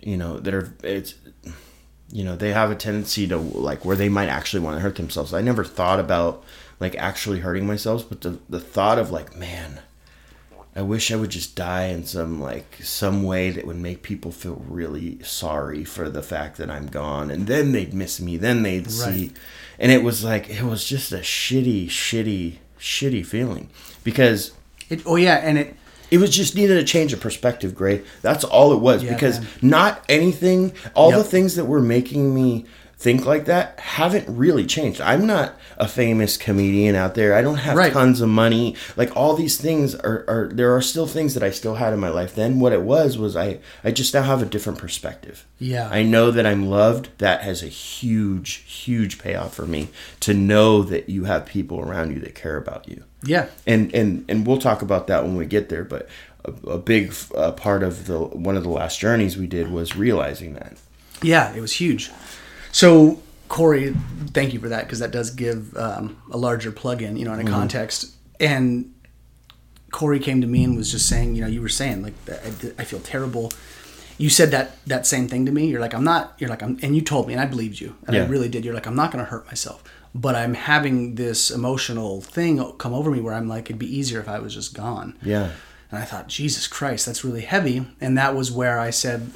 you 0.00 0.16
know 0.16 0.38
that 0.38 0.54
are 0.54 0.72
it's 0.82 1.14
you 2.10 2.24
know 2.24 2.36
they 2.36 2.52
have 2.52 2.70
a 2.70 2.74
tendency 2.74 3.26
to 3.28 3.36
like 3.36 3.84
where 3.84 3.96
they 3.96 4.08
might 4.08 4.28
actually 4.28 4.60
want 4.60 4.76
to 4.76 4.80
hurt 4.80 4.96
themselves. 4.96 5.34
I 5.34 5.42
never 5.42 5.62
thought 5.64 6.00
about 6.00 6.42
like 6.80 6.96
actually 6.96 7.40
hurting 7.40 7.66
myself 7.66 8.08
but 8.08 8.20
the, 8.22 8.38
the 8.48 8.60
thought 8.60 8.98
of 8.98 9.10
like 9.10 9.36
man 9.36 9.80
i 10.76 10.80
wish 10.80 11.10
i 11.10 11.16
would 11.16 11.30
just 11.30 11.54
die 11.56 11.86
in 11.86 12.04
some 12.04 12.40
like 12.40 12.78
some 12.82 13.24
way 13.24 13.50
that 13.50 13.66
would 13.66 13.76
make 13.76 14.02
people 14.02 14.30
feel 14.30 14.64
really 14.68 15.22
sorry 15.22 15.84
for 15.84 16.08
the 16.08 16.22
fact 16.22 16.56
that 16.56 16.70
i'm 16.70 16.86
gone. 16.86 17.30
And 17.30 17.46
then 17.46 17.72
they'd 17.72 17.92
miss 17.92 18.20
me 18.20 18.36
then 18.36 18.62
they'd 18.62 18.90
see. 18.90 19.32
And 19.78 19.92
it 19.92 20.02
was 20.02 20.24
like 20.24 20.48
it 20.48 20.62
was 20.62 20.84
just 20.84 21.12
a 21.12 21.18
shitty 21.18 21.86
shitty 21.88 22.58
shitty 22.78 23.26
feeling 23.26 23.68
because 24.04 24.52
It, 24.88 25.02
oh 25.04 25.16
yeah, 25.16 25.36
and 25.36 25.58
it 25.58 25.76
it 26.10 26.18
was 26.18 26.30
just 26.30 26.54
needed 26.54 26.76
a 26.76 26.84
change 26.84 27.12
of 27.12 27.20
perspective 27.20 27.74
gray 27.74 28.02
that's 28.22 28.44
all 28.44 28.72
it 28.72 28.78
was 28.80 29.02
Yeah, 29.04 29.12
because 29.14 29.40
man. 29.40 29.48
not 29.62 30.04
anything 30.08 30.72
all 30.94 31.10
Yep. 31.10 31.18
the 31.18 31.24
things 31.24 31.56
that 31.56 31.66
were 31.66 31.80
making 31.82 32.34
me 32.34 32.64
think 32.98 33.24
like 33.24 33.44
that 33.44 33.78
haven't 33.78 34.26
really 34.28 34.66
changed. 34.66 35.00
I'm 35.00 35.24
not 35.24 35.54
a 35.76 35.86
famous 35.86 36.36
comedian 36.36 36.96
out 36.96 37.14
there. 37.14 37.32
I 37.34 37.42
don't 37.42 37.58
have 37.58 37.76
Right. 37.76 37.92
tons 37.92 38.20
of 38.20 38.28
money. 38.28 38.74
Like 38.96 39.16
all 39.16 39.34
these 39.36 39.56
things 39.56 39.94
are, 39.94 40.24
are 40.26 40.50
there 40.52 40.74
are 40.74 40.82
still 40.82 41.06
things 41.06 41.34
that 41.34 41.42
I 41.44 41.50
still 41.50 41.76
had 41.76 41.92
in 41.92 42.00
my 42.00 42.08
life 42.08 42.34
then. 42.34 42.58
What 42.58 42.72
it 42.72 42.82
was 42.82 43.16
was 43.16 43.36
I 43.36 43.58
I 43.84 43.92
just 43.92 44.12
now 44.14 44.22
have 44.22 44.42
a 44.42 44.46
different 44.46 44.80
perspective. 44.80 45.46
Yeah. 45.60 45.88
I 45.92 46.02
know 46.02 46.32
that 46.32 46.44
I'm 46.44 46.66
loved. 46.68 47.10
That 47.18 47.42
has 47.42 47.62
a 47.62 47.68
huge 47.68 48.64
huge 48.66 49.18
payoff 49.20 49.54
for 49.54 49.66
me 49.66 49.88
to 50.20 50.34
know 50.34 50.82
that 50.82 51.08
you 51.08 51.24
have 51.24 51.46
people 51.46 51.78
around 51.80 52.12
you 52.12 52.18
that 52.20 52.34
care 52.34 52.56
about 52.56 52.88
you 52.88 53.04
Yeah. 53.22 53.46
and 53.66 53.94
and 53.94 54.24
and 54.28 54.44
we'll 54.46 54.58
talk 54.58 54.82
about 54.82 55.06
that 55.06 55.22
when 55.22 55.36
we 55.36 55.46
get 55.46 55.68
there 55.68 55.84
but 55.84 56.08
a, 56.44 56.52
a 56.70 56.78
big 56.78 57.14
uh, 57.36 57.52
part 57.52 57.82
of 57.84 58.06
the 58.06 58.18
one 58.20 58.56
of 58.56 58.62
the 58.64 58.68
last 58.70 58.98
journeys 58.98 59.36
we 59.36 59.46
did 59.46 59.70
was 59.70 59.94
realizing 59.96 60.54
that 60.54 60.74
Yeah, 61.22 61.52
it 61.54 61.60
was 61.60 61.74
huge. 61.74 62.10
So 62.78 63.20
Corey, 63.48 63.92
thank 64.34 64.54
you 64.54 64.60
for 64.60 64.68
that 64.68 64.84
because 64.84 65.00
that 65.00 65.10
does 65.10 65.32
give 65.32 65.76
um, 65.76 66.16
a 66.30 66.36
larger 66.36 66.70
plug-in, 66.70 67.16
you 67.16 67.24
know, 67.24 67.32
in 67.32 67.44
a 67.44 67.50
context. 67.50 68.14
And 68.38 68.94
Corey 69.90 70.20
came 70.20 70.40
to 70.42 70.46
me 70.46 70.62
and 70.62 70.76
was 70.76 70.92
just 70.92 71.08
saying, 71.08 71.34
you 71.34 71.40
know, 71.40 71.48
you 71.48 71.60
were 71.60 71.68
saying 71.68 72.02
like, 72.02 72.14
I, 72.30 72.82
I 72.82 72.84
feel 72.84 73.00
terrible. 73.00 73.50
You 74.16 74.30
said 74.30 74.52
that 74.52 74.76
that 74.86 75.08
same 75.08 75.26
thing 75.26 75.44
to 75.46 75.50
me. 75.50 75.66
You're 75.66 75.80
like, 75.80 75.92
I'm 75.92 76.04
not. 76.04 76.36
You're 76.38 76.50
like, 76.50 76.62
I'm, 76.62 76.78
and 76.80 76.94
you 76.94 77.02
told 77.02 77.26
me, 77.26 77.32
and 77.32 77.42
I 77.42 77.46
believed 77.46 77.80
you, 77.80 77.96
and 78.06 78.16
I 78.16 78.24
really 78.26 78.48
did. 78.48 78.64
You're 78.64 78.74
like, 78.74 78.86
I'm 78.86 78.94
not 78.94 79.10
going 79.10 79.24
to 79.24 79.28
hurt 79.32 79.46
myself, 79.46 79.82
but 80.14 80.36
I'm 80.36 80.54
having 80.54 81.16
this 81.16 81.50
emotional 81.50 82.20
thing 82.20 82.62
come 82.78 82.94
over 82.94 83.10
me 83.10 83.20
where 83.20 83.34
I'm 83.34 83.48
like, 83.48 83.64
it'd 83.64 83.80
be 83.80 83.92
easier 83.92 84.20
if 84.20 84.28
I 84.28 84.38
was 84.38 84.54
just 84.54 84.72
gone. 84.74 85.18
yeah 85.20 85.50
And 85.90 86.00
I 86.00 86.04
thought, 86.04 86.28
Jesus 86.28 86.68
Christ, 86.68 87.06
that's 87.06 87.24
really 87.24 87.42
heavy. 87.42 87.88
And 88.00 88.16
that 88.18 88.36
was 88.36 88.52
where 88.52 88.78
I 88.78 88.90
said, 88.90 89.32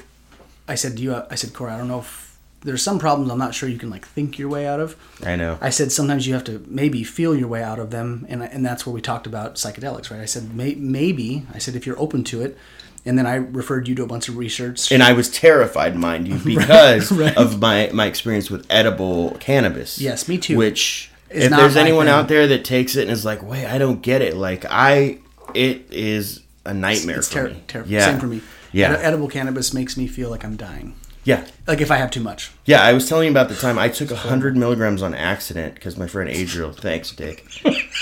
I 0.69 0.77
said 0.77 0.97
to 0.99 1.03
you, 1.03 1.17
I 1.29 1.35
said, 1.35 1.53
Corey, 1.55 1.73
I 1.73 1.79
don't 1.79 1.89
know 1.89 1.99
if 1.99 2.22
there's 2.65 2.83
some 2.83 2.99
problems 2.99 3.31
I'm 3.31 3.39
not 3.39 3.55
sure 3.55 3.69
you 3.69 3.79
can 3.79 3.91
like 3.91 4.07
think 4.07 4.39
your 4.39 4.49
way 4.49 4.67
out 4.67 4.81
of. 4.81 4.97
i 5.27 5.37
know 5.37 5.59
I 5.61 5.71
said 5.71 5.91
sometimes 5.93 6.27
you 6.27 6.35
have 6.35 6.45
to 6.45 6.65
maybe 6.69 7.03
feel 7.05 7.35
your 7.37 7.49
way 7.49 7.63
out 7.63 7.79
of 7.79 7.91
them, 7.91 8.27
and 8.29 8.43
and 8.43 8.65
that's 8.65 8.87
where 8.87 8.93
we 8.95 9.01
talked 9.01 9.27
about 9.27 9.55
psychedelics, 9.57 10.11
right? 10.11 10.21
I 10.21 10.27
said 10.27 10.55
may, 10.55 10.75
maybe 10.75 11.47
I 11.55 11.59
said 11.59 11.75
if 11.77 11.87
you're 11.87 11.99
open 11.99 12.25
to 12.25 12.41
it, 12.43 12.57
and 13.05 13.19
then 13.19 13.27
I 13.27 13.35
referred 13.35 13.89
you 13.89 13.95
to 13.97 14.03
a 14.05 14.07
bunch 14.07 14.29
of 14.29 14.37
research. 14.37 14.93
and 14.93 15.03
i 15.03 15.13
was 15.13 15.29
terrified 15.29 15.97
mind 15.97 16.29
you 16.29 16.37
because 16.57 17.11
right. 17.25 17.37
of 17.37 17.61
my 17.61 17.91
my 17.93 18.07
experience 18.07 18.49
with 18.51 18.65
edible 18.71 19.37
cannabis 19.41 19.99
Yes, 20.01 20.29
me 20.29 20.39
too. 20.39 20.57
which 20.57 21.11
It's 21.31 21.47
if 21.47 21.51
there's 21.51 21.77
anyone 21.77 22.07
thing. 22.07 22.15
out 22.15 22.29
there 22.29 22.47
that 22.47 22.65
takes 22.65 22.95
it 22.97 23.03
and 23.03 23.11
is 23.11 23.25
like 23.25 23.43
wait 23.43 23.67
i 23.67 23.77
don't 23.79 24.03
get 24.03 24.23
it 24.23 24.37
like 24.37 24.65
i 24.71 25.19
it 25.55 25.87
is 25.91 26.41
a 26.65 26.73
nightmare 26.73 27.19
it's 27.19 27.29
for 27.29 27.49
ter- 27.49 27.55
me 27.55 27.63
terrible. 27.67 27.91
yeah 27.91 28.07
Same 28.07 28.21
for 28.21 28.27
me. 28.29 28.41
yeah 28.71 28.93
edible 29.03 29.29
cannabis 29.29 29.75
makes 29.75 29.97
me 29.97 30.07
feel 30.07 30.31
like 30.31 30.45
I'm 30.45 30.57
dying. 30.57 30.95
Yeah 31.25 31.47
Like 31.67 31.81
if 31.81 31.91
I 31.91 31.97
have 31.97 32.11
too 32.11 32.21
much. 32.21 32.51
Yeah, 32.65 32.83
I 32.83 32.93
was 32.93 33.09
telling 33.09 33.27
you 33.27 33.31
about 33.31 33.49
the 33.49 33.55
time 33.55 33.79
I 33.79 33.89
took 33.89 34.11
100 34.11 34.57
milligrams 34.57 35.03
on 35.03 35.15
accident 35.15 35.75
because 35.75 35.97
my 35.97 36.07
friend 36.09 36.29
Adriel, 36.31 36.73
thanks, 36.73 37.13
Dick, 37.13 37.45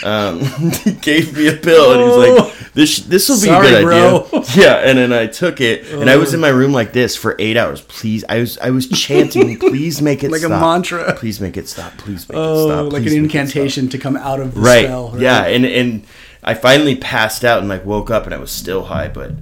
um, 0.04 0.38
gave 1.02 1.36
me 1.36 1.48
a 1.48 1.56
pill 1.56 1.92
and 1.92 2.00
he 2.00 2.06
was 2.08 2.16
like, 2.16 2.72
"This 2.72 2.98
this 3.00 3.28
will 3.28 3.36
be 3.36 3.46
Sorry, 3.46 3.66
a 3.68 3.70
good 3.70 3.82
bro. 3.84 4.26
idea." 4.32 4.44
Yeah, 4.64 4.74
and 4.76 4.98
then 4.98 5.12
I 5.12 5.26
took 5.26 5.60
it 5.60 5.86
and 5.92 6.08
I 6.08 6.16
was 6.16 6.32
in 6.34 6.40
my 6.40 6.48
room 6.48 6.72
like 6.72 6.92
this 6.92 7.14
for 7.16 7.36
eight 7.38 7.56
hours. 7.56 7.80
Please, 7.82 8.24
I 8.28 8.38
was 8.40 8.56
I 8.58 8.70
was 8.70 8.88
chanting, 8.88 9.58
"Please 9.70 10.00
make 10.02 10.24
it 10.24 10.30
stop. 10.30 10.40
Like 10.42 10.50
a 10.50 10.60
mantra. 10.60 11.14
Please 11.14 11.40
make 11.40 11.56
it 11.56 11.68
stop. 11.68 11.92
Please 11.98 12.28
make 12.28 12.36
it 12.36 12.40
Oh, 12.40 12.66
stop." 12.68 12.92
like 12.92 13.02
an 13.02 13.08
it 13.08 13.10
stop." 13.10 13.18
incantation 13.24 13.88
to 13.90 13.98
come 13.98 14.16
out 14.16 14.40
of 14.40 14.54
the 14.54 14.60
Right. 14.60 14.86
spell. 14.86 15.10
Right? 15.10 15.20
Yeah, 15.20 15.44
and 15.44 15.64
and 15.66 16.04
I 16.42 16.54
finally 16.54 16.96
passed 16.96 17.44
out 17.44 17.58
and 17.60 17.68
like 17.68 17.84
woke 17.84 18.10
up 18.10 18.24
and 18.24 18.34
I 18.34 18.38
was 18.38 18.50
still 18.50 18.84
high, 18.84 19.08
but. 19.08 19.32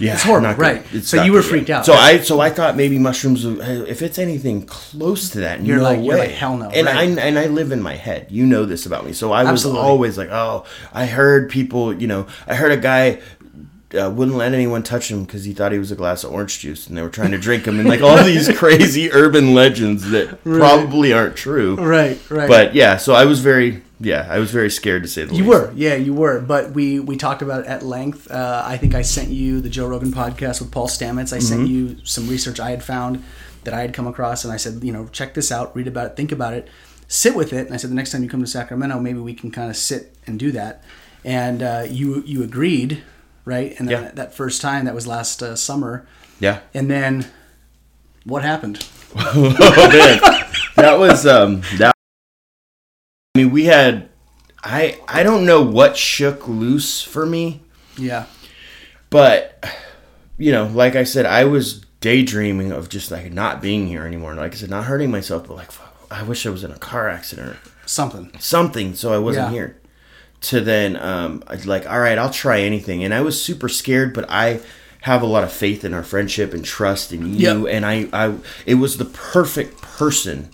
Yeah, 0.00 0.14
It's 0.14 0.22
horrible, 0.22 0.54
right. 0.54 0.82
It's 0.92 1.08
So 1.08 1.22
you 1.22 1.32
were 1.32 1.42
freaked 1.42 1.70
out. 1.70 1.84
So 1.86 1.92
I 1.92 2.18
so 2.20 2.40
I 2.40 2.50
thought 2.50 2.76
maybe 2.76 2.98
mushrooms. 2.98 3.44
If 3.44 4.02
it's 4.02 4.18
anything 4.18 4.64
close 4.66 5.30
to 5.30 5.40
that, 5.40 5.62
You're 5.62 5.76
no 5.76 5.82
like- 5.82 5.98
way. 5.98 6.04
you're 6.06 6.18
like, 6.18 6.30
hell 6.30 6.56
no, 6.56 6.68
And 6.70 6.86
right. 6.86 6.96
I 6.96 7.04
and 7.04 7.38
I 7.38 7.46
live 7.46 7.70
in 7.72 7.82
my 7.82 7.94
head. 7.96 8.26
You 8.30 8.46
know 8.46 8.64
this 8.64 8.86
about 8.86 9.04
me. 9.06 9.12
So 9.12 9.30
I 9.32 9.42
was 9.42 9.52
Absolutely. 9.52 9.82
always 9.82 10.16
like, 10.18 10.30
oh, 10.30 10.64
I 10.92 11.06
heard 11.06 11.50
people. 11.50 11.92
You 11.92 12.06
know, 12.08 12.26
I 12.46 12.54
heard 12.54 12.72
a 12.72 12.76
guy. 12.78 13.20
Uh, 13.92 14.08
wouldn't 14.08 14.36
let 14.36 14.54
anyone 14.54 14.84
touch 14.84 15.10
him 15.10 15.24
because 15.24 15.42
he 15.44 15.52
thought 15.52 15.72
he 15.72 15.78
was 15.78 15.90
a 15.90 15.96
glass 15.96 16.22
of 16.22 16.32
orange 16.32 16.60
juice, 16.60 16.86
and 16.86 16.96
they 16.96 17.02
were 17.02 17.08
trying 17.08 17.32
to 17.32 17.38
drink 17.38 17.64
him, 17.66 17.80
and 17.80 17.88
like 17.88 18.00
all 18.02 18.22
these 18.22 18.48
crazy 18.56 19.10
urban 19.10 19.52
legends 19.52 20.10
that 20.12 20.42
probably 20.44 21.12
aren't 21.12 21.34
true. 21.34 21.74
Right, 21.74 22.16
right. 22.30 22.48
But 22.48 22.74
yeah, 22.74 22.98
so 22.98 23.14
I 23.14 23.24
was 23.24 23.40
very, 23.40 23.82
yeah, 23.98 24.28
I 24.30 24.38
was 24.38 24.52
very 24.52 24.70
scared 24.70 25.02
to 25.02 25.08
say 25.08 25.24
the 25.24 25.34
You 25.34 25.42
least. 25.42 25.48
were, 25.48 25.72
yeah, 25.74 25.96
you 25.96 26.14
were. 26.14 26.40
But 26.40 26.70
we 26.70 27.00
we 27.00 27.16
talked 27.16 27.42
about 27.42 27.62
it 27.62 27.66
at 27.66 27.82
length. 27.82 28.30
Uh, 28.30 28.62
I 28.64 28.76
think 28.76 28.94
I 28.94 29.02
sent 29.02 29.30
you 29.30 29.60
the 29.60 29.68
Joe 29.68 29.88
Rogan 29.88 30.12
podcast 30.12 30.60
with 30.60 30.70
Paul 30.70 30.86
Stamets. 30.86 31.32
I 31.32 31.40
sent 31.40 31.62
Mm-hmm. 31.62 31.72
you 31.74 31.96
some 32.04 32.28
research 32.28 32.60
I 32.60 32.70
had 32.70 32.84
found 32.84 33.24
that 33.64 33.74
I 33.74 33.80
had 33.80 33.92
come 33.92 34.06
across, 34.06 34.44
and 34.44 34.52
I 34.52 34.56
said, 34.56 34.84
you 34.84 34.92
know, 34.92 35.08
check 35.08 35.34
this 35.34 35.50
out, 35.50 35.74
read 35.74 35.88
about 35.88 36.06
it, 36.06 36.16
think 36.16 36.30
about 36.30 36.54
it, 36.54 36.68
sit 37.08 37.34
with 37.34 37.52
it. 37.52 37.66
And 37.66 37.74
I 37.74 37.76
said, 37.76 37.90
the 37.90 37.94
next 37.96 38.12
time 38.12 38.22
you 38.22 38.28
come 38.28 38.40
to 38.40 38.46
Sacramento, 38.46 39.00
maybe 39.00 39.18
we 39.18 39.34
can 39.34 39.50
kind 39.50 39.68
of 39.68 39.76
sit 39.76 40.14
and 40.28 40.38
do 40.38 40.52
that. 40.52 40.84
And 41.24 41.60
uh, 41.62 41.86
you 41.90 42.22
you 42.24 42.42
agreed, 42.44 43.02
right? 43.50 43.74
And 43.78 43.90
Yeah. 43.90 44.10
that 44.14 44.32
first 44.34 44.62
time, 44.62 44.84
that 44.86 44.94
was 44.94 45.06
last 45.06 45.42
uh, 45.42 45.56
summer. 45.56 46.06
Yeah. 46.38 46.60
And 46.72 46.88
then 46.90 47.26
what 48.24 48.42
happened? 48.42 48.86
oh 49.16 49.50
man, 49.92 50.20
that 50.76 50.98
was 50.98 51.26
um 51.26 51.62
that. 51.78 51.92
I 53.34 53.38
mean, 53.38 53.50
we 53.50 53.64
had. 53.64 54.08
I 54.62 54.98
I 55.08 55.22
don't 55.22 55.44
know 55.46 55.62
what 55.62 55.96
shook 55.96 56.46
loose 56.46 57.02
for 57.02 57.24
me, 57.26 57.62
Yeah, 57.96 58.26
but 59.08 59.64
you 60.38 60.52
know, 60.52 60.66
like 60.66 60.96
I 60.96 61.04
said, 61.04 61.24
I 61.26 61.44
was 61.44 61.80
daydreaming 62.00 62.70
of 62.70 62.88
just 62.90 63.10
like 63.10 63.32
not 63.32 63.60
being 63.62 63.86
here 63.88 64.04
anymore. 64.06 64.34
Like 64.34 64.52
I 64.52 64.56
said, 64.56 64.70
not 64.70 64.84
hurting 64.84 65.10
myself, 65.10 65.48
but 65.48 65.56
like 65.56 65.70
I 66.10 66.22
wish 66.22 66.46
I 66.46 66.50
was 66.50 66.62
in 66.62 66.70
a 66.72 66.78
car 66.78 67.08
accident 67.08 67.48
or 67.48 67.56
something. 67.86 68.30
something, 68.38 68.94
so 68.94 69.12
I 69.14 69.18
wasn't 69.18 69.46
Yeah. 69.48 69.52
here. 69.52 69.79
To 70.42 70.60
then, 70.60 70.96
um, 70.96 71.42
like, 71.66 71.86
all 71.88 72.00
right, 72.00 72.16
I'll 72.16 72.30
try 72.30 72.60
anything, 72.60 73.04
and 73.04 73.12
I 73.12 73.20
was 73.20 73.40
super 73.42 73.68
scared, 73.68 74.14
but 74.14 74.24
I 74.30 74.60
have 75.02 75.20
a 75.22 75.26
lot 75.26 75.44
of 75.44 75.52
faith 75.52 75.84
in 75.84 75.92
our 75.92 76.02
friendship 76.02 76.54
and 76.54 76.64
trust 76.64 77.12
in 77.12 77.34
you, 77.34 77.64
Yep. 77.66 77.74
and 77.74 77.84
I, 77.86 78.08
I, 78.12 78.34
it 78.66 78.74
was 78.76 78.96
the 78.96 79.04
perfect 79.04 79.80
person 79.82 80.48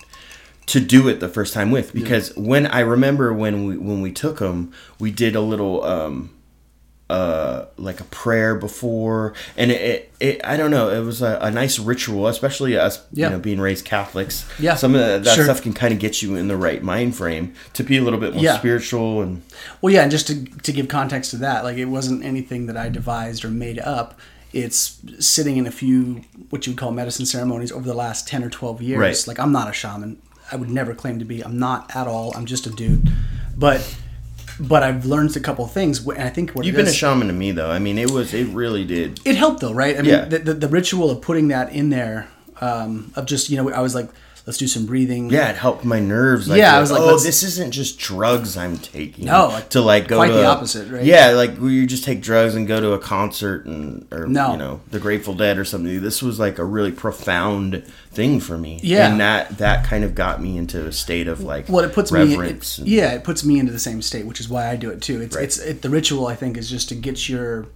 to 0.67 0.81
do 0.81 1.07
it 1.07 1.21
the 1.21 1.29
first 1.29 1.53
time 1.53 1.71
with 1.71 1.93
because 1.93 2.35
when 2.35 2.67
I 2.67 2.81
remember 2.81 3.33
when 3.33 3.65
we 3.65 3.77
when 3.77 4.01
we 4.01 4.11
took 4.11 4.39
them, 4.39 4.73
we 4.99 5.11
did 5.11 5.33
a 5.35 5.39
little 5.41 5.81
um 5.85 6.31
uh 7.09 7.65
like 7.77 8.01
a 8.01 8.03
prayer 8.05 8.53
before 8.55 9.33
and 9.55 9.71
it, 9.71 9.81
it, 9.81 10.11
it 10.19 10.41
I 10.43 10.57
don't 10.57 10.71
know 10.71 10.89
it 10.89 10.99
was 11.05 11.21
a, 11.21 11.37
a 11.41 11.49
nice 11.49 11.79
ritual 11.79 12.27
especially 12.27 12.77
us 12.77 13.01
Yeah. 13.13 13.27
you 13.27 13.31
know 13.33 13.39
being 13.39 13.61
raised 13.61 13.85
Catholics 13.85 14.45
Yeah, 14.59 14.75
some 14.75 14.93
of 14.93 14.99
that, 14.99 15.23
that 15.23 15.35
sure. 15.35 15.45
stuff 15.45 15.61
can 15.61 15.73
kind 15.73 15.93
of 15.93 15.99
get 15.99 16.21
you 16.21 16.35
in 16.35 16.49
the 16.49 16.57
right 16.57 16.83
mind 16.83 17.15
frame 17.15 17.53
to 17.73 17.83
be 17.83 17.97
a 17.97 18.01
little 18.01 18.19
bit 18.19 18.33
more 18.33 18.43
Yeah. 18.43 18.57
spiritual 18.57 19.21
and 19.21 19.41
Well, 19.81 19.93
yeah, 19.93 20.01
and 20.01 20.11
just 20.11 20.27
to, 20.27 20.43
to 20.45 20.71
give 20.73 20.89
context 20.89 21.31
to 21.31 21.37
that, 21.37 21.63
like 21.63 21.77
it 21.77 21.85
wasn't 21.85 22.25
anything 22.25 22.65
that 22.65 22.75
I 22.75 22.89
devised 22.89 23.45
or 23.45 23.49
made 23.51 23.79
up. 23.79 24.19
It's 24.53 24.99
sitting 25.19 25.55
in 25.57 25.65
a 25.67 25.71
few 25.71 26.23
what 26.49 26.65
you 26.67 26.71
would 26.73 26.77
call 26.79 26.91
medicine 26.91 27.25
ceremonies 27.25 27.71
over 27.71 27.85
the 27.85 27.93
last 27.93 28.27
ten 28.27 28.43
or 28.43 28.49
twelve 28.49 28.81
years. 28.81 28.99
Right. 28.99 29.27
Like 29.27 29.39
I'm 29.39 29.51
not 29.53 29.69
a 29.69 29.73
shaman. 29.73 30.21
I 30.51 30.55
would 30.55 30.69
never 30.69 30.93
claim 30.95 31.19
to 31.19 31.25
be. 31.25 31.41
I'm 31.41 31.59
not 31.59 31.93
at 31.95 32.07
all. 32.07 32.33
I'm 32.35 32.45
just 32.45 32.65
a 32.65 32.69
dude. 32.69 33.11
But 33.57 33.79
but 34.59 34.83
I've 34.83 35.05
learned 35.05 35.35
a 35.35 35.39
couple 35.39 35.65
things, 35.67 36.05
and 36.05 36.17
I 36.19 36.29
think 36.29 36.51
what 36.51 36.65
you've 36.65 36.75
been 36.75 36.87
a 36.87 36.91
shaman 36.93 37.27
to 37.27 37.33
me 37.33 37.51
though 37.51 37.69
I 37.69 37.79
mean 37.79 37.97
it 37.97 38.11
was 38.11 38.33
it 38.33 38.47
really 38.47 38.85
did 38.85 39.19
it 39.25 39.35
helped 39.35 39.61
though, 39.61 39.73
right? 39.73 39.95
I 39.97 40.01
mean, 40.01 40.11
Yeah. 40.11 40.25
the, 40.25 40.39
the, 40.39 40.53
the 40.53 40.67
ritual 40.67 41.09
of 41.11 41.21
putting 41.21 41.47
that 41.49 41.71
in 41.71 41.89
there, 41.89 42.27
um, 42.61 43.11
of 43.15 43.25
just 43.25 43.49
you 43.49 43.57
know, 43.57 43.69
I 43.71 43.81
was 43.81 43.93
like, 43.95 44.09
let's 44.47 44.57
do 44.57 44.65
some 44.67 44.85
breathing. 44.87 45.29
yeah 45.29 45.49
it 45.49 45.55
helped 45.57 45.83
my 45.85 45.99
nerves 45.99 46.47
like, 46.47 46.57
Yeah, 46.57 46.75
I 46.75 46.79
was 46.79 46.89
like, 46.91 47.01
oh 47.01 47.19
this 47.19 47.43
isn't 47.43 47.71
just 47.71 47.99
drugs 47.99 48.57
I'm 48.57 48.77
taking 48.77 49.25
No, 49.25 49.49
like, 49.49 49.69
to 49.71 49.81
like 49.81 50.07
go 50.07 50.15
quite 50.17 50.29
to 50.29 50.33
the 50.33 50.43
a- 50.43 50.47
opposite, 50.47 50.89
right? 50.89 51.03
yeah 51.03 51.31
like 51.31 51.57
where 51.57 51.69
you 51.69 51.85
just 51.85 52.03
take 52.05 52.21
drugs 52.21 52.55
and 52.55 52.65
go 52.67 52.79
to 52.79 52.93
a 52.93 52.99
concert 52.99 53.65
and 53.65 54.07
or 54.11 54.25
No. 54.25 54.53
you 54.53 54.57
know 54.57 54.81
the 54.89 54.99
Grateful 54.99 55.33
Dead 55.35 55.57
or 55.59 55.65
something 55.65 56.01
this 56.01 56.23
was 56.23 56.39
like 56.39 56.57
a 56.59 56.63
really 56.65 56.91
profound 56.93 57.83
thing 58.11 58.39
for 58.39 58.57
me 58.57 58.79
Yeah. 58.81 59.11
and 59.11 59.19
that 59.19 59.57
that 59.59 59.85
kind 59.85 60.03
of 60.03 60.15
got 60.15 60.41
me 60.41 60.57
into 60.57 60.85
a 60.87 60.91
state 60.93 61.27
of 61.27 61.41
like 61.41 61.67
well 61.69 61.83
it 61.83 61.93
puts 61.93 62.11
me 62.11 62.21
reverence 62.21 62.77
it, 62.79 62.83
and- 62.83 62.89
yeah 62.89 63.11
it 63.11 63.23
puts 63.23 63.43
me 63.43 63.59
into 63.59 63.71
the 63.73 63.79
same 63.79 64.01
state 64.01 64.25
which 64.25 64.39
is 64.39 64.47
why 64.49 64.69
i 64.69 64.75
do 64.77 64.89
it 64.89 65.01
too 65.01 65.21
it's 65.21 65.35
Right. 65.35 65.43
it's 65.43 65.59
it, 65.59 65.81
the 65.81 65.89
ritual 65.89 66.25
i 66.25 66.35
think 66.35 66.57
is 66.57 66.69
just 66.69 66.87
to 66.89 66.95
get 66.95 67.27
your 67.29 67.67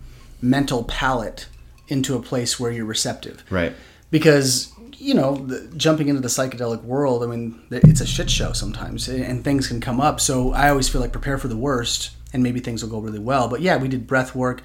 mental 0.41 0.83
palate 0.85 1.47
into 1.89 2.15
a 2.15 2.21
place 2.21 2.57
where 2.59 2.71
you're 2.71 2.85
receptive 2.85 3.43
right 3.49 3.73
because 4.11 4.71
you 4.97 5.15
know 5.15 5.35
the, 5.35 5.67
jumping 5.75 6.09
into 6.09 6.21
the 6.21 6.27
psychedelic 6.27 6.83
world 6.83 7.23
i 7.23 7.25
mean 7.25 7.59
it's 7.71 8.01
a 8.01 8.05
shit 8.05 8.29
show 8.29 8.53
sometimes 8.53 9.07
and 9.09 9.43
things 9.43 9.67
can 9.67 9.81
come 9.81 9.99
up. 9.99 10.19
So 10.19 10.51
i 10.53 10.69
always 10.69 10.87
feel 10.87 11.01
like 11.01 11.11
prepare 11.11 11.37
for 11.39 11.47
the 11.47 11.57
worst 11.57 12.11
and 12.33 12.43
maybe 12.43 12.59
things 12.59 12.83
will 12.83 12.91
go 12.91 12.99
really 12.99 13.19
well. 13.19 13.47
But 13.47 13.61
yeah 13.61 13.77
we 13.77 13.87
did 13.87 14.05
breath 14.05 14.35
work. 14.35 14.61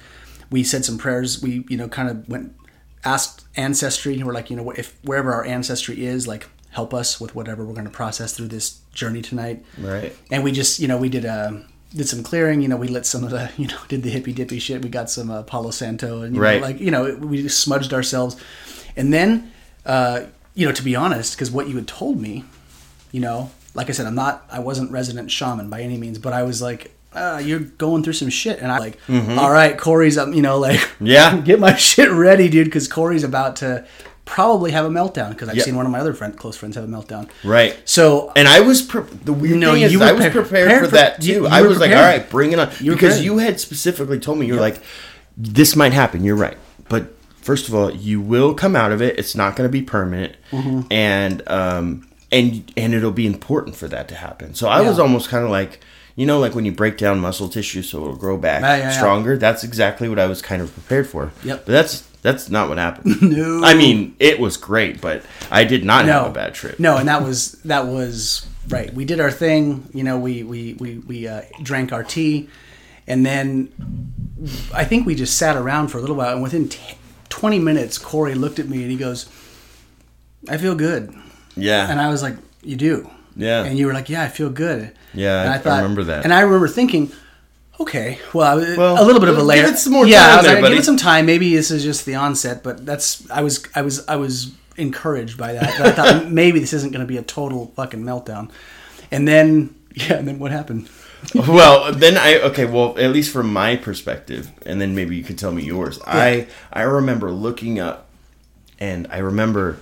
We 0.51 0.63
said 0.63 0.85
some 0.85 0.97
prayers. 0.97 1.41
We 1.41 1.65
you 1.69 1.77
know 1.77 1.87
kind 1.89 2.09
of 2.09 2.29
went 2.29 2.53
asked 3.03 3.45
ancestry 3.55 4.13
and 4.15 4.25
we're 4.27 4.33
like 4.33 4.49
you 4.51 4.55
know 4.57 4.69
if 4.71 4.95
wherever 5.03 5.33
our 5.33 5.43
ancestry 5.45 6.05
is 6.05 6.27
like 6.27 6.47
help 6.69 6.93
us 6.93 7.19
with 7.19 7.33
whatever 7.33 7.65
we're 7.65 7.73
going 7.73 7.85
to 7.85 7.89
process 7.91 8.33
through 8.33 8.47
this 8.49 8.79
journey 8.93 9.21
tonight. 9.21 9.65
Right. 9.79 10.15
And 10.29 10.43
we 10.43 10.51
just 10.51 10.79
you 10.79 10.87
know 10.87 10.97
we 10.97 11.09
did 11.09 11.25
uh 11.25 11.53
did 11.95 12.07
some 12.07 12.21
clearing 12.21 12.61
you 12.61 12.67
know 12.67 12.77
we 12.77 12.89
lit 12.89 13.05
some 13.05 13.23
of 13.23 13.31
the 13.31 13.49
you 13.57 13.67
know 13.67 13.79
did 13.87 14.03
the 14.03 14.09
hippy 14.11 14.33
dippy 14.33 14.59
shit. 14.59 14.83
We 14.83 14.89
got 14.89 15.09
some 15.09 15.31
uh, 15.31 15.41
palo 15.43 15.71
santo 15.71 16.21
and 16.21 16.35
you 16.35 16.41
Right. 16.41 16.61
know, 16.61 16.67
like 16.67 16.79
you 16.79 16.91
know 16.91 17.15
we 17.15 17.41
just 17.41 17.59
smudged 17.61 17.91
ourselves 17.93 18.35
and 18.97 19.13
then 19.13 19.51
uh 19.85 20.21
you 20.55 20.65
know, 20.65 20.71
to 20.73 20.83
be 20.83 20.95
honest, 20.95 21.35
because 21.35 21.51
what 21.51 21.69
you 21.69 21.75
had 21.75 21.87
told 21.87 22.19
me, 22.19 22.43
you 23.11 23.19
know, 23.21 23.51
like 23.75 23.89
I 23.89 23.91
said, 23.93 24.07
I'm 24.07 24.15
not, 24.15 24.43
I 24.51 24.57
wasn't 24.59 24.91
resident 24.91 25.29
shaman 25.29 25.69
by 25.69 25.81
any 25.81 25.97
means, 25.97 26.17
but 26.17 26.33
I 26.33 26.41
was 26.41 26.63
like, 26.63 26.95
uh, 27.13 27.39
you're 27.43 27.59
going 27.59 28.01
through 28.03 28.13
some 28.13 28.29
shit, 28.29 28.59
and 28.59 28.71
I 28.71 28.79
like, 28.79 28.97
"All 29.07 29.51
right, 29.51 29.77
Corey's 29.77 30.17
up, 30.17 30.33
you 30.33 30.41
know, 30.41 30.57
like, 30.57 30.79
Mm-hmm. 30.79 31.05
Yeah. 31.05 31.39
get 31.45 31.59
my 31.59 31.75
shit 31.89 32.09
ready, 32.11 32.49
dude, 32.49 32.65
because 32.65 32.87
Corey's 32.87 33.23
about 33.23 33.57
to 33.57 33.85
probably 34.25 34.71
have 34.71 34.83
a 34.85 34.89
meltdown 34.89 35.29
because 35.29 35.47
I've 35.47 35.57
Yeah. 35.57 35.63
seen 35.63 35.75
one 35.75 35.85
of 35.85 35.91
my 35.91 35.99
other 35.99 36.13
friend, 36.15 36.35
close 36.35 36.57
friends 36.57 36.75
have 36.75 36.83
a 36.83 36.87
meltdown. 36.87 37.29
Right. 37.43 37.77
So 37.85 38.31
And 38.35 38.47
I 38.47 38.61
was 38.61 38.81
pre- 38.81 39.03
the 39.03 39.33
weird 39.33 39.61
thing 39.61 39.81
is 39.83 39.93
you 39.93 40.01
I 40.01 40.11
was 40.11 40.23
pre- 40.25 40.31
prepared, 40.31 40.67
prepared 40.69 40.79
for 40.85 40.89
for- 40.89 40.95
that 40.95 41.21
too. 41.21 41.27
you- 41.27 41.41
you 41.43 41.47
I 41.47 41.61
was 41.61 41.79
like, 41.79 41.91
all 41.91 41.97
right, 42.01 42.27
bring 42.27 42.51
it 42.51 42.57
on, 42.59 42.71
You 42.79 42.93
because 42.93 43.17
prepared. 43.19 43.25
you 43.25 43.37
had 43.37 43.59
specifically 43.59 44.19
told 44.19 44.39
me 44.39 44.47
you're 44.47 44.59
like, 44.59 44.81
this 45.37 45.75
might 45.75 45.93
happen. 45.93 46.23
You're 46.23 46.35
right, 46.35 46.57
but 46.89 47.13
first 47.49 47.67
of 47.67 47.73
all, 47.75 47.89
you 47.91 48.17
will 48.21 48.53
come 48.53 48.75
out 48.75 48.91
of 48.91 49.01
it. 49.01 49.17
It's 49.21 49.35
not 49.35 49.55
going 49.55 49.67
to 49.67 49.71
be 49.71 49.81
permanent, 49.81 50.33
Mm-hmm. 50.51 50.81
and 50.91 51.35
um 51.47 52.07
and 52.31 52.49
and 52.81 52.93
it'll 52.93 53.11
be 53.23 53.25
important 53.25 53.75
for 53.75 53.87
that 53.87 54.05
to 54.09 54.15
happen. 54.15 54.53
So 54.53 54.67
I 54.67 54.81
was 54.81 54.99
almost 54.99 55.29
kind 55.29 55.43
of 55.45 55.49
like. 55.49 55.79
You 56.19 56.25
know, 56.25 56.39
like 56.39 56.55
when 56.55 56.65
you 56.65 56.71
break 56.71 56.97
down 56.97 57.19
muscle 57.19 57.47
tissue 57.47 57.83
so 57.83 58.01
it'll 58.01 58.15
grow 58.15 58.37
back 58.37 58.61
Yeah, 58.63 58.77
yeah, 58.77 58.83
yeah. 58.85 58.89
stronger. 58.99 59.37
That's 59.37 59.63
exactly 59.63 60.09
what 60.09 60.17
I 60.17 60.25
was 60.25 60.41
kind 60.41 60.63
of 60.63 60.73
prepared 60.73 61.05
for. 61.05 61.31
Yep. 61.43 61.65
But 61.67 61.71
that's 61.77 62.01
that's 62.23 62.49
not 62.49 62.69
what 62.69 62.79
happened. 62.79 63.21
No. 63.37 63.61
I 63.63 63.75
mean, 63.75 64.15
it 64.17 64.39
was 64.39 64.57
great, 64.57 64.99
but 64.99 65.21
I 65.51 65.63
did 65.63 65.85
not 65.85 66.07
no, 66.07 66.13
have 66.13 66.25
a 66.31 66.33
bad 66.33 66.55
trip. 66.55 66.79
No, 66.79 66.97
and 66.97 67.07
that 67.07 67.21
was 67.21 67.51
that 67.65 67.85
was 67.85 68.47
right. 68.67 68.91
We 68.95 69.05
did 69.05 69.19
our 69.19 69.29
thing. 69.29 69.87
You 69.93 70.03
know, 70.03 70.17
we 70.17 70.41
we 70.41 70.73
we 70.79 70.97
we 71.11 71.27
uh, 71.27 71.43
drank 71.61 71.93
our 71.93 72.03
tea, 72.03 72.49
and 73.05 73.23
then 73.23 73.69
I 74.73 74.85
think 74.85 75.05
we 75.05 75.13
just 75.13 75.37
sat 75.37 75.55
around 75.55 75.89
for 75.89 75.99
a 75.99 76.01
little 76.01 76.15
while. 76.15 76.33
And 76.33 76.41
within 76.41 76.67
t- 76.69 76.96
twenty 77.29 77.59
minutes, 77.59 77.97
Corey 77.97 78.35
looked 78.35 78.59
at 78.59 78.67
me 78.67 78.81
and 78.81 78.91
he 78.91 78.97
goes, 78.97 79.25
"I 80.49 80.57
feel 80.57 80.75
good," 80.75 81.13
Yeah. 81.55 81.89
and 81.89 81.99
I 81.99 82.09
was 82.09 82.21
like, 82.21 82.35
"You 82.63 82.75
do." 82.75 83.09
Yeah. 83.35 83.63
And 83.63 83.77
you 83.77 83.85
were 83.87 83.93
like, 83.93 84.09
"Yeah, 84.09 84.23
I 84.23 84.27
feel 84.29 84.49
good." 84.49 84.91
Yeah, 85.13 85.43
and 85.53 85.67
I- 85.67 85.75
I 85.77 85.81
remember 85.81 86.03
that. 86.05 86.23
And 86.23 86.33
I 86.33 86.41
remember 86.41 86.67
thinking, 86.67 87.11
okay, 87.79 88.19
well, 88.33 88.57
Well, 88.77 89.01
a 89.01 89.05
little 89.05 89.19
bit 89.19 89.29
of 89.29 89.35
a 89.35 89.39
give 89.39 89.45
layer. 89.45 89.65
it 89.65 89.77
some 89.77 89.93
more 89.93 90.05
yeah, 90.07 90.19
time 90.21 90.29
I 90.31 90.35
was 90.37 90.45
there, 90.45 90.55
like, 90.55 90.61
buddy. 90.63 90.73
give 90.75 90.81
it 90.81 90.85
some 90.85 90.97
time. 90.97 91.25
Maybe 91.27 91.55
this 91.55 91.69
is 91.71 91.83
just 91.83 92.05
the 92.05 92.15
onset, 92.15 92.63
but 92.63 92.85
that's 92.85 93.23
I 93.31 93.41
was 93.41 93.63
I 93.75 93.81
was 93.83 94.03
I 94.07 94.15
was 94.15 94.51
encouraged 94.77 95.37
by 95.37 95.53
that. 95.53 95.79
I 95.81 95.91
thought 95.91 96.31
maybe 96.41 96.59
this 96.59 96.73
isn't 96.73 96.91
going 96.91 97.01
to 97.01 97.07
be 97.07 97.17
a 97.17 97.21
total 97.23 97.71
fucking 97.75 98.03
meltdown. 98.03 98.49
And 99.11 99.27
then 99.27 99.75
yeah, 99.95 100.13
and 100.15 100.27
then 100.27 100.39
what 100.39 100.51
happened? 100.51 100.89
well, 101.35 101.91
then 101.93 102.17
I 102.17 102.39
okay. 102.39 102.65
Well, 102.65 102.97
at 102.97 103.11
least 103.11 103.31
from 103.31 103.51
my 103.51 103.75
perspective, 103.75 104.51
and 104.65 104.79
then 104.79 104.95
maybe 104.95 105.15
you 105.15 105.23
can 105.23 105.35
tell 105.35 105.51
me 105.51 105.63
yours. 105.63 105.99
I 106.05 106.47
I 106.71 106.83
remember 106.83 107.31
looking 107.31 107.79
up, 107.79 108.07
and 108.79 109.07
I 109.09 109.17
remember 109.19 109.79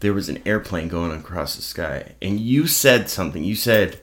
there 0.00 0.12
was 0.14 0.28
an 0.28 0.40
airplane 0.46 0.88
going 0.88 1.12
across 1.12 1.56
the 1.56 1.62
sky, 1.62 2.12
and 2.22 2.40
you 2.40 2.66
said 2.66 3.08
something. 3.10 3.44
You 3.44 3.54
said, 3.54 4.00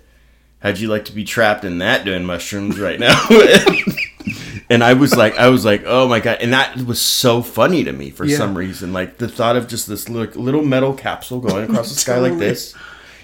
"How'd 0.60 0.78
you 0.80 0.88
like 0.88 1.06
to 1.06 1.12
be 1.14 1.24
trapped 1.24 1.66
in 1.66 1.80
that 1.80 2.06
doing 2.06 2.24
mushrooms 2.26 2.80
right 2.80 3.00
now?" 3.00 3.28
and 4.70 4.84
I 4.84 4.94
was 4.94 5.16
like, 5.16 5.38
I 5.38 5.50
was 5.50 5.66
like, 5.66 5.84
oh 5.86 6.08
my 6.08 6.20
god, 6.20 6.38
and 6.42 6.54
that 6.54 6.78
was 6.78 7.00
so 7.02 7.42
funny 7.42 7.84
to 7.84 7.92
me 7.94 8.10
for 8.10 8.26
Yeah. 8.26 8.38
some 8.38 8.58
reason. 8.58 8.94
Like 8.94 9.18
the 9.18 9.28
thought 9.28 9.56
of 9.56 9.68
just 9.68 9.88
this 9.88 10.10
little, 10.10 10.42
little 10.42 10.64
metal 10.64 10.94
capsule 10.94 11.40
going 11.40 11.70
across 11.70 11.90
the 11.90 12.00
sky 12.00 12.18
like 12.20 12.38
this. 12.40 12.74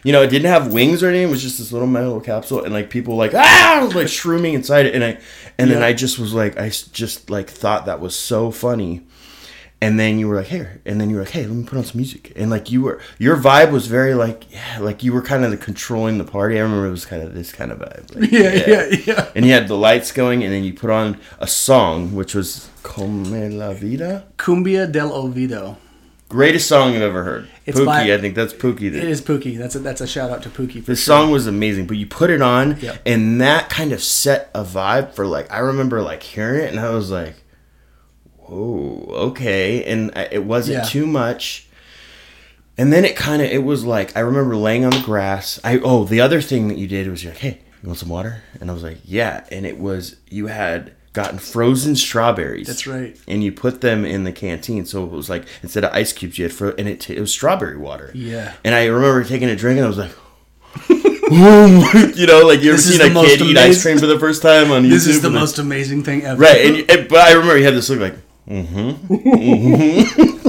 You 0.03 0.11
know, 0.11 0.21
it 0.23 0.29
didn't 0.29 0.49
have 0.49 0.73
wings 0.73 1.03
or 1.03 1.09
anything. 1.09 1.27
It 1.27 1.31
was 1.31 1.41
just 1.43 1.59
this 1.59 1.71
little 1.71 1.87
metal 1.87 2.19
capsule, 2.19 2.63
and 2.63 2.73
like 2.73 2.89
people 2.89 3.15
like 3.15 3.33
ah, 3.35 3.89
like 3.93 4.07
shrooming 4.07 4.53
inside 4.53 4.85
it, 4.87 4.95
and 4.95 5.03
I, 5.03 5.19
and 5.57 5.69
then 5.69 5.83
I 5.83 5.93
just 5.93 6.17
was 6.17 6.33
like, 6.33 6.57
I 6.57 6.69
just 6.69 7.29
like 7.29 7.49
thought 7.49 7.85
that 7.85 7.99
was 7.99 8.15
so 8.15 8.49
funny, 8.49 9.01
and 9.79 9.99
then 9.99 10.19
you 10.19 10.27
were 10.27 10.35
like, 10.37 10.47
here, 10.47 10.81
and 10.85 10.99
then 10.99 11.09
you 11.09 11.17
were 11.17 11.23
like, 11.23 11.31
hey, 11.31 11.45
let 11.45 11.55
me 11.55 11.63
put 11.63 11.77
on 11.77 11.83
some 11.83 11.97
music, 11.97 12.33
and 12.35 12.49
like 12.49 12.71
you 12.71 12.81
were, 12.81 12.99
your 13.19 13.37
vibe 13.37 13.71
was 13.71 13.87
very 13.87 14.13
like, 14.13 14.51
yeah, 14.51 14.79
like 14.79 15.03
you 15.03 15.13
were 15.13 15.21
kind 15.21 15.43
of 15.45 15.51
the 15.51 15.57
controlling 15.57 16.17
the 16.17 16.23
party. 16.23 16.57
I 16.57 16.61
remember 16.61 16.87
it 16.87 16.91
was 16.91 17.05
kind 17.05 17.21
of 17.21 17.33
this 17.33 17.51
kind 17.51 17.71
of 17.71 17.79
vibe. 17.79 18.15
Like, 18.15 18.31
Yeah, 18.31 18.53
yeah, 18.53 18.97
yeah. 19.05 19.31
And 19.35 19.45
you 19.45 19.51
had 19.51 19.67
the 19.67 19.77
lights 19.77 20.11
going, 20.11 20.43
and 20.43 20.51
then 20.53 20.63
you 20.63 20.73
put 20.73 20.89
on 20.89 21.19
a 21.39 21.47
song, 21.47 22.15
which 22.15 22.33
was 22.33 22.69
"Come 22.83 23.25
la 23.57 23.73
Vida." 23.73 24.25
Cumbia 24.37 24.91
del 24.91 25.11
Olvido. 25.11 25.77
Greatest 26.29 26.69
song 26.69 26.95
I've 26.95 27.01
ever 27.01 27.23
heard. 27.23 27.49
It's 27.66 27.80
Pookie, 27.80 27.86
by- 27.86 28.14
I 28.14 28.18
think 28.18 28.34
that's 28.36 28.53
Pookie. 28.53 28.84
It 28.88 28.89
That, 28.91 29.03
is 29.03 29.22
Pookie. 29.22 29.57
That's 29.57 29.76
a 29.76 29.80
that's 29.80 30.01
a 30.01 30.07
shout 30.07 30.32
out 30.32 30.41
to 30.43 30.49
Pookie. 30.49 30.84
For 30.84 30.91
the 30.91 30.95
sure. 30.95 31.18
song 31.18 31.32
was 31.32 31.45
amazing, 31.47 31.86
but 31.88 31.95
you 31.97 32.07
put 32.07 32.30
it 32.32 32.41
on, 32.41 32.78
Yeah. 32.82 32.97
and 33.05 33.39
that 33.39 33.70
kind 33.70 33.91
of 33.91 34.01
set 34.01 34.49
a 34.55 34.64
vibe 34.64 35.14
for 35.14 35.28
like. 35.28 35.51
I 35.51 35.59
remember 35.59 36.01
like 36.01 36.24
hearing 36.24 36.62
it, 36.66 36.72
and 36.72 36.80
I 36.80 36.89
was 36.89 37.12
like, 37.12 37.36
"Whoa, 38.38 39.05
okay," 39.30 39.84
and 39.86 40.12
I, 40.16 40.28
it 40.32 40.43
wasn't 40.45 40.80
Yeah. 40.80 40.84
too 40.86 41.05
much. 41.05 41.68
And 42.78 42.91
then 42.91 43.05
it 43.05 43.16
kind 43.16 43.41
of 43.41 43.49
it 43.51 43.64
was 43.64 43.84
like 43.86 44.16
I 44.18 44.22
remember 44.22 44.55
laying 44.55 44.84
on 44.86 44.91
the 44.91 45.01
grass. 45.01 45.59
I 45.64 45.78
oh 45.80 46.03
the 46.05 46.22
other 46.22 46.41
thing 46.41 46.68
that 46.70 46.78
you 46.78 46.88
did 46.88 47.07
was 47.09 47.24
you're 47.24 47.34
like, 47.34 47.41
hey, 47.41 47.59
you 47.84 47.88
want 47.88 47.99
some 47.99 48.09
water? 48.09 48.41
And 48.59 48.72
I 48.72 48.74
was 48.74 48.82
like, 48.82 48.97
yeah. 49.05 49.43
And 49.51 49.66
it 49.66 49.78
was 49.78 50.16
you 50.30 50.47
had 50.47 50.93
gotten 51.14 51.39
frozen 51.39 51.95
strawberries. 51.95 52.68
That's 52.68 52.88
right. 52.88 53.20
And 53.28 53.43
you 53.43 53.51
put 53.51 53.82
them 53.82 54.05
in 54.05 54.24
the 54.24 54.32
canteen, 54.32 54.86
so 54.86 55.03
it 55.03 55.12
was 55.12 55.30
like 55.30 55.45
instead 55.62 55.84
of 55.84 55.91
ice 55.93 56.14
cubes, 56.14 56.38
you 56.38 56.45
had 56.45 56.53
fro- 56.53 56.76
and 56.78 56.88
it, 56.88 57.01
t- 57.01 57.16
it 57.16 57.20
was 57.20 57.32
strawberry 57.32 57.78
water. 57.78 58.12
Yeah. 58.14 58.53
And 58.64 58.74
I 58.76 58.86
remember 58.86 59.24
taking 59.24 59.49
a 59.49 59.55
drink, 59.55 59.78
and 59.78 59.86
I 59.86 59.89
was 59.89 59.97
like. 59.97 60.12
you 60.89 62.28
know, 62.28 62.45
like 62.45 62.62
you 62.62 62.70
ever 62.70 62.78
This 62.78 62.88
is 62.88 62.97
seen 62.97 63.01
a 63.01 63.14
kid 63.14 63.41
eat 63.41 63.57
ice 63.57 63.82
cream 63.82 63.97
for 63.97 64.05
the 64.05 64.18
first 64.20 64.41
time 64.41 64.72
on 64.72 64.84
YouTube? 64.84 64.89
This 64.89 65.07
is 65.07 65.22
the 65.22 65.30
most 65.30 65.59
amazing 65.59 66.03
thing 66.03 66.24
ever. 66.24 66.41
Right, 66.41 66.66
and, 66.66 66.89
and 66.89 67.09
but 67.09 67.20
I 67.20 67.34
remember 67.34 67.57
you 67.57 67.66
had 67.66 67.74
this 67.74 67.89
look 67.89 67.99
like, 67.99 68.16
mm-hmm, 68.47 69.14
mm-hmm. 69.14 70.40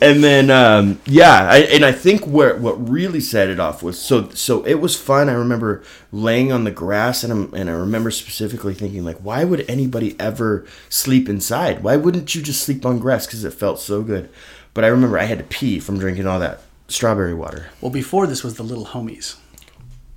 And 0.00 0.24
then 0.24 0.50
um, 0.50 1.00
yeah, 1.06 1.48
I, 1.50 1.58
and 1.58 1.84
I 1.84 1.92
think 1.92 2.26
where 2.26 2.56
what 2.56 2.88
really 2.88 3.20
set 3.20 3.48
it 3.48 3.60
off 3.60 3.82
was 3.82 4.00
so 4.00 4.30
so 4.30 4.64
it 4.64 4.74
was 4.74 4.96
fun. 4.96 5.28
I 5.28 5.32
remember 5.32 5.82
laying 6.12 6.52
on 6.52 6.64
the 6.64 6.70
grass, 6.70 7.22
and 7.22 7.32
I'm, 7.32 7.54
and 7.54 7.68
I 7.68 7.74
remember 7.74 8.10
specifically 8.10 8.74
thinking 8.74 9.04
like, 9.04 9.18
why 9.18 9.44
would 9.44 9.68
anybody 9.68 10.16
ever 10.18 10.66
sleep 10.88 11.28
inside? 11.28 11.82
Why 11.82 11.96
wouldn't 11.96 12.34
you 12.34 12.42
just 12.42 12.62
sleep 12.62 12.86
on 12.86 12.98
grass? 12.98 13.26
Because 13.26 13.44
it 13.44 13.52
felt 13.52 13.80
so 13.80 14.02
good. 14.02 14.30
But 14.72 14.84
I 14.84 14.88
remember 14.88 15.18
I 15.18 15.24
had 15.24 15.38
to 15.38 15.44
pee 15.44 15.80
from 15.80 15.98
drinking 15.98 16.26
all 16.26 16.40
that 16.40 16.60
strawberry 16.88 17.34
water. 17.34 17.66
Well, 17.80 17.90
before 17.90 18.26
this 18.26 18.42
was 18.42 18.54
the 18.54 18.62
Little 18.62 18.86
Homies. 18.86 19.36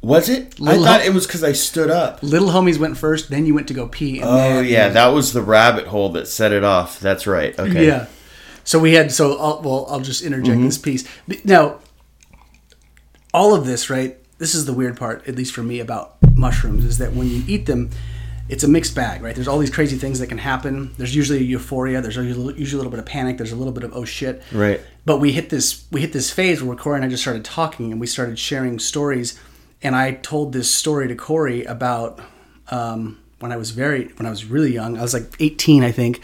Was 0.01 0.27
it? 0.27 0.59
Little 0.59 0.83
I 0.83 0.85
thought 0.85 1.01
Hom- 1.01 1.09
it 1.09 1.13
was 1.13 1.25
because 1.25 1.43
I 1.45 1.53
stood 1.53 1.89
up. 1.89 2.21
Little 2.21 2.49
Homies 2.49 2.77
went 2.77 2.97
first, 2.97 3.29
then 3.29 3.45
you 3.45 3.53
went 3.53 3.69
to 3.69 3.73
go 3.73 3.87
pee. 3.87 4.19
And 4.19 4.29
Oh 4.29 4.59
yeah, 4.59 4.89
that 4.89 5.07
was 5.07 5.31
the 5.31 5.41
rabbit 5.41 5.87
hole 5.87 6.09
that 6.09 6.27
set 6.27 6.51
it 6.51 6.63
off. 6.63 6.99
That's 6.99 7.25
right. 7.25 7.57
Okay. 7.57 7.87
Yeah. 7.87 8.07
So 8.63 8.79
we 8.79 8.93
had 8.93 9.11
so 9.11 9.37
I'll, 9.37 9.61
well 9.61 9.85
I'll 9.89 9.99
just 10.01 10.21
interject 10.23 10.57
Mm-hmm. 10.57 10.65
this 10.65 10.77
piece. 10.77 11.07
Now 11.43 11.79
all 13.33 13.53
of 13.55 13.65
this, 13.65 13.89
right? 13.89 14.17
This 14.37 14.55
is 14.55 14.65
the 14.65 14.73
weird 14.73 14.97
part 14.97 15.27
at 15.27 15.35
least 15.35 15.53
for 15.53 15.63
me 15.63 15.79
about 15.79 16.15
mushrooms 16.35 16.85
is 16.85 16.97
that 16.97 17.13
when 17.13 17.29
you 17.29 17.43
eat 17.47 17.65
them 17.65 17.89
it's 18.49 18.63
a 18.63 18.67
mixed 18.67 18.93
bag, 18.93 19.21
right? 19.21 19.33
There's 19.33 19.47
all 19.47 19.57
these 19.57 19.69
crazy 19.69 19.97
things 19.97 20.19
that 20.19 20.27
can 20.27 20.37
happen. 20.37 20.93
There's 20.97 21.15
usually 21.15 21.39
a 21.39 21.43
euphoria. 21.43 22.01
There's 22.01 22.17
usually 22.17 22.53
usually 22.55 22.77
a 22.77 22.81
little 22.83 22.91
bit 22.91 22.99
of 22.99 23.05
panic. 23.05 23.37
There's 23.37 23.53
a 23.53 23.55
little 23.55 23.71
bit 23.71 23.83
of 23.85 23.93
oh 23.95 24.03
shit. 24.05 24.43
Right. 24.51 24.81
But 25.05 25.19
we 25.19 25.31
hit 25.31 25.49
this 25.49 25.85
we 25.91 26.01
hit 26.01 26.11
this 26.11 26.29
phase 26.29 26.61
where 26.61 26.75
Corey 26.75 26.97
and 26.97 27.05
I 27.05 27.07
just 27.07 27.23
started 27.23 27.45
talking 27.45 27.91
and 27.91 28.01
we 28.01 28.07
started 28.07 28.37
sharing 28.37 28.79
stories. 28.79 29.39
And 29.81 29.95
I 29.95 30.11
told 30.11 30.51
this 30.53 30.69
story 30.73 31.07
to 31.07 31.15
Corey 31.15 31.63
about 31.63 32.19
um, 32.69 33.17
when 33.39 33.51
I 33.53 33.57
was 33.57 33.71
very 33.71 34.05
when 34.17 34.25
I 34.25 34.29
was 34.29 34.43
really 34.45 34.73
young. 34.73 34.97
I 34.97 35.01
was 35.01 35.13
like 35.13 35.31
18, 35.39 35.83
I 35.83 35.91
think. 35.91 36.21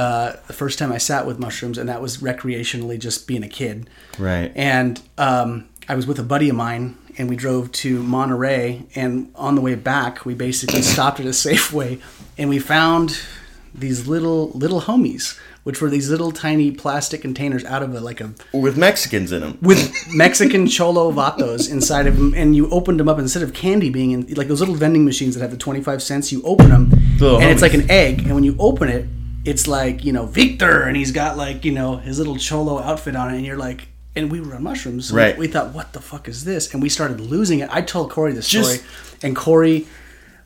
Uh, 0.00 0.36
the 0.46 0.54
first 0.54 0.78
time 0.78 0.90
I 0.90 0.96
sat 0.96 1.26
with 1.26 1.38
mushrooms, 1.38 1.76
and 1.76 1.86
that 1.90 2.00
was 2.00 2.18
recreationally, 2.22 2.98
just 2.98 3.26
being 3.26 3.42
a 3.42 3.48
kid. 3.48 3.90
Right. 4.18 4.50
And 4.54 4.98
um, 5.18 5.68
I 5.90 5.94
was 5.94 6.06
with 6.06 6.18
a 6.18 6.22
buddy 6.22 6.48
of 6.48 6.56
mine, 6.56 6.96
and 7.18 7.28
we 7.28 7.36
drove 7.36 7.70
to 7.72 8.02
Monterey. 8.02 8.86
And 8.94 9.30
on 9.34 9.56
the 9.56 9.60
way 9.60 9.74
back, 9.74 10.24
we 10.24 10.32
basically 10.32 10.80
stopped 10.94 11.20
at 11.20 11.26
a 11.26 11.30
Safeway, 11.30 12.00
and 12.38 12.48
we 12.48 12.58
found 12.58 13.20
these 13.74 14.08
little 14.08 14.48
little 14.52 14.80
homies, 14.80 15.38
which 15.64 15.82
were 15.82 15.90
these 15.90 16.08
little 16.08 16.32
tiny 16.32 16.70
plastic 16.70 17.20
containers 17.20 17.62
out 17.66 17.82
of 17.82 17.94
a 17.94 18.00
like 18.00 18.22
a 18.22 18.32
With 18.54 18.78
Mexicans 18.78 19.32
in 19.32 19.42
them. 19.42 19.58
with 19.60 19.92
Mexican 20.14 20.66
cholo 20.66 21.12
vatos 21.12 21.70
inside 21.70 22.06
of 22.06 22.16
them, 22.16 22.32
and 22.34 22.56
you 22.56 22.70
opened 22.70 22.98
them 23.00 23.08
up 23.10 23.18
instead 23.18 23.42
of 23.42 23.52
candy 23.52 23.90
being 23.90 24.12
in 24.12 24.26
like 24.34 24.48
those 24.48 24.60
little 24.60 24.76
vending 24.76 25.04
machines 25.04 25.34
that 25.34 25.42
have 25.42 25.50
the 25.50 25.58
twenty 25.58 25.82
five 25.82 26.02
cents. 26.02 26.32
You 26.32 26.40
open 26.42 26.70
them, 26.70 26.88
Little 27.18 27.38
and 27.38 27.50
it's 27.50 27.60
like 27.60 27.74
an 27.74 27.90
egg, 27.90 28.20
and 28.20 28.34
when 28.34 28.44
you 28.44 28.56
open 28.58 28.88
it, 28.88 29.06
it's 29.44 29.66
like 29.66 30.04
you 30.04 30.12
know 30.12 30.26
Victor, 30.26 30.82
and 30.82 30.96
he's 30.96 31.12
got 31.12 31.36
like 31.36 31.64
you 31.64 31.72
know 31.72 31.96
his 31.96 32.18
little 32.18 32.36
cholo 32.36 32.78
outfit 32.80 33.16
on 33.16 33.32
it, 33.32 33.36
and 33.38 33.46
you're 33.46 33.56
like. 33.56 33.88
And 34.16 34.28
we 34.28 34.40
were 34.40 34.56
on 34.56 34.64
mushrooms, 34.64 35.06
so 35.10 35.14
Right. 35.14 35.38
we 35.38 35.46
thought, 35.46 35.72
"What 35.72 35.92
the 35.92 36.00
fuck 36.00 36.26
is 36.26 36.42
this?" 36.44 36.72
And 36.74 36.82
we 36.82 36.88
started 36.88 37.20
losing 37.20 37.60
it. 37.60 37.68
I 37.72 37.80
told 37.80 38.10
Corey 38.10 38.32
the 38.32 38.42
story, 38.42 38.64
Just- 38.64 38.82
and 39.22 39.36
Corey, 39.36 39.86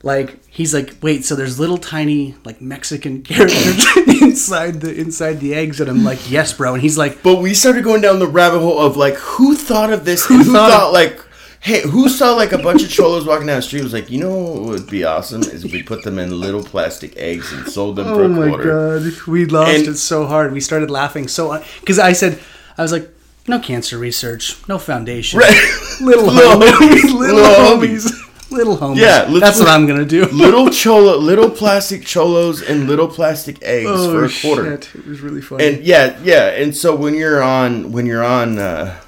like, 0.03 0.37
he's 0.47 0.71
like, 0.71 0.97
"Wait, 1.01 1.25
so 1.25 1.35
there's 1.35 1.59
little 1.59 1.79
tiny 1.79 2.35
like 2.45 2.61
Mexican 2.61 3.23
characters 3.23 3.83
inside 4.21 4.81
the 4.81 4.93
inside 4.93 5.39
the 5.39 5.55
eggs?" 5.55 5.81
And 5.81 5.89
I'm 5.89 6.03
like, 6.03 6.29
"Yes, 6.29 6.53
bro." 6.53 6.73
And 6.75 6.83
he's 6.83 6.95
like, 6.95 7.23
But 7.23 7.37
we 7.37 7.55
started 7.55 7.83
going 7.83 8.01
down 8.01 8.19
the 8.19 8.27
rabbit 8.27 8.59
hole 8.59 8.77
of 8.79 8.97
like 8.97 9.15
who 9.15 9.55
thought 9.55 9.91
of 9.91 10.05
this 10.05 10.29
and 10.29 10.43
who 10.43 10.53
thought 10.53 10.69
thought 10.69 10.87
of- 10.89 10.93
like 10.93 11.19
hey 11.65 11.81
who 11.81 12.07
saw 12.07 12.33
like 12.35 12.51
a 12.51 12.59
bunch 12.59 12.83
of 12.83 12.89
cholos 12.91 13.25
walking 13.25 13.47
down 13.47 13.55
the 13.55 13.61
street 13.61 13.81
was 13.83 13.91
like 13.91 14.09
you 14.11 14.19
know 14.19 14.29
what 14.37 14.61
would 14.61 14.87
be 14.87 15.03
awesome 15.03 15.41
is 15.41 15.65
if 15.65 15.71
we 15.71 15.81
put 15.81 16.03
them 16.03 16.19
in 16.19 16.39
little 16.39 16.63
plastic 16.63 17.11
eggs 17.17 17.51
and 17.51 17.67
sold 17.67 17.95
them 17.95 18.05
for 18.05 18.23
a 18.23 18.33
quarter. 18.49 18.71
Oh 18.71 18.99
my 18.99 19.03
god, 19.09 19.27
we 19.27 19.45
lost 19.45 19.71
And- 19.71 19.87
it 19.87 19.95
so 19.97 20.27
hard. 20.27 20.53
We 20.53 20.59
started 20.61 20.91
laughing 20.91 21.27
so 21.27 21.61
because 21.79 21.97
I 21.97 22.13
said, 22.13 22.39
I 22.77 22.83
was 22.83 22.91
like, 22.91 23.09
No 23.47 23.59
cancer 23.59 23.97
research, 23.97 24.55
no 24.67 24.77
foundation. 24.77 25.39
Right. 25.39 25.55
Little, 26.01 26.25
Little 26.39 26.59
homies, 26.61 26.71
homies, 26.71 27.19
little, 27.19 27.41
little 27.41 27.77
homies, 27.77 28.51
little 28.51 28.77
homies. 28.77 28.97
Yeah, 28.97 29.25
that's 29.39 29.59
what 29.59 29.67
I'm 29.69 29.87
gonna 29.87 30.05
do. 30.05 30.25
little 30.45 30.69
cholo, 30.69 31.17
little 31.17 31.49
plastic 31.49 32.05
cholos, 32.05 32.61
and 32.61 32.87
little 32.87 33.07
plastic 33.07 33.57
eggs 33.63 33.89
oh 33.91 34.11
for 34.11 34.25
a 34.25 34.29
quarter. 34.29 34.71
shit! 34.71 34.95
It 35.01 35.07
was 35.07 35.21
really 35.21 35.41
funny. 35.41 35.65
And 35.67 35.83
yeah, 35.83 36.15
yeah, 36.23 36.49
and 36.61 36.75
so 36.75 36.95
when 36.95 37.15
you're 37.15 37.41
on 37.41 37.91
when 37.91 38.05
you're 38.05 38.23
on 38.23 38.59
uh, 38.59 38.99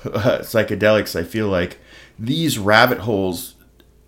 psychedelics, 0.42 1.16
I 1.16 1.24
feel 1.24 1.50
like 1.50 1.78
these 2.20 2.58
rabbit 2.58 3.00
holes, 3.00 3.56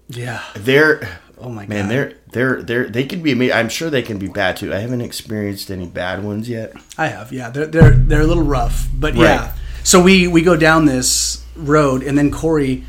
yeah. 0.07 0.43
they're 0.55 1.19
Oh 1.41 1.49
my 1.49 1.65
man, 1.67 1.85
god. 1.85 1.89
they're 1.89 2.13
they're 2.31 2.63
they're 2.63 2.89
they 2.89 3.05
can 3.05 3.21
be. 3.21 3.31
ama- 3.31 3.53
I'm 3.53 3.69
sure 3.69 3.89
they 3.89 4.01
can 4.01 4.19
be 4.19 4.27
bad 4.27 4.57
too. 4.57 4.73
I 4.73 4.79
haven't 4.79 5.01
experienced 5.01 5.71
any 5.71 5.87
bad 5.87 6.23
ones 6.23 6.49
yet. 6.49 6.73
I 6.97 7.07
have. 7.07 7.31
Yeah. 7.31 7.49
They're 7.49 7.65
they're 7.65 7.91
they're 7.91 8.21
a 8.21 8.27
little 8.27 8.43
rough, 8.43 8.87
but 8.93 9.15
yeah. 9.15 9.53
So 9.83 10.01
we 10.01 10.27
we 10.27 10.41
go 10.41 10.57
down 10.57 10.85
this 10.85 11.45
road, 11.55 12.03
and 12.03 12.17
then 12.17 12.29
Corey 12.29 12.83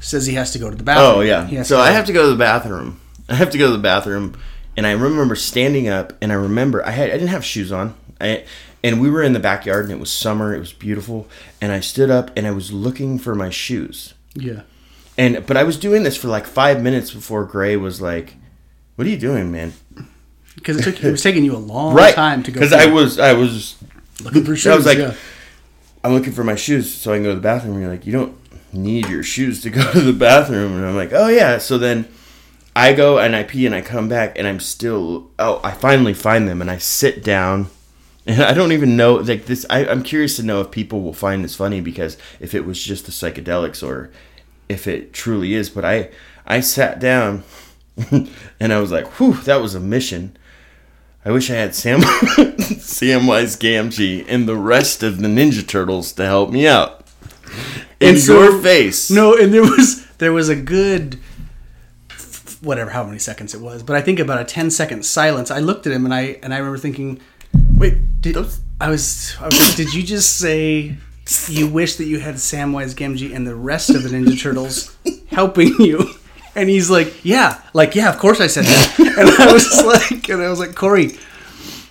says 0.00 0.26
he 0.26 0.34
has 0.34 0.52
to 0.52 0.58
go 0.58 0.70
to 0.70 0.76
the 0.76 0.82
oh, 0.82 0.86
bathroom. 0.86 1.18
Oh 1.18 1.20
yeah. 1.20 1.62
So 1.64 1.80
I 1.80 1.90
have 1.90 2.06
to 2.06 2.12
go 2.12 2.26
to 2.26 2.30
the 2.30 2.38
bathroom. 2.38 3.00
I 3.28 3.34
have 3.34 3.50
to 3.50 3.58
go 3.58 3.66
to 3.66 3.72
the 3.72 3.82
bathroom, 3.82 4.36
and 4.76 4.86
I 4.86 4.92
remember 4.92 5.34
standing 5.34 5.88
up, 5.88 6.12
and 6.20 6.30
I 6.30 6.36
remember 6.36 6.86
I 6.86 6.90
had 6.90 7.10
I 7.10 7.14
didn't 7.14 7.28
have 7.28 7.44
shoes 7.44 7.72
on. 7.72 7.94
I 8.20 8.44
and 8.84 9.00
we 9.00 9.10
were 9.10 9.22
in 9.22 9.32
the 9.32 9.40
backyard, 9.40 9.86
and 9.86 9.92
it 9.92 9.98
was 9.98 10.12
summer. 10.12 10.54
It 10.54 10.60
was 10.60 10.72
beautiful, 10.72 11.26
and 11.60 11.72
I 11.72 11.80
stood 11.80 12.10
up, 12.10 12.30
and 12.36 12.46
I 12.46 12.52
was 12.52 12.72
looking 12.72 13.18
for 13.18 13.34
my 13.34 13.50
shoes. 13.50 14.14
Yeah. 14.36 14.62
And 15.18 15.44
but 15.46 15.56
I 15.56 15.62
was 15.64 15.78
doing 15.78 16.02
this 16.02 16.16
for 16.16 16.28
like 16.28 16.46
five 16.46 16.82
minutes 16.82 17.10
before 17.10 17.44
Gray 17.44 17.76
was 17.76 18.00
like, 18.00 18.34
"What 18.96 19.06
are 19.06 19.10
you 19.10 19.16
doing, 19.18 19.50
man?" 19.50 19.72
Because 20.54 20.78
it 20.78 20.82
took 20.84 21.02
it 21.02 21.10
was 21.10 21.22
taking 21.22 21.44
you 21.44 21.54
a 21.56 21.58
long 21.58 21.94
Right. 21.94 22.14
time 22.14 22.42
to 22.44 22.50
go. 22.50 22.60
Because. 22.60 22.72
I 22.72 22.86
was 22.86 23.18
I 23.18 23.32
was 23.32 23.76
looking 24.22 24.44
for 24.44 24.54
shoes. 24.56 24.66
I 24.72 24.76
was 24.76 24.86
like, 24.86 24.98
yeah. 24.98 25.14
I'm 26.04 26.12
looking 26.12 26.32
for 26.32 26.44
my 26.44 26.54
shoes 26.54 26.92
so 26.94 27.12
I 27.12 27.16
can 27.16 27.24
go 27.24 27.30
to 27.30 27.34
the 27.34 27.40
bathroom. 27.40 27.72
And 27.74 27.82
you're 27.82 27.90
like, 27.90 28.06
you 28.06 28.12
don't 28.12 28.36
need 28.72 29.08
your 29.08 29.22
shoes 29.22 29.60
to 29.62 29.70
go 29.70 29.90
to 29.92 30.00
the 30.00 30.12
bathroom. 30.12 30.76
And 30.76 30.84
I'm 30.86 30.96
like, 30.96 31.12
oh 31.12 31.28
yeah. 31.28 31.58
So 31.58 31.78
then 31.78 32.06
I 32.74 32.92
go 32.92 33.18
and 33.18 33.34
I 33.34 33.42
pee 33.42 33.64
and 33.66 33.74
I 33.74 33.80
come 33.80 34.08
back 34.08 34.38
and 34.38 34.46
I'm 34.46 34.60
still. 34.60 35.30
Oh, 35.38 35.60
I 35.64 35.70
finally 35.72 36.14
find 36.14 36.46
them 36.48 36.60
and 36.60 36.70
I 36.70 36.76
sit 36.78 37.24
down. 37.24 37.68
And 38.26 38.42
I 38.42 38.54
don't 38.54 38.72
even 38.72 38.96
know 38.96 39.14
like 39.16 39.46
this. 39.46 39.64
I, 39.70 39.86
I'm 39.86 40.02
curious 40.02 40.36
to 40.36 40.42
know 40.42 40.60
if 40.60 40.70
people 40.70 41.00
will 41.02 41.12
find 41.12 41.44
this 41.44 41.54
funny 41.54 41.80
because 41.80 42.16
if 42.40 42.54
it 42.54 42.64
was 42.66 42.82
just 42.82 43.06
the 43.06 43.12
psychedelics 43.12 43.86
or 43.86 44.10
if 44.68 44.86
it 44.88 45.12
truly 45.12 45.54
is. 45.54 45.70
But 45.70 45.84
I 45.84 46.10
I 46.46 46.60
sat 46.60 46.98
down 46.98 47.44
and 48.10 48.72
I 48.72 48.78
was 48.80 48.90
like, 48.90 49.06
whew, 49.20 49.34
that 49.44 49.62
was 49.62 49.74
a 49.76 49.80
mission. 49.80 50.36
I 51.24 51.30
wish 51.30 51.50
I 51.50 51.54
had 51.54 51.74
Sam 51.74 52.00
Samwise 52.02 53.56
Gamgee 53.58 54.24
and 54.28 54.48
the 54.48 54.56
rest 54.56 55.02
of 55.02 55.18
the 55.20 55.28
Ninja 55.28 55.66
Turtles 55.66 56.12
to 56.12 56.24
help 56.24 56.50
me 56.50 56.66
out. 56.66 57.04
In 58.00 58.10
And 58.10 58.18
so- 58.18 58.42
your 58.42 58.60
face. 58.60 59.10
No, 59.10 59.36
and 59.36 59.52
there 59.54 59.62
was 59.62 60.04
there 60.18 60.32
was 60.32 60.48
a 60.48 60.56
good 60.56 61.18
whatever 62.60 62.90
how 62.90 63.04
many 63.04 63.18
seconds 63.18 63.54
it 63.54 63.60
was, 63.60 63.82
but 63.82 63.94
I 63.96 64.00
think 64.00 64.18
about 64.18 64.40
a 64.40 64.44
10 64.44 64.70
second 64.70 65.04
silence. 65.04 65.50
I 65.50 65.60
looked 65.60 65.86
at 65.86 65.92
him 65.92 66.04
and 66.04 66.12
I 66.14 66.38
and 66.42 66.52
I 66.52 66.58
remember 66.58 66.78
thinking, 66.78 67.20
Wait, 67.76 67.94
did, 68.32 68.46
I 68.80 68.90
was 68.90 69.36
I 69.40 69.46
was 69.46 69.76
did 69.76 69.94
you 69.94 70.02
just 70.02 70.36
say 70.36 70.96
you 71.48 71.66
wish 71.68 71.96
that 71.96 72.04
you 72.04 72.20
had 72.20 72.36
Samwise 72.36 72.94
Gamgee 72.94 73.34
and 73.34 73.46
the 73.46 73.54
rest 73.54 73.90
of 73.90 74.02
the 74.02 74.08
Ninja 74.08 74.40
Turtles 74.40 74.96
helping 75.28 75.74
you? 75.80 76.10
And 76.54 76.70
he's 76.70 76.88
like, 76.88 77.24
yeah, 77.24 77.60
like 77.74 77.94
yeah, 77.94 78.08
of 78.08 78.18
course 78.18 78.40
I 78.40 78.46
said 78.46 78.64
that. 78.64 78.94
And 79.16 79.30
I 79.30 79.50
was 79.50 79.82
like, 79.82 80.28
and 80.28 80.42
I 80.42 80.50
was 80.50 80.60
like, 80.60 80.74
Corey, 80.74 81.12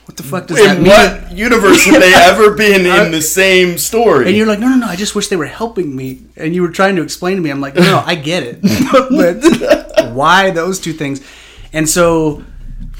what 0.06 0.16
the 0.16 0.22
fuck 0.22 0.46
does 0.46 0.58
that 0.58 0.78
in 0.78 0.84
mean? 0.84 0.92
what 0.92 1.32
universe 1.32 1.84
have 1.86 2.00
they 2.00 2.14
ever 2.16 2.54
been 2.54 2.82
in 2.82 3.08
uh, 3.08 3.10
the 3.10 3.22
same 3.22 3.80
story? 3.80 4.28
And 4.28 4.38
you're 4.38 4.46
like, 4.46 4.60
no, 4.60 4.70
no, 4.70 4.76
no. 4.76 4.86
I 4.86 4.96
just 4.96 5.16
wish 5.16 5.30
they 5.30 5.36
were 5.36 5.48
helping 5.48 5.96
me. 5.96 6.22
And 6.38 6.54
you 6.54 6.62
were 6.62 6.70
trying 6.70 6.96
to 6.98 7.02
explain 7.02 7.36
to 7.38 7.42
me. 7.42 7.50
I'm 7.50 7.62
like, 7.62 7.74
no, 7.74 7.82
no, 7.82 8.04
I 8.06 8.14
get 8.14 8.44
it. 8.44 8.62
but 8.92 10.14
why 10.14 10.52
those 10.52 10.80
two 10.80 10.94
things? 10.94 11.26
And 11.74 11.90
so, 11.90 12.44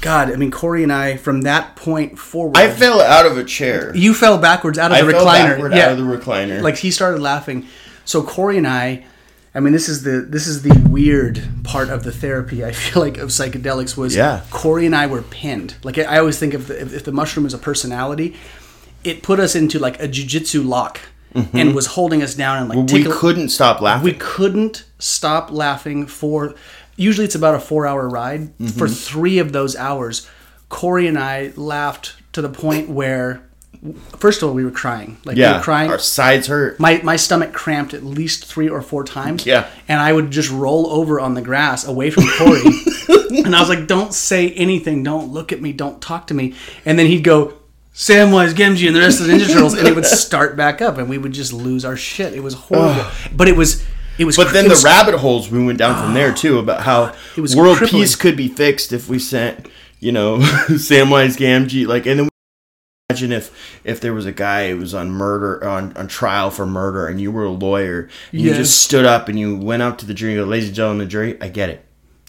God, 0.00 0.30
I 0.30 0.36
mean, 0.36 0.50
Corey 0.50 0.82
and 0.82 0.92
I, 0.92 1.16
from 1.16 1.42
that 1.42 1.74
point 1.76 2.18
forward, 2.18 2.56
I 2.56 2.70
fell 2.70 3.00
out 3.00 3.26
of 3.26 3.38
a 3.38 3.44
chair. 3.44 3.94
you 3.96 4.12
fell 4.14 4.38
backwards 4.38 4.78
out 4.78 4.90
of 4.92 4.96
I 4.98 5.02
the 5.02 5.12
recliner. 5.12 5.74
yeah, 5.74 5.86
out 5.86 5.92
of 5.92 5.98
the 5.98 6.04
recliner. 6.16 6.62
like 6.62 6.76
he 6.76 6.90
started 6.90 7.20
laughing. 7.20 7.66
So 8.04 8.22
Corey 8.22 8.58
and 8.58 8.66
I, 8.68 9.04
I 9.54 9.60
mean, 9.60 9.72
this 9.72 9.88
is 9.88 10.02
the 10.02 10.20
this 10.20 10.46
is 10.46 10.62
the 10.62 10.74
weird 10.88 11.42
part 11.64 11.88
of 11.88 12.04
the 12.04 12.12
therapy. 12.12 12.64
I 12.64 12.72
feel 12.72 13.02
like 13.02 13.16
of 13.16 13.30
psychedelics 13.30 13.96
was 13.96 14.14
Yeah. 14.14 14.42
Corey 14.50 14.84
and 14.86 14.94
I 14.94 15.06
were 15.06 15.22
pinned. 15.22 15.76
Like 15.82 15.98
I 15.98 16.18
always 16.18 16.38
think 16.38 16.52
of 16.54 16.66
the, 16.68 16.80
if, 16.80 16.92
if 16.92 17.04
the 17.04 17.12
mushroom 17.12 17.46
is 17.46 17.54
a 17.54 17.58
personality, 17.58 18.36
it 19.02 19.22
put 19.22 19.40
us 19.40 19.54
into 19.56 19.78
like 19.78 20.00
a 20.00 20.08
jujitsu 20.08 20.64
lock 20.66 21.00
and 21.52 21.74
was 21.74 21.86
holding 21.86 22.22
us 22.22 22.34
down 22.34 22.58
and 22.58 22.68
like 22.68 22.78
Mm-hmm. 22.78 23.08
we 23.10 23.14
couldn't 23.16 23.48
stop 23.50 23.80
laughing. 23.82 24.04
we 24.04 24.12
couldn't 24.14 24.84
stop 24.98 25.50
laughing 25.50 26.06
for 26.06 26.54
usually 26.96 27.24
it's 27.24 27.34
about 27.34 27.54
a 27.54 27.60
four 27.60 27.86
hour 27.86 28.08
ride. 28.08 28.40
Mm-hmm. 28.58 28.66
for 28.68 28.88
three 28.88 29.38
of 29.38 29.52
those 29.52 29.76
hours 29.76 30.28
corey 30.68 31.06
and 31.06 31.18
i 31.18 31.52
laughed 31.56 32.16
to 32.32 32.42
the 32.42 32.48
point 32.48 32.88
where 32.88 33.42
first 34.18 34.42
of 34.42 34.48
all 34.48 34.54
we 34.54 34.64
were 34.64 34.70
crying. 34.70 35.16
Like 35.24 35.36
we 35.36 35.42
yeah, 35.42 35.58
were 35.58 35.62
crying. 35.62 35.90
our 35.90 35.98
sides 35.98 36.46
hurt. 36.48 36.80
my, 36.80 37.00
my 37.02 37.16
stomach 37.16 37.52
cramped 37.52 37.94
at 37.94 38.02
least 38.02 38.44
three 38.46 38.68
or 38.68 38.82
four 38.82 39.04
times. 39.04 39.46
Yeah. 39.46 39.68
and 39.88 40.00
i 40.00 40.12
would 40.12 40.30
just 40.30 40.50
roll 40.50 40.88
over 40.88 41.20
on 41.20 41.34
the 41.34 41.42
grass 41.42 41.86
away 41.86 42.10
from 42.10 42.24
corey. 42.38 42.62
And 43.44 43.54
i 43.54 43.60
was 43.60 43.68
like 43.68 43.86
don't 43.86 44.14
say 44.14 44.50
anything. 44.52 45.02
Don't 45.02 45.32
look 45.32 45.52
at 45.52 45.60
me. 45.60 45.72
Don't 45.72 46.00
talk 46.00 46.28
to 46.28 46.34
me. 46.34 46.54
And 46.84 46.98
then 46.98 47.06
he'd 47.06 47.22
go 47.22 47.54
Samwise 47.96 48.52
Gamgee 48.52 48.86
and 48.86 48.94
the 48.94 49.00
rest 49.00 49.20
of 49.20 49.26
the 49.26 49.32
Ninja 49.32 49.50
Turtles, 49.50 49.72
and 49.72 49.88
it 49.88 49.94
would 49.94 50.04
start 50.04 50.54
back 50.54 50.82
up, 50.82 50.98
and 50.98 51.08
we 51.08 51.16
would 51.16 51.32
just 51.32 51.52
lose 51.52 51.82
our 51.84 51.96
shit. 51.96 52.34
It 52.34 52.40
was 52.40 52.52
horrible, 52.52 53.06
but 53.34 53.48
it 53.48 53.56
was, 53.56 53.85
it 54.18 54.24
was. 54.24 54.36
But 54.36 54.52
then 54.52 54.64
the 54.64 54.70
was- 54.70 54.84
rabbit 54.84 55.16
holes 55.18 55.50
we 55.50 55.64
went 55.64 55.78
down 55.78 56.02
from 56.02 56.14
there 56.14 56.32
too 56.32 56.58
about 56.58 56.82
how 56.82 57.14
world 57.56 57.78
crippling. 57.78 58.02
peace 58.02 58.16
could 58.16 58.36
be 58.36 58.48
fixed 58.48 58.92
if 58.92 59.08
we 59.08 59.18
sent, 59.18 59.68
you 60.00 60.12
know, 60.12 60.38
Samwise 60.68 61.36
Gamgee 61.36 61.86
like 61.86 62.06
and 62.06 62.20
then 62.20 62.28
imagine 63.10 63.32
if 63.32 63.80
if 63.84 64.00
there 64.00 64.12
was 64.14 64.26
a 64.26 64.32
guy 64.32 64.70
who 64.70 64.78
was 64.78 64.94
on 64.94 65.10
murder 65.10 65.66
on, 65.66 65.96
on 65.96 66.08
trial 66.08 66.50
for 66.50 66.66
murder 66.66 67.06
and 67.06 67.20
you 67.20 67.30
were 67.30 67.44
a 67.44 67.50
lawyer 67.50 68.08
and 68.32 68.40
you 68.40 68.52
just 68.54 68.82
stood 68.82 69.04
up 69.04 69.28
and 69.28 69.38
you 69.38 69.56
went 69.56 69.82
up 69.82 69.98
to 69.98 70.06
the 70.06 70.14
jury 70.14 70.32
and 70.34 70.42
go, 70.42 70.44
ladies 70.48 70.68
and 70.68 70.76
gentlemen 70.76 71.06
the 71.06 71.10
jury, 71.10 71.40
I 71.40 71.48
get 71.48 71.68
it. 71.70 71.84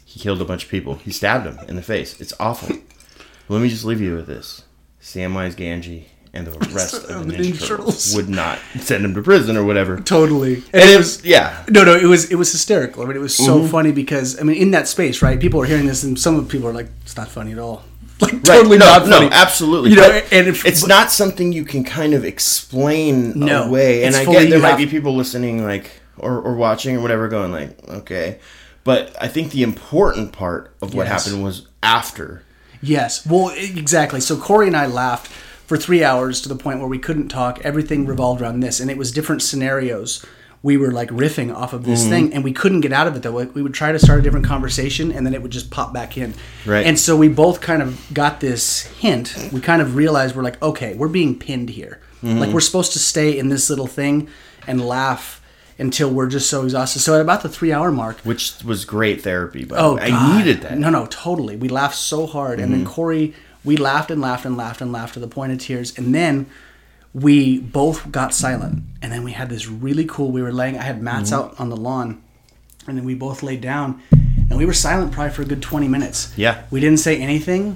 He 0.06 0.20
killed 0.20 0.42
a 0.42 0.46
bunch 0.46 0.64
of 0.66 0.70
people. 0.72 0.96
He 0.96 1.12
stabbed 1.12 1.46
them 1.46 1.60
in 1.68 1.76
the 1.76 1.82
face. 1.82 2.20
It's 2.22 2.34
awful. 2.40 2.78
Let 3.50 3.62
me 3.62 3.70
just 3.70 3.86
leave 3.86 4.02
you 4.02 4.16
with 4.16 4.28
this. 4.28 4.64
Samwise 5.02 5.56
Gamgee 5.56 6.06
and 6.38 6.48
the 6.48 6.52
rest 6.74 6.94
of 7.10 7.28
the 7.28 7.34
Ninja 7.34 7.68
Turtles 7.68 8.14
would 8.16 8.30
not 8.30 8.60
send 8.80 9.04
him 9.04 9.14
to 9.16 9.22
prison 9.22 9.58
or 9.58 9.66
whatever. 9.66 10.00
totally, 10.00 10.56
and, 10.72 10.76
And 10.76 10.90
it 10.92 10.98
was 10.98 11.18
was 11.18 11.26
yeah. 11.26 11.66
no, 11.70 11.84
no, 11.84 11.96
it 11.96 12.06
was 12.06 12.32
it 12.32 12.36
was 12.36 12.52
hysterical. 12.52 13.04
I 13.04 13.08
mean, 13.08 13.18
it 13.18 13.22
was 13.22 13.36
so 13.36 13.58
Mm-hmm. 13.60 13.68
funny 13.72 13.92
because 13.92 14.40
I 14.40 14.44
mean, 14.44 14.58
in 14.58 14.72
that 14.72 14.88
space, 14.88 15.22
right? 15.22 15.40
People 15.40 15.60
are 15.62 15.66
hearing 15.66 15.88
this, 15.88 16.04
and 16.04 16.18
some 16.20 16.38
of 16.40 16.48
people 16.48 16.68
are 16.70 16.74
like, 16.74 16.88
"It's 17.04 17.18
not 17.18 17.28
funny 17.30 17.52
at 17.52 17.60
all." 17.60 17.84
Like 18.20 18.34
Right. 18.34 18.44
totally 18.46 18.78
no, 18.80 18.86
not 18.86 19.06
no, 19.06 19.12
funny. 19.20 19.30
absolutely. 19.32 19.92
You 19.92 19.98
know, 19.98 20.10
But 20.10 20.34
and 20.34 20.48
if- 20.48 20.66
it's 20.66 20.82
but- 20.82 20.88
not 20.90 21.12
something 21.12 21.52
you 21.54 21.64
can 21.64 21.84
kind 21.84 22.14
of 22.16 22.26
explain 22.26 23.34
No, 23.40 23.64
away. 23.66 24.04
And 24.06 24.16
I 24.16 24.26
get 24.26 24.50
there 24.50 24.60
might 24.60 24.70
have- 24.70 24.78
be 24.80 24.88
people 24.88 25.16
listening, 25.16 25.64
like 25.64 25.92
or, 26.18 26.40
or 26.42 26.56
watching 26.56 26.96
or 26.98 27.02
whatever, 27.02 27.28
going 27.28 27.52
like, 27.52 27.78
okay. 27.88 28.40
But 28.84 29.16
I 29.22 29.28
think 29.28 29.52
the 29.52 29.62
important 29.64 30.32
part 30.32 30.74
of 30.82 30.96
what 30.96 31.06
Yes. 31.08 31.26
happened 31.26 31.44
was 31.44 31.68
after. 31.84 32.42
Yes. 32.82 33.26
Well, 33.26 33.50
exactly. 33.56 34.20
So 34.20 34.36
Corey 34.38 34.68
and 34.68 34.76
I 34.78 34.88
laughed 34.88 35.32
for 35.68 35.78
three 35.78 36.04
hours 36.04 36.42
to 36.42 36.50
the 36.50 36.56
point 36.56 36.80
where 36.80 36.88
we 36.88 36.98
couldn't 36.98 37.28
talk. 37.28 37.60
Everything 37.64 38.06
revolved 38.08 38.42
around 38.42 38.62
this, 38.62 38.80
and 38.80 38.90
it 38.90 38.98
was 38.98 39.12
different 39.12 39.42
scenarios. 39.44 40.26
We 40.64 40.76
were 40.76 40.92
like 40.92 41.10
riffing 41.10 41.54
off 41.54 41.72
of 41.74 41.82
Mm-hmm. 41.82 41.92
this 41.92 42.08
thing, 42.08 42.34
and 42.34 42.44
we 42.44 42.52
couldn't 42.52 42.82
get 42.82 42.92
out 42.92 43.06
of 43.06 43.16
it 43.16 43.22
though. 43.22 43.32
Like, 43.32 43.54
We 43.54 43.62
would 43.62 43.76
try 43.76 43.92
to 43.92 44.00
start 44.00 44.20
a 44.20 44.22
different 44.24 44.46
conversation, 44.48 45.12
and 45.12 45.26
then 45.26 45.34
it 45.36 45.42
would 45.44 45.52
just 45.52 45.70
pop 45.70 45.94
back 45.94 46.18
in. 46.18 46.34
Right. 46.66 46.86
And 46.86 46.98
so 46.98 47.16
we 47.16 47.28
both 47.28 47.62
kind 47.62 47.82
of 47.84 48.02
got 48.14 48.40
this 48.40 48.84
hint. 48.98 49.36
We 49.54 49.62
kind 49.62 49.82
of 49.84 49.96
realized 49.96 50.36
we're 50.36 50.44
like, 50.44 50.60
okay, 50.64 50.96
we're 50.96 51.08
being 51.10 51.38
pinned 51.38 51.70
here. 51.70 52.00
Mm-hmm. 52.24 52.40
Like 52.40 52.50
we're 52.54 52.62
supposed 52.62 52.94
to 52.94 53.00
stay 53.00 53.38
in 53.38 53.50
this 53.50 53.70
little 53.70 53.86
thing 53.88 54.28
and 54.66 54.82
laugh 54.86 55.40
until 55.80 56.10
we're 56.10 56.28
just 56.28 56.50
so 56.50 56.64
exhausted. 56.64 57.00
So 57.02 57.14
at 57.14 57.22
about 57.22 57.44
the 57.44 57.50
three 57.50 57.72
hour 57.72 57.92
mark, 57.92 58.18
Which 58.22 58.54
was 58.64 58.84
great 58.84 59.22
therapy, 59.22 59.64
but 59.64 59.78
Oh, 59.78 60.00
I 60.00 60.10
God. 60.10 60.38
needed 60.40 60.62
that. 60.64 60.72
Mm-hmm. 60.72 60.82
No, 60.82 60.90
no, 60.90 61.06
totally. 61.06 61.56
We 61.56 61.70
laughed 61.70 61.96
so 61.98 62.26
hard, 62.26 62.60
and 62.60 62.74
then 62.74 62.84
Corey, 62.84 63.36
we 63.68 63.78
laughed 63.78 64.10
and 64.10 64.20
laughed 64.22 64.46
and 64.46 64.58
laughed 64.58 64.82
and 64.82 64.92
laughed 64.92 65.14
to 65.16 65.20
the 65.20 65.28
point 65.28 65.52
of 65.52 65.60
tears, 65.60 65.96
and 65.98 66.16
then 66.16 66.48
we 67.14 67.60
both 67.60 68.12
got 68.12 68.34
silent, 68.34 68.84
and 69.02 69.12
then 69.12 69.24
we 69.24 69.34
had 69.34 69.50
this 69.50 69.68
really 69.68 70.06
cool. 70.06 70.32
We 70.32 70.42
were 70.42 70.54
laying. 70.54 70.78
I 70.78 70.84
had 70.84 71.02
mats 71.02 71.32
Mm-hmm. 71.32 71.52
out 71.52 71.60
on 71.60 71.70
the 71.70 71.78
lawn, 71.78 72.22
and 72.88 72.98
then 72.98 73.06
we 73.06 73.14
both 73.16 73.44
laid 73.44 73.62
down, 73.62 74.02
and 74.12 74.58
we 74.58 74.66
were 74.66 74.74
silent 74.74 75.12
probably 75.12 75.34
for 75.34 75.42
a 75.42 75.46
good 75.46 75.62
twenty 75.62 75.88
minutes. 75.88 76.34
Yeah. 76.38 76.64
we 76.72 76.80
didn't 76.80 77.00
say 77.00 77.20
anything, 77.20 77.76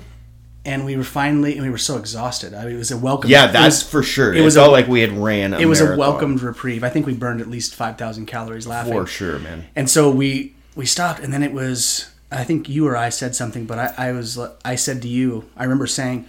and 0.64 0.86
we 0.86 0.96
were 0.96 1.04
finally, 1.04 1.54
and 1.56 1.64
we 1.64 1.70
were 1.70 1.78
so 1.78 1.98
exhausted. 1.98 2.54
I 2.54 2.66
mean, 2.66 2.76
it 2.76 2.78
was 2.78 2.92
a 2.92 2.98
welcome. 2.98 3.30
Yeah, 3.30 3.48
that's 3.48 3.84
was- 3.84 3.90
for 3.92 4.04
sure. 4.04 4.34
it 4.34 4.42
was 4.42 4.56
all 4.58 4.72
like 4.72 4.88
we 4.88 5.02
had 5.02 5.12
ran. 5.12 5.54
A 5.54 5.60
It 5.60 5.66
was 5.66 5.82
a 5.82 5.98
welcomed 5.98 6.42
reprieve. 6.42 6.84
I 6.84 6.90
think 6.90 7.06
we 7.06 7.14
burned 7.14 7.42
at 7.42 7.48
least 7.50 7.76
five 7.76 7.98
thousand 7.98 8.28
calories 8.28 8.66
laughing. 8.68 8.94
for 8.94 9.06
sure, 9.08 9.40
man. 9.40 9.66
And 9.76 9.90
so 9.90 10.10
we 10.10 10.54
we 10.76 10.86
stopped, 10.86 11.20
and 11.20 11.34
then 11.34 11.44
it 11.44 11.52
was 11.52 12.11
I 12.32 12.44
think 12.44 12.70
you 12.70 12.88
or 12.88 12.96
I 12.96 13.10
said 13.10 13.36
something, 13.36 13.66
but 13.66 13.78
I, 13.78 14.10
I 14.10 14.12
was 14.14 14.40
I 14.64 14.76
said 14.76 15.02
to 15.02 15.08
you, 15.08 15.50
I 15.58 15.64
remember 15.64 15.88
saying, 15.88 16.26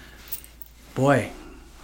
"Boy, 0.94 1.30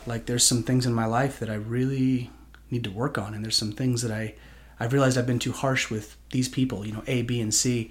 like 0.06 0.26
there's 0.26 0.44
some 0.44 0.62
things 0.62 0.86
in 0.86 0.92
my 0.92 1.06
life 1.06 1.38
that 1.38 1.48
I 1.48 1.54
really 1.54 2.30
need 2.70 2.84
to 2.84 2.90
work 2.90 3.16
on, 3.16 3.32
and 3.34 3.44
there's 3.44 3.56
some 3.56 3.72
things 3.72 4.02
that 4.02 4.10
I 4.10 4.34
I've 4.80 4.92
realized 4.92 5.18
I've 5.18 5.26
been 5.26 5.38
too 5.38 5.52
harsh 5.52 5.90
with 5.90 6.16
these 6.30 6.48
people, 6.48 6.86
you 6.86 6.92
know, 6.92 7.02
A, 7.06 7.22
B, 7.22 7.40
and 7.40 7.54
C. 7.54 7.90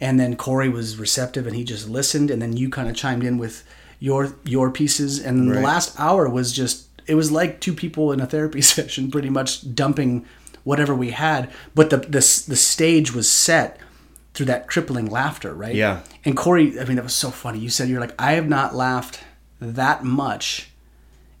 And 0.00 0.18
then 0.18 0.36
Corey 0.36 0.68
was 0.68 0.98
receptive 0.98 1.46
and 1.46 1.54
he 1.54 1.64
just 1.64 1.88
listened, 1.88 2.30
and 2.30 2.42
then 2.42 2.56
you 2.56 2.68
kind 2.68 2.88
of 2.88 2.96
chimed 2.96 3.24
in 3.24 3.38
with 3.38 3.64
your 4.00 4.34
your 4.44 4.70
pieces, 4.70 5.18
and 5.18 5.38
then 5.38 5.48
the 5.48 5.60
last 5.60 5.98
hour 5.98 6.28
was 6.28 6.52
just 6.52 6.88
it 7.06 7.14
was 7.14 7.30
like 7.30 7.60
two 7.60 7.72
people 7.72 8.12
in 8.12 8.20
a 8.20 8.26
therapy 8.26 8.60
session, 8.76 9.10
pretty 9.10 9.30
much 9.30 9.74
dumping 9.74 10.26
whatever 10.62 10.94
we 10.94 11.10
had, 11.10 11.50
but 11.74 11.90
the 11.90 11.98
the 11.98 12.44
the 12.48 12.56
stage 12.56 13.14
was 13.14 13.30
set 13.30 13.78
through 14.34 14.46
that 14.46 14.66
crippling 14.66 15.06
laughter, 15.06 15.54
right? 15.54 15.74
Yeah. 15.74 16.00
And 16.24 16.36
Corey, 16.36 16.78
I 16.78 16.84
mean, 16.84 16.96
that 16.96 17.04
was 17.04 17.14
so 17.14 17.30
funny. 17.30 17.60
You 17.60 17.70
said 17.70 17.88
you're 17.88 18.00
like, 18.00 18.14
I 18.20 18.32
have 18.32 18.48
not 18.48 18.74
laughed 18.74 19.20
that 19.60 20.04
much 20.04 20.70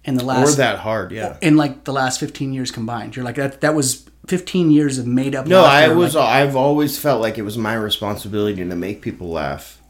in 0.04 0.14
the 0.14 0.24
last 0.24 0.54
or 0.54 0.56
that 0.56 0.78
hard. 0.78 1.12
Yeah. 1.12 1.36
in 1.42 1.56
like 1.56 1.84
the 1.84 1.92
last 1.92 2.20
15 2.20 2.52
years 2.52 2.70
combined. 2.70 3.16
You're 3.16 3.24
like 3.24 3.34
that. 3.36 3.60
That 3.60 3.74
was 3.74 4.08
15 4.28 4.70
years 4.70 4.98
of 4.98 5.06
made 5.06 5.34
up. 5.34 5.46
No, 5.46 5.64
I 5.64 5.88
was. 5.88 6.14
like- 6.14 6.28
I've 6.28 6.56
always 6.56 6.98
felt 6.98 7.20
like 7.20 7.36
it 7.36 7.42
was 7.42 7.58
my 7.58 7.74
responsibility 7.74 8.64
to 8.64 8.76
make 8.76 9.02
people 9.02 9.28
laugh. 9.28 9.80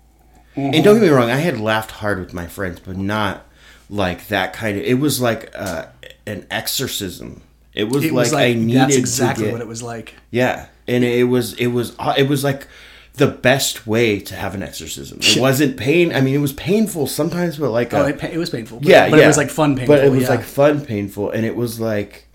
Mm-hmm. 0.57 0.75
And 0.75 0.85
don't 0.85 0.95
get 0.95 1.03
me 1.03 1.09
wrong, 1.09 1.31
I 1.31 1.37
had 1.37 1.59
laughed 1.59 1.91
hard 1.91 2.21
with 2.21 2.33
my 2.33 2.47
friends, 2.47 2.81
but 2.81 2.97
not 2.97 3.45
like 3.91 4.29
that 4.29 4.53
kind 4.53 4.79
of. 4.79 4.85
It 4.85 4.95
was 4.95 5.21
like 5.21 5.53
uh, 5.55 5.87
an 6.27 6.47
exorcism. 6.51 7.43
It 7.75 7.89
was, 7.89 8.05
it 8.05 8.13
like, 8.13 8.15
was 8.15 8.33
like 8.33 8.51
I 8.51 8.53
needed 8.55 8.81
that's 8.83 8.97
exactly 8.97 9.47
get, 9.47 9.53
what 9.53 9.61
it 9.61 9.67
was 9.67 9.83
like. 9.83 10.15
Yeah, 10.31 10.69
and 10.87 11.03
it 11.03 11.25
was 11.25 11.55
it 11.55 11.67
was 11.69 11.97
uh, 11.99 12.15
it 12.17 12.29
was 12.29 12.45
like 12.45 12.69
the 13.15 13.29
best 13.29 13.87
way 13.87 14.19
to 14.21 14.35
have 14.35 14.55
an 14.55 14.63
exorcism. 14.63 15.19
It 15.23 15.37
wasn't 15.41 15.77
pain. 15.77 16.13
I 16.13 16.21
mean, 16.21 16.35
it 16.35 16.39
was 16.39 16.53
painful 16.53 17.07
sometimes, 17.07 17.57
but 17.59 17.71
like 17.71 17.95
Oh, 17.95 18.03
a- 18.05 18.09
it, 18.09 18.19
pa- 18.19 18.27
it 18.27 18.39
was 18.39 18.51
painful. 18.51 18.81
But, 18.81 18.89
yeah, 18.89 19.09
but 19.11 19.19
yeah. 19.19 19.25
it 19.25 19.27
was 19.29 19.37
like 19.37 19.51
fun 19.51 19.77
painful. 19.77 19.95
But 19.95 20.05
it 20.05 20.11
was 20.11 20.23
yeah. 20.25 20.29
like 20.31 20.43
fun 20.43 20.85
painful, 20.85 21.31
and 21.31 21.45
it 21.47 21.55
was 21.57 21.79
like 21.81 22.27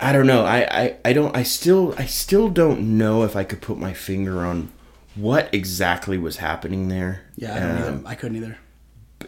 I 0.00 0.12
don't 0.12 0.26
know. 0.26 0.44
I, 0.44 0.58
I 0.82 0.96
I 1.04 1.12
don't. 1.12 1.34
I 1.36 1.42
still 1.42 1.94
I 1.96 2.06
still 2.06 2.48
don't 2.48 2.98
know 2.98 3.22
if 3.22 3.36
I 3.36 3.44
could 3.44 3.60
put 3.62 3.78
my 3.78 3.92
finger 3.94 4.44
on 4.44 4.70
what 5.14 5.48
exactly 5.54 6.18
was 6.18 6.38
happening 6.38 6.88
there. 6.88 7.22
yeah, 7.36 7.54
I, 7.54 7.60
don't 7.60 7.70
Um, 7.70 7.76
either. 7.98 8.02
I 8.08 8.14
couldn't 8.14 8.36
either. 8.38 8.58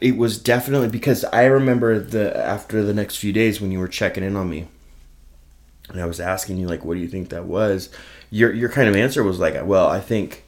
it 0.01 0.16
was 0.16 0.38
definitely 0.38 0.88
because 0.88 1.24
I 1.26 1.45
remember 1.45 2.01
the 2.01 2.36
after 2.36 2.82
the 2.82 2.92
next 2.95 3.16
few 3.16 3.32
days 3.32 3.61
when 3.61 3.70
you 3.72 3.78
were 3.78 3.88
checking 3.88 4.24
in 4.24 4.34
on 4.36 4.51
me, 4.51 4.66
and 5.90 6.01
I 6.01 6.07
was 6.07 6.20
asking 6.20 6.57
you 6.59 6.66
like, 6.66 6.84
"What 6.84 6.95
do 6.95 7.01
you 7.01 7.09
think 7.09 7.28
that 7.30 7.45
was?" 7.47 7.88
Your 8.31 8.53
your 8.53 8.68
kind 8.68 8.89
of 8.89 8.97
answer 8.97 9.22
was 9.22 9.39
like, 9.39 9.55
"Well, 9.64 9.89
I 9.89 10.01
think." 10.01 10.43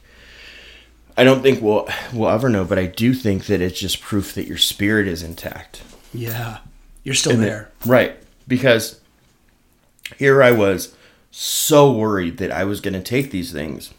I 1.19 1.23
don't 1.23 1.41
think 1.41 1.63
we'll 1.63 1.87
we'll 2.13 2.29
ever 2.29 2.47
know, 2.47 2.63
but 2.63 2.77
I 2.77 2.85
do 2.85 3.13
think 3.15 3.47
that 3.47 3.59
it's 3.59 3.79
just 3.79 4.01
proof 4.01 4.35
that 4.35 4.45
your 4.45 4.57
spirit 4.59 5.07
is 5.07 5.23
intact. 5.23 5.81
Yeah, 6.13 6.59
you're 7.03 7.15
still 7.15 7.31
And 7.33 7.41
there. 7.43 7.71
that- 7.79 7.89
right. 7.89 8.15
Because 8.47 9.01
here 10.17 10.43
I 10.43 10.51
was 10.51 10.95
so 11.31 11.91
worried 11.91 12.37
that 12.37 12.51
I 12.51 12.65
was 12.65 12.81
going 12.81 12.93
to 12.93 13.01
take 13.01 13.31
these 13.31 13.51
things 13.51 13.93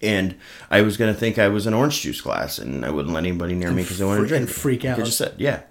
and 0.00 0.36
I 0.70 0.82
was 0.82 0.96
going 0.96 1.12
to 1.12 1.18
think 1.18 1.36
I 1.36 1.48
was 1.48 1.66
an 1.66 1.74
orange 1.74 2.00
juice 2.00 2.20
glass 2.20 2.58
and 2.58 2.84
I 2.84 2.90
wouldn't 2.90 3.12
let 3.12 3.24
anybody 3.24 3.54
near 3.54 3.72
me 3.72 3.82
because 3.82 4.00
I 4.00 4.04
wanted 4.04 4.22
to 4.22 4.28
drink 4.28 4.42
and 4.46 4.50
freak 4.50 4.84
out! 4.84 5.00
I 5.00 5.02
just 5.02 5.18
said, 5.18 5.34
yeah. 5.38 5.62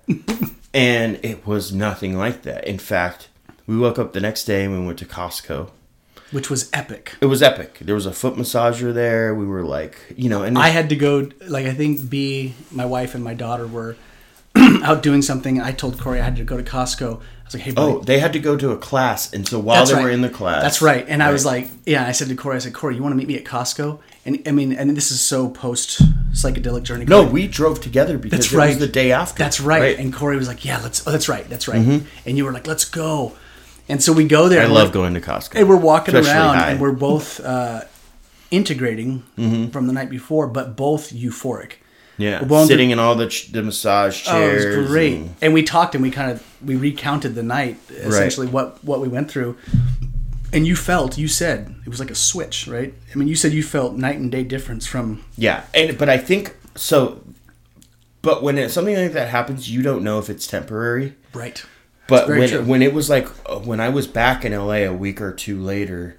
and 0.73 1.19
it 1.23 1.47
was 1.47 1.73
nothing 1.73 2.17
like 2.17 2.41
that. 2.43 2.67
In 2.67 2.79
fact, 2.79 3.29
we 3.65 3.77
woke 3.77 3.97
up 3.97 4.11
the 4.11 4.19
next 4.19 4.43
day 4.43 4.65
and 4.65 4.77
we 4.77 4.85
went 4.85 4.99
to 4.99 5.05
Costco. 5.05 5.69
Which 6.31 6.49
was 6.49 6.69
epic. 6.73 7.15
It 7.21 7.27
was 7.27 7.41
epic. 7.41 7.79
There 7.81 7.95
was 7.95 8.05
a 8.05 8.13
foot 8.13 8.35
massager 8.35 8.93
there. 8.93 9.33
We 9.33 9.45
were 9.45 9.63
like, 9.63 9.97
you 10.15 10.29
know, 10.29 10.43
and 10.43 10.57
I 10.57 10.69
had 10.69 10.89
to 10.89 10.95
go. 10.95 11.29
Like 11.47 11.65
I 11.65 11.73
think 11.73 12.09
B, 12.09 12.53
my 12.71 12.85
wife 12.85 13.15
and 13.15 13.23
my 13.23 13.33
daughter 13.33 13.67
were 13.67 13.95
out 14.83 15.03
doing 15.03 15.21
something. 15.21 15.61
I 15.61 15.71
told 15.71 15.99
Corey 15.99 16.19
I 16.19 16.23
had 16.23 16.35
to 16.37 16.43
go 16.43 16.57
to 16.57 16.63
Costco. 16.63 17.21
I 17.21 17.43
was 17.45 17.53
like, 17.53 17.63
"Hey, 17.63 17.71
oh, 17.71 17.75
buddy, 17.75 17.93
oh, 17.93 17.99
they 18.01 18.19
had 18.19 18.33
to 18.33 18.39
go 18.39 18.57
to 18.57 18.71
a 18.71 18.77
class, 18.77 19.31
and 19.33 19.47
so 19.47 19.57
while 19.59 19.77
That's 19.77 19.91
they 19.91 19.95
right. 19.95 20.03
were 20.03 20.09
in 20.09 20.21
the 20.21 20.29
class, 20.29 20.61
That's 20.61 20.81
right. 20.81 21.05
And 21.07 21.23
I 21.23 21.31
was 21.31 21.45
like, 21.45 21.69
yeah, 21.85 22.05
I 22.05 22.11
said 22.11 22.27
to 22.27 22.35
Corey, 22.35 22.57
I 22.57 22.59
said, 22.59 22.73
Corey, 22.73 22.95
you 22.95 23.01
want 23.01 23.13
to 23.13 23.17
meet 23.17 23.27
me 23.27 23.37
at 23.37 23.45
Costco? 23.45 23.99
And 24.25 24.41
I 24.45 24.51
mean, 24.51 24.73
and 24.73 24.95
this 24.97 25.11
is 25.11 25.21
so 25.21 25.49
post 25.49 26.01
psychedelic 26.33 26.83
journey. 26.83 27.05
No, 27.05 27.21
Corey. 27.21 27.31
we 27.31 27.47
drove 27.47 27.79
together 27.79 28.17
because 28.17 28.39
That's 28.39 28.53
it 28.53 28.57
right. 28.57 28.67
was 28.69 28.79
the 28.79 28.87
day 28.87 29.13
after. 29.13 29.41
That's 29.41 29.61
right. 29.61 29.97
And 29.97 30.13
Corey 30.13 30.35
was 30.35 30.49
like, 30.49 30.65
yeah, 30.65 30.81
let's, 30.83 31.07
oh, 31.07 31.11
that's 31.11 31.29
right. 31.29 31.47
That's 31.49 31.69
right. 31.69 31.79
Mm-hmm. 31.79 32.05
And 32.25 32.37
you 32.37 32.43
were 32.43 32.51
like, 32.51 32.67
let's 32.67 32.83
go. 32.83 33.33
And 33.89 34.03
so 34.03 34.11
we 34.13 34.25
go 34.25 34.49
there. 34.49 34.61
I 34.61 34.65
love 34.65 34.91
going 34.91 35.13
to 35.13 35.21
Costco. 35.21 35.55
And 35.55 35.69
we're 35.69 35.75
walking 35.77 36.15
Especially 36.15 36.37
around 36.39 36.57
high. 36.57 36.71
and 36.71 36.81
we're 36.81 36.91
both 36.91 37.39
uh, 37.39 37.81
integrating 38.51 39.23
Mm-hmm. 39.37 39.69
from 39.71 39.87
the 39.87 39.93
night 39.93 40.09
before, 40.09 40.47
but 40.47 40.75
both 40.75 41.13
euphoric. 41.13 41.73
yeah, 42.17 42.45
sitting 42.65 42.89
in 42.91 42.99
all 42.99 43.15
the 43.15 43.27
ch- 43.27 43.51
the 43.51 43.61
massage 43.63 44.27
Oh, 44.27 44.37
it 44.41 44.59
chairs. 44.59 44.77
was 44.77 44.87
great. 44.87 45.13
and- 45.13 45.35
And 45.41 45.53
we 45.53 45.63
talked 45.63 45.93
and 45.95 46.01
we 46.01 46.11
kind 46.11 46.31
of 46.31 46.43
we 46.65 46.75
recounted 46.75 47.35
the 47.35 47.43
night, 47.43 47.77
essentially 47.89 48.47
what 48.47 48.83
what 48.83 48.99
we 48.99 49.07
went 49.07 49.29
through. 49.31 49.55
And 50.53 50.65
you 50.65 50.75
felt, 50.77 51.17
you 51.17 51.27
said 51.27 51.75
it 51.85 51.89
was 51.89 51.99
like 51.99 52.09
a 52.11 52.15
switch, 52.15 52.67
right? 52.67 52.93
I 53.13 53.17
mean, 53.17 53.27
you 53.27 53.35
said 53.35 53.51
you 53.51 53.61
felt 53.63 53.95
night 53.95 54.15
and 54.17 54.31
day 54.31 54.43
difference 54.43 54.87
from 54.87 55.23
yeah, 55.37 55.63
and 55.73 55.97
but 55.97 56.09
I 56.09 56.17
think 56.17 56.55
so. 56.75 57.21
But 58.21 58.41
when 58.43 58.57
it, 58.57 58.71
something 58.71 58.95
like 58.95 59.11
that 59.13 59.29
happens, 59.29 59.69
you 59.69 59.81
don't 59.81 60.03
know 60.03 60.19
if 60.19 60.29
it's 60.29 60.47
temporary. 60.47 61.15
right. 61.33 61.63
But 62.07 62.27
when 62.29 62.49
true. 62.49 62.63
when 62.63 62.81
it 62.81 62.93
was 62.93 63.09
like 63.09 63.27
uh, 63.49 63.59
when 63.59 63.79
I 63.79 63.89
was 63.89 64.07
back 64.07 64.45
in 64.45 64.53
LA 64.53 64.85
a 64.85 64.93
week 64.93 65.21
or 65.21 65.33
two 65.33 65.61
later, 65.61 66.17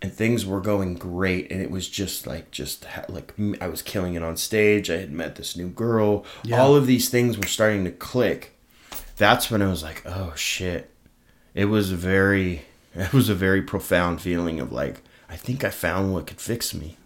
and 0.00 0.12
things 0.12 0.44
were 0.44 0.60
going 0.60 0.94
great, 0.94 1.50
and 1.50 1.62
it 1.62 1.70
was 1.70 1.88
just 1.88 2.26
like 2.26 2.50
just 2.50 2.86
like 3.08 3.34
I 3.60 3.68
was 3.68 3.82
killing 3.82 4.14
it 4.14 4.22
on 4.22 4.36
stage. 4.36 4.90
I 4.90 4.98
had 4.98 5.12
met 5.12 5.36
this 5.36 5.56
new 5.56 5.68
girl. 5.68 6.24
Yeah. 6.42 6.60
All 6.60 6.74
of 6.74 6.86
these 6.86 7.08
things 7.08 7.38
were 7.38 7.46
starting 7.46 7.84
to 7.84 7.92
click. 7.92 8.58
That's 9.16 9.50
when 9.50 9.62
I 9.62 9.68
was 9.68 9.82
like, 9.82 10.02
oh 10.04 10.32
shit! 10.34 10.90
It 11.54 11.66
was 11.66 11.92
very 11.92 12.62
it 12.94 13.12
was 13.12 13.28
a 13.28 13.34
very 13.34 13.62
profound 13.62 14.20
feeling 14.20 14.60
of 14.60 14.72
like 14.72 15.02
I 15.28 15.36
think 15.36 15.64
I 15.64 15.70
found 15.70 16.12
what 16.12 16.26
could 16.26 16.40
fix 16.40 16.74
me. 16.74 16.96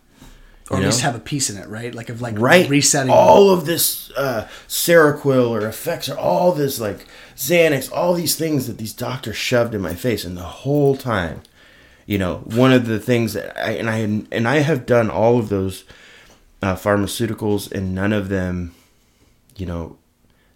Or 0.71 0.79
You 0.79 0.83
at 0.83 0.87
least 0.87 1.01
have 1.03 1.15
a 1.15 1.21
piece 1.21 1.49
in 1.49 1.57
it, 1.59 1.69
right? 1.69 1.95
Like 1.95 2.09
of 2.09 2.21
like 2.21 2.39
right 2.39 2.69
resetting. 2.69 3.13
all 3.13 3.51
of 3.51 3.67
this 3.67 4.11
uh 4.17 4.49
seroquel 4.67 5.51
or 5.51 5.61
Effexor 5.61 6.15
or 6.15 6.19
all 6.19 6.53
this 6.53 6.81
like 6.81 7.07
xanax 7.37 7.93
all 7.93 8.15
these 8.15 8.35
things 8.35 8.67
that 8.67 8.79
these 8.79 8.93
doctors 8.95 9.37
shoved 9.37 9.75
in 9.75 9.81
my 9.81 9.95
face 9.95 10.25
and 10.25 10.37
the 10.37 10.43
whole 10.43 10.97
time 10.97 11.43
you 12.07 12.17
know 12.17 12.39
one 12.47 12.73
of 12.73 12.87
the 12.87 12.99
things 12.99 13.35
that 13.35 13.55
i 13.63 13.73
and 13.73 13.91
i 13.91 13.99
and 13.99 14.49
i 14.49 14.61
have 14.61 14.87
done 14.87 15.11
all 15.11 15.39
of 15.39 15.51
those 15.51 15.85
uh, 16.63 16.75
pharmaceuticals 16.75 17.71
and 17.71 17.95
none 17.95 18.13
of 18.15 18.31
them 18.31 18.75
you 19.57 19.67
know 19.67 19.99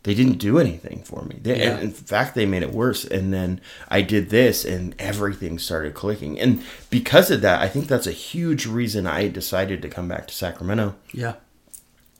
they 0.02 0.14
didn't 0.14 0.38
do 0.38 0.58
anything 0.58 1.02
for 1.04 1.22
me 1.24 1.38
they, 1.42 1.58
Yeah. 1.60 1.78
in 1.78 1.90
fact 1.90 2.34
they 2.34 2.46
made 2.46 2.62
it 2.62 2.72
worse 2.72 3.04
and 3.04 3.32
then 3.32 3.60
i 3.88 4.00
did 4.02 4.30
this 4.30 4.64
and 4.64 4.94
everything 4.98 5.58
started 5.58 5.94
clicking 5.94 6.38
and 6.40 6.62
because 6.88 7.30
of 7.30 7.40
that 7.42 7.60
i 7.60 7.68
think 7.68 7.86
that's 7.86 8.06
a 8.06 8.12
huge 8.12 8.64
reason 8.66 9.06
i 9.06 9.28
decided 9.28 9.82
to 9.82 9.88
come 9.88 10.08
back 10.08 10.26
to 10.28 10.34
sacramento 10.34 10.94
Yeah. 11.12 11.34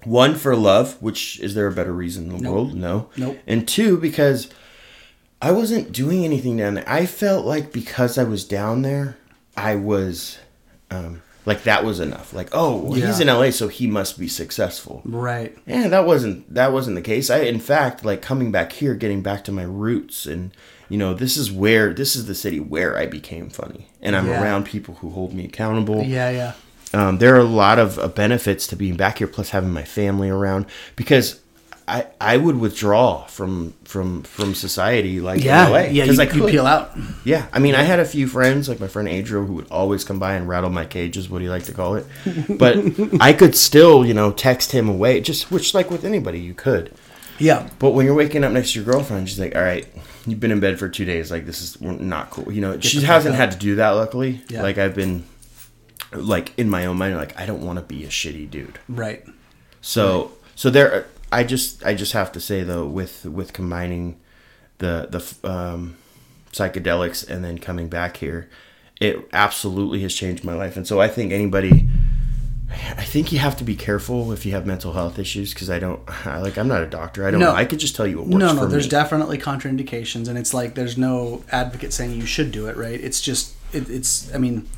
one 0.05 0.35
for 0.35 0.57
love, 0.57 0.97
which 1.03 1.39
is 1.41 1.55
there 1.55 1.66
a 1.66 1.72
better 1.72 1.93
reason 1.93 2.24
in 2.31 2.37
the 2.39 2.43
Nope. 2.43 2.53
world? 2.55 2.74
No. 2.74 3.09
Nope. 3.18 3.39
And 3.47 3.68
two, 3.68 3.99
because 3.99 4.49
I 5.43 5.53
wasn't 5.53 5.93
doing 5.93 6.24
anything 6.24 6.57
down 6.57 6.74
there. 6.74 6.85
I 6.89 7.05
felt 7.07 7.45
like 7.45 7.70
because 7.72 8.16
I 8.18 8.24
was 8.24 8.45
down 8.45 8.81
there, 8.83 9.16
I 9.59 9.74
was 9.76 10.39
um, 10.91 11.20
like 11.51 11.64
that 11.64 11.84
was 11.84 11.98
enough. 12.01 12.32
Like, 12.32 12.48
oh, 12.53 12.76
well, 12.76 12.92
he's 12.92 13.18
in 13.20 13.26
LA, 13.26 13.51
so 13.51 13.66
he 13.68 13.86
must 13.86 14.18
be 14.18 14.28
successful. 14.28 15.03
Right. 15.05 15.57
Yeah, 15.66 15.88
that 15.88 16.07
wasn't 16.07 16.53
that 16.54 16.72
wasn't 16.72 16.95
the 16.96 17.03
case. 17.03 17.29
I, 17.30 17.38
in 17.41 17.58
fact, 17.61 18.04
like 18.04 18.22
coming 18.22 18.53
back 18.53 18.72
here, 18.72 18.95
getting 18.95 19.22
back 19.22 19.42
to 19.45 19.53
my 19.53 19.64
roots, 19.64 20.26
and 20.26 20.53
you 20.88 20.96
know, 20.99 21.12
this 21.14 21.37
is 21.37 21.50
where 21.50 21.92
this 21.92 22.14
is 22.16 22.26
the 22.26 22.34
city 22.34 22.61
where 22.61 22.96
I 22.96 23.07
became 23.07 23.50
funny, 23.50 23.88
and 24.00 24.14
I'm 24.16 24.26
Yeah. 24.29 24.41
around 24.42 24.64
people 24.66 24.95
who 25.00 25.11
hold 25.11 25.33
me 25.34 25.45
accountable 25.45 26.03
Yeah, 26.04 26.30
yeah. 26.30 26.53
um, 26.95 27.18
there 27.18 27.34
are 27.34 27.38
a 27.41 27.45
lot 27.64 27.79
of 27.79 27.99
uh, 27.99 28.07
benefits 28.08 28.66
to 28.68 28.76
being 28.76 28.96
back 28.96 29.18
here 29.18 29.26
plus 29.29 29.50
having 29.50 29.72
my 29.72 29.84
family 29.84 30.29
around 30.30 30.66
because 30.96 31.41
I, 31.96 32.07
I 32.21 32.37
would 32.37 32.57
withdraw 32.57 33.25
from 33.26 33.75
from 33.84 34.22
from 34.22 34.54
society 34.54 35.21
like 35.21 35.42
Yeah. 35.42 35.68
yeah, 35.88 36.04
you, 36.04 36.21
I 36.21 36.25
you 36.25 36.30
could. 36.42 36.50
peel 36.50 36.67
out. 36.67 36.92
yeah 37.25 37.46
I 37.53 37.58
mean 37.58 37.75
I 37.75 37.83
had 37.83 37.99
a 38.00 38.04
few 38.04 38.26
friends 38.29 38.68
like 38.68 38.79
my 38.80 38.87
friend 38.88 39.08
Adriel 39.08 39.45
who 39.46 39.54
would 39.54 39.68
always 39.71 40.04
come 40.04 40.18
by 40.18 40.34
and 40.34 40.46
rattle 40.49 40.71
my 40.71 40.84
cages 40.84 41.29
what 41.29 41.42
he 41.42 41.49
liked 41.49 41.67
to 41.67 41.72
call 41.72 41.96
it 41.96 42.07
but 42.58 42.76
I 43.21 43.33
could 43.33 43.57
still 43.57 44.07
you 44.07 44.14
know 44.14 44.30
text 44.30 44.72
him 44.72 44.88
away 44.88 45.21
just 45.21 45.50
which 45.50 45.75
like 45.75 45.91
with 45.91 46.04
anybody 46.04 46.38
you 46.38 46.54
could 46.54 46.92
Yeah. 47.38 47.68
but 47.79 47.91
when 47.91 48.07
you're 48.07 48.14
waking 48.14 48.45
up 48.45 48.53
next 48.53 48.72
to 48.72 48.80
your 48.83 48.92
girlfriend 48.92 49.29
she's 49.29 49.41
like 49.41 49.57
all 49.57 49.62
right 49.62 49.87
you've 50.26 50.38
been 50.41 50.53
in 50.53 50.61
bed 50.61 50.79
for 50.79 50.88
two 50.88 51.04
days 51.04 51.30
like 51.30 51.45
this 51.46 51.61
is 51.61 51.80
not 51.80 52.30
cool 52.30 52.53
you 52.53 52.61
know 52.61 52.79
she 52.80 53.00
hasn't 53.03 53.34
had 53.34 53.50
to 53.53 53.58
do 53.58 53.76
that 53.76 53.91
luckily 53.91 54.42
Yeah. 54.49 54.62
like 54.62 54.79
I've 54.79 54.95
been 54.95 55.25
like 56.12 56.53
in 56.58 56.68
my 56.71 56.87
own 56.87 56.99
mind 56.99 57.17
like 57.17 57.38
I 57.41 57.46
don't 57.46 57.64
want 57.64 57.79
to 57.79 57.84
be 57.84 58.04
a 58.04 58.08
shitty 58.08 58.49
dude 58.50 58.79
Right. 58.88 59.25
so 59.80 60.33
so 60.54 60.71
there 60.71 61.07
I 61.32 61.44
just 61.44 61.84
I 61.84 61.94
just 61.94 62.12
have 62.12 62.32
to 62.32 62.40
say 62.40 62.62
though 62.62 62.86
with 62.86 63.24
with 63.24 63.52
combining 63.52 64.18
the 64.78 65.08
the 65.11 65.48
um, 65.50 65.96
psychedelics 66.52 67.28
and 67.28 67.44
then 67.44 67.58
coming 67.58 67.88
back 67.88 68.16
here 68.16 68.48
it 69.00 69.28
absolutely 69.32 70.00
has 70.02 70.14
changed 70.14 70.44
my 70.44 70.54
life 70.54 70.76
and 70.76 70.86
so 70.86 71.00
I 71.00 71.08
think 71.08 71.32
anybody 71.32 71.88
I 72.96 73.02
think 73.04 73.32
you 73.32 73.38
have 73.40 73.57
to 73.57 73.64
be 73.64 73.74
careful 73.76 74.30
if 74.32 74.46
you 74.46 74.52
have 74.52 74.64
mental 74.66 74.92
health 74.92 75.18
issues 75.18 75.52
because 75.54 75.68
I 75.70 75.78
don't 75.78 76.00
I, 76.26 76.38
like 76.40 76.57
I'm 76.57 76.68
not 76.68 76.82
a 76.82 76.86
doctor. 76.86 77.26
I 77.26 77.30
don't 77.30 77.40
No. 77.40 77.46
know. 77.50 77.54
I 77.54 77.64
could 77.64 77.80
just 77.80 77.96
tell 77.96 78.07
you 78.07 78.18
what 78.18 78.26
works 78.28 78.38
No, 78.38 78.52
no, 78.52 78.66
there's 78.66 78.84
me. 78.86 78.90
definitely 78.90 79.38
contraindications, 79.38 80.28
and 80.28 80.38
it's 80.38 80.54
like 80.54 80.74
there's 80.76 80.96
no 80.96 81.42
advocate 81.50 81.92
saying 81.92 82.12
you 82.14 82.26
should 82.26 82.52
do 82.52 82.66
it, 82.68 82.76
right? 82.76 83.00
It's 83.00 83.20
just 83.20 83.54
it, 83.72 83.88
it's. 83.90 84.32
I 84.34 84.38
mean, 84.38 84.68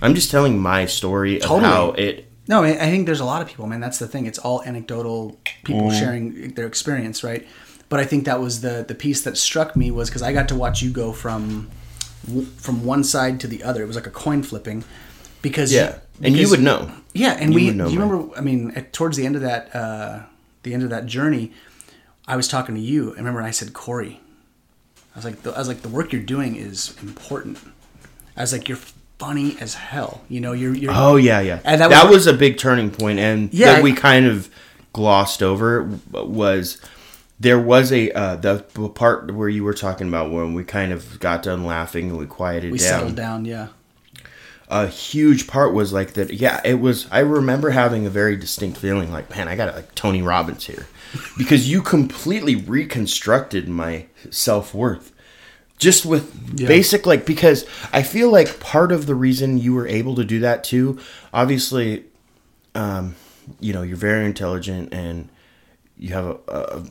I'm 0.00 0.14
just 0.14 0.30
telling 0.30 0.60
my 0.60 0.86
story 0.86 1.40
of 1.42 1.48
how 1.48 1.92
it 1.92 2.30
no, 2.48 2.64
I 2.64 2.74
think 2.76 3.06
there's 3.06 3.20
a 3.20 3.24
lot 3.24 3.40
of 3.42 3.48
people, 3.48 3.66
man. 3.66 3.80
That's 3.80 3.98
the 3.98 4.08
thing. 4.08 4.26
It's 4.26 4.38
all 4.38 4.62
anecdotal 4.62 5.38
people 5.64 5.82
Mm-hmm. 5.88 5.98
sharing 5.98 6.54
their 6.54 6.66
experience, 6.66 7.22
right? 7.24 7.46
But 7.88 8.00
I 8.00 8.04
think 8.04 8.24
that 8.24 8.40
was 8.40 8.60
the 8.62 8.84
the 8.86 8.94
piece 8.94 9.22
that 9.22 9.36
struck 9.36 9.76
me 9.76 9.90
was 9.90 10.08
because 10.08 10.22
I 10.22 10.32
got 10.32 10.48
to 10.48 10.54
watch 10.54 10.82
you 10.82 10.90
go 10.90 11.12
from 11.12 11.70
from 12.56 12.84
one 12.84 13.04
side 13.04 13.40
to 13.40 13.46
the 13.46 13.62
other. 13.62 13.82
It 13.82 13.86
was 13.86 13.96
like 13.96 14.06
a 14.06 14.10
coin 14.10 14.42
flipping 14.42 14.84
because 15.42 15.72
yeah, 15.72 15.98
and 16.22 16.36
you 16.36 16.48
would 16.50 16.60
know. 16.62 16.90
Yeah, 17.12 17.36
and 17.38 17.50
You 17.52 17.56
we. 17.56 17.66
would 17.66 17.76
know 17.76 17.88
you 17.88 18.00
remember? 18.00 18.36
I 18.36 18.40
mean, 18.40 18.72
at, 18.74 18.92
towards 18.92 19.16
the 19.16 19.26
end 19.26 19.36
of 19.36 19.42
that, 19.42 19.74
uh, 19.74 20.20
the 20.62 20.72
end 20.72 20.82
of 20.82 20.90
that 20.90 21.04
journey, 21.06 21.52
I 22.26 22.36
was 22.36 22.48
talking 22.48 22.74
to 22.74 22.80
you. 22.80 23.12
I 23.14 23.16
remember, 23.18 23.42
I 23.42 23.50
said, 23.50 23.72
Corey. 23.74 24.20
I 25.14 25.18
was 25.18 25.24
like, 25.26 25.42
the, 25.42 25.52
I 25.52 25.58
was 25.58 25.68
like, 25.68 25.82
the 25.82 25.90
work 25.90 26.10
you're 26.12 26.22
doing 26.22 26.56
is 26.56 26.96
important. 27.02 27.58
I 28.34 28.40
was 28.40 28.52
like, 28.54 28.66
you're 28.66 28.78
funny 29.22 29.56
as 29.60 29.74
hell. 29.74 30.22
You 30.28 30.40
know, 30.40 30.52
you're. 30.52 30.74
you're 30.74 30.92
Oh 30.94 31.16
yeah, 31.16 31.40
yeah. 31.40 31.60
And 31.64 31.80
that, 31.80 31.90
that 31.90 32.04
was, 32.06 32.14
was- 32.14 32.26
a 32.26 32.34
big 32.34 32.58
turning 32.58 32.90
point, 32.90 33.18
and 33.18 33.52
Yeah, 33.54 33.74
that 33.74 33.82
we 33.82 33.92
kind 33.92 34.26
of 34.26 34.50
glossed 34.92 35.42
over 35.42 35.88
was 36.10 36.80
there 37.40 37.58
was 37.58 37.92
a 37.92 38.10
uh, 38.12 38.36
the 38.36 38.58
part 38.94 39.32
where 39.34 39.48
you 39.48 39.64
were 39.64 39.74
talking 39.74 40.08
about 40.08 40.30
when 40.30 40.54
we 40.54 40.64
kind 40.64 40.92
of 40.92 41.18
got 41.20 41.42
done 41.42 41.64
laughing 41.64 42.10
and 42.10 42.18
we 42.18 42.26
quieted 42.26 42.72
we 42.72 42.78
down. 42.78 42.88
settled 42.88 43.16
down. 43.16 43.44
Yeah. 43.44 43.68
A 44.68 44.86
huge 44.86 45.48
part 45.48 45.74
was 45.74 45.92
like 45.92 46.14
that. 46.14 46.32
Yeah, 46.32 46.60
it 46.64 46.80
was. 46.80 47.06
I 47.10 47.18
remember 47.20 47.70
having 47.70 48.06
a 48.06 48.10
very 48.10 48.36
distinct 48.36 48.78
feeling, 48.78 49.12
like, 49.12 49.28
man, 49.28 49.46
I 49.46 49.54
got 49.54 49.74
like 49.74 49.94
Tony 49.94 50.22
Robbins 50.22 50.64
here, 50.66 50.86
because 51.36 51.70
you 51.70 51.82
completely 51.82 52.56
reconstructed 52.56 53.68
my 53.68 54.06
self 54.30 54.72
worth 54.72 55.11
just 55.82 56.06
with 56.06 56.24
Yeah. 56.58 56.68
basic 56.68 57.04
like 57.06 57.26
because 57.26 57.66
I 57.92 58.02
feel 58.02 58.30
like 58.30 58.60
part 58.60 58.92
of 58.92 59.06
the 59.06 59.14
reason 59.14 59.58
you 59.58 59.74
were 59.74 59.86
able 59.88 60.14
to 60.16 60.24
do 60.24 60.40
that 60.40 60.64
too, 60.64 60.98
obviously, 61.32 62.04
um, 62.74 63.14
you 63.60 63.72
know, 63.72 63.82
you're 63.82 63.96
very 63.96 64.24
intelligent 64.24 64.92
and 64.94 65.28
you 65.98 66.14
have 66.14 66.24
a, 66.24 66.40
a 66.48 66.82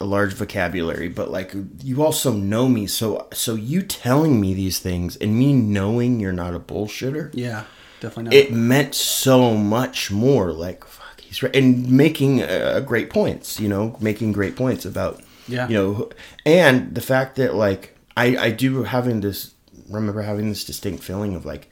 a 0.00 0.04
large 0.04 0.32
vocabulary, 0.34 1.08
but 1.08 1.30
like 1.30 1.54
you 1.82 2.02
also 2.02 2.32
know 2.32 2.68
me, 2.68 2.86
so 2.86 3.28
so 3.32 3.54
you 3.54 3.80
telling 3.80 4.40
me 4.40 4.52
these 4.52 4.78
things 4.80 5.16
and 5.16 5.38
me 5.38 5.52
knowing 5.52 6.18
you're 6.20 6.32
not 6.32 6.54
a 6.54 6.58
bullshitter, 6.60 7.30
Yeah. 7.32 7.64
Definitely 8.00 8.24
not. 8.24 8.34
it 8.34 8.52
meant 8.52 8.94
so 8.94 9.54
much 9.56 10.10
more. 10.10 10.52
Like 10.52 10.84
fuck, 10.84 11.20
he's 11.20 11.42
right, 11.42 11.54
and 11.54 11.88
making 11.88 12.42
uh, 12.42 12.80
great 12.84 13.08
points. 13.08 13.60
You 13.60 13.68
know, 13.68 13.96
making 14.00 14.32
great 14.32 14.56
points 14.56 14.84
about 14.84 15.22
Yeah. 15.46 15.68
you 15.68 15.74
know, 15.74 16.10
and 16.44 16.92
the 16.94 17.00
fact 17.00 17.36
that 17.36 17.54
like 17.54 17.93
I 18.16 18.36
I 18.36 18.50
do 18.50 18.84
having 18.84 19.20
this 19.20 19.54
remember 19.90 20.22
having 20.22 20.48
this 20.48 20.64
distinct 20.64 21.02
feeling 21.02 21.34
of 21.34 21.44
like, 21.44 21.70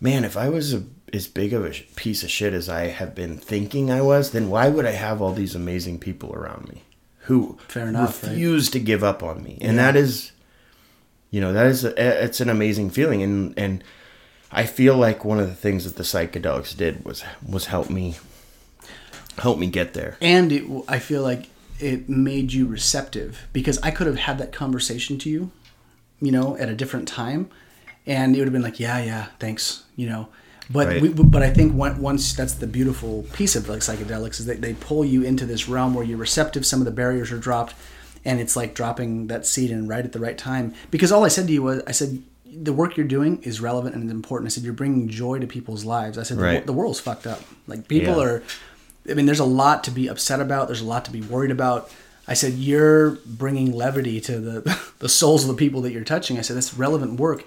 man, 0.00 0.24
if 0.24 0.36
I 0.36 0.48
was 0.48 0.74
a, 0.74 0.82
as 1.12 1.26
big 1.28 1.52
of 1.52 1.64
a 1.64 1.72
sh- 1.72 1.82
piece 1.94 2.22
of 2.22 2.30
shit 2.30 2.52
as 2.52 2.68
I 2.68 2.86
have 2.88 3.14
been 3.14 3.36
thinking 3.38 3.90
I 3.90 4.00
was, 4.00 4.30
then 4.32 4.48
why 4.50 4.68
would 4.68 4.86
I 4.86 4.92
have 4.92 5.20
all 5.22 5.32
these 5.32 5.54
amazing 5.54 5.98
people 6.00 6.34
around 6.34 6.68
me 6.68 6.82
who 7.22 7.58
Fair 7.68 7.88
enough, 7.88 8.22
right? 8.22 8.30
refuse 8.30 8.70
to 8.70 8.80
give 8.80 9.04
up 9.04 9.22
on 9.22 9.42
me? 9.42 9.58
And 9.60 9.76
Yeah. 9.76 9.92
that 9.92 9.96
is, 9.96 10.32
you 11.30 11.40
know, 11.40 11.52
that 11.52 11.66
is 11.66 11.84
a, 11.84 12.24
it's 12.24 12.40
an 12.40 12.48
amazing 12.48 12.90
feeling, 12.90 13.22
and 13.22 13.54
and 13.58 13.84
I 14.50 14.64
feel 14.64 14.96
like 14.96 15.24
one 15.26 15.38
of 15.38 15.46
the 15.48 15.54
things 15.54 15.84
that 15.84 15.96
the 15.96 16.02
psychedelics 16.02 16.74
did 16.76 17.04
was 17.04 17.22
was 17.46 17.66
help 17.66 17.90
me 17.90 18.16
help 19.38 19.58
me 19.58 19.66
get 19.68 19.94
there. 19.94 20.16
and 20.20 20.50
it, 20.52 20.64
I 20.88 20.98
feel 20.98 21.22
like 21.22 21.48
it 21.78 22.08
made 22.08 22.52
you 22.52 22.66
receptive 22.66 23.46
because 23.52 23.78
I 23.82 23.90
could 23.92 24.08
have 24.08 24.16
had 24.18 24.38
that 24.38 24.50
conversation 24.52 25.16
to 25.18 25.30
you, 25.30 25.52
you 26.20 26.32
know, 26.32 26.56
at 26.56 26.68
a 26.68 26.74
different 26.74 27.08
time, 27.08 27.48
and 28.06 28.34
it 28.34 28.38
would 28.38 28.46
have 28.48 28.52
been 28.52 28.62
like, 28.62 28.80
yeah, 28.80 28.98
yeah, 29.02 29.26
thanks, 29.38 29.84
you 29.96 30.08
know. 30.08 30.28
But 30.70 30.86
Right. 30.88 31.00
we, 31.02 31.08
but 31.08 31.42
I 31.42 31.50
think 31.50 31.72
once 31.74 32.32
that's 32.34 32.54
the 32.54 32.66
beautiful 32.66 33.24
piece 33.32 33.56
of 33.56 33.68
like 33.68 33.80
psychedelics 33.80 34.38
is 34.40 34.46
that 34.46 34.60
they 34.60 34.74
pull 34.74 35.04
you 35.04 35.22
into 35.22 35.46
this 35.46 35.68
realm 35.68 35.94
where 35.94 36.04
you're 36.04 36.18
receptive. 36.18 36.66
Some 36.66 36.80
of 36.80 36.84
the 36.84 36.90
barriers 36.90 37.32
are 37.32 37.38
dropped, 37.38 37.74
and 38.24 38.38
it's 38.40 38.54
like 38.54 38.74
dropping 38.74 39.28
that 39.28 39.46
seed 39.46 39.70
in 39.70 39.88
right 39.88 40.04
at 40.04 40.12
the 40.12 40.20
right 40.20 40.36
time. 40.36 40.74
Because 40.90 41.10
all 41.10 41.24
I 41.24 41.28
said 41.28 41.46
to 41.46 41.52
you 41.52 41.62
was, 41.62 41.82
I 41.86 41.92
said. 41.92 42.22
The 42.60 42.72
work 42.72 42.96
you're 42.96 43.06
doing 43.06 43.40
is 43.42 43.60
relevant 43.60 43.94
and 43.94 44.10
important. 44.10 44.50
I 44.50 44.50
said 44.50 44.64
you're 44.64 44.72
bringing 44.72 45.06
joy 45.08 45.38
to 45.38 45.46
people's 45.46 45.84
lives. 45.84 46.16
I 46.18 46.22
said 46.24 46.38
the, 46.38 46.42
Right. 46.42 46.54
wor- 46.54 46.64
the 46.64 46.72
world's 46.72 46.98
fucked 46.98 47.26
up. 47.26 47.42
Like 47.68 47.86
people 47.86 48.16
Yeah. 48.16 48.24
are 48.24 48.42
I 49.08 49.14
mean, 49.14 49.26
there's 49.26 49.38
a 49.38 49.44
lot 49.44 49.84
to 49.84 49.90
be 49.90 50.08
upset 50.08 50.40
about. 50.40 50.66
There's 50.66 50.80
a 50.80 50.84
lot 50.86 51.04
to 51.04 51.10
be 51.12 51.20
worried 51.20 51.50
about. 51.50 51.90
I 52.28 52.34
said, 52.34 52.52
you're 52.54 53.12
bringing 53.26 53.72
levity 53.72 54.20
to 54.20 54.38
the 54.38 54.80
the 54.98 55.08
souls 55.08 55.42
of 55.44 55.48
the 55.48 55.54
people 55.54 55.80
that 55.82 55.92
you're 55.92 56.04
touching. 56.04 56.38
I 56.38 56.42
said, 56.42 56.56
that's 56.56 56.74
relevant 56.74 57.18
work. 57.18 57.44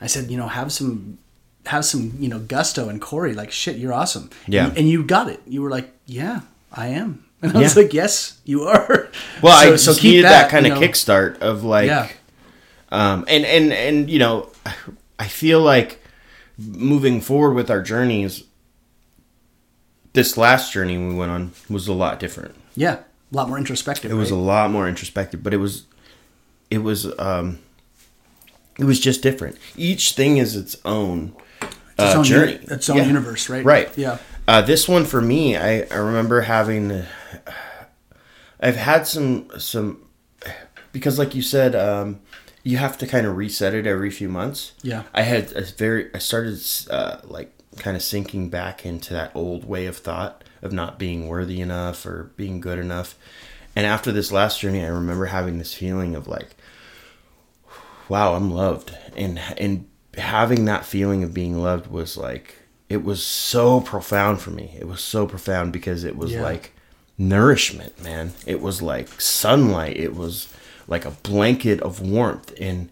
I 0.00 0.06
said, 0.08 0.30
you 0.30 0.36
know, 0.38 0.48
have 0.48 0.72
some 0.72 1.18
have 1.66 1.84
some 1.84 2.14
you 2.18 2.28
know 2.28 2.38
gusto 2.40 2.88
and 2.88 3.00
Corey. 3.00 3.34
Like 3.34 3.52
shit, 3.52 3.76
you're 3.76 3.92
awesome. 3.92 4.30
Yeah. 4.48 4.68
and, 4.68 4.78
and 4.78 4.88
you 4.88 5.04
got 5.04 5.28
it. 5.28 5.40
You 5.46 5.62
were 5.62 5.70
like, 5.70 5.92
yeah, 6.06 6.40
I 6.72 6.88
am. 6.88 7.24
And 7.42 7.56
I 7.56 7.60
was 7.60 7.76
like, 7.76 7.92
yes, 7.92 8.38
you 8.44 8.62
are. 8.62 9.08
Well, 9.42 9.52
I 9.52 9.74
So- 9.76 9.92
just 9.92 10.02
needed 10.04 10.24
that, 10.26 10.48
kind 10.48 10.64
you 10.64 10.72
of 10.72 10.80
know. 10.80 10.86
kickstart 10.86 11.38
of 11.40 11.64
like, 11.64 11.86
Yeah. 11.88 12.08
um, 12.90 13.24
and 13.28 13.44
and 13.44 13.72
and 13.72 14.08
you 14.08 14.20
know, 14.20 14.48
I 15.18 15.26
feel 15.26 15.60
like 15.60 16.00
moving 16.56 17.20
forward 17.20 17.54
with 17.54 17.68
our 17.70 17.82
journeys, 17.82 18.44
this 20.12 20.36
last 20.36 20.72
journey 20.72 20.96
we 20.98 21.14
went 21.14 21.30
on 21.30 21.52
was 21.68 21.88
a 21.88 21.92
lot 21.92 22.20
different. 22.20 22.54
Yeah, 22.76 22.98
a 23.32 23.36
lot 23.36 23.48
more 23.48 23.58
introspective. 23.58 24.10
It 24.10 24.14
was 24.14 24.30
a 24.30 24.36
lot 24.36 24.70
more 24.70 24.88
introspective, 24.88 25.42
but 25.42 25.54
it 25.54 25.58
was, 25.58 25.84
it 26.70 26.78
was, 26.78 27.06
um, 27.18 27.58
it 28.78 28.84
was 28.84 29.00
just 29.00 29.22
different. 29.22 29.56
Each 29.76 30.12
thing 30.12 30.36
is 30.38 30.56
its 30.56 30.76
own 30.84 31.34
uh, 31.62 31.66
its 31.98 32.14
own 32.16 32.24
journey, 32.24 32.52
uni- 32.52 32.64
its 32.66 32.88
own 32.90 32.96
Yeah. 32.98 33.06
universe, 33.06 33.48
right? 33.48 33.64
Right. 33.64 33.96
Yeah. 33.98 34.18
Uh, 34.48 34.60
this 34.62 34.88
one 34.88 35.04
for 35.04 35.20
me, 35.20 35.56
I, 35.56 35.82
I 35.90 35.96
remember 35.96 36.40
having. 36.42 37.04
I've 38.60 38.76
had 38.76 39.06
some 39.06 39.48
some 39.58 39.98
because, 40.92 41.18
like 41.18 41.34
you 41.34 41.42
said, 41.42 41.74
um, 41.74 42.20
you 42.62 42.76
have 42.78 42.96
to 42.98 43.06
kind 43.06 43.26
of 43.26 43.36
reset 43.36 43.74
it 43.74 43.86
every 43.86 44.10
few 44.10 44.28
months. 44.28 44.72
Yeah. 44.82 45.02
I 45.14 45.22
had 45.22 45.52
a 45.52 45.62
very. 45.62 46.10
I 46.14 46.18
started 46.18 46.60
uh, 46.90 47.18
like 47.24 47.52
kind 47.78 47.96
of 47.96 48.02
sinking 48.02 48.48
back 48.50 48.84
into 48.86 49.12
that 49.14 49.30
old 49.34 49.64
way 49.64 49.86
of 49.86 49.96
thought 49.96 50.44
of 50.62 50.72
not 50.72 50.98
being 50.98 51.28
worthy 51.28 51.60
enough 51.60 52.06
or 52.06 52.30
being 52.36 52.60
good 52.60 52.78
enough. 52.78 53.16
And 53.74 53.84
after 53.86 54.12
this 54.12 54.30
last 54.32 54.60
journey, 54.60 54.84
I 54.84 54.88
remember 54.88 55.26
having 55.26 55.58
this 55.58 55.74
feeling 55.74 56.14
of 56.14 56.28
like, 56.28 56.54
wow, 58.08 58.34
I'm 58.34 58.50
loved, 58.50 58.94
and 59.16 59.38
and 59.58 59.86
having 60.16 60.66
that 60.66 60.84
feeling 60.84 61.22
of 61.22 61.32
being 61.32 61.58
loved 61.62 61.86
was 61.86 62.16
like 62.16 62.56
it 62.88 63.02
was 63.02 63.22
so 63.24 63.80
profound 63.80 64.40
for 64.40 64.50
me. 64.50 64.76
It 64.78 64.86
was 64.86 65.00
so 65.00 65.26
profound 65.26 65.72
because 65.72 66.04
it 66.04 66.16
was 66.16 66.32
Yeah. 66.32 66.42
like 66.42 66.72
nourishment, 67.16 68.02
man. 68.02 68.32
It 68.46 68.60
was 68.60 68.82
like 68.82 69.18
sunlight. 69.20 69.96
It 69.96 70.14
was 70.14 70.48
like 70.86 71.06
a 71.06 71.12
blanket 71.12 71.80
of 71.80 72.00
warmth 72.02 72.52
and 72.60 72.90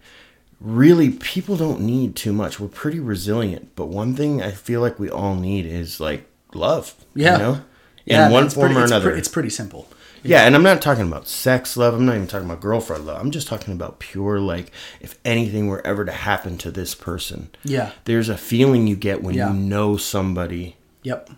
really 0.58 1.10
people 1.10 1.56
don't 1.56 1.80
need 1.82 2.16
too 2.16 2.32
much. 2.32 2.58
We're 2.58 2.68
pretty 2.68 3.00
resilient, 3.00 3.70
but 3.76 3.86
one 3.88 4.14
thing 4.16 4.40
I 4.42 4.52
feel 4.52 4.80
like 4.80 4.98
we 4.98 5.10
all 5.10 5.34
need 5.34 5.66
is 5.66 6.00
like 6.00 6.26
love, 6.54 6.94
Yeah. 7.14 7.32
you 7.32 7.38
know? 7.42 7.52
In 8.06 8.16
Yeah, 8.16 8.30
one 8.30 8.48
form 8.50 8.66
pretty- 8.68 8.80
or 8.80 8.82
it's 8.84 8.90
another. 8.92 9.10
pre- 9.10 9.18
it's 9.18 9.28
pretty 9.28 9.50
simple. 9.50 9.88
Yeah, 10.22 10.42
and 10.42 10.54
I'm 10.54 10.62
not 10.62 10.82
talking 10.82 11.06
about 11.08 11.26
sex 11.28 11.76
love. 11.78 11.94
I'm 11.94 12.04
not 12.04 12.14
even 12.16 12.26
talking 12.26 12.46
about 12.46 12.60
girlfriend 12.60 13.06
love. 13.06 13.18
I'm 13.20 13.30
just 13.30 13.46
talking 13.48 13.72
about 13.72 14.00
pure 14.00 14.38
like 14.38 14.70
if 15.00 15.18
anything 15.24 15.66
were 15.68 15.86
ever 15.86 16.04
to 16.04 16.12
happen 16.12 16.58
to 16.58 16.70
this 16.70 16.94
person. 16.94 17.48
Yeah. 17.64 17.92
There's 18.04 18.28
a 18.28 18.36
feeling 18.36 18.86
you 18.86 18.96
get 18.96 19.22
when 19.22 19.34
Yeah. 19.34 19.48
you 19.52 19.58
know 19.58 19.96
somebody 19.96 20.76
Yep. 21.04 21.30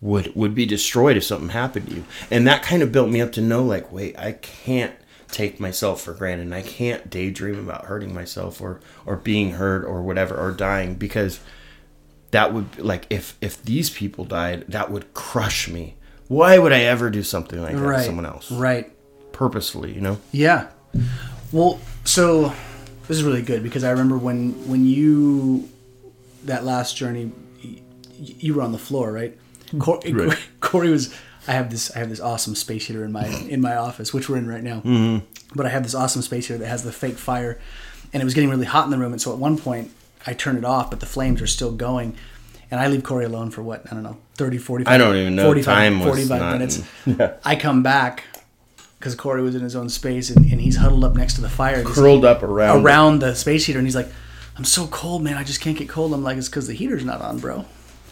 would 0.00 0.34
would 0.34 0.54
be 0.56 0.66
destroyed 0.66 1.16
if 1.16 1.22
something 1.24 1.50
happened 1.50 1.88
to 1.88 1.94
you. 1.96 2.04
And 2.30 2.46
that 2.48 2.62
kind 2.64 2.82
of 2.82 2.90
built 2.90 3.10
me 3.10 3.20
up 3.20 3.30
to 3.32 3.40
know 3.40 3.62
like, 3.62 3.92
wait, 3.92 4.18
I 4.18 4.32
can't 4.32 4.92
take 5.30 5.60
myself 5.60 6.00
for 6.02 6.12
granted. 6.12 6.42
And 6.44 6.54
I 6.54 6.62
can't 6.62 7.08
daydream 7.10 7.58
about 7.58 7.84
hurting 7.86 8.12
myself 8.14 8.60
or 8.60 8.80
or 9.04 9.16
being 9.16 9.52
hurt 9.52 9.84
or 9.84 10.02
whatever 10.02 10.34
or 10.36 10.50
dying 10.50 10.94
because 10.94 11.38
that 12.30 12.52
would 12.52 12.78
like 12.78 13.06
if 13.10 13.36
if 13.40 13.62
these 13.62 13.90
people 13.90 14.24
died, 14.24 14.64
that 14.68 14.90
would 14.90 15.12
crush 15.14 15.68
me. 15.68 15.94
Why 16.28 16.58
would 16.58 16.72
I 16.72 16.80
ever 16.80 17.08
do 17.10 17.22
something 17.22 17.60
like 17.62 17.74
that 17.76 17.80
Right. 17.82 17.98
to 17.98 18.04
someone 18.04 18.26
else? 18.26 18.50
Right. 18.50 18.90
Purposefully, 19.32 19.92
you 19.92 20.00
know? 20.00 20.18
Yeah. 20.32 20.68
Well, 21.52 21.78
so 22.04 22.52
this 23.06 23.16
is 23.18 23.22
really 23.22 23.42
good 23.42 23.62
because 23.62 23.84
I 23.84 23.90
remember 23.90 24.18
when 24.18 24.52
when 24.68 24.84
you 24.84 25.68
that 26.44 26.64
last 26.64 26.96
journey, 26.96 27.32
you 28.18 28.54
were 28.54 28.62
on 28.62 28.72
the 28.72 28.78
floor, 28.78 29.12
right? 29.12 29.36
Cor- 29.78 30.00
Right. 30.10 30.38
Corey 30.60 30.90
was. 30.90 31.14
I 31.48 31.52
have 31.52 31.70
this. 31.70 31.94
I 31.94 32.00
have 32.00 32.08
this 32.08 32.18
awesome 32.20 32.56
space 32.56 32.86
heater 32.86 33.04
in 33.04 33.12
my 33.12 33.26
in 33.26 33.60
my 33.60 33.76
office, 33.76 34.12
which 34.12 34.28
we're 34.28 34.38
in 34.38 34.48
right 34.48 34.62
now. 34.64 34.78
Mm-hmm. 34.80 35.24
But 35.54 35.66
I 35.66 35.68
have 35.68 35.84
this 35.84 35.94
awesome 35.94 36.22
space 36.22 36.48
heater 36.48 36.58
that 36.58 36.66
has 36.66 36.82
the 36.82 36.90
fake 36.92 37.18
fire, 37.18 37.60
and 38.12 38.20
it 38.20 38.24
was 38.24 38.34
getting 38.34 38.50
really 38.50 38.66
hot 38.66 38.84
in 38.84 38.90
the 38.90 38.98
room. 38.98 39.12
And 39.12 39.22
so 39.22 39.32
at 39.32 39.38
one 39.38 39.56
point, 39.56 39.92
I 40.26 40.32
turn 40.34 40.56
it 40.56 40.64
off, 40.64 40.90
but 40.90 41.00
the 41.00 41.06
flames 41.06 41.40
are 41.42 41.46
still 41.46 41.72
going. 41.72 42.16
and 42.70 42.80
I 42.80 42.88
leave 42.88 43.02
Corey 43.04 43.24
alone 43.24 43.50
for 43.50 43.62
what 43.62 43.84
I 43.90 43.94
don't 43.94 44.02
know 44.02 44.16
30, 44.34 44.58
45. 44.58 44.92
I 44.92 44.98
don't 44.98 45.16
even 45.16 45.36
know. 45.36 45.44
45, 45.44 45.64
Time 45.74 45.98
was 46.00 46.08
45 46.08 46.40
not- 46.40 46.52
minutes. 46.52 46.82
Yeah. 47.06 47.32
I 47.44 47.54
come 47.56 47.82
back 47.82 48.24
because 48.98 49.14
Corey 49.14 49.42
was 49.42 49.54
in 49.54 49.62
his 49.62 49.76
own 49.76 49.88
space 49.88 50.30
and, 50.30 50.44
and 50.50 50.60
he's 50.60 50.76
huddled 50.76 51.04
up 51.04 51.14
next 51.14 51.34
to 51.34 51.40
the 51.40 51.48
fire. 51.48 51.82
Curled 51.84 52.24
up 52.24 52.42
around. 52.42 52.84
around 52.84 53.20
the 53.20 53.34
space 53.34 53.66
heater 53.66 53.78
and 53.78 53.86
he's 53.86 53.94
like, 53.96 54.08
I'm 54.56 54.64
so 54.64 54.86
cold, 54.88 55.22
man. 55.22 55.36
I 55.36 55.44
just 55.44 55.60
can't 55.60 55.76
get 55.78 55.88
cold. 55.88 56.12
I'm 56.14 56.22
like, 56.24 56.38
it's 56.38 56.48
because 56.48 56.66
the 56.66 56.72
heater's 56.74 57.04
not 57.04 57.20
on, 57.20 57.38
bro. 57.38 57.64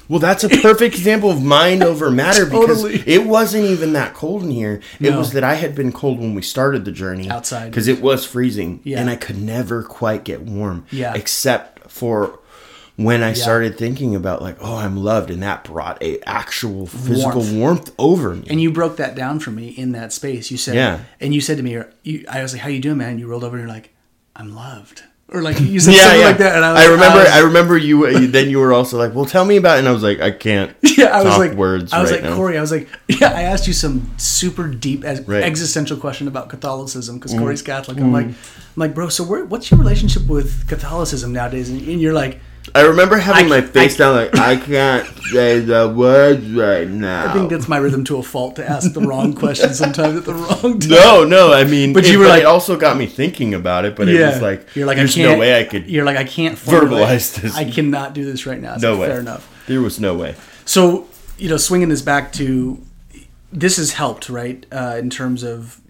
Well, 0.07 0.19
that's 0.21 0.45
a 0.45 0.51
perfect 0.51 0.95
example 0.95 1.31
of 1.31 1.43
mind 1.43 1.83
over 1.83 2.11
matter 2.11 2.45
because 2.45 2.85
it 2.85 3.25
wasn't 3.27 3.65
even 3.65 3.95
that 3.95 4.13
cold 4.13 4.43
in 4.43 4.51
here. 4.51 4.83
It 5.01 5.11
No. 5.13 5.19
was 5.19 5.33
that 5.33 5.43
I 5.43 5.55
had 5.55 5.75
been 5.75 5.93
cold 5.93 6.21
when 6.21 6.35
we 6.35 6.43
started 6.43 6.85
the 6.85 6.93
journey 6.93 7.31
Outside. 7.31 7.71
because 7.71 7.89
it 7.89 8.03
was 8.03 8.27
freezing, 8.27 8.81
Yeah. 8.85 9.01
and 9.01 9.09
I 9.09 9.17
could 9.17 9.39
never 9.41 9.83
quite 9.83 10.23
get 10.25 10.43
warm. 10.43 10.85
Yeah. 10.91 11.15
except 11.15 11.74
for 11.95 12.41
when 12.97 13.23
I 13.23 13.33
started 13.35 13.79
thinking 13.79 14.15
about 14.17 14.43
like, 14.43 14.57
oh, 14.61 14.77
I'm 14.77 14.97
loved, 14.97 15.31
and 15.31 15.43
that 15.43 15.63
brought 15.65 16.03
a 16.03 16.21
actual 16.29 16.87
physical 16.87 17.41
Warmth. 17.41 17.53
warmth, 17.55 17.95
over 17.99 18.35
me. 18.35 18.47
And 18.51 18.61
you 18.61 18.73
broke 18.73 18.97
that 18.97 19.15
down 19.15 19.39
for 19.39 19.51
me 19.51 19.69
in 19.69 19.93
that 19.93 20.13
space. 20.13 20.51
You 20.51 20.57
said, 20.57 20.75
Yeah. 20.75 21.01
And 21.21 21.33
you 21.33 21.41
said 21.41 21.57
to 21.57 21.63
me, 21.63 21.81
you, 22.03 22.25
I 22.29 22.43
was 22.43 22.53
like, 22.53 22.63
how 22.63 22.69
you 22.69 22.81
doing, 22.81 22.99
man? 22.99 23.11
And 23.11 23.21
you 23.21 23.29
rolled 23.29 23.45
over 23.45 23.57
and 23.57 23.67
you're 23.67 23.75
like, 23.75 23.95
I'm 24.35 24.55
loved. 24.55 25.05
Or 25.29 25.43
like 25.43 25.59
you 25.59 25.81
said 25.81 25.95
yeah, 25.95 26.01
something 26.03 26.21
yeah. 26.21 26.27
like 26.27 26.39
that. 26.39 26.55
And 26.57 26.65
I, 26.65 26.73
was 26.73 26.81
I 26.81 26.83
like- 26.85 26.91
remember. 26.93 27.19
was- 27.19 27.29
I 27.29 27.39
remember 27.41 27.79
you. 27.79 28.07
you- 28.09 28.27
Then 28.29 28.51
you 28.51 28.59
were 28.59 28.73
also 28.73 28.99
like, 28.99 29.15
"Well, 29.15 29.25
tell 29.25 29.45
me 29.45 29.57
about," 29.57 29.77
it. 29.77 29.79
and 29.81 29.89
I 29.89 29.93
was 29.93 30.03
like, 30.03 30.21
"I 30.21 30.31
can't." 30.31 30.77
yeah, 30.99 31.07
I 31.07 31.25
was 31.25 31.39
like, 31.39 31.53
words 31.55 31.93
I 31.93 32.01
was 32.03 32.11
right 32.13 32.21
like, 32.23 32.31
now. 32.31 32.37
Corey, 32.37 32.59
I 32.59 32.61
was 32.61 32.71
like, 32.71 32.89
yeah, 33.09 33.33
I 33.33 33.43
asked 33.43 33.67
you 33.67 33.73
some 33.73 34.13
super 34.19 34.69
deep 34.69 35.03
ex- 35.05 35.21
Right. 35.21 35.43
Mm. 35.43 35.47
existential 35.47 35.97
question 35.97 36.29
about 36.29 36.51
Catholicism 36.51 37.19
because 37.19 37.33
Corey's 37.33 37.63
Catholic. 37.63 37.99
I'm 37.99 38.13
like, 38.13 38.27
I'm 38.27 38.35
like, 38.77 38.95
bro, 38.95 39.09
so 39.09 39.25
where, 39.25 39.45
what's 39.47 39.71
your 39.71 39.81
relationship 39.81 40.27
with 40.27 40.69
Catholicism 40.69 41.33
nowadays? 41.33 41.71
And, 41.71 41.81
and 41.89 42.01
you're 42.01 42.13
like, 42.13 42.41
I 42.75 42.83
remember 42.83 43.17
having 43.17 43.47
I- 43.47 43.49
my 43.49 43.61
face 43.63 43.95
I- 43.95 43.99
down, 43.99 44.15
like 44.17 44.37
I 44.39 44.57
can't 44.57 45.07
say 45.33 45.61
the 45.61 45.89
words 45.89 46.49
right 46.51 46.89
now. 46.89 47.31
I 47.31 47.33
think 47.33 47.51
that's 47.51 47.69
my 47.69 47.77
rhythm 47.77 48.05
to 48.05 48.17
a 48.19 48.23
fault 48.23 48.57
to 48.57 48.69
ask 48.69 48.93
the 48.93 49.01
wrong 49.01 49.35
question 49.35 49.75
sometimes 49.75 50.17
at 50.19 50.25
the 50.25 50.35
wrong 50.35 50.79
time. 50.81 50.89
No, 50.91 51.25
no. 51.25 51.53
I 51.53 51.65
mean, 51.65 51.93
But 51.93 52.01
but 52.03 52.07
you 52.07 52.13
you 52.15 52.19
were 52.21 52.27
like- 52.29 52.43
it 52.43 52.47
also 52.47 52.77
got 52.77 52.97
me 52.97 53.07
thinking 53.07 53.55
about 53.55 53.85
it. 53.85 53.97
But 53.97 54.09
it 54.09 54.21
was 54.21 54.41
like, 54.41 54.75
you're 54.75 54.87
like, 54.87 54.97
there's 54.97 55.15
I 55.17 55.21
can't, 55.23 55.33
no 55.33 55.39
way 55.39 55.61
I 55.61 55.65
could. 55.65 55.89
You're 55.89 56.05
like, 56.05 56.17
I 56.17 56.25
can't 56.25 56.57
verbalize 56.59 57.41
this. 57.41 57.55
I 57.57 57.71
cannot 57.71 58.15
do 58.15 58.25
this 58.25 58.47
right 58.47 58.61
now. 58.61 58.75
It's 58.75 58.83
no 58.83 58.99
way. 58.99 59.09
Fair 59.09 59.21
enough. 59.21 59.51
There 59.67 59.81
was 59.81 60.01
no 60.01 60.15
way. 60.15 60.35
So, 60.65 61.07
you 61.39 61.49
know, 61.49 61.57
swinging 61.57 61.89
this 61.91 62.03
back 62.03 62.33
to 62.35 62.81
this 63.53 63.77
has 63.77 63.93
helped, 63.93 64.29
right? 64.29 64.65
Uh, 64.73 64.97
in 64.99 65.11
terms 65.11 65.43
of 65.43 65.81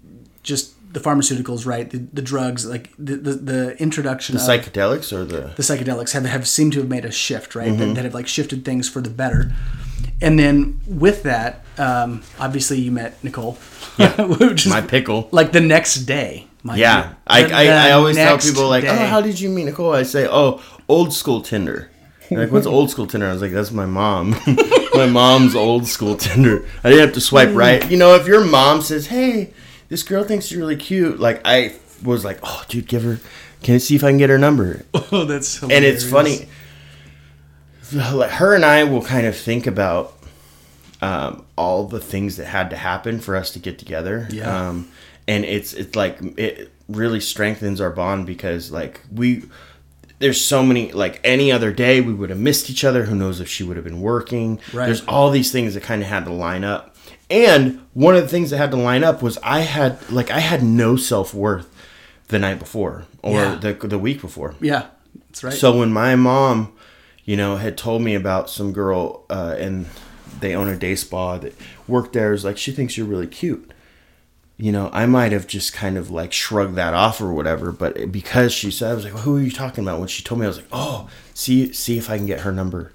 just 0.42 0.73
the 0.94 1.00
pharmaceuticals, 1.00 1.66
right? 1.66 1.90
The, 1.90 1.98
the 2.12 2.22
drugs, 2.22 2.64
like 2.64 2.90
the, 2.98 3.16
the, 3.16 3.32
the 3.34 3.82
introduction 3.82 4.36
The 4.36 4.42
of 4.42 4.48
psychedelics 4.48 5.12
or 5.12 5.24
the 5.24 5.52
the 5.56 5.62
psychedelics 5.62 6.12
have, 6.12 6.24
have 6.24 6.46
seemed 6.48 6.72
to 6.74 6.78
have 6.80 6.88
made 6.88 7.04
a 7.04 7.10
shift, 7.12 7.54
right? 7.54 7.68
Mm-hmm. 7.68 7.78
That, 7.80 7.94
that 7.96 8.04
have 8.04 8.14
like 8.14 8.26
shifted 8.28 8.64
things 8.64 8.88
for 8.88 9.00
the 9.02 9.10
better. 9.10 9.52
And 10.22 10.38
then 10.38 10.80
with 10.86 11.24
that, 11.24 11.64
um, 11.78 12.22
obviously 12.38 12.78
you 12.80 12.90
met 12.92 13.22
Nicole, 13.22 13.58
is 13.98 14.66
my 14.66 14.80
pickle. 14.80 15.28
like 15.32 15.52
the 15.52 15.60
next 15.60 15.96
day. 16.06 16.46
Yeah. 16.64 17.14
I, 17.26 17.42
The- 17.42 17.52
I, 17.54 17.88
I 17.88 17.90
always 17.92 18.16
tell 18.16 18.38
people 18.38 18.68
like, 18.68 18.84
oh, 18.84 18.94
how 18.94 19.20
did 19.20 19.38
you 19.38 19.50
meet 19.50 19.64
Nicole? 19.64 19.92
I 19.92 20.04
say, 20.04 20.26
oh, 20.30 20.62
old 20.88 21.12
school 21.12 21.42
Tinder. 21.42 21.90
They're 22.30 22.38
Like, 22.44 22.52
what's 22.52 22.66
old 22.66 22.88
school 22.90 23.06
Tinder? 23.06 23.26
I 23.28 23.32
was 23.32 23.42
like, 23.42 23.52
that's 23.52 23.70
my 23.72 23.84
mom. 23.84 24.30
my 24.94 25.06
mom's 25.06 25.54
old 25.54 25.86
school 25.86 26.16
Tinder. 26.16 26.64
I 26.82 26.88
didn't 26.88 27.04
have 27.06 27.14
to 27.14 27.20
swipe 27.20 27.48
Mm. 27.50 27.56
right. 27.56 27.90
You 27.90 27.98
know, 27.98 28.14
if 28.14 28.26
your 28.26 28.44
mom 28.44 28.80
says, 28.80 29.08
hey, 29.08 29.52
this 29.88 30.02
girl 30.02 30.24
thinks 30.24 30.50
you're 30.50 30.60
really 30.60 30.76
cute, 30.76 31.18
like 31.20 31.40
I 31.44 31.74
was 32.02 32.24
like, 32.24 32.38
oh, 32.42 32.64
dude, 32.68 32.86
give 32.88 33.02
her. 33.02 33.18
Can 33.62 33.74
I 33.76 33.78
see 33.78 33.96
if 33.96 34.04
I 34.04 34.10
can 34.10 34.18
get 34.18 34.30
her 34.30 34.38
number? 34.38 34.84
Oh, 35.12 35.24
that's 35.24 35.46
so 35.48 35.60
funny. 35.62 35.74
and 35.74 35.84
it's 35.84 36.04
funny. 36.08 36.48
Her 37.92 38.54
and 38.54 38.64
I 38.64 38.84
will 38.84 39.02
kind 39.02 39.26
of 39.26 39.36
think 39.36 39.66
about 39.66 40.18
um, 41.02 41.44
all 41.56 41.86
the 41.86 42.00
things 42.00 42.36
that 42.38 42.46
had 42.46 42.70
to 42.70 42.76
happen 42.76 43.20
for 43.20 43.36
us 43.36 43.52
to 43.52 43.58
get 43.58 43.78
together. 43.78 44.26
Yeah. 44.30 44.68
Um, 44.68 44.88
and 45.28 45.44
it's 45.44 45.72
it's 45.74 45.94
like 45.94 46.18
it 46.38 46.72
really 46.88 47.20
strengthens 47.20 47.80
our 47.80 47.90
bond 47.90 48.26
because 48.26 48.70
like 48.72 49.00
we 49.12 49.44
there's 50.18 50.40
so 50.40 50.62
many 50.62 50.92
like 50.92 51.20
any 51.24 51.52
other 51.52 51.72
day 51.72 52.00
we 52.00 52.12
would 52.14 52.30
have 52.30 52.38
missed 52.38 52.70
each 52.70 52.84
other. 52.84 53.04
Who 53.04 53.14
knows 53.14 53.40
if 53.40 53.48
she 53.48 53.62
would 53.62 53.76
have 53.76 53.84
been 53.84 54.00
working? 54.00 54.58
Right. 54.72 54.86
There's 54.86 55.04
all 55.06 55.30
these 55.30 55.52
things 55.52 55.74
that 55.74 55.82
kind 55.82 56.02
of 56.02 56.08
had 56.08 56.24
to 56.24 56.32
line 56.32 56.64
up. 56.64 56.93
And 57.30 57.80
one 57.94 58.14
of 58.16 58.22
the 58.22 58.28
things 58.28 58.50
that 58.50 58.58
had 58.58 58.70
to 58.72 58.76
line 58.76 59.02
up 59.04 59.22
was 59.22 59.38
I 59.42 59.60
had 59.60 60.10
like 60.10 60.30
I 60.30 60.40
had 60.40 60.62
no 60.62 60.96
self 60.96 61.32
worth 61.34 61.68
the 62.28 62.38
night 62.38 62.58
before 62.58 63.04
or 63.22 63.32
Yeah. 63.40 63.54
the 63.56 63.72
the 63.74 63.98
week 63.98 64.20
before. 64.20 64.54
Yeah, 64.60 64.86
that's 65.28 65.42
right. 65.44 65.52
So 65.52 65.76
when 65.78 65.92
my 65.92 66.16
mom, 66.16 66.72
you 67.24 67.36
know, 67.36 67.56
had 67.56 67.76
told 67.78 68.02
me 68.02 68.14
about 68.14 68.50
some 68.50 68.72
girl 68.72 69.24
uh, 69.30 69.54
and 69.58 69.86
they 70.40 70.54
own 70.54 70.68
a 70.68 70.76
day 70.76 70.94
spa 70.96 71.38
that 71.38 71.54
worked 71.88 72.12
there, 72.12 72.32
is 72.32 72.44
like 72.44 72.58
she 72.58 72.72
thinks 72.72 72.96
you're 72.96 73.06
really 73.06 73.26
cute. 73.26 73.70
You 74.56 74.70
know, 74.70 74.88
I 74.92 75.06
might 75.06 75.32
have 75.32 75.46
just 75.48 75.72
kind 75.72 75.96
of 75.98 76.10
like 76.10 76.32
shrugged 76.32 76.76
that 76.76 76.94
off 76.94 77.20
or 77.20 77.32
whatever, 77.32 77.72
but 77.72 78.12
because 78.12 78.52
she 78.52 78.70
said, 78.70 78.92
I 78.92 78.94
was 78.94 79.04
like, 79.04 79.14
well, 79.14 79.22
"Who 79.24 79.36
are 79.36 79.40
you 79.40 79.50
talking 79.50 79.82
about?" 79.82 79.98
When 79.98 80.06
she 80.08 80.22
told 80.22 80.40
me, 80.40 80.44
I 80.46 80.48
was 80.48 80.58
like, 80.58 80.68
"Oh, 80.70 81.08
see, 81.32 81.72
see 81.72 81.98
if 81.98 82.08
I 82.08 82.18
can 82.18 82.26
get 82.26 82.40
her 82.40 82.52
number." 82.52 82.92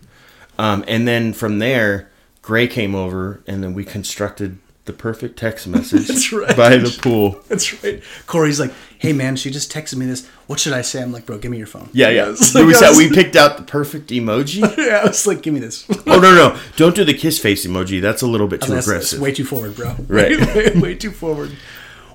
Um, 0.57 0.85
and 0.87 1.05
then 1.07 1.33
from 1.33 1.59
there, 1.59 2.08
Gray 2.49 2.67
came 2.67 2.95
over, 2.95 3.43
and 3.45 3.63
then 3.63 3.75
we 3.75 3.85
constructed 3.85 4.57
the 4.85 4.91
perfect 4.91 5.37
text 5.37 5.67
message 5.75 6.07
That's 6.07 6.33
right. 6.33 6.57
by 6.57 6.77
the 6.77 6.89
pool. 6.99 7.39
That's 7.47 7.83
right. 7.83 8.01
Corey's 8.25 8.59
like, 8.59 8.73
"Hey 8.97 9.13
man, 9.13 9.35
she 9.35 9.51
just 9.51 9.71
texted 9.71 9.97
me 9.97 10.07
this. 10.07 10.27
What 10.47 10.59
should 10.59 10.73
I 10.73 10.81
say?" 10.81 11.03
I'm 11.03 11.11
like, 11.11 11.27
"Bro, 11.27 11.37
give 11.37 11.51
me 11.51 11.59
your 11.59 11.67
phone." 11.67 11.91
Yeah, 11.93 12.09
yeah. 12.09 12.25
We, 12.55 12.63
like, 12.63 12.75
said, 12.77 12.89
was- 12.89 12.97
we 12.97 13.11
picked 13.11 13.35
out 13.35 13.57
the 13.57 13.61
perfect 13.61 14.09
emoji. 14.09 14.61
yeah, 14.79 15.01
I 15.03 15.05
was 15.05 15.27
like, 15.27 15.43
"Give 15.43 15.53
me 15.53 15.59
this." 15.59 15.85
Oh 16.07 16.19
no 16.19 16.33
no! 16.33 16.59
Don't 16.75 16.95
do 16.95 17.03
the 17.05 17.13
kiss 17.13 17.37
face 17.37 17.67
emoji. 17.67 18.01
That's 18.01 18.23
a 18.23 18.27
little 18.27 18.47
bit 18.47 18.63
oh, 18.63 18.65
too 18.65 18.73
That's, 18.73 18.87
that's 18.87 19.13
aggressive. 19.13 19.21
way 19.21 19.31
too 19.31 19.45
forward, 19.45 19.75
bro. 19.75 19.95
Right. 20.07 20.39
way, 20.39 20.71
way, 20.71 20.79
way 20.79 20.95
too 20.95 21.11
forward. 21.11 21.55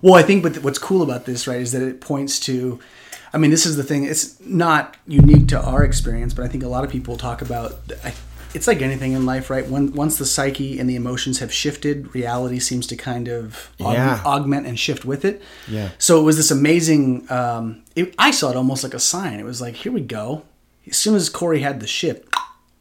Well, 0.02 0.14
I 0.14 0.22
think, 0.22 0.42
but 0.42 0.56
what's 0.64 0.80
cool 0.80 1.02
about 1.02 1.26
this, 1.26 1.46
right, 1.46 1.60
is 1.60 1.70
that 1.70 1.82
it 1.82 2.00
points 2.00 2.40
to. 2.40 2.80
I 3.32 3.38
mean, 3.38 3.52
this 3.52 3.66
is 3.66 3.76
the 3.76 3.84
thing. 3.84 4.02
It's 4.02 4.40
not 4.40 4.96
unique 5.06 5.46
to 5.48 5.60
our 5.60 5.84
experience, 5.84 6.34
but 6.34 6.44
I 6.44 6.48
think 6.48 6.64
a 6.64 6.68
lot 6.68 6.82
of 6.82 6.90
people 6.90 7.16
talk 7.16 7.40
about. 7.40 7.78
I, 8.02 8.14
it's 8.54 8.66
like 8.66 8.80
anything 8.82 9.12
in 9.12 9.26
life, 9.26 9.50
right? 9.50 9.66
When 9.68 9.92
once 9.92 10.16
the 10.18 10.24
psyche 10.24 10.78
and 10.78 10.88
the 10.88 10.96
emotions 10.96 11.40
have 11.40 11.52
shifted, 11.52 12.14
reality 12.14 12.58
seems 12.60 12.86
to 12.88 12.96
kind 12.96 13.28
of 13.28 13.70
aug- 13.80 13.94
Yeah. 13.94 14.22
augment 14.24 14.66
and 14.66 14.78
shift 14.78 15.04
with 15.04 15.24
it. 15.24 15.42
Yeah. 15.68 15.90
So 15.98 16.20
it 16.20 16.22
was 16.22 16.36
this 16.36 16.50
amazing. 16.50 17.26
Um, 17.30 17.82
it, 17.96 18.14
I 18.18 18.30
saw 18.30 18.50
it 18.50 18.56
almost 18.56 18.84
like 18.84 18.94
a 18.94 19.00
sign. 19.00 19.38
It 19.40 19.44
was 19.44 19.60
like, 19.60 19.74
here 19.74 19.92
we 19.92 20.00
go. 20.00 20.42
As 20.86 20.96
soon 20.96 21.14
as 21.14 21.28
Corey 21.28 21.60
had 21.60 21.80
the 21.80 21.86
shift, 21.86 22.28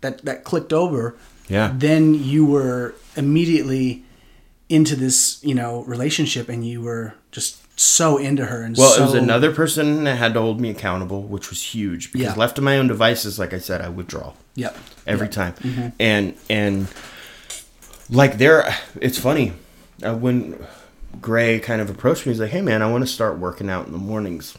that 0.01 0.23
that 0.25 0.43
clicked 0.43 0.73
over. 0.73 1.15
Yeah. 1.49 1.73
Then 1.75 2.13
you 2.13 2.45
were 2.45 2.93
immediately 3.15 4.03
into 4.69 4.95
this, 4.95 5.39
you 5.43 5.53
know, 5.55 5.83
relationship, 5.83 6.49
and 6.49 6.65
you 6.67 6.81
were 6.81 7.13
just 7.31 7.62
so 7.75 8.17
into 8.17 8.45
her. 8.45 8.61
And 8.63 8.77
well, 8.77 8.91
so, 8.91 9.01
it 9.01 9.05
was 9.05 9.13
another 9.15 9.51
person 9.51 10.03
that 10.05 10.15
had 10.17 10.33
to 10.35 10.39
hold 10.41 10.61
me 10.61 10.69
accountable, 10.69 11.23
which 11.23 11.49
was 11.49 11.61
huge. 11.61 12.11
Because 12.11 12.27
Yeah. 12.27 12.35
left 12.35 12.55
to 12.57 12.61
my 12.61 12.77
own 12.77 12.87
devices, 12.87 13.39
like 13.39 13.53
I 13.53 13.59
said, 13.59 13.81
I 13.81 13.89
withdraw 13.89 14.33
Yep. 14.55 14.77
every 15.07 15.27
Yep. 15.27 15.31
time. 15.33 15.93
And 15.99 16.35
and 16.49 16.87
like 18.09 18.37
there, 18.37 18.73
it's 18.99 19.17
funny 19.17 19.53
uh, 20.03 20.13
when 20.15 20.55
Gray 21.21 21.59
kind 21.59 21.81
of 21.81 21.89
approached 21.89 22.25
me. 22.25 22.31
He's 22.33 22.39
like, 22.41 22.49
"Hey 22.51 22.61
man, 22.61 22.81
I 22.81 22.89
want 22.91 23.03
to 23.03 23.11
start 23.11 23.37
working 23.37 23.69
out 23.69 23.85
in 23.87 23.91
the 23.91 23.97
mornings." 23.99 24.55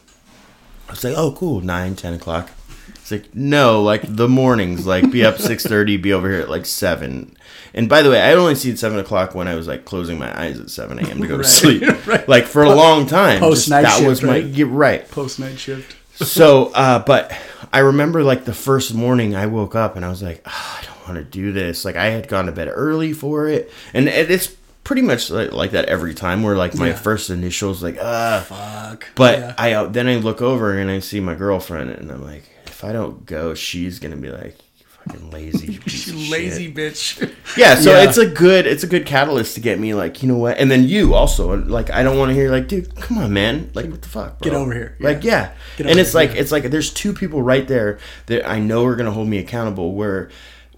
I 0.89 0.93
was 0.93 1.05
like, 1.05 1.15
"Oh, 1.17 1.33
cool, 1.33 1.61
nine, 1.61 1.95
ten 1.97 2.15
o'clock." 2.15 2.51
It's 2.97 3.11
like, 3.11 3.35
no, 3.35 3.83
like 3.83 4.03
the 4.07 4.29
mornings, 4.29 4.87
like 4.87 5.11
be 5.11 5.25
up 5.25 5.39
six 5.39 5.63
thirty, 5.65 5.97
be 5.97 6.13
over 6.13 6.31
here 6.31 6.41
at 6.41 6.49
like 6.49 6.65
seven. 6.67 7.37
And 7.75 7.89
by 7.89 8.03
the 8.03 8.11
way, 8.11 8.21
I 8.21 8.33
only 8.35 8.55
seen 8.55 8.77
seven 8.77 8.99
o'clock 8.99 9.35
when 9.35 9.49
I 9.49 9.55
was 9.57 9.67
like 9.67 9.85
closing 9.85 10.19
my 10.19 10.31
eyes 10.41 10.61
at 10.61 10.71
seven 10.71 10.99
a.m. 11.01 11.21
to 11.21 11.27
go 11.27 11.39
to 11.39 11.45
sleep. 11.61 11.83
right. 12.07 12.29
Like 12.29 12.45
for 12.45 12.63
a 12.63 12.75
long 12.75 13.07
time, 13.07 13.41
Post 13.41 13.69
night 13.69 13.83
that 13.83 13.97
shift, 13.99 14.09
was 14.09 14.23
my 14.23 14.29
right? 14.35 14.45
yeah, 14.45 14.67
right. 14.69 15.11
Post 15.11 15.41
night 15.41 15.59
shift. 15.59 15.97
So, 16.15 16.67
uh, 16.75 17.01
but 17.05 17.37
I 17.73 17.81
remember 17.81 18.23
like 18.23 18.45
the 18.45 18.55
first 18.55 18.95
morning 18.95 19.35
I 19.35 19.47
woke 19.47 19.75
up 19.75 19.97
and 19.97 20.05
I 20.05 20.09
was 20.09 20.23
like, 20.23 20.41
"Ah, 20.47 20.81
I 20.81 20.85
don't 20.85 21.09
want 21.09 21.19
to 21.19 21.25
do 21.25 21.51
this. 21.51 21.85
Like 21.85 21.97
I 21.97 22.07
had 22.07 22.29
gone 22.29 22.47
to 22.47 22.53
bed 22.53 22.69
early 22.73 23.13
for 23.13 23.49
it, 23.49 23.73
and 23.93 24.09
it's 24.09 24.47
pretty 24.85 25.03
much 25.03 25.29
like, 25.31 25.53
like 25.53 25.71
that 25.73 25.87
every 25.87 26.15
time. 26.15 26.45
Where 26.45 26.57
like 26.57 26.77
my 26.77 26.91
Yeah. 26.91 26.95
first 26.95 27.29
initials 27.31 27.83
like 27.83 27.99
ah, 28.01 28.45
Fuck. 28.47 29.07
but 29.17 29.39
Yeah. 29.41 29.55
I 29.59 29.73
uh, 29.73 29.87
then 29.87 30.07
I 30.07 30.17
look 30.17 30.41
over 30.41 30.79
and 30.79 30.89
I 30.89 31.01
see 31.01 31.19
my 31.19 31.35
girlfriend 31.35 31.91
and 31.91 32.09
I'm 32.13 32.23
like, 32.23 32.45
if 32.67 32.85
I 32.85 32.93
don't 32.93 33.27
go, 33.27 33.55
she's 33.55 33.99
gonna 33.99 34.15
be 34.17 34.31
like. 34.31 34.57
Fucking 35.07 35.31
lazy, 35.31 35.79
piece 35.79 36.09
of 36.09 36.15
You 36.15 36.21
shit." 36.25 36.31
lazy 36.31 36.73
bitch. 36.73 37.33
Yeah, 37.57 37.77
so 37.77 37.93
Yeah. 37.93 38.09
it's 38.09 38.19
a 38.19 38.27
good 38.27 38.67
it's 38.67 38.83
a 38.83 38.87
good 38.89 39.07
catalyst 39.07 39.55
to 39.55 39.61
get 39.61 39.79
me 39.79 39.95
like 39.95 40.23
you 40.23 40.29
know 40.29 40.37
what, 40.39 40.59
and 40.59 40.71
then 40.71 40.89
you 40.89 41.15
also 41.15 41.57
like 41.57 41.91
I 41.91 42.03
don't 42.03 42.19
want 42.19 42.31
to 42.31 42.35
hear 42.35 42.51
like 42.51 42.67
dude, 42.69 42.95
come 42.97 43.19
on 43.19 43.33
man, 43.33 43.71
like 43.75 43.87
what 43.91 44.03
the 44.03 44.09
fuck, 44.09 44.39
bro? 44.41 44.51
Get 44.51 44.55
over 44.59 44.73
here. 44.73 44.97
Like 44.99 45.23
yeah, 45.23 45.53
Get 45.77 45.87
and 45.87 45.99
it's 46.01 46.13
here, 46.13 46.21
like 46.23 46.31
it's 46.37 46.51
like 46.51 46.65
there's 46.65 46.93
two 46.93 47.13
people 47.13 47.43
right 47.43 47.69
there 47.69 47.99
that 48.27 48.49
I 48.49 48.59
know 48.59 48.85
are 48.87 48.97
gonna 48.97 49.13
hold 49.13 49.29
me 49.29 49.39
accountable. 49.39 49.95
Where 49.95 50.31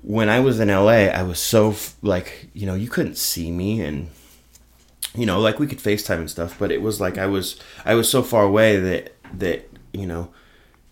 when 0.02 0.28
I 0.28 0.40
was 0.40 0.60
in 0.60 0.68
LA, 0.68 1.08
I 1.08 1.22
was 1.22 1.38
so 1.38 1.70
f- 1.70 1.94
like 2.02 2.48
you 2.52 2.66
know 2.66 2.74
you 2.74 2.88
couldn't 2.90 3.16
see 3.16 3.50
me 3.50 3.80
and 3.80 4.08
you 5.14 5.24
know 5.24 5.40
like 5.40 5.58
we 5.58 5.66
could 5.66 5.78
FaceTime 5.78 6.18
and 6.18 6.30
stuff, 6.30 6.56
but 6.58 6.70
it 6.70 6.82
was 6.82 7.00
like 7.00 7.16
I 7.16 7.26
was 7.26 7.58
I 7.86 7.94
was 7.94 8.10
so 8.10 8.22
far 8.22 8.42
away 8.44 8.76
that 8.78 9.14
that 9.38 9.70
you 9.94 10.04
know 10.06 10.28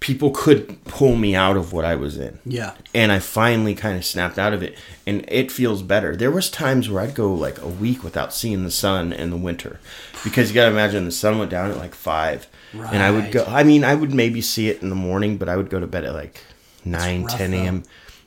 people 0.04 0.30
could 0.32 0.84
pull 0.84 1.16
me 1.16 1.34
out 1.34 1.56
of 1.56 1.72
what 1.72 1.82
I 1.82 1.96
was 1.96 2.18
in. 2.18 2.38
Yeah. 2.44 2.74
And 2.94 3.10
I 3.10 3.20
finally 3.20 3.74
kind 3.74 3.96
of 3.96 4.04
snapped 4.04 4.38
out 4.38 4.52
of 4.52 4.62
it 4.62 4.76
and 5.06 5.24
it 5.28 5.50
feels 5.50 5.82
better. 5.82 6.14
There 6.14 6.30
was 6.30 6.50
times 6.50 6.90
where 6.90 7.02
I'd 7.02 7.14
go 7.14 7.32
like 7.32 7.58
a 7.62 7.66
week 7.66 8.04
without 8.04 8.34
seeing 8.34 8.64
the 8.64 8.70
sun 8.70 9.14
in 9.14 9.30
the 9.30 9.36
winter. 9.38 9.80
Because 10.22 10.50
you 10.50 10.54
got 10.56 10.66
to 10.66 10.72
imagine 10.72 11.06
the 11.06 11.10
sun 11.10 11.38
went 11.38 11.50
down 11.50 11.70
at 11.70 11.78
like 11.78 11.94
5 11.94 12.46
and 12.74 13.02
I 13.02 13.10
would 13.10 13.32
go 13.32 13.46
I 13.48 13.62
mean, 13.62 13.82
I 13.82 13.94
would 13.94 14.12
maybe 14.12 14.42
see 14.42 14.68
it 14.68 14.82
in 14.82 14.90
the 14.90 14.94
morning, 14.94 15.38
but 15.38 15.48
I 15.48 15.56
would 15.56 15.70
go 15.70 15.80
to 15.80 15.86
bed 15.86 16.04
at 16.04 16.12
like 16.12 16.38
9 16.84 17.22
rough, 17.22 17.38
10 17.38 17.54
a.m. 17.54 17.82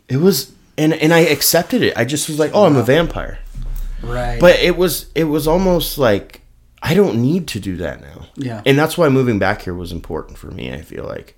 It 0.10 0.18
was 0.18 0.54
and 0.80 0.96
and 0.96 1.14
I 1.14 1.20
accepted 1.20 1.84
it. 1.84 1.96
I 1.96 2.06
just 2.06 2.28
was 2.28 2.40
like, 2.40 2.52
"Oh, 2.56 2.66
I'm 2.66 2.76
a 2.76 2.84
vampire." 2.84 3.38
Right. 4.02 4.40
But 4.40 4.60
it 4.60 4.78
was 4.78 5.12
it 5.14 5.26
was 5.26 5.48
almost 5.48 6.00
like 6.00 6.42
I 6.82 6.96
don't 6.96 7.22
need 7.22 7.48
to 7.50 7.60
do 7.60 7.78
that 7.78 8.02
now. 8.02 8.28
Yeah. 8.36 8.64
And 8.66 8.80
that's 8.80 8.98
why 8.98 9.10
moving 9.10 9.38
back 9.38 9.62
here 9.62 9.76
was 9.76 9.92
important 9.92 10.40
for 10.40 10.50
me, 10.50 10.74
I 10.74 10.82
feel 10.82 11.04
like. 11.04 11.37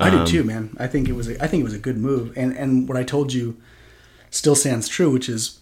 I 0.00 0.08
Um, 0.08 0.24
did 0.24 0.30
too, 0.30 0.44
man. 0.44 0.76
I 0.78 0.86
think 0.86 1.08
it 1.08 1.12
was 1.12 1.28
a, 1.28 1.42
I 1.42 1.46
think 1.46 1.60
it 1.60 1.64
was 1.64 1.74
a 1.74 1.78
good 1.78 1.98
move, 1.98 2.32
and 2.36 2.56
and 2.56 2.88
what 2.88 2.96
I 2.96 3.04
told 3.04 3.32
you 3.32 3.56
still 4.30 4.54
stands 4.54 4.88
true, 4.88 5.10
which 5.10 5.28
is 5.28 5.58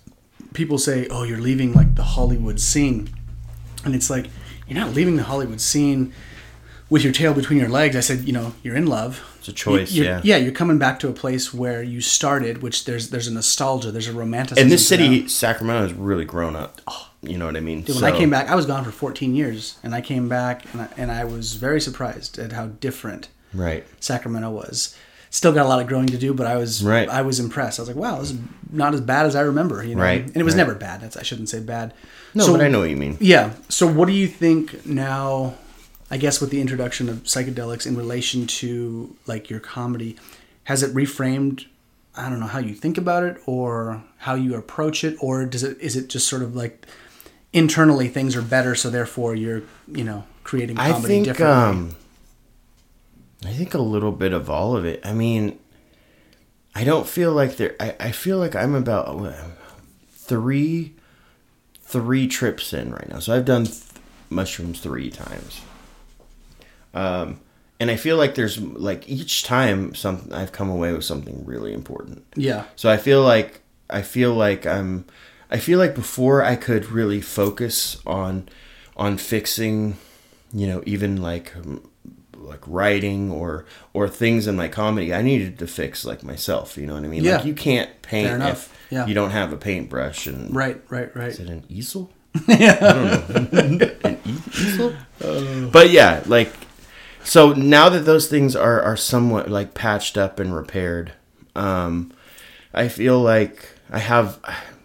people 0.54 0.78
say, 0.78 1.06
"Oh, 1.10 1.24
you're 1.24 1.40
leaving 1.40 1.72
like 1.74 1.94
the 1.96 2.02
Hollywood 2.04 2.60
scene," 2.60 3.08
and 3.84 3.94
it's 3.94 4.08
like 4.10 4.26
you're 4.66 4.78
not 4.78 4.94
leaving 4.94 5.16
the 5.16 5.24
Hollywood 5.24 5.60
scene 5.60 6.12
with 6.90 7.02
your 7.04 7.12
tail 7.12 7.34
between 7.34 7.58
your 7.58 7.68
legs. 7.68 7.94
I 7.96 8.00
said, 8.00 8.20
you 8.26 8.32
know, 8.32 8.54
you're 8.62 8.74
in 8.76 8.86
love. 8.86 9.20
It's 9.40 9.48
a 9.48 9.52
choice, 9.52 9.92
You're- 9.92 10.08
yeah. 10.08 10.20
Yeah, 10.24 10.36
you're 10.38 10.52
coming 10.52 10.78
back 10.78 10.98
to 11.00 11.08
a 11.08 11.12
place 11.12 11.52
where 11.52 11.82
you 11.82 12.00
started, 12.00 12.62
which 12.62 12.84
there's 12.86 13.10
there's 13.10 13.26
a 13.28 13.32
nostalgia, 13.32 13.90
there's 13.90 14.08
a 14.08 14.12
romanticism. 14.12 14.62
And 14.62 14.72
this 14.72 14.86
city, 14.88 15.20
that. 15.20 15.30
Sacramento, 15.30 15.82
has 15.88 15.92
really 15.92 16.24
grown 16.24 16.56
up. 16.56 16.80
You 17.22 17.36
know 17.36 17.46
what 17.46 17.56
I 17.56 17.60
mean? 17.60 17.82
Dude, 17.82 17.96
when 17.96 18.04
I 18.04 18.16
came 18.16 18.30
back, 18.30 18.48
I 18.48 18.54
was 18.54 18.64
gone 18.66 18.84
for 18.84 18.90
14 18.92 19.34
years, 19.34 19.76
and 19.82 19.94
I 19.94 20.00
came 20.00 20.28
back, 20.28 20.62
and 20.72 20.82
I, 20.82 20.88
and 20.96 21.10
I 21.10 21.24
was 21.24 21.54
very 21.54 21.80
surprised 21.80 22.38
at 22.38 22.52
how 22.52 22.66
different 22.80 23.28
Right. 23.54 23.84
Sacramento 24.00 24.50
was. 24.50 24.94
Still 25.30 25.52
got 25.52 25.66
a 25.66 25.68
lot 25.68 25.80
of 25.80 25.86
growing 25.88 26.06
to 26.06 26.16
do, 26.18 26.32
but 26.32 26.46
I 26.46 26.56
was 26.56 26.82
Right. 26.82 27.08
I 27.08 27.20
was 27.22 27.38
impressed. 27.38 27.78
I 27.78 27.82
was 27.82 27.88
like, 27.88 27.96
wow, 27.98 28.18
this 28.20 28.30
is 28.30 28.38
not 28.72 28.94
as 28.94 29.00
bad 29.02 29.26
as 29.26 29.36
I 29.36 29.42
remember. 29.42 29.84
You 29.84 29.94
know, 29.94 30.02
Right, 30.02 30.22
and 30.24 30.36
it 30.36 30.42
was 30.42 30.54
right. 30.54 30.58
never 30.66 30.74
bad. 30.74 31.00
That's 31.02 31.16
I 31.16 31.22
shouldn't 31.22 31.48
say 31.50 31.60
bad. 31.60 31.92
No, 32.34 32.44
So- 32.46 32.52
but 32.52 32.62
I 32.62 32.68
know 32.68 32.80
what 32.80 32.88
you 32.90 32.96
mean. 32.96 33.16
Yeah. 33.20 33.50
So, 33.68 33.86
what 33.86 34.06
do 34.08 34.12
you 34.14 34.26
think 34.26 34.86
now? 34.86 35.54
I 36.10 36.16
guess 36.16 36.40
with 36.40 36.48
the 36.48 36.60
introduction 36.62 37.10
of 37.10 37.24
psychedelics 37.24 37.86
in 37.86 37.94
relation 37.94 38.46
to 38.46 39.14
like 39.26 39.50
your 39.50 39.60
comedy, 39.60 40.16
has 40.64 40.82
it 40.82 40.94
reframed? 40.94 41.66
I 42.16 42.30
don't 42.30 42.40
know 42.40 42.46
how 42.46 42.58
you 42.60 42.74
think 42.74 42.96
about 42.96 43.22
it 43.24 43.36
or 43.44 44.02
how 44.16 44.34
you 44.34 44.54
approach 44.54 45.04
it, 45.04 45.16
or 45.20 45.44
does 45.44 45.62
it 45.62 45.76
is 45.80 45.94
it 45.96 46.08
just 46.08 46.26
sort 46.26 46.40
of 46.42 46.56
like 46.56 46.86
internally 47.52 48.08
things 48.08 48.34
are 48.36 48.42
better, 48.42 48.74
so 48.74 48.90
therefore 48.90 49.34
you're 49.34 49.62
you 49.86 50.04
know 50.04 50.24
creating 50.44 50.78
I 50.78 50.92
comedy 50.92 51.08
think 51.08 51.24
differently. 51.26 51.54
um 51.56 51.96
I 53.44 53.52
think 53.52 53.74
a 53.74 53.78
little 53.78 54.12
bit 54.12 54.32
of 54.32 54.50
all 54.50 54.76
of 54.76 54.84
it. 54.84 55.00
I 55.04 55.12
mean, 55.12 55.58
I 56.74 56.84
don't 56.84 57.06
feel 57.06 57.32
like 57.32 57.56
there 57.56 57.76
I, 57.80 57.94
I 58.00 58.10
feel 58.12 58.38
like 58.38 58.56
I'm 58.56 58.74
about 58.74 59.16
three 60.10 60.94
three 61.82 62.26
trips 62.28 62.72
in 62.72 62.92
right 62.92 63.08
now. 63.08 63.18
So 63.18 63.34
I've 63.34 63.44
done 63.44 63.64
th- 63.64 63.82
mushrooms 64.30 64.80
3 64.80 65.10
times. 65.10 65.60
Um 66.94 67.40
and 67.80 67.90
I 67.90 67.96
feel 67.96 68.16
like 68.16 68.34
there's 68.34 68.60
like 68.60 69.08
each 69.08 69.44
time 69.44 69.94
some 69.94 70.28
I've 70.32 70.52
come 70.52 70.68
away 70.68 70.92
with 70.92 71.04
something 71.04 71.44
really 71.44 71.72
important. 71.72 72.24
yeah. 72.34 72.64
So 72.76 72.90
I 72.90 72.96
feel 72.96 73.22
like 73.22 73.60
I 73.88 74.02
feel 74.02 74.34
like 74.34 74.66
I'm 74.66 75.06
I 75.50 75.58
feel 75.58 75.78
like 75.78 75.94
before 75.94 76.42
I 76.44 76.56
could 76.56 76.86
really 76.90 77.20
focus 77.20 78.02
on 78.06 78.48
on 78.96 79.16
fixing, 79.16 79.96
you 80.52 80.66
know, 80.66 80.82
even 80.84 81.22
like 81.22 81.54
like 82.48 82.60
writing 82.66 83.30
or 83.30 83.64
or 83.92 84.08
things 84.08 84.46
in 84.46 84.56
my 84.56 84.68
comedy, 84.68 85.12
I 85.14 85.22
needed 85.22 85.58
to 85.58 85.66
fix 85.66 86.04
like 86.04 86.22
myself, 86.24 86.76
you 86.76 86.86
know 86.86 86.94
what 86.94 87.04
I 87.04 87.08
mean? 87.08 87.24
Yeah. 87.24 87.36
Like 87.36 87.44
you 87.46 87.54
can't 87.54 87.90
paint 88.02 88.42
if 88.42 88.74
Yeah. 88.90 89.06
you 89.06 89.14
don't 89.14 89.30
have 89.30 89.52
a 89.52 89.56
paintbrush 89.56 90.26
and 90.26 90.54
Right. 90.54 90.80
Right. 90.88 91.14
Right. 91.14 91.28
is 91.28 91.40
it 91.40 91.48
an 91.48 91.64
easel? 91.68 92.10
yeah, 92.46 92.78
I 92.80 92.92
don't 92.92 93.52
know. 93.80 93.90
an 94.04 94.18
easel? 94.24 94.94
But 95.70 95.90
yeah, 95.90 96.22
like 96.26 96.52
so 97.24 97.52
now 97.52 97.88
that 97.88 98.00
those 98.06 98.28
things 98.28 98.54
are 98.56 98.80
are 98.82 98.96
somewhat 98.96 99.50
like 99.50 99.74
patched 99.74 100.16
up 100.16 100.38
and 100.40 100.54
repaired, 100.54 101.12
um, 101.56 102.12
I 102.72 102.88
feel 102.88 103.20
like 103.20 103.68
I 103.90 103.98
have, 103.98 104.38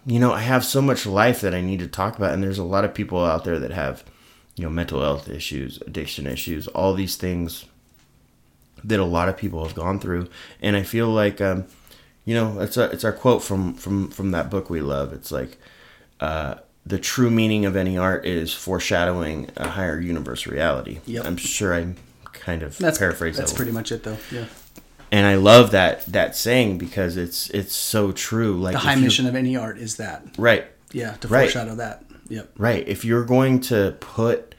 you 0.06 0.18
know, 0.18 0.32
I 0.32 0.40
have 0.40 0.64
so 0.64 0.82
much 0.82 1.06
life 1.06 1.40
that 1.42 1.54
I 1.54 1.60
need 1.60 1.78
to 1.80 1.86
talk 1.86 2.16
about, 2.16 2.32
and 2.32 2.42
there's 2.42 2.58
a 2.58 2.64
lot 2.64 2.84
of 2.84 2.92
people 2.94 3.24
out 3.24 3.44
there 3.44 3.58
that 3.60 3.70
have, 3.70 4.02
you 4.56 4.64
know, 4.64 4.70
mental 4.70 5.00
health 5.00 5.28
issues, 5.28 5.80
addiction 5.86 6.26
issues, 6.26 6.68
all 6.68 6.94
these 6.94 7.16
things 7.16 7.64
that 8.84 9.00
a 9.00 9.04
lot 9.04 9.28
of 9.28 9.36
people 9.36 9.64
have 9.64 9.74
gone 9.74 9.98
through, 9.98 10.28
and 10.60 10.76
I 10.76 10.82
feel 10.82 11.08
like, 11.08 11.40
um, 11.40 11.64
you 12.24 12.34
know, 12.34 12.60
it's 12.60 12.76
a, 12.76 12.84
it's 12.90 13.04
our 13.04 13.12
quote 13.12 13.42
from 13.42 13.74
from 13.74 14.10
from 14.10 14.30
that 14.32 14.50
book 14.50 14.70
we 14.70 14.80
love. 14.80 15.12
It's 15.12 15.30
like. 15.32 15.58
Uh, 16.20 16.54
the 16.86 16.98
true 16.98 17.30
meaning 17.30 17.64
of 17.64 17.76
any 17.76 17.96
art 17.96 18.26
is 18.26 18.52
foreshadowing 18.52 19.50
a 19.56 19.68
higher 19.68 19.98
universe 19.98 20.46
reality. 20.46 21.00
Yep. 21.06 21.24
I'm 21.24 21.36
sure 21.38 21.72
I'm 21.74 21.96
kind 22.34 22.62
of 22.62 22.76
That's 22.76 22.98
paraphrase 22.98 23.38
That's 23.38 23.52
that 23.52 23.56
pretty 23.56 23.72
much 23.72 23.90
it, 23.90 24.02
though. 24.04 24.18
Yeah. 24.30 24.44
and 25.10 25.26
I 25.26 25.36
love 25.36 25.70
that 25.70 26.04
that 26.06 26.36
saying 26.36 26.76
because 26.76 27.16
it's 27.16 27.48
it's 27.50 27.74
so 27.74 28.12
true. 28.12 28.60
Like 28.60 28.72
The 28.74 28.80
high 28.80 28.94
you- 28.96 29.02
mission 29.02 29.26
of 29.26 29.34
any 29.34 29.56
art 29.56 29.78
is 29.78 29.96
that. 29.96 30.24
right, 30.38 30.66
Yeah. 30.92 31.14
To 31.14 31.28
Right. 31.28 31.50
foreshadow 31.50 31.74
that. 31.76 32.03
Yep. 32.28 32.52
right. 32.58 32.86
If 32.88 33.04
you're 33.04 33.24
going 33.24 33.60
to 33.62 33.96
put 34.00 34.54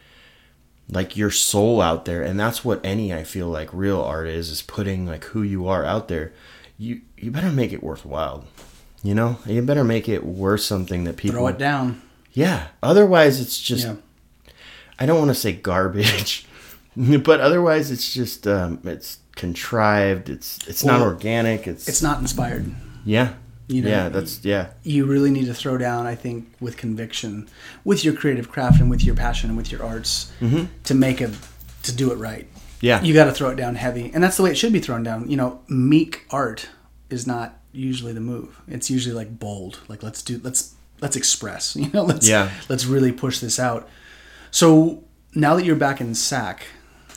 like 0.90 1.18
your 1.18 1.32
soul 1.32 1.82
out 1.82 2.06
there, 2.06 2.22
and 2.22 2.40
that's 2.40 2.64
what 2.64 2.80
any 2.86 3.14
I 3.14 3.24
feel 3.24 3.48
like 3.48 3.70
real 3.74 4.02
art 4.02 4.28
is 4.28 4.50
is 4.50 4.62
putting 4.62 5.06
like 5.06 5.24
who 5.26 5.42
you 5.42 5.68
are 5.68 5.84
out 5.84 6.08
there. 6.08 6.34
You 6.78 7.02
you 7.18 7.32
better 7.32 7.52
make 7.52 7.74
it 7.74 7.82
worthwhile. 7.84 8.46
You 9.04 9.16
know, 9.16 9.38
you 9.46 9.62
better 9.62 9.84
make 9.84 10.08
it 10.10 10.26
worth 10.26 10.62
something 10.62 11.04
that 11.06 11.18
people. 11.18 11.38
Throw 11.38 11.48
it 11.48 11.58
down. 11.58 12.02
Yeah. 12.34 12.68
Otherwise, 12.84 13.40
it's 13.40 13.60
just. 13.60 13.86
Yeah. 13.86 13.96
I 14.98 15.06
don't 15.06 15.20
want 15.20 15.30
to 15.30 15.36
say 15.36 15.52
garbage, 15.54 16.46
but 16.98 17.40
otherwise, 17.42 17.92
it's 17.92 18.14
just 18.14 18.48
um, 18.48 18.80
it's 18.84 19.20
contrived. 19.36 20.30
It's 20.30 20.66
it's 20.68 20.84
not 20.86 21.02
organic. 21.02 21.68
It's 21.68 21.88
It's 21.88 22.02
not 22.02 22.20
inspired. 22.20 22.72
yeah. 23.04 23.34
You 23.68 23.82
know, 23.82 23.90
yeah, 23.90 24.10
that's 24.10 24.44
yeah. 24.46 24.68
you 24.84 25.06
really 25.06 25.32
need 25.32 25.46
to 25.46 25.54
throw 25.54 25.78
down, 25.78 26.06
I 26.06 26.14
think, 26.16 26.48
with 26.60 26.78
conviction, 26.78 27.48
with 27.84 28.06
your 28.06 28.14
creative 28.14 28.52
craft 28.52 28.80
and 28.80 28.90
with 28.90 29.04
your 29.04 29.16
passion 29.16 29.50
and 29.50 29.58
with 29.58 29.72
your 29.72 29.84
arts 29.84 30.32
to 30.84 30.94
make 30.94 31.20
a 31.22 31.32
to 31.84 31.96
do 31.96 32.12
it 32.12 32.16
right. 32.18 32.46
Mm-hmm. 32.48 32.86
Yeah. 32.86 33.02
You 33.02 33.14
got 33.14 33.26
to 33.26 33.32
throw 33.32 33.50
it 33.50 33.56
down 33.56 33.76
heavy, 33.76 34.12
and 34.14 34.24
that's 34.24 34.38
the 34.38 34.44
way 34.44 34.52
it 34.52 34.58
should 34.58 34.74
be 34.74 34.80
thrown 34.80 35.02
down. 35.02 35.30
You 35.30 35.38
know, 35.38 35.62
meek 35.68 36.26
art 36.30 36.70
is 37.10 37.26
not 37.26 37.58
usually 37.72 38.14
the 38.14 38.20
move. 38.22 38.62
It's 38.68 38.90
usually 38.92 39.16
like 39.16 39.40
bold, 39.40 39.80
like 39.88 40.04
let's 40.04 40.22
do 40.22 40.40
let's 40.44 40.76
let's 41.02 41.16
express. 41.16 41.76
You 41.82 41.90
know, 41.92 42.04
let's 42.04 42.28
Yeah. 42.28 42.52
let's 42.70 42.86
really 42.86 43.12
push 43.12 43.40
this 43.40 43.60
out. 43.60 43.90
So 44.52 45.04
now 45.34 45.56
that 45.56 45.66
you're 45.66 45.76
back 45.76 46.00
in 46.02 46.14
SAC 46.16 46.64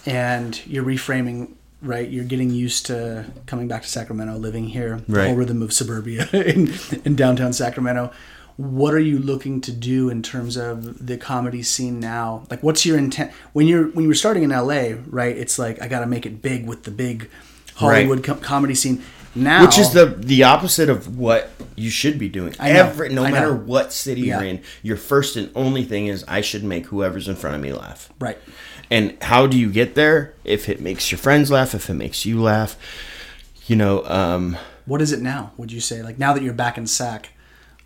and 0.07 0.65
you're 0.66 0.85
reframing, 0.85 1.53
right? 1.83 2.09
You're 2.09 2.25
getting 2.25 2.51
used 2.51 2.87
to 2.87 3.27
coming 3.47 3.69
back 3.69 3.83
to 3.83 3.89
Sacramento, 3.89 4.37
living 4.39 4.69
here, 4.69 5.01
the 5.09 5.17
Right. 5.17 5.27
whole 5.29 5.37
rhythm 5.37 5.63
of 5.63 5.73
suburbia 5.73 6.29
in, 6.33 6.73
in 7.05 7.15
downtown 7.17 7.53
Sacramento. 7.53 8.13
What 8.57 8.93
are 8.93 8.99
you 8.99 9.21
looking 9.21 9.61
to 9.63 9.73
do 9.73 10.09
in 10.11 10.21
terms 10.23 10.57
of 10.57 11.07
the 11.07 11.17
comedy 11.17 11.63
scene 11.63 12.01
now? 12.01 12.45
Like, 12.51 12.61
what's 12.63 12.85
your 12.85 12.99
intent 12.99 13.31
when 13.53 13.69
you're 13.69 13.85
when 13.91 14.03
you 14.03 14.09
were 14.09 14.15
starting 14.15 14.43
in 14.43 14.51
LA? 14.51 14.95
Right? 15.07 15.37
It's 15.37 15.61
like 15.61 15.81
I 15.81 15.87
got 15.87 16.01
to 16.01 16.07
make 16.07 16.27
it 16.27 16.43
big 16.43 16.67
with 16.67 16.83
the 16.83 16.91
big 16.91 17.31
Hollywood 17.77 18.25
com- 18.25 18.41
comedy 18.41 18.75
scene. 18.75 19.03
Now, 19.37 19.65
Which 19.65 19.79
is 19.79 19.93
the 19.93 20.07
the 20.07 20.43
opposite 20.43 20.89
of 20.89 21.17
what 21.17 21.51
you 21.77 21.91
should 21.91 22.19
be 22.19 22.29
doing. 22.29 22.53
I 22.59 22.73
know, 22.73 22.87
Every 22.87 23.09
no 23.11 23.25
I 23.25 23.31
matter 23.31 23.51
know. 23.53 23.61
what 23.63 23.93
city 23.93 24.23
Yeah. 24.23 24.41
you're 24.41 24.49
in, 24.49 24.63
your 24.83 24.97
first 24.97 25.37
and 25.37 25.53
only 25.55 25.85
thing 25.85 26.09
is 26.09 26.25
I 26.27 26.41
should 26.41 26.65
make 26.65 26.87
whoever's 26.87 27.29
in 27.29 27.37
front 27.37 27.55
of 27.55 27.63
me 27.63 27.73
laugh. 27.73 28.09
right. 28.19 28.39
And 28.90 29.23
how 29.23 29.47
do 29.47 29.59
you 29.59 29.70
get 29.70 29.94
there? 29.94 30.35
If 30.44 30.69
it 30.69 30.81
makes 30.81 31.10
your 31.10 31.19
friends 31.19 31.51
laugh, 31.51 31.74
if 31.74 31.90
it 31.90 31.94
makes 31.94 32.24
you 32.24 32.40
laugh, 32.40 32.77
you 33.66 33.77
know, 33.77 34.05
um, 34.06 34.56
What 34.86 35.02
is 35.02 35.12
it 35.12 35.20
now? 35.20 35.52
Would 35.59 35.70
you 35.70 35.81
say 35.81 36.02
like 36.02 36.19
now 36.19 36.32
that 36.32 36.43
you're 36.43 36.55
back 36.55 36.78
in 36.78 36.86
SAC? 36.86 37.28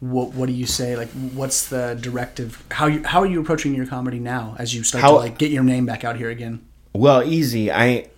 What, 0.01 0.33
what 0.33 0.47
do 0.47 0.53
you 0.53 0.67
say? 0.67 0.97
Like, 0.97 1.11
what's 1.11 1.69
the 1.69 1.97
directive? 2.01 2.65
How 2.71 2.87
you 2.87 3.05
how 3.05 3.21
are 3.21 3.27
you 3.27 3.41
approaching 3.41 3.75
your 3.75 3.87
comedy 3.87 4.19
now 4.19 4.57
as 4.59 4.75
you 4.75 4.83
start 4.83 5.03
to 5.05 5.11
like 5.13 5.39
get 5.39 5.51
your 5.51 5.63
name 5.65 5.87
back 5.87 6.05
out 6.05 6.17
here 6.17 6.31
again? 6.31 6.65
Well, 6.93 7.23
easy. 7.23 7.71
I 7.71 8.09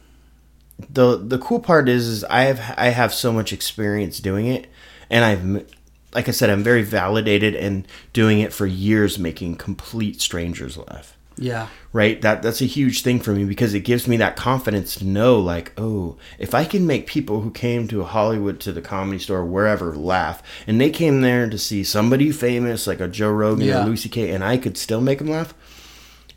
the 0.91 1.17
the 1.17 1.39
cool 1.39 1.61
part 1.61 1.89
is 1.89 2.07
is 2.09 2.25
I 2.25 2.43
have 2.43 2.75
I 2.77 2.89
have 2.89 3.15
so 3.15 3.33
much 3.33 3.53
experience 3.53 4.19
doing 4.19 4.47
it, 4.47 4.67
and 5.11 5.25
I've 5.25 5.67
like 6.15 6.29
I 6.29 6.33
said 6.33 6.51
I'm 6.51 6.63
very 6.63 6.83
validated 6.83 7.55
and 7.55 7.87
doing 8.13 8.41
it 8.41 8.53
for 8.53 8.67
years, 8.67 9.19
making 9.19 9.57
complete 9.57 10.21
strangers 10.21 10.77
laugh. 10.77 11.17
Yeah, 11.37 11.67
Right, 11.93 12.21
that 12.23 12.43
that's 12.43 12.61
a 12.61 12.65
huge 12.67 13.03
thing 13.03 13.19
for 13.21 13.33
me 13.33 13.45
because 13.45 13.75
it 13.75 13.81
gives 13.81 14.07
me 14.07 14.17
that 14.19 14.37
confidence 14.37 14.95
to 14.97 15.05
know, 15.05 15.39
like, 15.41 15.73
oh, 15.79 16.17
if 16.39 16.55
I 16.55 16.65
can 16.65 16.87
make 16.87 17.07
people 17.09 17.41
who 17.41 17.51
came 17.51 17.89
to 17.89 18.05
Hollywood 18.05 18.61
to 18.61 18.73
the 18.73 18.81
comedy 18.81 19.19
store 19.19 19.45
wherever 19.45 19.95
laugh, 19.97 20.43
and 20.67 20.81
they 20.81 20.91
came 20.91 21.23
there 21.23 21.49
to 21.51 21.59
see 21.59 21.83
somebody 21.83 22.31
famous 22.31 22.87
like 22.87 23.01
a 23.01 23.09
Joe 23.09 23.31
Rogan 23.33 23.67
Yeah. 23.67 23.83
or 23.83 23.87
Louis 23.87 23.97
C.K., 23.97 24.31
and 24.31 24.45
I 24.45 24.57
could 24.59 24.77
still 24.77 25.01
make 25.01 25.19
them 25.19 25.29
laugh, 25.31 25.55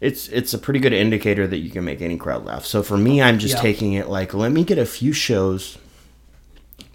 it's 0.02 0.28
it's 0.30 0.54
a 0.54 0.58
pretty 0.60 0.80
good 0.80 0.94
indicator 0.94 1.46
that 1.48 1.58
you 1.60 1.70
can 1.70 1.84
make 1.86 2.02
any 2.02 2.18
crowd 2.18 2.46
laugh. 2.46 2.66
So 2.66 2.82
for 2.84 2.98
me, 2.98 3.22
I'm 3.22 3.38
just 3.40 3.56
Yeah. 3.56 3.62
taking 3.62 3.94
it 3.94 4.10
like 4.10 4.34
let 4.34 4.52
me 4.52 4.64
get 4.64 4.78
a 4.80 4.86
few 4.86 5.14
shows, 5.14 5.78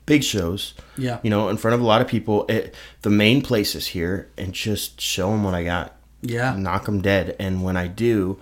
big 0.06 0.22
shows, 0.24 0.74
Yeah. 0.96 1.18
you 1.22 1.30
know, 1.30 1.48
in 1.48 1.56
front 1.56 1.74
of 1.74 1.80
a 1.80 1.84
lot 1.84 2.00
of 2.00 2.08
people, 2.08 2.46
it, 2.48 2.74
the 3.02 3.10
main 3.10 3.42
places 3.42 3.88
here, 3.88 4.28
and 4.36 4.52
just 4.52 5.00
show 5.00 5.30
them 5.30 5.42
what 5.44 5.54
I 5.54 5.64
got, 5.64 5.94
Yeah. 6.22 6.54
knock 6.56 6.86
them 6.86 7.02
dead. 7.02 7.36
And 7.38 7.62
when 7.62 7.76
I 7.76 7.86
do, 7.88 8.38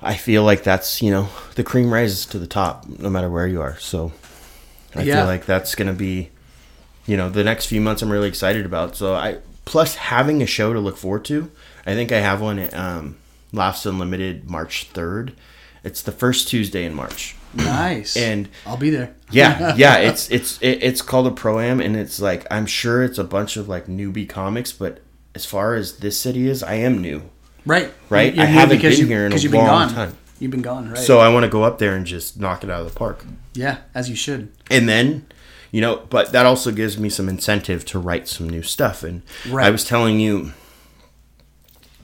I 0.00 0.14
feel 0.14 0.44
like 0.44 0.62
that's 0.62 1.02
you 1.02 1.10
know 1.10 1.28
the 1.56 1.64
cream 1.64 1.92
rises 1.92 2.26
to 2.26 2.38
the 2.38 2.46
top, 2.46 2.86
no 2.88 3.10
matter 3.10 3.28
where 3.30 3.46
you 3.46 3.60
are. 3.60 3.78
So 3.78 4.12
I 4.94 5.02
Yeah. 5.02 5.16
feel 5.16 5.26
like 5.26 5.44
that's 5.46 5.74
gonna 5.74 5.92
be, 5.92 6.30
you 7.06 7.16
know, 7.16 7.28
the 7.28 7.44
next 7.44 7.66
few 7.66 7.80
months 7.80 8.02
I'm 8.02 8.10
really 8.10 8.28
excited 8.28 8.64
about. 8.66 8.94
So 8.96 9.14
I 9.14 9.38
plus 9.64 9.96
having 9.96 10.42
a 10.42 10.46
show 10.46 10.72
to 10.72 10.80
look 10.80 10.96
forward 10.96 11.24
to. 11.26 11.50
I 11.86 11.94
think 11.94 12.12
I 12.12 12.18
have 12.20 12.40
one 12.40 12.58
at 12.58 12.74
um, 12.74 13.16
Laughs 13.52 13.84
Unlimited 13.86 14.48
March 14.48 14.88
third. 14.92 15.32
It's 15.84 16.02
the 16.02 16.12
first 16.12 16.48
Tuesday 16.48 16.84
in 16.84 16.94
March. 16.94 17.34
Nice. 17.54 18.16
And- 18.28 18.48
I'll 18.66 18.76
be 18.76 18.90
there. 18.90 19.14
Yeah, 19.30 19.74
yeah, 19.76 19.96
it's 19.96 20.30
it's 20.30 20.58
it, 20.60 20.82
it's 20.82 21.02
called 21.02 21.26
a 21.26 21.30
pro 21.30 21.60
am, 21.60 21.80
and 21.80 21.96
it's 21.96 22.20
like 22.20 22.46
I'm 22.50 22.66
sure 22.66 23.02
it's 23.02 23.18
a 23.18 23.24
bunch 23.24 23.56
of 23.56 23.68
like 23.68 23.86
newbie 23.86 24.28
comics, 24.28 24.70
but 24.72 25.00
as 25.34 25.44
far 25.46 25.74
as 25.74 25.98
this 25.98 26.18
city 26.18 26.48
is, 26.48 26.62
I 26.62 26.74
am 26.74 27.00
new, 27.00 27.22
Right. 27.66 27.92
Right? 28.08 28.34
You're 28.34 28.44
I 28.44 28.46
haven't 28.46 28.80
been 28.80 28.92
you- 28.98 29.06
here 29.06 29.20
in 29.26 29.26
a 29.26 29.28
because 29.30 29.44
you've 29.44 29.52
long 29.52 29.64
been 29.64 29.68
gone. 29.88 29.94
time. 30.08 30.16
You've 30.40 30.50
been 30.52 30.62
gone, 30.62 30.88
right? 30.90 30.98
so 30.98 31.18
I 31.18 31.28
want 31.28 31.44
to 31.44 31.50
go 31.50 31.64
up 31.64 31.78
there 31.78 31.94
and 31.94 32.06
just 32.06 32.38
knock 32.38 32.62
it 32.64 32.70
out 32.70 32.80
of 32.82 32.88
the 32.92 32.96
park. 32.98 33.24
yeah, 33.54 33.78
as 33.94 34.08
you 34.08 34.14
should. 34.16 34.52
and 34.70 34.88
then 34.88 35.26
you 35.72 35.80
know 35.82 35.96
but 36.08 36.32
that 36.32 36.46
also 36.46 36.70
gives 36.70 36.96
me 36.96 37.08
some 37.10 37.28
incentive 37.28 37.84
to 37.84 37.98
write 37.98 38.26
some 38.26 38.48
new 38.48 38.62
stuff 38.62 39.02
and 39.02 39.20
Right. 39.50 39.66
i 39.66 39.70
was 39.70 39.84
telling 39.84 40.18
you 40.18 40.52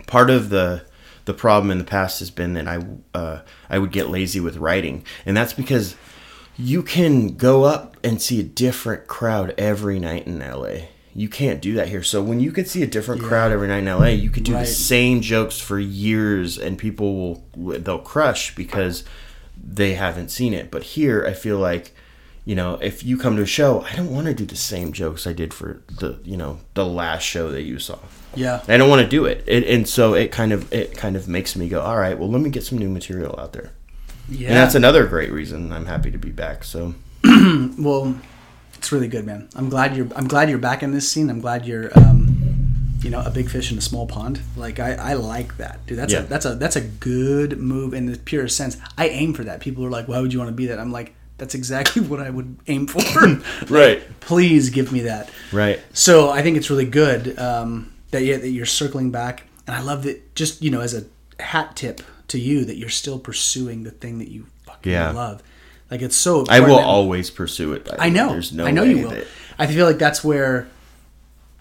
part 0.06 0.28
of 0.28 0.50
the 0.50 0.82
the 1.24 1.32
problem 1.32 1.70
in 1.70 1.78
the 1.78 1.84
past 1.84 2.18
has 2.18 2.30
been 2.30 2.52
that 2.54 2.68
i 2.68 2.78
uh, 3.14 3.40
i 3.70 3.78
would 3.78 3.90
get 3.90 4.10
lazy 4.10 4.38
with 4.40 4.58
writing 4.58 5.02
and 5.24 5.34
that's 5.34 5.54
because 5.54 5.94
you 6.58 6.82
can 6.82 7.36
go 7.36 7.64
up 7.64 7.96
and 8.04 8.20
see 8.20 8.38
a 8.38 8.42
different 8.42 9.06
crowd 9.06 9.54
every 9.56 9.98
night 9.98 10.26
in 10.26 10.38
la 10.40 10.68
you 11.14 11.28
can't 11.28 11.60
do 11.62 11.74
that 11.74 11.88
here 11.88 12.02
so 12.02 12.22
when 12.22 12.40
you 12.40 12.50
could 12.52 12.68
see 12.68 12.82
a 12.82 12.86
different 12.86 13.22
crowd 13.22 13.52
every 13.52 13.68
night 13.68 13.78
in 13.78 13.84
la 13.86 14.04
you 14.06 14.30
could 14.30 14.44
do 14.44 14.54
Right. 14.54 14.60
the 14.60 14.66
same 14.66 15.20
jokes 15.20 15.58
for 15.60 15.78
years 15.78 16.58
and 16.58 16.76
people 16.78 17.42
will 17.54 17.78
they'll 17.78 17.98
crush 17.98 18.54
because 18.54 19.04
they 19.62 19.94
haven't 19.94 20.30
seen 20.30 20.52
it 20.52 20.70
but 20.70 20.82
here 20.82 21.24
i 21.26 21.32
feel 21.32 21.58
like 21.58 21.94
you 22.46 22.54
know, 22.54 22.74
if 22.74 23.02
you 23.02 23.16
come 23.16 23.36
to 23.36 23.42
a 23.42 23.46
show, 23.46 23.80
I 23.90 23.96
don't 23.96 24.12
want 24.12 24.26
to 24.26 24.34
do 24.34 24.44
the 24.44 24.54
same 24.54 24.92
jokes 24.92 25.26
I 25.26 25.32
did 25.32 25.54
for 25.54 25.80
the, 25.88 26.18
you 26.24 26.36
know, 26.36 26.58
the 26.74 26.84
last 26.84 27.22
show 27.22 27.50
that 27.50 27.62
you 27.62 27.78
saw. 27.78 27.98
Yeah. 28.34 28.62
I 28.68 28.76
don't 28.76 28.90
want 28.90 29.00
to 29.00 29.08
do 29.08 29.24
it. 29.24 29.42
it, 29.46 29.64
and 29.66 29.88
so 29.88 30.12
it 30.12 30.30
kind 30.30 30.52
of 30.52 30.70
it 30.70 30.94
kind 30.94 31.16
of 31.16 31.26
makes 31.26 31.56
me 31.56 31.70
go, 31.70 31.80
all 31.80 31.96
right, 31.96 32.18
well, 32.18 32.28
let 32.28 32.42
me 32.42 32.50
get 32.50 32.62
some 32.62 32.76
new 32.76 32.90
material 32.90 33.34
out 33.40 33.54
there. 33.54 33.72
Yeah. 34.28 34.48
And 34.48 34.56
that's 34.58 34.74
another 34.74 35.06
great 35.06 35.32
reason 35.32 35.72
I'm 35.72 35.86
happy 35.86 36.10
to 36.10 36.18
be 36.18 36.30
back. 36.30 36.64
So 36.64 36.94
well, 37.24 38.14
it's 38.84 38.92
really 38.92 39.08
good, 39.08 39.24
man. 39.24 39.48
I'm 39.56 39.70
glad 39.70 39.96
you're. 39.96 40.08
I'm 40.14 40.28
glad 40.28 40.50
you're 40.50 40.58
back 40.58 40.82
in 40.82 40.92
this 40.92 41.10
scene. 41.10 41.30
I'm 41.30 41.40
glad 41.40 41.64
you're. 41.64 41.90
Um, 41.98 42.20
you 43.00 43.08
know, 43.08 43.20
a 43.20 43.30
big 43.30 43.48
fish 43.48 43.72
in 43.72 43.78
a 43.78 43.80
small 43.80 44.06
pond. 44.06 44.40
Like 44.58 44.78
I, 44.78 44.92
I 44.92 45.12
like 45.14 45.56
that, 45.56 45.86
dude. 45.86 45.96
That's 45.98 46.12
Yeah. 46.12 46.20
a 46.20 46.22
that's 46.24 46.44
a 46.44 46.54
that's 46.56 46.76
a 46.76 46.82
good 46.82 47.58
move 47.58 47.94
in 47.94 48.04
the 48.04 48.18
purest 48.18 48.58
sense. 48.58 48.76
I 48.98 49.08
aim 49.08 49.32
for 49.32 49.44
that. 49.44 49.60
People 49.60 49.86
are 49.86 49.90
like, 49.90 50.06
"Why 50.06 50.20
would 50.20 50.34
you 50.34 50.38
want 50.38 50.50
to 50.50 50.54
be 50.54 50.66
that?" 50.66 50.78
I'm 50.78 50.92
like, 50.92 51.14
"That's 51.38 51.54
exactly 51.54 52.02
what 52.10 52.20
I 52.20 52.28
would 52.28 52.58
aim 52.66 52.86
for." 52.86 53.00
right, 53.74 54.02
Please 54.20 54.68
give 54.68 54.92
me 54.92 55.00
that. 55.00 55.30
right, 55.50 55.80
So 55.94 56.28
I 56.28 56.42
think 56.42 56.58
it's 56.58 56.68
really 56.68 56.84
good 56.86 57.38
um, 57.38 57.90
that 58.10 58.22
you, 58.22 58.36
that 58.36 58.50
you're 58.50 58.66
circling 58.66 59.10
back, 59.10 59.44
and 59.66 59.74
I 59.74 59.80
love 59.80 60.02
that. 60.02 60.34
Just 60.34 60.60
you 60.62 60.70
know, 60.70 60.80
as 60.82 60.92
a 60.94 61.04
hat 61.42 61.74
tip 61.76 62.02
to 62.28 62.38
you, 62.38 62.66
that 62.66 62.76
you're 62.76 62.90
still 62.90 63.18
pursuing 63.18 63.82
the 63.84 63.90
thing 63.92 64.18
that 64.18 64.28
you 64.28 64.44
fucking 64.64 64.92
Yeah. 64.92 65.10
love. 65.10 65.42
Like 65.94 66.02
it's 66.02 66.16
so. 66.16 66.44
I 66.48 66.58
will 66.60 66.78
always 66.80 67.30
pursue 67.30 67.72
it. 67.74 67.88
I 67.98 68.08
know. 68.08 68.28
There's 68.30 68.52
no 68.52 68.66
I 68.66 68.70
know 68.72 68.82
way 68.82 68.90
you 68.90 69.02
will. 69.04 69.10
that- 69.10 69.26
I 69.58 69.66
feel 69.68 69.86
like 69.86 69.98
that's 69.98 70.24
where. 70.24 70.66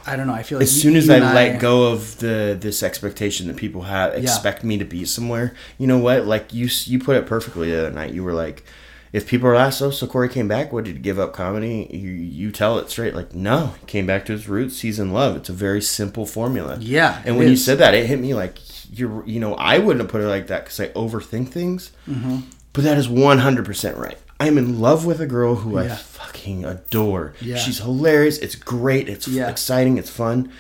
I 0.06 0.16
don't 0.18 0.28
know. 0.28 0.34
I 0.34 0.44
feel 0.44 0.58
like 0.58 0.64
as 0.64 0.76
you- 0.76 0.82
soon 0.82 0.96
as 0.98 1.08
you 1.08 1.14
I 1.14 1.20
let 1.34 1.60
go 1.62 1.92
of 1.92 2.18
the 2.18 2.58
this 2.60 2.82
expectation 2.84 3.48
that 3.48 3.56
people 3.58 3.84
have 3.84 4.14
expect 4.16 4.64
me 4.64 4.78
to 4.80 4.86
be 4.86 5.06
somewhere, 5.06 5.54
you 5.78 5.88
know 5.88 6.00
what? 6.00 6.26
Like 6.26 6.54
you 6.54 6.68
you 6.86 6.98
put 7.00 7.16
it 7.16 7.26
perfectly 7.26 7.72
the 7.72 7.80
other 7.80 7.92
night. 7.92 8.12
You 8.14 8.24
were 8.24 8.34
like, 8.34 8.66
if 9.14 9.28
people 9.28 9.48
are 9.48 9.56
asked, 9.56 9.82
oh, 9.82 9.92
so 9.92 10.08
Corey 10.08 10.28
came 10.30 10.48
back, 10.48 10.74
what 10.74 10.84
did 10.86 10.96
he 10.96 11.02
give 11.02 11.20
up 11.20 11.32
comedy? 11.32 11.88
You 11.92 12.10
you 12.10 12.52
tell 12.52 12.80
it 12.80 12.90
straight, 12.90 13.14
like 13.16 13.34
no, 13.36 13.76
he 13.80 13.86
came 13.86 14.06
back 14.08 14.26
to 14.26 14.32
his 14.34 14.50
roots. 14.50 14.82
He's 14.82 15.00
in 15.00 15.14
love. 15.14 15.38
It's 15.38 15.50
a 15.50 15.54
very 15.54 15.82
simple 15.82 16.26
formula. 16.26 16.78
Yeah, 16.82 17.22
and 17.24 17.38
when 17.38 17.48
you 17.48 17.56
said 17.56 17.78
that, 17.78 17.94
it 17.94 18.08
hit 18.08 18.20
me 18.20 18.34
like 18.34 18.58
you're 18.92 19.24
you 19.26 19.40
know 19.40 19.54
I 19.56 19.78
wouldn't 19.78 20.02
have 20.02 20.12
put 20.12 20.22
it 20.22 20.28
like 20.28 20.48
that 20.48 20.66
because 20.66 20.80
I 20.82 20.88
overthink 20.90 21.48
things, 21.50 21.92
Mm-hmm. 22.10 22.40
but 22.74 22.84
that 22.84 22.98
is 22.98 23.08
one 23.08 23.38
hundred 23.38 23.64
percent 23.66 23.96
right. 23.98 24.18
I'm 24.40 24.58
in 24.58 24.80
love 24.82 25.06
with 25.06 25.22
a 25.22 25.26
girl 25.28 25.56
who 25.56 25.78
I 25.78 25.88
fucking 25.88 26.66
adore. 26.66 27.34
Yeah. 27.40 27.58
She's 27.58 27.80
hilarious. 27.80 28.38
It's 28.40 28.56
great. 28.56 29.08
It's 29.08 29.28
Yeah. 29.28 29.50
exciting. 29.50 29.98
It's 29.98 30.10
fun. 30.10 30.52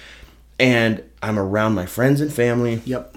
And 0.60 1.04
I'm 1.22 1.38
around 1.40 1.74
my 1.74 1.86
friends 1.86 2.22
and 2.22 2.32
family, 2.32 2.82
Yep. 2.86 3.16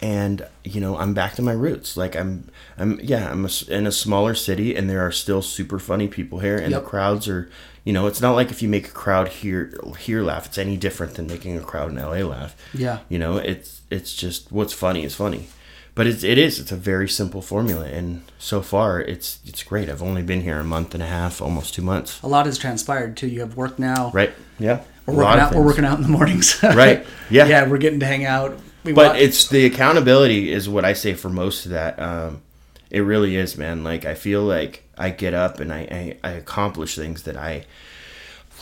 and 0.00 0.46
you 0.64 0.80
know 0.80 0.96
I'm 0.96 1.12
back 1.14 1.34
to 1.34 1.42
my 1.42 1.52
roots. 1.52 1.96
Like 1.96 2.16
I'm, 2.16 2.48
I'm 2.78 2.98
yeah, 3.02 3.30
I'm 3.30 3.44
a 3.44 3.50
in 3.68 3.86
a 3.86 3.92
smaller 3.92 4.34
city, 4.34 4.74
and 4.74 4.88
there 4.88 5.00
are 5.06 5.12
still 5.12 5.42
super 5.42 5.78
funny 5.78 6.08
people 6.08 6.38
here, 6.40 6.56
and 6.56 6.70
Yep. 6.72 6.82
the 6.82 6.88
crowds 6.88 7.28
are, 7.28 7.48
you 7.84 7.92
know, 7.92 8.06
it's 8.06 8.20
not 8.20 8.32
like 8.34 8.50
if 8.50 8.62
you 8.62 8.68
make 8.68 8.88
a 8.88 8.92
crowd 8.92 9.28
here 9.28 9.72
here 10.00 10.22
laugh, 10.22 10.46
it's 10.46 10.58
any 10.58 10.76
different 10.76 11.14
than 11.14 11.26
making 11.26 11.56
a 11.56 11.60
crowd 11.60 11.90
in 11.90 11.98
LA 11.98 12.22
laugh. 12.26 12.56
Yeah. 12.72 13.00
You 13.08 13.18
know, 13.18 13.36
it's 13.36 13.82
it's 13.90 14.14
just 14.14 14.50
what's 14.50 14.72
funny 14.72 15.04
is 15.04 15.14
funny. 15.14 15.48
But 15.94 16.06
it's, 16.06 16.24
it 16.24 16.38
is. 16.38 16.58
It's 16.58 16.72
a 16.72 16.76
very 16.76 17.08
simple 17.08 17.42
formula, 17.42 17.84
and 17.84 18.22
so 18.38 18.62
far, 18.62 19.00
it's 19.00 19.40
it's 19.44 19.62
great. 19.62 19.90
I've 19.90 20.02
only 20.02 20.22
been 20.22 20.40
here 20.40 20.58
a 20.58 20.64
month 20.64 20.94
and 20.94 21.02
a 21.02 21.06
half, 21.06 21.42
almost 21.42 21.74
two 21.74 21.82
months. 21.82 22.20
A 22.22 22.28
lot 22.28 22.46
has 22.46 22.56
transpired 22.56 23.16
too. 23.16 23.26
You 23.26 23.40
have 23.40 23.56
work 23.56 23.78
now. 23.78 24.10
Right? 24.14 24.32
Yeah. 24.58 24.82
We're 25.04 25.16
working 25.16 25.40
out. 25.40 25.54
We're 25.54 25.64
working 25.66 25.84
out 25.84 25.98
in 25.98 26.02
the 26.02 26.08
mornings. 26.08 26.58
Right. 26.62 27.06
Yeah. 27.28 27.46
yeah. 27.46 27.68
We're 27.68 27.78
getting 27.78 28.00
to 28.00 28.06
hang 28.06 28.24
out. 28.24 28.58
We 28.84 28.92
but 28.92 29.12
wa- 29.12 29.18
it's 29.18 29.48
the 29.48 29.66
accountability 29.66 30.50
is 30.50 30.68
what 30.68 30.84
I 30.84 30.94
say 30.94 31.14
for 31.14 31.28
most 31.28 31.66
of 31.66 31.72
that. 31.72 31.98
Um, 31.98 32.42
it 32.90 33.00
really 33.00 33.36
is, 33.36 33.58
man. 33.58 33.84
Like 33.84 34.04
I 34.06 34.14
feel 34.14 34.42
like 34.42 34.84
I 34.96 35.10
get 35.10 35.34
up 35.34 35.60
and 35.60 35.72
I, 35.72 35.80
I, 36.24 36.28
I 36.28 36.30
accomplish 36.32 36.96
things 36.96 37.24
that 37.24 37.36
I. 37.36 37.64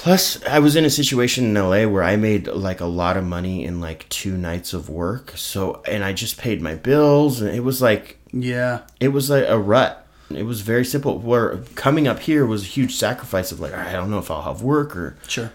Plus, 0.02 0.42
I 0.46 0.60
was 0.60 0.76
in 0.76 0.86
a 0.86 0.90
situation 0.90 1.44
in 1.44 1.54
LA 1.62 1.86
where 1.86 2.02
I 2.02 2.16
made 2.16 2.46
like 2.46 2.80
a 2.80 2.86
lot 2.86 3.18
of 3.18 3.24
money 3.24 3.64
in 3.66 3.82
like 3.82 4.08
two 4.08 4.34
nights 4.34 4.72
of 4.72 4.88
work. 4.88 5.32
So, 5.36 5.82
and 5.86 6.02
I 6.02 6.14
just 6.14 6.38
paid 6.38 6.62
my 6.62 6.74
bills, 6.74 7.42
and 7.42 7.54
it 7.54 7.60
was 7.60 7.82
like 7.82 8.18
yeah. 8.32 8.80
it 8.98 9.08
was 9.08 9.28
like 9.28 9.44
a 9.46 9.58
rut. 9.58 10.06
It 10.30 10.44
was 10.44 10.62
very 10.62 10.86
simple. 10.86 11.18
Where 11.18 11.58
coming 11.74 12.08
up 12.08 12.20
here 12.20 12.46
was 12.46 12.62
a 12.62 12.66
huge 12.66 12.94
sacrifice 12.96 13.52
of 13.52 13.60
like 13.60 13.74
I 13.74 13.92
don't 13.92 14.10
know 14.10 14.18
if 14.18 14.30
I'll 14.30 14.40
have 14.42 14.62
work 14.62 14.96
or 14.96 15.18
Sure. 15.28 15.52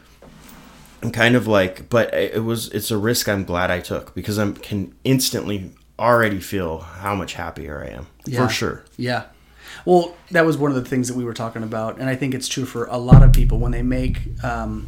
I'm 1.02 1.12
kind 1.12 1.36
of 1.36 1.48
like 1.48 1.90
but 1.90 2.14
it 2.14 2.44
was 2.44 2.70
it's 2.70 2.90
a 2.92 2.98
risk 2.98 3.28
i'm 3.30 3.44
glad 3.44 3.70
i 3.70 3.80
took 3.80 4.16
because 4.16 4.40
i 4.40 4.52
can 4.54 4.96
instantly 5.04 5.70
already 6.00 6.40
feel 6.40 6.80
how 6.80 7.14
much 7.14 7.34
happier 7.36 7.84
i 7.84 7.94
am 7.96 8.08
Yeah. 8.26 8.48
for 8.48 8.52
sure 8.52 8.86
Yeah. 8.98 9.26
Well, 9.84 10.16
that 10.32 10.46
was 10.46 10.58
one 10.58 10.72
of 10.72 10.76
the 10.76 10.90
things 10.90 11.08
that 11.08 11.18
we 11.18 11.26
were 11.26 11.34
talking 11.34 11.64
about, 11.64 12.00
and 12.00 12.10
I 12.10 12.16
think 12.16 12.34
it's 12.34 12.48
true 12.48 12.66
for 12.66 12.86
a 12.86 12.98
lot 12.98 13.24
of 13.24 13.34
people 13.34 13.60
when 13.60 13.72
they 13.72 13.82
make 13.82 14.22
um, 14.44 14.88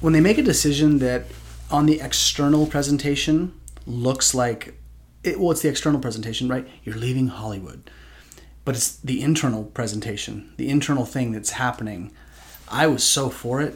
when 0.00 0.12
they 0.12 0.20
make 0.20 0.38
a 0.38 0.42
decision 0.42 0.98
that 1.00 1.26
on 1.70 1.86
the 1.86 2.00
external 2.00 2.66
presentation 2.66 3.52
looks 3.86 4.34
like 4.34 4.74
it, 5.24 5.38
well, 5.40 5.50
it's 5.50 5.62
the 5.62 5.68
external 5.68 6.00
presentation, 6.00 6.48
right? 6.48 6.66
You're 6.84 6.96
leaving 6.96 7.28
Hollywood, 7.28 7.90
but 8.64 8.76
it's 8.76 8.96
the 8.96 9.22
internal 9.22 9.64
presentation, 9.64 10.52
the 10.56 10.68
internal 10.68 11.04
thing 11.04 11.32
that's 11.32 11.50
happening. 11.50 12.12
I 12.70 12.86
was 12.86 13.02
so 13.02 13.28
for 13.30 13.60
it. 13.60 13.74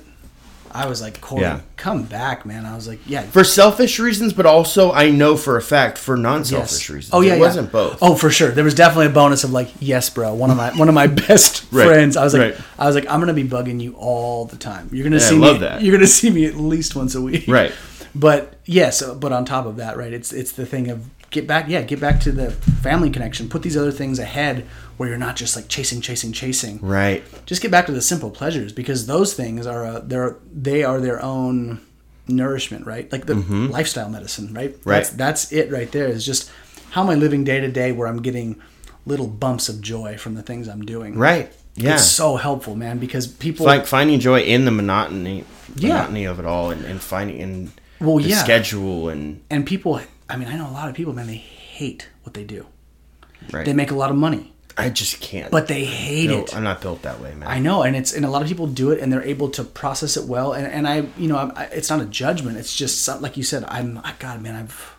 I 0.74 0.86
was 0.86 1.00
like, 1.02 1.20
Corey, 1.20 1.42
Yeah. 1.42 1.60
come 1.76 2.04
back, 2.04 2.44
man. 2.46 2.64
I 2.66 2.74
was 2.74 2.88
like, 2.88 3.00
yeah, 3.06 3.22
for 3.22 3.44
selfish 3.44 3.98
reasons 3.98 4.32
but 4.32 4.46
also 4.46 4.92
i 4.92 5.10
know 5.10 5.36
for 5.36 5.56
a 5.56 5.62
fact 5.62 5.98
for 5.98 6.16
non-selfish 6.16 6.88
reasons 6.90 7.10
Oh 7.12 7.20
yeah, 7.20 7.32
it 7.32 7.36
yeah. 7.36 7.40
wasn't 7.40 7.70
both 7.72 7.98
Oh, 8.02 8.14
for 8.14 8.30
sure. 8.30 8.50
There 8.50 8.64
was 8.64 8.74
definitely 8.74 9.06
a 9.06 9.10
bonus 9.10 9.44
of 9.44 9.52
like, 9.52 9.70
yes, 9.80 10.08
bro. 10.10 10.32
One 10.34 10.50
of 10.50 10.56
my 10.56 10.70
one 10.76 10.88
of 10.88 10.94
my 10.94 11.06
best 11.28 11.64
Right, 11.70 11.86
friends. 11.86 12.16
I 12.16 12.24
was 12.24 12.32
like, 12.34 12.54
right. 12.54 12.60
I 12.78 12.86
was 12.86 12.94
like, 12.94 13.06
I'm 13.10 13.20
gonna 13.20 13.32
be 13.34 13.44
bugging 13.44 13.80
you 13.80 13.94
all 13.96 14.46
the 14.46 14.56
time. 14.56 14.88
You're 14.92 15.04
gonna 15.04 15.16
Yeah, 15.16 15.28
see 15.28 15.38
me. 15.38 15.58
that. 15.58 15.82
You're 15.82 15.94
gonna 15.96 16.06
see 16.06 16.30
me 16.30 16.44
at 16.46 16.56
least 16.56 16.96
once 16.96 17.14
a 17.14 17.20
week. 17.20 17.44
Right. 17.48 17.72
But 18.14 18.54
yes, 18.66 19.02
uh, 19.02 19.14
but 19.14 19.32
on 19.32 19.44
top 19.44 19.66
of 19.66 19.76
that, 19.76 19.96
right? 19.96 20.12
It's 20.12 20.32
it's 20.32 20.52
the 20.52 20.66
thing 20.66 20.88
of 20.90 21.08
get 21.30 21.46
back. 21.46 21.68
Yeah, 21.68 21.82
get 21.82 21.98
back 22.00 22.20
to 22.20 22.32
the 22.32 22.50
family 22.50 23.10
connection. 23.10 23.48
Put 23.48 23.62
these 23.62 23.76
other 23.76 23.92
things 23.92 24.18
ahead 24.18 24.66
where 25.02 25.08
you're 25.10 25.18
not 25.18 25.34
just 25.34 25.56
like 25.56 25.66
chasing, 25.66 26.00
chasing, 26.00 26.32
chasing 26.32 26.78
right 26.80 27.24
just 27.44 27.60
get 27.60 27.70
back 27.72 27.86
to 27.86 27.92
the 27.92 28.00
simple 28.00 28.30
pleasures 28.30 28.72
because 28.72 29.06
those 29.06 29.34
things 29.34 29.66
are 29.66 29.84
a, 29.84 30.00
they're 30.00 30.36
they 30.52 30.84
are 30.84 31.00
their 31.00 31.20
own 31.20 31.80
nourishment 32.28 32.86
right 32.86 33.10
like 33.10 33.26
the 33.26 33.34
lifestyle 33.34 34.08
medicine 34.08 34.54
right 34.54 34.70
Mm-hmm. 34.78 34.88
Right. 34.88 34.98
that's, 34.98 35.10
that's 35.10 35.52
it 35.52 35.72
right 35.72 35.90
there 35.90 36.06
is 36.06 36.24
just 36.24 36.48
how 36.90 37.02
am 37.02 37.10
i 37.10 37.14
living 37.16 37.42
day 37.42 37.58
to 37.60 37.68
day 37.68 37.90
where 37.90 38.06
i'm 38.06 38.22
getting 38.22 38.60
little 39.06 39.26
bumps 39.26 39.68
of 39.68 39.80
joy 39.80 40.16
from 40.16 40.34
the 40.34 40.42
things 40.42 40.68
i'm 40.68 40.82
doing 40.82 41.18
right 41.18 41.52
yeah 41.74 41.94
it's 41.94 42.06
so 42.06 42.36
helpful 42.36 42.76
man 42.76 42.98
because 42.98 43.26
people 43.26 43.66
like 43.66 43.86
finding 43.86 44.20
joy 44.20 44.40
in 44.40 44.64
the 44.64 44.70
monotony 44.70 45.44
Yeah. 45.74 45.94
monotony 45.94 46.24
of 46.26 46.38
it 46.38 46.46
all 46.46 46.70
and, 46.70 46.84
and 46.84 47.00
finding 47.00 47.38
in 47.38 47.72
Well, 48.00 48.18
the 48.18 48.28
yeah. 48.28 48.42
schedule 48.44 49.08
and 49.08 49.42
and 49.50 49.66
people 49.66 50.00
i 50.28 50.36
mean 50.36 50.46
i 50.48 50.56
know 50.56 50.68
a 50.70 50.76
lot 50.80 50.88
of 50.88 50.94
people 50.94 51.12
man 51.12 51.26
they 51.26 51.42
hate 51.42 52.08
what 52.22 52.34
they 52.34 52.44
do. 52.44 52.66
Right. 53.50 53.66
They 53.66 53.72
make 53.72 53.90
a 53.90 53.96
lot 53.96 54.10
of 54.10 54.16
money, 54.16 54.51
I 54.76 54.88
just 54.90 55.20
can't. 55.20 55.50
but 55.50 55.68
they 55.68 55.84
hate 55.84 56.30
No, 56.30 56.40
it. 56.40 56.56
I'm 56.56 56.64
not 56.64 56.80
built 56.80 57.02
that 57.02 57.20
way, 57.20 57.34
man. 57.34 57.48
I 57.48 57.58
know, 57.58 57.82
and 57.82 57.94
it's 57.94 58.12
and 58.14 58.24
a 58.24 58.30
lot 58.30 58.42
of 58.42 58.48
people 58.48 58.66
do 58.66 58.90
it, 58.90 59.00
and 59.00 59.12
they're 59.12 59.22
able 59.24 59.50
to 59.50 59.64
process 59.64 60.16
it 60.16 60.24
well. 60.24 60.52
And, 60.54 60.66
and 60.66 60.88
I, 60.88 61.06
you 61.18 61.28
know, 61.28 61.36
I'm, 61.36 61.52
I, 61.56 61.64
it's 61.66 61.90
not 61.90 62.00
a 62.00 62.06
judgment. 62.06 62.56
It's 62.56 62.74
just 62.74 63.06
like 63.20 63.36
you 63.36 63.42
said. 63.42 63.64
I'm, 63.68 63.98
I, 64.02 64.14
God, 64.18 64.40
man, 64.40 64.54
I've, 64.56 64.96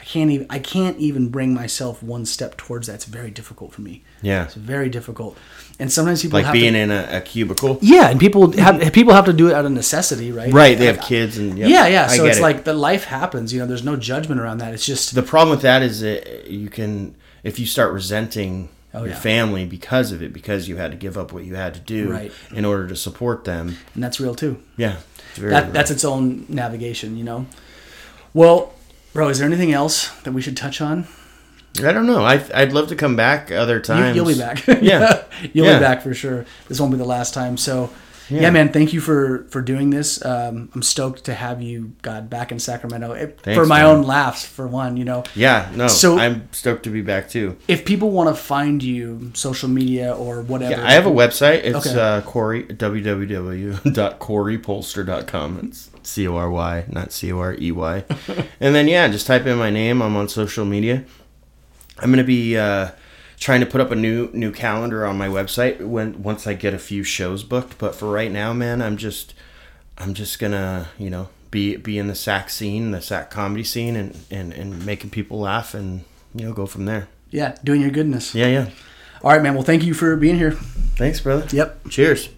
I 0.00 0.04
can't 0.04 0.30
even, 0.32 0.46
I 0.50 0.58
can't 0.58 0.98
even 0.98 1.28
bring 1.28 1.54
myself 1.54 2.02
one 2.02 2.26
step 2.26 2.56
towards 2.56 2.88
that. 2.88 2.94
It's 2.94 3.04
very 3.04 3.30
difficult 3.30 3.72
for 3.72 3.82
me. 3.82 4.02
yeah. 4.22 4.44
It's 4.44 4.54
very 4.54 4.88
difficult, 4.88 5.38
and 5.78 5.92
sometimes 5.92 6.22
people 6.22 6.38
Like 6.40 6.46
have 6.46 6.52
being 6.52 6.72
to, 6.72 6.78
in 6.80 6.90
a, 6.90 7.08
a 7.12 7.20
cubicle. 7.20 7.78
yeah, 7.80 8.10
and 8.10 8.18
people 8.18 8.50
have 8.58 8.92
people 8.92 9.12
have 9.14 9.26
to 9.26 9.32
do 9.32 9.46
it 9.48 9.54
out 9.54 9.64
of 9.64 9.70
necessity, 9.70 10.32
right? 10.32 10.52
Right. 10.52 10.76
They 10.76 10.86
have 10.86 11.00
kids 11.00 11.38
and 11.38 11.56
Yeah, 11.56 11.86
yeah. 11.86 12.06
I 12.10 12.16
So 12.16 12.24
it's 12.26 12.38
it. 12.38 12.42
like 12.42 12.64
the 12.64 12.74
life 12.74 13.04
happens. 13.04 13.52
You 13.54 13.60
know, 13.60 13.66
there's 13.66 13.84
no 13.84 13.94
judgment 13.94 14.40
around 14.40 14.58
that. 14.58 14.74
It's 14.74 14.84
just 14.84 15.14
the 15.14 15.22
problem 15.22 15.50
with 15.50 15.62
that 15.62 15.82
is 15.82 16.00
that 16.00 16.48
you 16.48 16.68
can 16.68 17.14
if 17.44 17.60
you 17.60 17.66
start 17.66 17.92
resenting 17.92 18.68
Oh, 18.94 19.00
your 19.04 19.08
yeah. 19.14 19.18
family 19.18 19.64
because 19.64 20.12
of 20.12 20.22
it 20.22 20.32
because 20.34 20.68
you 20.68 20.76
had 20.76 20.90
to 20.90 20.96
give 20.98 21.16
up 21.16 21.32
what 21.32 21.44
you 21.44 21.54
had 21.54 21.72
to 21.74 21.80
do 21.80 22.10
Right. 22.10 22.30
in 22.54 22.64
order 22.66 22.86
to 22.88 22.94
support 22.96 23.44
them. 23.44 23.76
and 23.94 24.02
that's 24.02 24.20
real 24.20 24.34
too. 24.34 24.60
Yeah. 24.76 24.96
It's 25.30 25.38
That 25.38 25.64
real. 25.64 25.72
that's 25.72 25.90
its 25.90 26.04
own 26.04 26.44
navigation, 26.48 27.16
you 27.16 27.24
know. 27.24 27.46
Well, 28.34 28.74
bro, 29.14 29.28
is 29.28 29.38
there 29.38 29.46
anything 29.46 29.72
else 29.72 30.08
that 30.24 30.32
we 30.32 30.42
should 30.42 30.56
touch 30.56 30.80
on? 30.80 31.06
I 31.78 31.90
don't 31.92 32.06
know. 32.06 32.22
I 32.22 32.44
I'd 32.54 32.72
love 32.72 32.88
to 32.88 32.94
come 32.96 33.16
back 33.16 33.50
other 33.50 33.76
You, 33.76 33.80
times. 33.82 34.14
you'll 34.16 34.26
be 34.26 34.36
back. 34.38 34.66
Yeah. 34.82 35.22
you'll 35.54 35.66
Yeah. 35.66 35.78
be 35.78 35.82
back 35.82 36.02
for 36.02 36.12
sure. 36.12 36.44
This 36.68 36.78
won't 36.78 36.92
be 36.92 36.98
the 36.98 37.04
last 37.06 37.32
time. 37.32 37.56
So, 37.56 37.88
yeah, 38.32 38.42
Yeah. 38.42 38.50
man, 38.50 38.72
thank 38.72 38.92
you 38.92 39.00
for 39.00 39.46
for 39.50 39.60
doing 39.62 39.90
this. 39.90 40.24
Um, 40.24 40.68
I'm 40.74 40.82
stoked 40.82 41.24
to 41.24 41.34
have 41.34 41.60
you, 41.62 41.92
God, 42.02 42.28
back 42.30 42.52
in 42.52 42.58
Sacramento 42.58 43.12
It- 43.12 43.38
for 43.44 43.66
my 43.66 43.78
man. 43.82 43.86
own 43.86 44.02
laughs. 44.04 44.44
For 44.44 44.66
one, 44.66 44.96
you 44.96 45.04
know, 45.04 45.22
Yeah, 45.34 45.68
no. 45.74 45.88
So- 45.88 46.18
I'm 46.18 46.48
stoked 46.52 46.84
to 46.84 46.90
be 46.90 47.02
back 47.02 47.28
too. 47.28 47.56
if 47.68 47.84
people 47.84 48.10
want 48.10 48.28
to 48.28 48.34
find 48.42 48.82
you, 48.82 49.30
social 49.34 49.68
media 49.68 50.12
or 50.14 50.42
whatever. 50.42 50.72
Yeah, 50.80 50.86
I 50.86 50.92
have 50.92 51.06
a 51.06 51.10
website. 51.10 51.60
It's 51.64 51.86
Okay. 51.86 51.98
uh, 52.00 52.20
Corey 52.22 52.64
www.corypolster.com. 52.64 55.58
It's 55.68 55.90
C 56.02 56.26
O 56.26 56.36
R 56.36 56.50
Y, 56.50 56.84
not 56.88 57.12
C 57.12 57.32
O 57.32 57.38
R 57.38 57.54
E 57.58 57.72
Y. 57.72 58.04
And 58.60 58.74
then 58.74 58.88
yeah, 58.88 59.08
just 59.08 59.26
type 59.26 59.46
in 59.46 59.58
my 59.58 59.70
name. 59.70 60.02
I'm 60.02 60.16
on 60.16 60.28
social 60.28 60.64
media. 60.64 61.04
I'm 61.98 62.10
gonna 62.10 62.24
be 62.24 62.56
uh, 62.56 62.88
trying 63.42 63.60
to 63.60 63.66
put 63.66 63.80
up 63.80 63.90
a 63.90 63.96
new 63.96 64.30
new 64.32 64.52
calendar 64.52 65.04
on 65.04 65.18
my 65.18 65.26
website 65.26 65.80
when 65.80 66.22
once 66.22 66.46
I 66.46 66.54
get 66.54 66.72
a 66.72 66.78
few 66.78 67.02
shows 67.02 67.42
booked. 67.42 67.76
But 67.76 67.94
for 67.94 68.10
right 68.10 68.30
now, 68.30 68.52
man, 68.52 68.80
I'm 68.80 68.96
just 68.96 69.34
I'm 69.98 70.14
just 70.14 70.38
gonna 70.38 70.88
you 70.96 71.10
know 71.10 71.28
be 71.50 71.76
be 71.76 71.98
in 71.98 72.06
the 72.06 72.14
Sac 72.14 72.48
scene, 72.50 72.92
the 72.92 73.02
Sac 73.02 73.30
comedy 73.30 73.64
scene, 73.64 73.96
and 73.96 74.16
and 74.30 74.52
and 74.52 74.86
making 74.86 75.10
people 75.10 75.40
laugh, 75.40 75.74
and 75.74 76.04
you 76.34 76.46
know 76.46 76.52
go 76.52 76.66
from 76.66 76.84
there. 76.86 77.08
yeah, 77.30 77.56
doing 77.64 77.80
your 77.80 77.90
goodness. 77.90 78.34
Yeah, 78.34 78.46
yeah. 78.46 78.70
All 79.22 79.30
right, 79.32 79.42
man. 79.42 79.54
Well, 79.54 79.62
thank 79.62 79.84
you 79.84 79.94
for 79.94 80.16
being 80.16 80.36
here. 80.36 80.52
Thanks, 80.96 81.20
brother. 81.20 81.46
Yep. 81.54 81.88
Cheers. 81.90 82.28